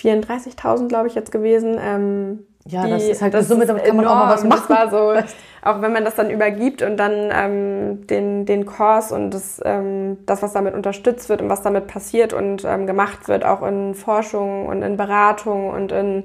34.000, 0.01 0.89
glaube 0.89 1.09
ich, 1.09 1.15
jetzt 1.15 1.31
gewesen. 1.31 1.79
Ähm, 1.79 2.47
ja, 2.65 2.85
die, 2.85 2.91
das 2.91 3.03
ist 3.03 3.21
halt 3.21 3.35
das 3.35 3.49
Summe, 3.49 3.67
damit 3.67 3.85
kann 3.85 3.97
man 3.97 4.07
enorm. 4.07 4.19
auch 4.19 4.25
mal 4.25 4.33
was 4.33 4.45
machen. 4.45 4.65
Das 4.67 4.71
war 4.71 4.91
so, 4.91 5.29
auch 5.61 5.83
wenn 5.83 5.93
man 5.93 6.07
das 6.07 6.15
dann 6.15 6.31
übergibt 6.31 6.81
und 6.81 6.97
dann 6.97 7.31
ähm, 7.35 8.07
den, 8.07 8.47
den 8.47 8.65
Kurs 8.65 9.13
und 9.13 9.33
das, 9.33 9.61
ähm, 9.63 10.25
das, 10.25 10.41
was 10.41 10.55
damit 10.55 10.73
unterstützt 10.73 11.29
wird 11.29 11.43
und 11.43 11.51
was 11.51 11.61
damit 11.61 11.87
passiert 11.87 12.33
und 12.33 12.65
ähm, 12.65 12.87
gemacht 12.87 13.29
wird, 13.29 13.45
auch 13.45 13.63
in 13.63 13.95
Forschung 13.95 14.69
und 14.69 14.81
in 14.81 14.97
Beratung 14.97 15.69
und 15.69 15.93
in 15.93 16.25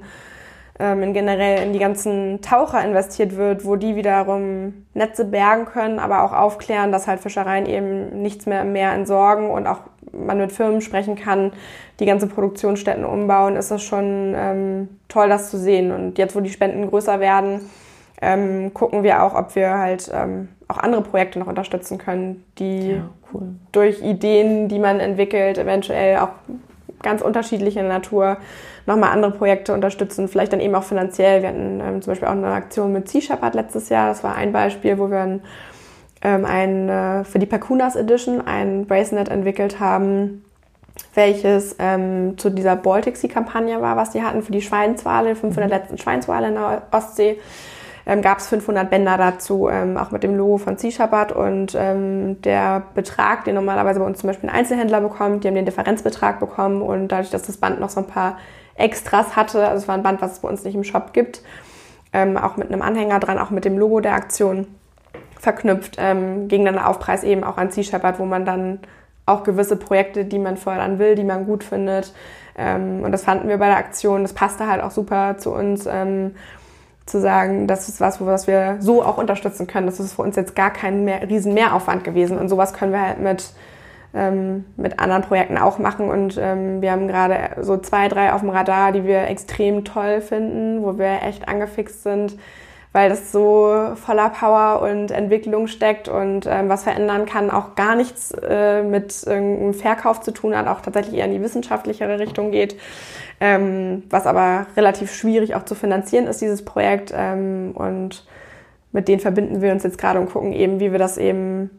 ähm, 0.78 1.02
in 1.02 1.12
generell 1.12 1.62
in 1.62 1.72
die 1.72 1.78
ganzen 1.78 2.40
Taucher 2.40 2.84
investiert 2.84 3.36
wird, 3.36 3.64
wo 3.64 3.76
die 3.76 3.96
wiederum 3.96 4.86
Netze 4.94 5.24
bergen 5.24 5.66
können, 5.66 5.98
aber 5.98 6.22
auch 6.22 6.32
aufklären, 6.32 6.92
dass 6.92 7.06
halt 7.06 7.20
Fischereien 7.20 7.66
eben 7.66 8.22
nichts 8.22 8.46
mehr 8.46 8.62
im 8.62 8.72
Meer 8.72 8.92
entsorgen 8.92 9.50
und 9.50 9.66
auch 9.66 9.80
man 10.12 10.38
mit 10.38 10.52
Firmen 10.52 10.80
sprechen 10.80 11.16
kann, 11.16 11.52
die 12.00 12.06
ganze 12.06 12.26
Produktionsstätten 12.26 13.04
umbauen, 13.04 13.56
ist 13.56 13.70
das 13.70 13.82
schon 13.82 14.34
ähm, 14.36 14.88
toll, 15.08 15.28
das 15.28 15.50
zu 15.50 15.58
sehen. 15.58 15.92
Und 15.92 16.18
jetzt, 16.18 16.34
wo 16.34 16.40
die 16.40 16.50
Spenden 16.50 16.88
größer 16.88 17.20
werden, 17.20 17.60
ähm, 18.20 18.72
gucken 18.72 19.02
wir 19.02 19.22
auch, 19.22 19.34
ob 19.34 19.54
wir 19.54 19.78
halt 19.78 20.10
ähm, 20.12 20.48
auch 20.66 20.78
andere 20.78 21.02
Projekte 21.02 21.38
noch 21.38 21.46
unterstützen 21.46 21.98
können, 21.98 22.44
die 22.58 22.92
ja, 22.92 23.08
cool. 23.32 23.54
durch 23.72 24.02
Ideen, 24.02 24.68
die 24.68 24.78
man 24.78 25.00
entwickelt, 25.00 25.58
eventuell 25.58 26.18
auch 26.18 26.30
ganz 27.02 27.22
unterschiedliche 27.22 27.82
Natur, 27.82 28.38
nochmal 28.86 29.10
andere 29.10 29.32
Projekte 29.32 29.74
unterstützen, 29.74 30.28
vielleicht 30.28 30.52
dann 30.52 30.60
eben 30.60 30.74
auch 30.74 30.82
finanziell. 30.82 31.42
Wir 31.42 31.50
hatten 31.50 31.80
ähm, 31.80 32.02
zum 32.02 32.12
Beispiel 32.12 32.28
auch 32.28 32.32
eine 32.32 32.48
Aktion 32.48 32.92
mit 32.92 33.08
Sea 33.08 33.20
Shepherd 33.20 33.54
letztes 33.54 33.88
Jahr. 33.88 34.08
Das 34.08 34.24
war 34.24 34.34
ein 34.34 34.52
Beispiel, 34.52 34.98
wo 34.98 35.10
wir 35.10 35.20
ein, 35.20 35.40
ähm, 36.22 36.44
ein, 36.44 36.88
äh, 36.88 37.24
für 37.24 37.38
die 37.38 37.46
Pakunas 37.46 37.96
Edition 37.96 38.46
ein 38.46 38.86
Bracelet 38.86 39.28
entwickelt 39.28 39.78
haben, 39.78 40.44
welches 41.14 41.76
ähm, 41.78 42.36
zu 42.38 42.50
dieser 42.50 42.76
Baltic 42.76 43.16
Sea 43.16 43.30
Kampagne 43.30 43.80
war, 43.80 43.96
was 43.96 44.10
die 44.10 44.22
hatten 44.22 44.42
für 44.42 44.52
die 44.52 44.62
Schweinswale, 44.62 45.34
500 45.36 45.70
mhm. 45.70 45.76
letzten 45.76 45.98
Schweinswale 45.98 46.48
in 46.48 46.54
der 46.54 46.82
Ostsee. 46.90 47.38
Ähm, 48.08 48.22
gab 48.22 48.38
es 48.38 48.48
500 48.48 48.88
Bänder 48.88 49.18
dazu, 49.18 49.68
ähm, 49.68 49.98
auch 49.98 50.10
mit 50.12 50.22
dem 50.22 50.34
Logo 50.34 50.56
von 50.56 50.78
Shepherd 50.78 51.30
und 51.30 51.76
ähm, 51.78 52.40
der 52.40 52.82
Betrag, 52.94 53.44
den 53.44 53.54
normalerweise 53.54 54.00
bei 54.00 54.06
uns 54.06 54.20
zum 54.20 54.28
Beispiel 54.28 54.48
ein 54.48 54.56
Einzelhändler 54.56 55.02
bekommt, 55.02 55.44
die 55.44 55.48
haben 55.48 55.54
den 55.54 55.66
Differenzbetrag 55.66 56.40
bekommen 56.40 56.80
und 56.80 57.08
dadurch, 57.08 57.28
dass 57.28 57.42
das 57.42 57.58
Band 57.58 57.80
noch 57.80 57.90
so 57.90 58.00
ein 58.00 58.06
paar 58.06 58.38
Extras 58.76 59.36
hatte. 59.36 59.68
Also 59.68 59.82
es 59.82 59.88
war 59.88 59.94
ein 59.94 60.02
Band, 60.02 60.22
was 60.22 60.32
es 60.32 60.38
bei 60.38 60.48
uns 60.48 60.64
nicht 60.64 60.74
im 60.74 60.84
Shop 60.84 61.12
gibt. 61.12 61.42
Ähm, 62.14 62.38
auch 62.38 62.56
mit 62.56 62.72
einem 62.72 62.80
Anhänger 62.80 63.20
dran, 63.20 63.38
auch 63.38 63.50
mit 63.50 63.66
dem 63.66 63.76
Logo 63.76 64.00
der 64.00 64.14
Aktion 64.14 64.66
verknüpft, 65.38 65.96
ähm, 65.98 66.48
gegen 66.48 66.64
den 66.64 66.78
Aufpreis 66.78 67.24
eben 67.24 67.44
auch 67.44 67.58
an 67.58 67.70
Shepherd, 67.70 68.18
wo 68.18 68.24
man 68.24 68.46
dann 68.46 68.80
auch 69.26 69.44
gewisse 69.44 69.76
Projekte, 69.76 70.24
die 70.24 70.38
man 70.38 70.56
fördern 70.56 70.98
will, 70.98 71.14
die 71.14 71.24
man 71.24 71.44
gut 71.44 71.62
findet. 71.62 72.14
Ähm, 72.56 73.02
und 73.04 73.12
das 73.12 73.24
fanden 73.24 73.50
wir 73.50 73.58
bei 73.58 73.66
der 73.66 73.76
Aktion. 73.76 74.22
Das 74.22 74.32
passte 74.32 74.66
halt 74.66 74.82
auch 74.82 74.90
super 74.90 75.36
zu 75.36 75.52
uns, 75.52 75.86
ähm, 75.86 76.34
zu 77.08 77.20
sagen, 77.20 77.66
das 77.66 77.88
ist 77.88 78.00
was, 78.00 78.24
was 78.24 78.46
wir 78.46 78.76
so 78.80 79.02
auch 79.02 79.18
unterstützen 79.18 79.66
können. 79.66 79.86
Das 79.86 80.00
ist 80.00 80.14
für 80.14 80.22
uns 80.22 80.36
jetzt 80.36 80.54
gar 80.54 80.72
kein 80.72 81.04
mehr, 81.04 81.28
riesen 81.28 81.54
Mehraufwand 81.54 82.04
gewesen. 82.04 82.38
Und 82.38 82.48
sowas 82.48 82.72
können 82.72 82.92
wir 82.92 83.00
halt 83.00 83.20
mit 83.20 83.52
ähm, 84.14 84.64
mit 84.76 84.98
anderen 84.98 85.22
Projekten 85.22 85.58
auch 85.58 85.78
machen. 85.78 86.10
Und 86.10 86.38
ähm, 86.40 86.80
wir 86.80 86.92
haben 86.92 87.08
gerade 87.08 87.62
so 87.62 87.76
zwei, 87.78 88.08
drei 88.08 88.32
auf 88.32 88.40
dem 88.40 88.50
Radar, 88.50 88.92
die 88.92 89.04
wir 89.04 89.28
extrem 89.28 89.84
toll 89.84 90.20
finden, 90.20 90.82
wo 90.82 90.98
wir 90.98 91.22
echt 91.22 91.48
angefixt 91.48 92.02
sind, 92.02 92.36
weil 92.92 93.10
das 93.10 93.32
so 93.32 93.92
voller 93.94 94.30
Power 94.30 94.82
und 94.82 95.10
Entwicklung 95.10 95.66
steckt 95.66 96.08
und 96.08 96.46
ähm, 96.46 96.68
was 96.68 96.84
verändern 96.84 97.26
kann, 97.26 97.50
auch 97.50 97.74
gar 97.74 97.94
nichts 97.94 98.32
äh, 98.32 98.82
mit 98.82 99.24
irgendeinem 99.26 99.74
Verkauf 99.74 100.20
zu 100.20 100.32
tun 100.32 100.56
hat, 100.56 100.66
auch 100.66 100.80
tatsächlich 100.80 101.16
eher 101.16 101.26
in 101.26 101.32
die 101.32 101.42
wissenschaftlichere 101.42 102.18
Richtung 102.18 102.50
geht. 102.50 102.76
Ähm, 103.40 104.04
was 104.10 104.26
aber 104.26 104.66
relativ 104.76 105.14
schwierig 105.14 105.54
auch 105.54 105.64
zu 105.64 105.74
finanzieren 105.74 106.26
ist, 106.26 106.40
dieses 106.40 106.64
Projekt. 106.64 107.12
Ähm, 107.14 107.72
und 107.74 108.26
mit 108.90 109.06
denen 109.06 109.20
verbinden 109.20 109.60
wir 109.60 109.70
uns 109.72 109.84
jetzt 109.84 109.98
gerade 109.98 110.18
und 110.18 110.32
gucken 110.32 110.52
eben, 110.52 110.80
wie 110.80 110.90
wir 110.90 110.98
das 110.98 111.18
eben 111.18 111.70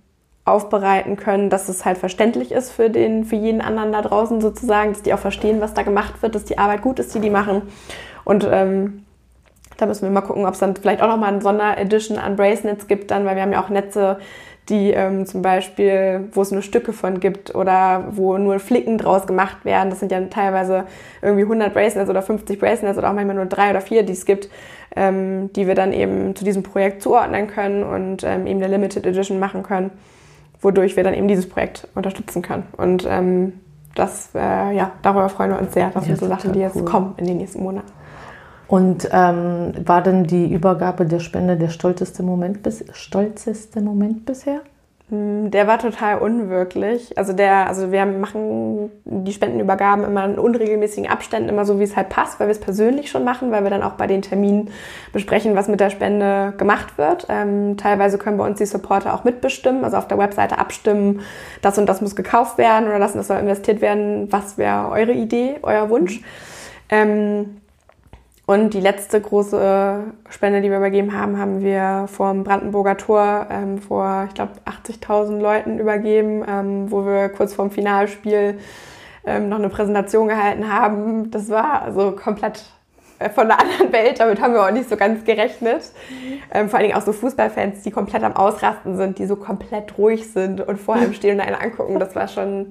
aufbereiten 0.45 1.15
können, 1.15 1.49
dass 1.49 1.69
es 1.69 1.85
halt 1.85 1.97
verständlich 1.97 2.51
ist 2.51 2.71
für, 2.71 2.89
den, 2.89 3.25
für 3.25 3.35
jeden 3.35 3.61
anderen 3.61 3.91
da 3.91 4.01
draußen 4.01 4.41
sozusagen, 4.41 4.93
dass 4.93 5.01
die 5.01 5.13
auch 5.13 5.19
verstehen, 5.19 5.61
was 5.61 5.73
da 5.73 5.83
gemacht 5.83 6.21
wird, 6.21 6.33
dass 6.33 6.45
die 6.45 6.57
Arbeit 6.57 6.81
gut 6.81 6.99
ist, 6.99 7.13
die 7.13 7.19
die 7.19 7.29
machen. 7.29 7.63
Und 8.23 8.47
ähm, 8.49 9.05
da 9.81 9.85
müssen 9.85 10.03
wir 10.03 10.09
mal 10.09 10.21
gucken, 10.21 10.45
ob 10.45 10.53
es 10.53 10.59
dann 10.59 10.75
vielleicht 10.75 11.01
auch 11.01 11.07
nochmal 11.07 11.33
eine 11.33 11.41
Sonderedition 11.41 12.17
an 12.17 12.35
Bracelets 12.35 12.87
gibt, 12.87 13.11
dann, 13.11 13.25
weil 13.25 13.35
wir 13.35 13.43
haben 13.43 13.53
ja 13.53 13.63
auch 13.63 13.69
Netze, 13.69 14.19
die 14.69 14.91
ähm, 14.91 15.25
zum 15.25 15.41
Beispiel, 15.41 16.29
wo 16.33 16.41
es 16.41 16.51
nur 16.51 16.61
Stücke 16.61 16.93
von 16.93 17.19
gibt 17.19 17.55
oder 17.55 18.09
wo 18.11 18.37
nur 18.37 18.59
Flicken 18.59 18.97
draus 18.97 19.25
gemacht 19.25 19.65
werden. 19.65 19.89
Das 19.89 19.99
sind 19.99 20.11
ja 20.11 20.21
teilweise 20.25 20.85
irgendwie 21.21 21.43
100 21.43 21.73
Bracelets 21.73 22.09
oder 22.09 22.21
50 22.21 22.59
Bracelets 22.59 22.97
oder 22.97 23.09
auch 23.09 23.13
manchmal 23.13 23.35
nur 23.35 23.45
drei 23.47 23.71
oder 23.71 23.81
vier, 23.81 24.03
die 24.03 24.13
es 24.13 24.25
gibt, 24.25 24.49
ähm, 24.95 25.51
die 25.53 25.65
wir 25.65 25.73
dann 25.73 25.91
eben 25.91 26.35
zu 26.35 26.45
diesem 26.45 26.61
Projekt 26.61 27.01
zuordnen 27.01 27.47
können 27.47 27.83
und 27.83 28.23
ähm, 28.23 28.45
eben 28.45 28.61
eine 28.61 28.67
Limited 28.67 29.07
Edition 29.07 29.39
machen 29.39 29.63
können 29.63 29.91
wodurch 30.61 30.95
wir 30.95 31.03
dann 31.03 31.13
eben 31.13 31.27
dieses 31.27 31.47
Projekt 31.47 31.87
unterstützen 31.95 32.41
können. 32.41 32.63
Und 32.77 33.05
ähm, 33.09 33.53
das, 33.95 34.29
äh, 34.35 34.75
ja, 34.75 34.91
darüber 35.01 35.29
freuen 35.29 35.51
wir 35.51 35.59
uns 35.59 35.73
sehr. 35.73 35.89
Das 35.89 36.07
ja, 36.07 36.15
sind 36.15 36.19
so 36.19 36.27
Sachen, 36.27 36.53
die 36.53 36.59
jetzt 36.59 36.75
cool. 36.75 36.85
kommen 36.85 37.13
in 37.17 37.25
den 37.25 37.37
nächsten 37.37 37.63
Monaten. 37.63 37.91
Und 38.69 39.09
ähm, 39.11 39.73
war 39.83 40.03
denn 40.03 40.25
die 40.25 40.53
Übergabe 40.53 41.07
der 41.07 41.19
Spende 41.19 41.57
der 41.57 41.69
stolzeste 41.69 42.21
Moment, 42.21 42.61
bis, 42.61 42.85
stolzeste 42.93 43.81
Moment 43.81 44.27
bisher? 44.27 44.61
Hm, 45.09 45.49
der 45.49 45.65
war 45.65 45.79
total 45.79 46.19
unwirklich. 46.19 47.17
Also 47.17 47.33
der, 47.33 47.67
also 47.67 47.91
wir 47.91 48.05
machen 48.05 48.91
die 49.05 49.33
Spendenübergaben 49.33 50.05
immer 50.05 50.23
in 50.25 50.37
unregelmäßigen 50.37 51.09
Abständen, 51.09 51.49
immer 51.49 51.65
so 51.65 51.79
wie 51.79 51.83
es 51.83 51.95
halt 51.95 52.09
passt, 52.09 52.39
weil 52.39 52.45
wir 52.45 52.51
es 52.51 52.59
persönlich 52.59 53.09
schon 53.09 53.23
machen, 53.23 53.51
weil 53.51 53.63
wir 53.63 53.71
dann 53.71 53.81
auch 53.81 53.93
bei 53.93 54.05
den 54.05 54.21
Terminen 54.21 54.69
besprechen, 55.13 55.55
was 55.55 55.67
mit 55.67 55.79
der 55.79 55.89
Spende 55.89 56.53
gemacht 56.59 56.99
wird. 56.99 57.25
Ähm, 57.27 57.75
teilweise 57.75 58.19
können 58.19 58.37
bei 58.37 58.45
uns 58.45 58.59
die 58.59 58.67
Supporter 58.67 59.15
auch 59.15 59.23
mitbestimmen, 59.23 59.83
also 59.83 59.97
auf 59.97 60.07
der 60.07 60.19
Webseite 60.19 60.59
abstimmen, 60.59 61.21
das 61.63 61.79
und 61.79 61.87
das 61.87 62.01
muss 62.01 62.15
gekauft 62.15 62.59
werden 62.59 62.87
oder 62.87 62.99
das 62.99 63.13
und 63.13 63.17
das 63.17 63.27
soll 63.29 63.39
investiert 63.39 63.81
werden. 63.81 64.31
Was 64.31 64.59
wäre 64.59 64.89
eure 64.89 65.13
Idee, 65.13 65.55
euer 65.63 65.89
Wunsch? 65.89 66.21
Ähm, 66.91 67.58
und 68.49 68.73
die 68.73 68.79
letzte 68.79 69.21
große 69.21 70.05
Spende, 70.31 70.61
die 70.61 70.71
wir 70.71 70.77
übergeben 70.77 71.13
haben, 71.13 71.37
haben 71.37 71.61
wir 71.61 72.07
vom 72.07 72.43
Brandenburger 72.43 72.97
Tor 72.97 73.45
ähm, 73.51 73.77
vor, 73.77 74.25
ich 74.27 74.33
glaube, 74.33 74.53
80.000 74.65 75.39
Leuten 75.39 75.77
übergeben, 75.77 76.43
ähm, 76.47 76.89
wo 76.89 77.05
wir 77.05 77.29
kurz 77.29 77.53
vorm 77.53 77.69
Finalspiel 77.69 78.57
ähm, 79.23 79.49
noch 79.49 79.59
eine 79.59 79.69
Präsentation 79.69 80.27
gehalten 80.27 80.67
haben. 80.67 81.29
Das 81.29 81.49
war 81.49 81.83
also 81.83 82.13
komplett 82.13 82.63
äh, 83.19 83.29
von 83.29 83.51
einer 83.51 83.61
anderen 83.61 83.91
Welt, 83.93 84.19
damit 84.19 84.41
haben 84.41 84.55
wir 84.55 84.65
auch 84.65 84.71
nicht 84.71 84.89
so 84.89 84.97
ganz 84.97 85.23
gerechnet. 85.25 85.83
Ähm, 86.51 86.69
vor 86.69 86.79
allen 86.79 86.87
Dingen 86.87 86.99
auch 86.99 87.05
so 87.05 87.13
Fußballfans, 87.13 87.83
die 87.83 87.91
komplett 87.91 88.23
am 88.23 88.35
Ausrasten 88.35 88.97
sind, 88.97 89.19
die 89.19 89.27
so 89.27 89.35
komplett 89.35 89.95
ruhig 89.99 90.27
sind 90.27 90.59
und 90.59 90.79
vor 90.79 90.95
einem 90.95 91.13
stehen 91.13 91.39
und 91.39 91.45
einen 91.45 91.55
angucken. 91.55 91.99
Das 91.99 92.15
war 92.15 92.27
schon 92.27 92.69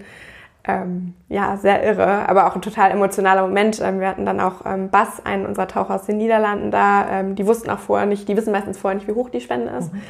ähm, 0.65 1.15
ja, 1.29 1.57
sehr 1.57 1.83
irre, 1.85 2.29
aber 2.29 2.47
auch 2.47 2.55
ein 2.55 2.63
total 2.63 2.91
emotionaler 2.91 3.43
Moment. 3.43 3.81
Ähm, 3.81 4.01
wir 4.01 4.09
hatten 4.09 4.27
dann 4.27 4.41
auch 4.41 4.67
ähm, 4.67 4.91
Bass, 4.91 5.25
einen 5.25 5.47
unserer 5.47 5.69
Taucher 5.69 5.95
aus 5.95 6.05
den 6.05 6.19
Niederlanden 6.19 6.71
da. 6.71 7.09
Ähm, 7.09 7.35
die 7.35 7.47
wussten 7.47 7.71
auch 7.71 7.79
vorher 7.79 8.07
nicht, 8.07 8.29
die 8.29 8.37
wissen 8.37 8.53
meistens 8.53 8.79
vorher 8.79 8.97
nicht, 8.97 9.09
wie 9.09 9.15
hoch 9.15 9.31
die 9.31 9.41
Spende 9.41 9.71
ist. 9.73 9.93
Mhm. 9.93 10.03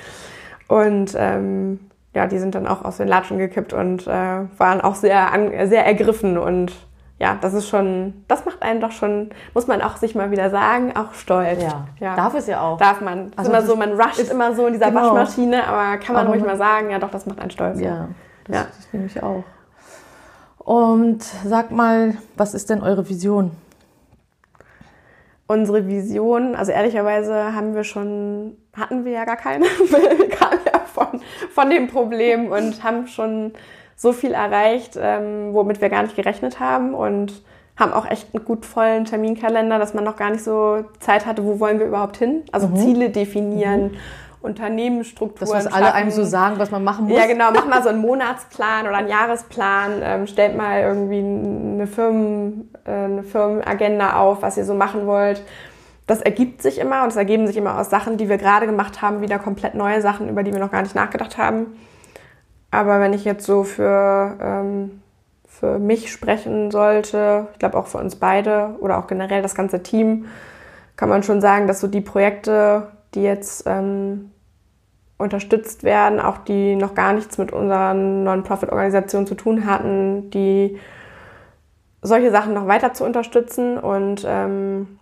Und 0.68 1.14
ähm, 1.16 1.80
ja, 2.14 2.26
die 2.26 2.38
sind 2.38 2.54
dann 2.54 2.66
auch 2.66 2.84
aus 2.84 2.96
den 2.96 3.08
Latschen 3.08 3.38
gekippt 3.38 3.72
und 3.72 4.06
äh, 4.06 4.10
waren 4.10 4.80
auch 4.80 4.94
sehr, 4.96 5.30
sehr 5.66 5.86
ergriffen 5.86 6.38
und 6.38 6.72
ja, 7.20 7.36
das 7.40 7.52
ist 7.52 7.68
schon, 7.68 8.24
das 8.28 8.44
macht 8.44 8.62
einen 8.62 8.80
doch 8.80 8.92
schon, 8.92 9.30
muss 9.52 9.66
man 9.66 9.82
auch 9.82 9.96
sich 9.96 10.14
mal 10.14 10.30
wieder 10.30 10.50
sagen, 10.50 10.94
auch 10.96 11.14
stolz. 11.14 11.60
Ja, 11.60 11.88
ja. 11.98 12.14
darf 12.14 12.34
es 12.34 12.46
ja 12.46 12.60
auch. 12.60 12.78
Darf 12.78 13.00
man. 13.00 13.32
Also 13.34 13.50
immer 13.50 13.62
so, 13.62 13.74
man 13.74 14.00
rusht 14.00 14.30
immer 14.30 14.54
so 14.54 14.66
in 14.68 14.74
dieser 14.74 14.90
genau. 14.90 15.02
Waschmaschine, 15.02 15.66
aber 15.66 15.96
kann 15.96 16.14
man 16.14 16.26
aber 16.26 16.34
ruhig 16.34 16.46
mal 16.46 16.56
sagen, 16.56 16.90
ja 16.90 17.00
doch, 17.00 17.10
das 17.10 17.26
macht 17.26 17.40
einen 17.40 17.50
stolz. 17.50 17.80
Ja, 17.80 18.08
das, 18.44 18.56
ja. 18.56 18.62
das 18.64 18.88
nehme 18.92 19.06
ich 19.06 19.20
auch. 19.20 19.42
Und 20.68 21.22
sag 21.46 21.70
mal, 21.70 22.18
was 22.36 22.52
ist 22.52 22.68
denn 22.68 22.82
eure 22.82 23.08
Vision? 23.08 23.52
Unsere 25.46 25.86
Vision, 25.86 26.54
also 26.54 26.72
ehrlicherweise 26.72 27.54
haben 27.54 27.74
wir 27.74 27.84
schon, 27.84 28.54
hatten 28.76 29.06
wir 29.06 29.12
ja 29.12 29.24
gar 29.24 29.38
keine. 29.38 29.64
wir 29.88 30.28
kamen 30.28 30.60
ja 30.70 30.80
von, 30.80 31.22
von 31.54 31.70
dem 31.70 31.88
Problem 31.88 32.52
und 32.52 32.84
haben 32.84 33.06
schon 33.06 33.54
so 33.96 34.12
viel 34.12 34.32
erreicht, 34.32 34.98
ähm, 35.00 35.54
womit 35.54 35.80
wir 35.80 35.88
gar 35.88 36.02
nicht 36.02 36.16
gerechnet 36.16 36.60
haben 36.60 36.92
und 36.92 37.40
haben 37.78 37.94
auch 37.94 38.04
echt 38.04 38.34
einen 38.34 38.44
gut 38.44 38.66
vollen 38.66 39.06
Terminkalender, 39.06 39.78
dass 39.78 39.94
man 39.94 40.04
noch 40.04 40.16
gar 40.16 40.28
nicht 40.28 40.44
so 40.44 40.84
Zeit 41.00 41.24
hatte, 41.24 41.46
wo 41.46 41.60
wollen 41.60 41.78
wir 41.78 41.86
überhaupt 41.86 42.18
hin? 42.18 42.42
Also 42.52 42.68
mhm. 42.68 42.76
Ziele 42.76 43.08
definieren. 43.08 43.92
Mhm 43.92 43.98
Unternehmensstrukturen. 44.40 45.52
Das, 45.52 45.66
was 45.66 45.72
alle 45.72 45.92
einem 45.94 46.10
so 46.10 46.24
sagen, 46.24 46.58
was 46.58 46.70
man 46.70 46.84
machen 46.84 47.06
muss. 47.06 47.18
Ja, 47.18 47.26
genau. 47.26 47.50
Mach 47.52 47.66
mal 47.66 47.82
so 47.82 47.88
einen 47.88 48.00
Monatsplan 48.00 48.86
oder 48.86 48.96
einen 48.96 49.08
Jahresplan. 49.08 50.00
Ähm, 50.02 50.26
stellt 50.26 50.56
mal 50.56 50.80
irgendwie 50.80 51.18
eine, 51.18 51.86
Firmen, 51.86 52.72
äh, 52.84 52.90
eine 52.90 53.22
Firmenagenda 53.24 54.14
auf, 54.14 54.42
was 54.42 54.56
ihr 54.56 54.64
so 54.64 54.74
machen 54.74 55.06
wollt. 55.06 55.42
Das 56.06 56.22
ergibt 56.22 56.62
sich 56.62 56.78
immer 56.78 57.02
und 57.02 57.08
es 57.08 57.16
ergeben 57.16 57.46
sich 57.46 57.56
immer 57.56 57.78
aus 57.78 57.90
Sachen, 57.90 58.16
die 58.16 58.28
wir 58.28 58.38
gerade 58.38 58.66
gemacht 58.66 59.02
haben, 59.02 59.20
wieder 59.20 59.38
komplett 59.38 59.74
neue 59.74 60.00
Sachen, 60.00 60.28
über 60.28 60.42
die 60.42 60.52
wir 60.52 60.60
noch 60.60 60.70
gar 60.70 60.82
nicht 60.82 60.94
nachgedacht 60.94 61.36
haben. 61.36 61.66
Aber 62.70 63.00
wenn 63.00 63.12
ich 63.12 63.24
jetzt 63.24 63.44
so 63.44 63.64
für, 63.64 64.36
ähm, 64.40 65.02
für 65.46 65.78
mich 65.78 66.12
sprechen 66.12 66.70
sollte, 66.70 67.48
ich 67.52 67.58
glaube 67.58 67.76
auch 67.76 67.86
für 67.86 67.98
uns 67.98 68.16
beide 68.16 68.76
oder 68.80 68.98
auch 68.98 69.06
generell 69.06 69.42
das 69.42 69.54
ganze 69.54 69.82
Team, 69.82 70.26
kann 70.96 71.08
man 71.08 71.22
schon 71.22 71.40
sagen, 71.40 71.66
dass 71.66 71.80
so 71.80 71.86
die 71.86 72.00
Projekte, 72.00 72.88
die 73.14 73.22
jetzt 73.22 73.64
ähm, 73.66 74.30
unterstützt 75.18 75.82
werden, 75.82 76.20
auch 76.20 76.38
die 76.38 76.76
noch 76.76 76.94
gar 76.94 77.12
nichts 77.12 77.38
mit 77.38 77.52
unserer 77.52 77.94
Non-Profit-Organisation 77.94 79.26
zu 79.26 79.34
tun 79.34 79.66
hatten, 79.66 80.30
die 80.30 80.78
solche 82.02 82.30
Sachen 82.30 82.54
noch 82.54 82.68
weiter 82.68 82.92
zu 82.92 83.04
unterstützen 83.04 83.78
und 83.78 84.24
ähm, 84.26 84.98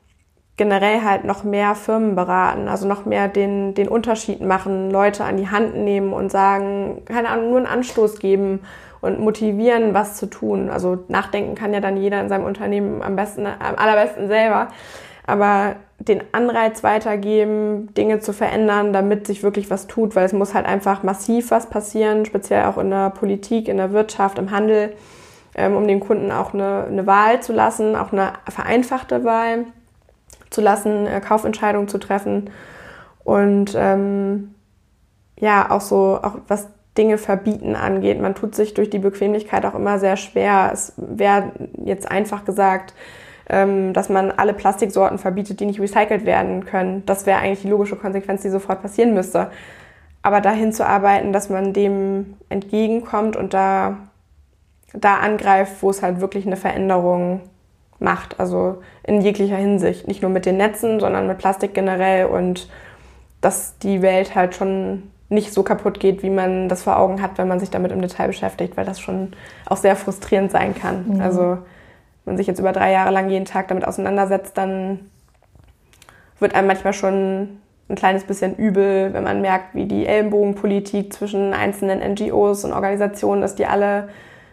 generell 0.56 1.02
halt 1.02 1.24
noch 1.24 1.44
mehr 1.44 1.74
Firmen 1.74 2.14
beraten, 2.14 2.68
also 2.68 2.88
noch 2.88 3.04
mehr 3.04 3.28
den, 3.28 3.74
den 3.74 3.88
Unterschied 3.88 4.40
machen, 4.40 4.90
Leute 4.90 5.24
an 5.24 5.36
die 5.36 5.50
Hand 5.50 5.76
nehmen 5.76 6.14
und 6.14 6.32
sagen, 6.32 7.02
keine 7.04 7.28
Ahnung, 7.28 7.50
nur 7.50 7.58
einen 7.58 7.66
Anstoß 7.66 8.18
geben 8.18 8.60
und 9.02 9.20
motivieren, 9.20 9.92
was 9.92 10.16
zu 10.16 10.26
tun. 10.26 10.70
Also 10.70 11.04
nachdenken 11.08 11.54
kann 11.54 11.74
ja 11.74 11.80
dann 11.80 11.98
jeder 11.98 12.20
in 12.22 12.30
seinem 12.30 12.44
Unternehmen 12.44 13.02
am 13.02 13.16
besten, 13.16 13.46
am 13.46 13.76
allerbesten 13.76 14.28
selber. 14.28 14.68
Aber 15.26 15.76
den 15.98 16.22
Anreiz 16.32 16.82
weitergeben, 16.82 17.92
Dinge 17.94 18.20
zu 18.20 18.32
verändern, 18.32 18.92
damit 18.92 19.26
sich 19.26 19.42
wirklich 19.42 19.70
was 19.70 19.86
tut, 19.86 20.14
weil 20.14 20.26
es 20.26 20.32
muss 20.32 20.54
halt 20.54 20.66
einfach 20.66 21.02
massiv 21.02 21.50
was 21.50 21.66
passieren, 21.68 22.26
speziell 22.26 22.64
auch 22.64 22.78
in 22.78 22.90
der 22.90 23.10
Politik, 23.10 23.68
in 23.68 23.78
der 23.78 23.92
Wirtschaft, 23.92 24.38
im 24.38 24.50
Handel, 24.50 24.92
ähm, 25.54 25.74
um 25.74 25.88
den 25.88 26.00
Kunden 26.00 26.30
auch 26.30 26.52
eine, 26.52 26.84
eine 26.84 27.06
Wahl 27.06 27.40
zu 27.40 27.52
lassen, 27.52 27.96
auch 27.96 28.12
eine 28.12 28.34
vereinfachte 28.48 29.24
Wahl 29.24 29.64
zu 30.50 30.60
lassen, 30.60 31.06
äh, 31.06 31.20
Kaufentscheidungen 31.20 31.88
zu 31.88 31.98
treffen 31.98 32.50
und 33.24 33.74
ähm, 33.76 34.54
ja, 35.38 35.70
auch 35.70 35.80
so, 35.80 36.18
auch 36.22 36.38
was 36.46 36.68
Dinge 36.96 37.18
verbieten 37.18 37.76
angeht. 37.76 38.20
Man 38.20 38.34
tut 38.34 38.54
sich 38.54 38.74
durch 38.74 38.90
die 38.90 38.98
Bequemlichkeit 38.98 39.66
auch 39.66 39.74
immer 39.74 39.98
sehr 39.98 40.16
schwer. 40.16 40.70
Es 40.72 40.94
wäre 40.96 41.52
jetzt 41.84 42.10
einfach 42.10 42.44
gesagt, 42.44 42.94
dass 43.48 44.08
man 44.08 44.32
alle 44.32 44.54
Plastiksorten 44.54 45.18
verbietet, 45.18 45.60
die 45.60 45.66
nicht 45.66 45.80
recycelt 45.80 46.26
werden 46.26 46.64
können. 46.64 47.04
Das 47.06 47.26
wäre 47.26 47.38
eigentlich 47.38 47.62
die 47.62 47.68
logische 47.68 47.96
Konsequenz, 47.96 48.42
die 48.42 48.48
sofort 48.48 48.82
passieren 48.82 49.14
müsste. 49.14 49.50
Aber 50.22 50.40
dahin 50.40 50.72
zu 50.72 50.84
arbeiten, 50.84 51.32
dass 51.32 51.48
man 51.48 51.72
dem 51.72 52.34
entgegenkommt 52.48 53.36
und 53.36 53.54
da, 53.54 53.98
da 54.92 55.18
angreift, 55.18 55.76
wo 55.80 55.90
es 55.90 56.02
halt 56.02 56.20
wirklich 56.20 56.44
eine 56.44 56.56
Veränderung 56.56 57.42
macht. 58.00 58.40
Also 58.40 58.82
in 59.04 59.20
jeglicher 59.20 59.56
Hinsicht. 59.56 60.08
Nicht 60.08 60.22
nur 60.22 60.30
mit 60.32 60.44
den 60.44 60.56
Netzen, 60.56 60.98
sondern 60.98 61.28
mit 61.28 61.38
Plastik 61.38 61.72
generell 61.72 62.26
und 62.26 62.68
dass 63.40 63.78
die 63.78 64.02
Welt 64.02 64.34
halt 64.34 64.56
schon 64.56 65.04
nicht 65.28 65.52
so 65.52 65.62
kaputt 65.62 66.00
geht, 66.00 66.24
wie 66.24 66.30
man 66.30 66.68
das 66.68 66.82
vor 66.82 66.98
Augen 66.98 67.22
hat, 67.22 67.38
wenn 67.38 67.46
man 67.46 67.60
sich 67.60 67.70
damit 67.70 67.92
im 67.92 68.00
Detail 68.00 68.26
beschäftigt, 68.26 68.76
weil 68.76 68.84
das 68.84 68.98
schon 68.98 69.32
auch 69.66 69.76
sehr 69.76 69.94
frustrierend 69.94 70.50
sein 70.50 70.74
kann. 70.74 71.04
Mhm. 71.06 71.20
Also 71.20 71.58
man 72.26 72.36
sich 72.36 72.46
jetzt 72.46 72.58
über 72.58 72.72
drei 72.72 72.92
Jahre 72.92 73.10
lang 73.10 73.30
jeden 73.30 73.44
Tag 73.44 73.68
damit 73.68 73.86
auseinandersetzt, 73.86 74.58
dann 74.58 75.00
wird 76.38 76.54
einem 76.54 76.66
manchmal 76.66 76.92
schon 76.92 77.60
ein 77.88 77.94
kleines 77.94 78.24
bisschen 78.24 78.56
übel, 78.56 79.12
wenn 79.14 79.24
man 79.24 79.40
merkt, 79.40 79.74
wie 79.74 79.86
die 79.86 80.06
Ellenbogenpolitik 80.06 81.12
zwischen 81.12 81.54
einzelnen 81.54 82.00
NGOs 82.12 82.64
und 82.64 82.72
Organisationen 82.72 83.42
ist, 83.44 83.58
die 83.58 83.66
alle 83.66 84.08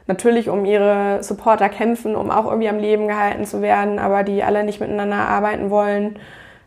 natürlich 0.05 0.49
um 0.49 0.65
ihre 0.65 1.23
Supporter 1.23 1.69
kämpfen, 1.69 2.15
um 2.15 2.29
auch 2.29 2.45
irgendwie 2.45 2.69
am 2.69 2.77
Leben 2.77 3.07
gehalten 3.07 3.45
zu 3.45 3.61
werden, 3.61 3.97
aber 3.99 4.23
die 4.23 4.43
alle 4.43 4.63
nicht 4.63 4.79
miteinander 4.79 5.15
arbeiten 5.15 5.69
wollen. 5.71 6.19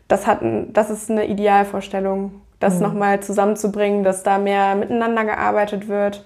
Das, 0.07 0.27
hat, 0.27 0.39
das 0.41 0.89
ist 0.89 1.09
eine 1.09 1.25
Idealvorstellung, 1.27 2.41
das 2.59 2.75
mhm. 2.75 2.81
nochmal 2.81 3.19
zusammenzubringen, 3.21 4.03
dass 4.03 4.23
da 4.23 4.37
mehr 4.37 4.75
miteinander 4.75 5.23
gearbeitet 5.23 5.87
wird 5.87 6.25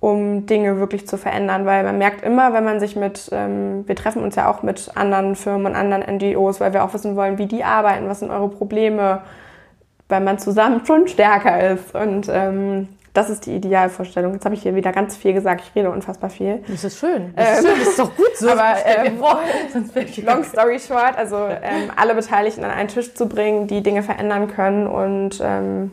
um 0.00 0.46
Dinge 0.46 0.78
wirklich 0.78 1.08
zu 1.08 1.18
verändern, 1.18 1.66
weil 1.66 1.82
man 1.82 1.98
merkt 1.98 2.22
immer, 2.22 2.52
wenn 2.52 2.64
man 2.64 2.78
sich 2.78 2.94
mit, 2.94 3.30
ähm, 3.32 3.86
wir 3.86 3.96
treffen 3.96 4.22
uns 4.22 4.36
ja 4.36 4.50
auch 4.50 4.62
mit 4.62 4.90
anderen 4.94 5.34
Firmen 5.34 5.66
und 5.66 5.74
anderen 5.74 6.04
NGOs, 6.16 6.60
weil 6.60 6.72
wir 6.72 6.84
auch 6.84 6.94
wissen 6.94 7.16
wollen, 7.16 7.38
wie 7.38 7.46
die 7.46 7.64
arbeiten, 7.64 8.08
was 8.08 8.20
sind 8.20 8.30
eure 8.30 8.48
Probleme, 8.48 9.22
weil 10.08 10.20
man 10.20 10.38
zusammen 10.38 10.86
schon 10.86 11.08
stärker 11.08 11.72
ist 11.72 11.94
und 11.94 12.28
ähm, 12.30 12.88
das 13.18 13.30
ist 13.30 13.46
die 13.46 13.56
Idealvorstellung. 13.56 14.34
Jetzt 14.34 14.44
habe 14.44 14.54
ich 14.54 14.62
hier 14.62 14.76
wieder 14.76 14.92
ganz 14.92 15.16
viel 15.16 15.32
gesagt. 15.32 15.62
Ich 15.62 15.74
rede 15.74 15.90
unfassbar 15.90 16.30
viel. 16.30 16.62
Das 16.68 16.84
ist 16.84 17.00
schön. 17.00 17.32
Das, 17.34 17.58
ist, 17.58 17.64
ähm, 17.64 17.72
das 17.78 17.88
ist 17.88 17.98
doch 17.98 18.16
gut 18.16 18.36
so. 18.36 18.48
Aber 18.52 18.76
ähm, 18.86 19.18
long 20.24 20.44
story 20.44 20.78
short, 20.78 21.16
also 21.16 21.36
ähm, 21.36 21.90
alle 21.96 22.14
Beteiligten 22.14 22.62
an 22.62 22.70
einen 22.70 22.88
Tisch 22.88 23.14
zu 23.14 23.26
bringen, 23.26 23.66
die 23.66 23.82
Dinge 23.82 24.04
verändern 24.04 24.46
können 24.48 24.86
und 24.86 25.40
ähm, 25.42 25.90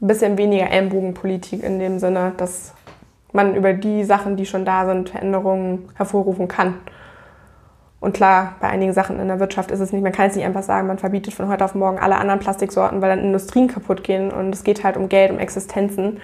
ein 0.00 0.06
bisschen 0.06 0.38
weniger 0.38 0.70
Ellenbogenpolitik 0.70 1.62
in 1.62 1.78
dem 1.78 1.98
Sinne, 1.98 2.32
dass 2.36 2.72
man 3.32 3.54
über 3.54 3.72
die 3.72 4.04
Sachen, 4.04 4.36
die 4.36 4.46
schon 4.46 4.64
da 4.64 4.86
sind, 4.86 5.10
Veränderungen 5.10 5.88
hervorrufen 5.94 6.48
kann. 6.48 6.74
Und 8.00 8.14
klar, 8.14 8.54
bei 8.60 8.68
einigen 8.68 8.94
Sachen 8.94 9.20
in 9.20 9.28
der 9.28 9.40
Wirtschaft 9.40 9.70
ist 9.70 9.80
es 9.80 9.92
nicht, 9.92 10.02
man 10.02 10.12
kann 10.12 10.24
jetzt 10.24 10.36
nicht 10.36 10.46
einfach 10.46 10.62
sagen, 10.62 10.86
man 10.86 10.98
verbietet 10.98 11.34
von 11.34 11.48
heute 11.48 11.64
auf 11.64 11.74
morgen 11.74 11.98
alle 11.98 12.16
anderen 12.16 12.40
Plastiksorten, 12.40 13.02
weil 13.02 13.10
dann 13.10 13.24
Industrien 13.24 13.68
kaputt 13.68 14.02
gehen 14.02 14.30
und 14.30 14.54
es 14.54 14.64
geht 14.64 14.84
halt 14.84 14.96
um 14.96 15.10
Geld, 15.10 15.30
um 15.30 15.38
Existenzen. 15.38 16.18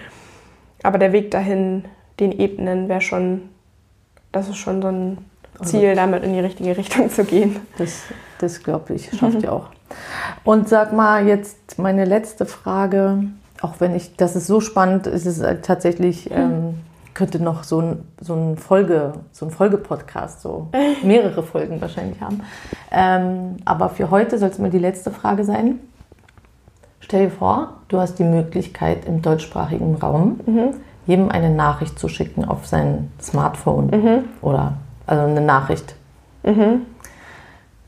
Aber 0.81 0.97
der 0.97 1.11
Weg 1.11 1.29
dahin, 1.29 1.85
den 2.19 2.31
Ebenen, 2.31 2.89
wäre 2.89 3.01
schon, 3.01 3.49
das 4.31 4.49
ist 4.49 4.57
schon 4.57 4.81
so 4.81 4.87
ein 4.87 5.17
Ziel, 5.63 5.95
damit 5.95 6.23
in 6.23 6.33
die 6.33 6.39
richtige 6.39 6.75
Richtung 6.77 7.11
zu 7.11 7.23
gehen. 7.23 7.57
Das, 7.77 8.03
das 8.39 8.63
glaube 8.63 8.95
ich, 8.95 9.11
schafft 9.17 9.37
mhm. 9.37 9.43
ihr 9.43 9.53
auch. 9.53 9.67
Und 10.43 10.67
sag 10.67 10.93
mal 10.93 11.27
jetzt 11.27 11.77
meine 11.77 12.05
letzte 12.05 12.45
Frage 12.45 13.23
auch 13.61 13.75
wenn 13.79 13.95
ich, 13.95 14.15
das 14.15 14.35
ist 14.35 14.47
so 14.47 14.61
spannend, 14.61 15.07
ist 15.07 15.25
es 15.25 15.41
halt 15.41 15.65
tatsächlich, 15.65 16.29
ähm, 16.31 16.75
könnte 17.13 17.41
noch 17.41 17.63
so 17.63 17.81
ein, 17.81 18.03
so 18.21 18.35
ein 18.35 18.57
Folge, 18.57 19.13
so 19.31 19.45
ein 19.45 19.51
Folgepodcast, 19.51 20.41
so 20.41 20.67
mehrere 21.03 21.41
Folgen 21.41 21.81
wahrscheinlich 21.81 22.21
haben. 22.21 22.41
Ähm, 22.91 23.57
aber 23.65 23.89
für 23.89 24.11
heute 24.11 24.37
soll 24.37 24.49
es 24.49 24.59
mal 24.59 24.69
die 24.69 24.79
letzte 24.79 25.11
Frage 25.11 25.43
sein. 25.43 25.79
Stell 26.99 27.25
dir 27.25 27.31
vor, 27.31 27.73
du 27.87 27.99
hast 27.99 28.19
die 28.19 28.23
Möglichkeit 28.23 29.05
im 29.05 29.21
deutschsprachigen 29.21 29.95
Raum 29.95 30.39
mhm. 30.45 30.73
jedem 31.05 31.29
eine 31.29 31.49
Nachricht 31.49 31.97
zu 31.97 32.07
schicken 32.07 32.45
auf 32.45 32.67
sein 32.67 33.11
Smartphone 33.21 33.87
mhm. 33.87 34.23
oder 34.41 34.73
also 35.07 35.23
eine 35.23 35.41
Nachricht. 35.41 35.95
Mhm. 36.43 36.81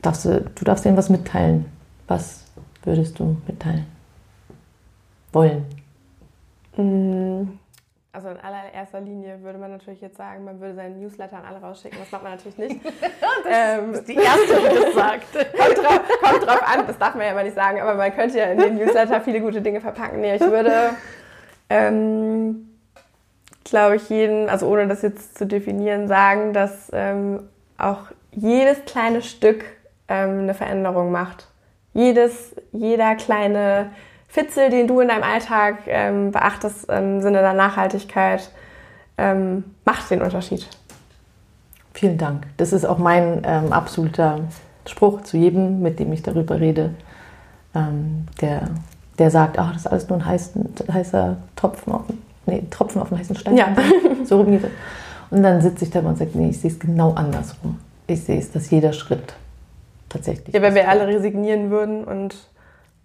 Darfst 0.02 0.24
du, 0.24 0.40
du 0.40 0.64
darfst 0.64 0.84
denen 0.84 0.96
was 0.96 1.10
mitteilen. 1.10 1.66
Was 2.08 2.44
würdest 2.82 3.18
du 3.18 3.36
mitteilen? 3.46 3.84
Wollen? 5.32 5.66
Mm, 6.76 7.58
also 8.12 8.28
in 8.28 8.38
allererster 8.38 9.00
Linie 9.00 9.40
würde 9.42 9.58
man 9.58 9.70
natürlich 9.70 10.00
jetzt 10.00 10.16
sagen, 10.16 10.44
man 10.44 10.60
würde 10.60 10.74
seinen 10.74 11.00
Newsletter 11.00 11.36
an 11.36 11.44
alle 11.44 11.60
rausschicken. 11.60 11.98
Das 12.00 12.10
macht 12.10 12.24
man 12.24 12.32
natürlich 12.32 12.58
nicht. 12.58 12.84
das 13.10 13.22
ähm, 13.48 13.92
ist 13.92 14.08
die 14.08 14.16
Erste, 14.16 14.56
die 14.56 14.84
das 14.84 14.94
sagt. 14.94 15.32
kommt, 15.32 15.78
drauf, 15.78 16.00
kommt 16.20 16.46
drauf 16.46 16.62
an, 16.62 16.86
das 16.88 16.98
darf 16.98 17.14
man 17.14 17.26
ja 17.26 17.32
immer 17.32 17.44
nicht 17.44 17.54
sagen, 17.54 17.80
aber 17.80 17.94
man 17.94 18.12
könnte 18.12 18.38
ja 18.38 18.46
in 18.46 18.58
den 18.58 18.74
Newsletter 18.76 19.20
viele 19.20 19.40
gute 19.40 19.62
Dinge 19.62 19.80
verpacken. 19.80 20.20
Nee, 20.20 20.34
ich 20.34 20.40
würde, 20.40 20.90
ähm, 21.68 22.68
glaube 23.62 23.96
ich, 23.96 24.08
jeden, 24.10 24.48
also 24.48 24.66
ohne 24.66 24.88
das 24.88 25.02
jetzt 25.02 25.38
zu 25.38 25.46
definieren, 25.46 26.08
sagen, 26.08 26.52
dass 26.52 26.90
ähm, 26.92 27.48
auch 27.78 28.06
jedes 28.32 28.84
kleine 28.86 29.22
Stück 29.22 29.64
ähm, 30.08 30.40
eine 30.40 30.54
Veränderung 30.54 31.12
macht. 31.12 31.46
Jedes, 31.92 32.56
jeder 32.72 33.14
kleine 33.14 33.92
Fitzel, 34.30 34.70
den 34.70 34.86
du 34.86 35.00
in 35.00 35.08
deinem 35.08 35.24
Alltag 35.24 35.78
ähm, 35.86 36.30
beachtest 36.30 36.88
im 36.88 37.20
Sinne 37.20 37.40
der 37.40 37.52
Nachhaltigkeit, 37.52 38.50
ähm, 39.18 39.64
macht 39.84 40.08
den 40.10 40.22
Unterschied. 40.22 40.68
Vielen 41.94 42.16
Dank. 42.16 42.46
Das 42.56 42.72
ist 42.72 42.84
auch 42.84 42.98
mein 42.98 43.42
ähm, 43.44 43.72
absoluter 43.72 44.38
Spruch 44.86 45.22
zu 45.22 45.36
jedem, 45.36 45.82
mit 45.82 45.98
dem 45.98 46.12
ich 46.12 46.22
darüber 46.22 46.60
rede, 46.60 46.94
ähm, 47.74 48.26
der, 48.40 48.68
der 49.18 49.32
sagt, 49.32 49.58
ach, 49.58 49.72
das 49.72 49.82
ist 49.82 49.86
alles 49.88 50.08
nur 50.08 50.18
ein 50.18 50.26
heiß, 50.26 50.52
heißer 50.92 51.36
Tropfen 51.56 51.92
auf, 51.92 52.02
nee, 52.46 52.62
Tropfen 52.70 53.02
auf 53.02 53.10
einen 53.10 53.20
heißen 53.20 53.36
Stein. 53.36 53.56
Ja. 53.56 53.74
So 54.24 54.36
rum 54.36 54.52
geht 54.52 54.62
es. 54.62 54.70
Und 55.30 55.42
dann 55.42 55.60
sitze 55.60 55.84
ich 55.84 55.90
da 55.90 56.00
und 56.00 56.18
sage, 56.18 56.30
nee, 56.34 56.50
ich 56.50 56.60
sehe 56.60 56.70
es 56.70 56.78
genau 56.78 57.14
andersrum. 57.14 57.78
Ich 58.06 58.22
sehe 58.22 58.38
es, 58.38 58.52
dass 58.52 58.70
jeder 58.70 58.92
Schritt 58.92 59.34
tatsächlich. 60.08 60.54
Ja, 60.54 60.62
wenn 60.62 60.74
wir 60.74 60.88
alle 60.88 61.06
resignieren 61.06 61.70
würden 61.70 62.04
und 62.04 62.36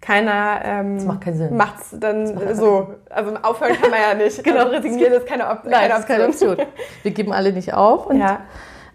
keiner 0.00 0.60
ähm, 0.64 0.96
das 0.96 1.04
macht 1.04 1.20
keinen 1.22 1.36
Sinn. 1.36 1.56
Macht 1.56 1.74
es 1.80 1.98
dann 1.98 2.54
so. 2.54 2.94
Also 3.10 3.34
aufhören 3.42 3.74
kann 3.80 3.90
man 3.90 4.00
ja 4.00 4.14
nicht. 4.14 4.42
genau, 4.44 4.60
also 4.60 4.72
resignieren 4.76 5.12
ist 5.14 5.26
keine, 5.26 5.48
Op 5.48 5.64
Nein, 5.64 5.90
keine 5.90 5.94
Option. 5.94 6.00
Ist 6.00 6.08
keine 6.08 6.24
Option. 6.28 6.56
Wir 7.02 7.10
geben 7.10 7.32
alle 7.32 7.52
nicht 7.52 7.74
auf 7.74 8.06
und 8.06 8.18
ja. 8.18 8.40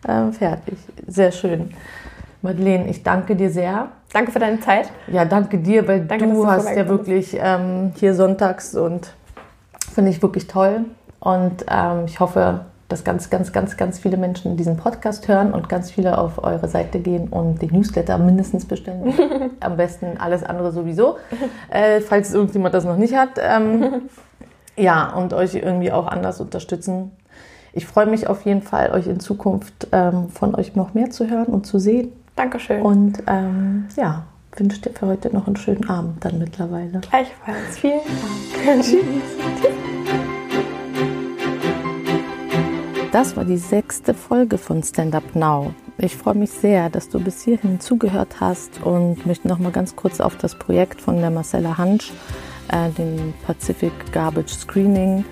ähm, 0.08 0.32
fertig. 0.34 0.78
Sehr 1.08 1.32
schön. 1.32 1.74
Madeleine, 2.42 2.90
ich 2.90 3.04
danke 3.04 3.36
dir 3.36 3.50
sehr. 3.50 3.90
Danke 4.14 4.32
für 4.32 4.40
deine 4.40 4.60
Zeit. 4.60 4.90
Ja, 5.08 5.26
danke 5.26 5.58
dir, 5.58 5.88
weil 5.88 6.02
danke, 6.02 6.28
du 6.28 6.48
hast 6.48 6.70
ja 6.76 6.88
wirklich 6.88 7.38
ähm, 7.40 7.94
hier 7.96 8.14
sonntags 8.14 8.76
und 8.76 9.14
finde 9.94 10.12
ich 10.12 10.22
wirklich 10.22 10.48
toll. 10.48 10.86
Und 11.20 11.66
ähm, 11.70 12.06
ich 12.06 12.20
hoffe, 12.20 12.66
dass 12.92 13.04
ganz, 13.04 13.30
ganz, 13.30 13.52
ganz, 13.52 13.78
ganz 13.78 14.00
viele 14.00 14.18
Menschen 14.18 14.58
diesen 14.58 14.78
Podcast 14.78 15.28
hören 15.28 15.54
und 15.54 15.70
ganz 15.70 15.92
viele 15.92 16.18
auf 16.18 16.44
eure 16.44 16.68
Seite 16.68 17.00
gehen 17.00 17.30
und 17.30 17.62
den 17.62 17.72
Newsletter 17.72 18.18
mindestens 18.18 18.66
bestellen. 18.66 19.14
Am 19.60 19.78
besten 19.78 20.18
alles 20.18 20.44
andere 20.44 20.72
sowieso, 20.72 21.18
äh, 21.70 22.02
falls 22.02 22.34
irgendjemand 22.34 22.74
das 22.76 22.86
noch 22.86 22.98
nicht 22.98 23.16
hat. 23.16 23.40
Ähm, 23.40 24.10
ja, 24.78 25.14
und 25.14 25.34
euch 25.34 25.56
irgendwie 25.56 25.92
auch 25.92 26.08
anders 26.08 26.42
unterstützen. 26.42 27.12
Ich 27.74 27.86
freue 27.86 28.06
mich 28.06 28.28
auf 28.28 28.44
jeden 28.44 28.62
Fall, 28.62 28.92
euch 28.92 29.08
in 29.08 29.20
Zukunft 29.20 29.88
ähm, 29.92 30.30
von 30.30 30.56
euch 30.56 30.76
noch 30.76 30.94
mehr 30.94 31.10
zu 31.10 31.30
hören 31.30 31.48
und 31.48 31.66
zu 31.66 31.80
sehen. 31.80 32.12
Dankeschön. 32.36 32.82
Und 32.82 33.24
ähm, 33.28 33.88
ja, 33.96 34.24
wünsche 34.58 34.82
dir 34.82 34.92
für 34.92 35.08
heute 35.08 35.34
noch 35.34 35.48
einen 35.48 35.56
schönen 35.56 35.90
Abend 35.90 36.24
dann 36.26 36.40
mittlerweile. 36.40 37.00
Gleichfalls. 37.00 37.78
Vielen 37.78 38.02
Dank. 38.66 38.82
Tschüss. 38.84 39.81
Das 43.12 43.36
war 43.36 43.44
die 43.44 43.58
sechste 43.58 44.14
Folge 44.14 44.58
von 44.58 44.82
Stand 44.84 45.16
Up 45.16 45.36
Now. 45.36 45.74
Ich 45.98 46.16
freue 46.16 46.36
mich 46.36 46.50
sehr, 46.50 46.90
dass 46.90 47.10
du 47.10 47.20
bis 47.20 47.44
hierhin 47.44 47.82
zugehört 47.82 48.40
hast 48.40 48.82
und 48.84 49.26
möchte 49.26 49.50
noch 49.50 49.60
mal 49.60 49.74
ganz 49.74 49.98
kurz 49.98 50.22
auf 50.22 50.38
das 50.38 50.56
Projekt 50.56 51.02
von 51.02 51.18
der 51.18 51.30
Marcella 51.30 51.78
Hansch, 51.78 52.14
äh, 52.70 52.90
dem 52.92 53.34
Pacific 53.46 53.92
Garbage 54.14 54.54
Screening, 54.54 55.26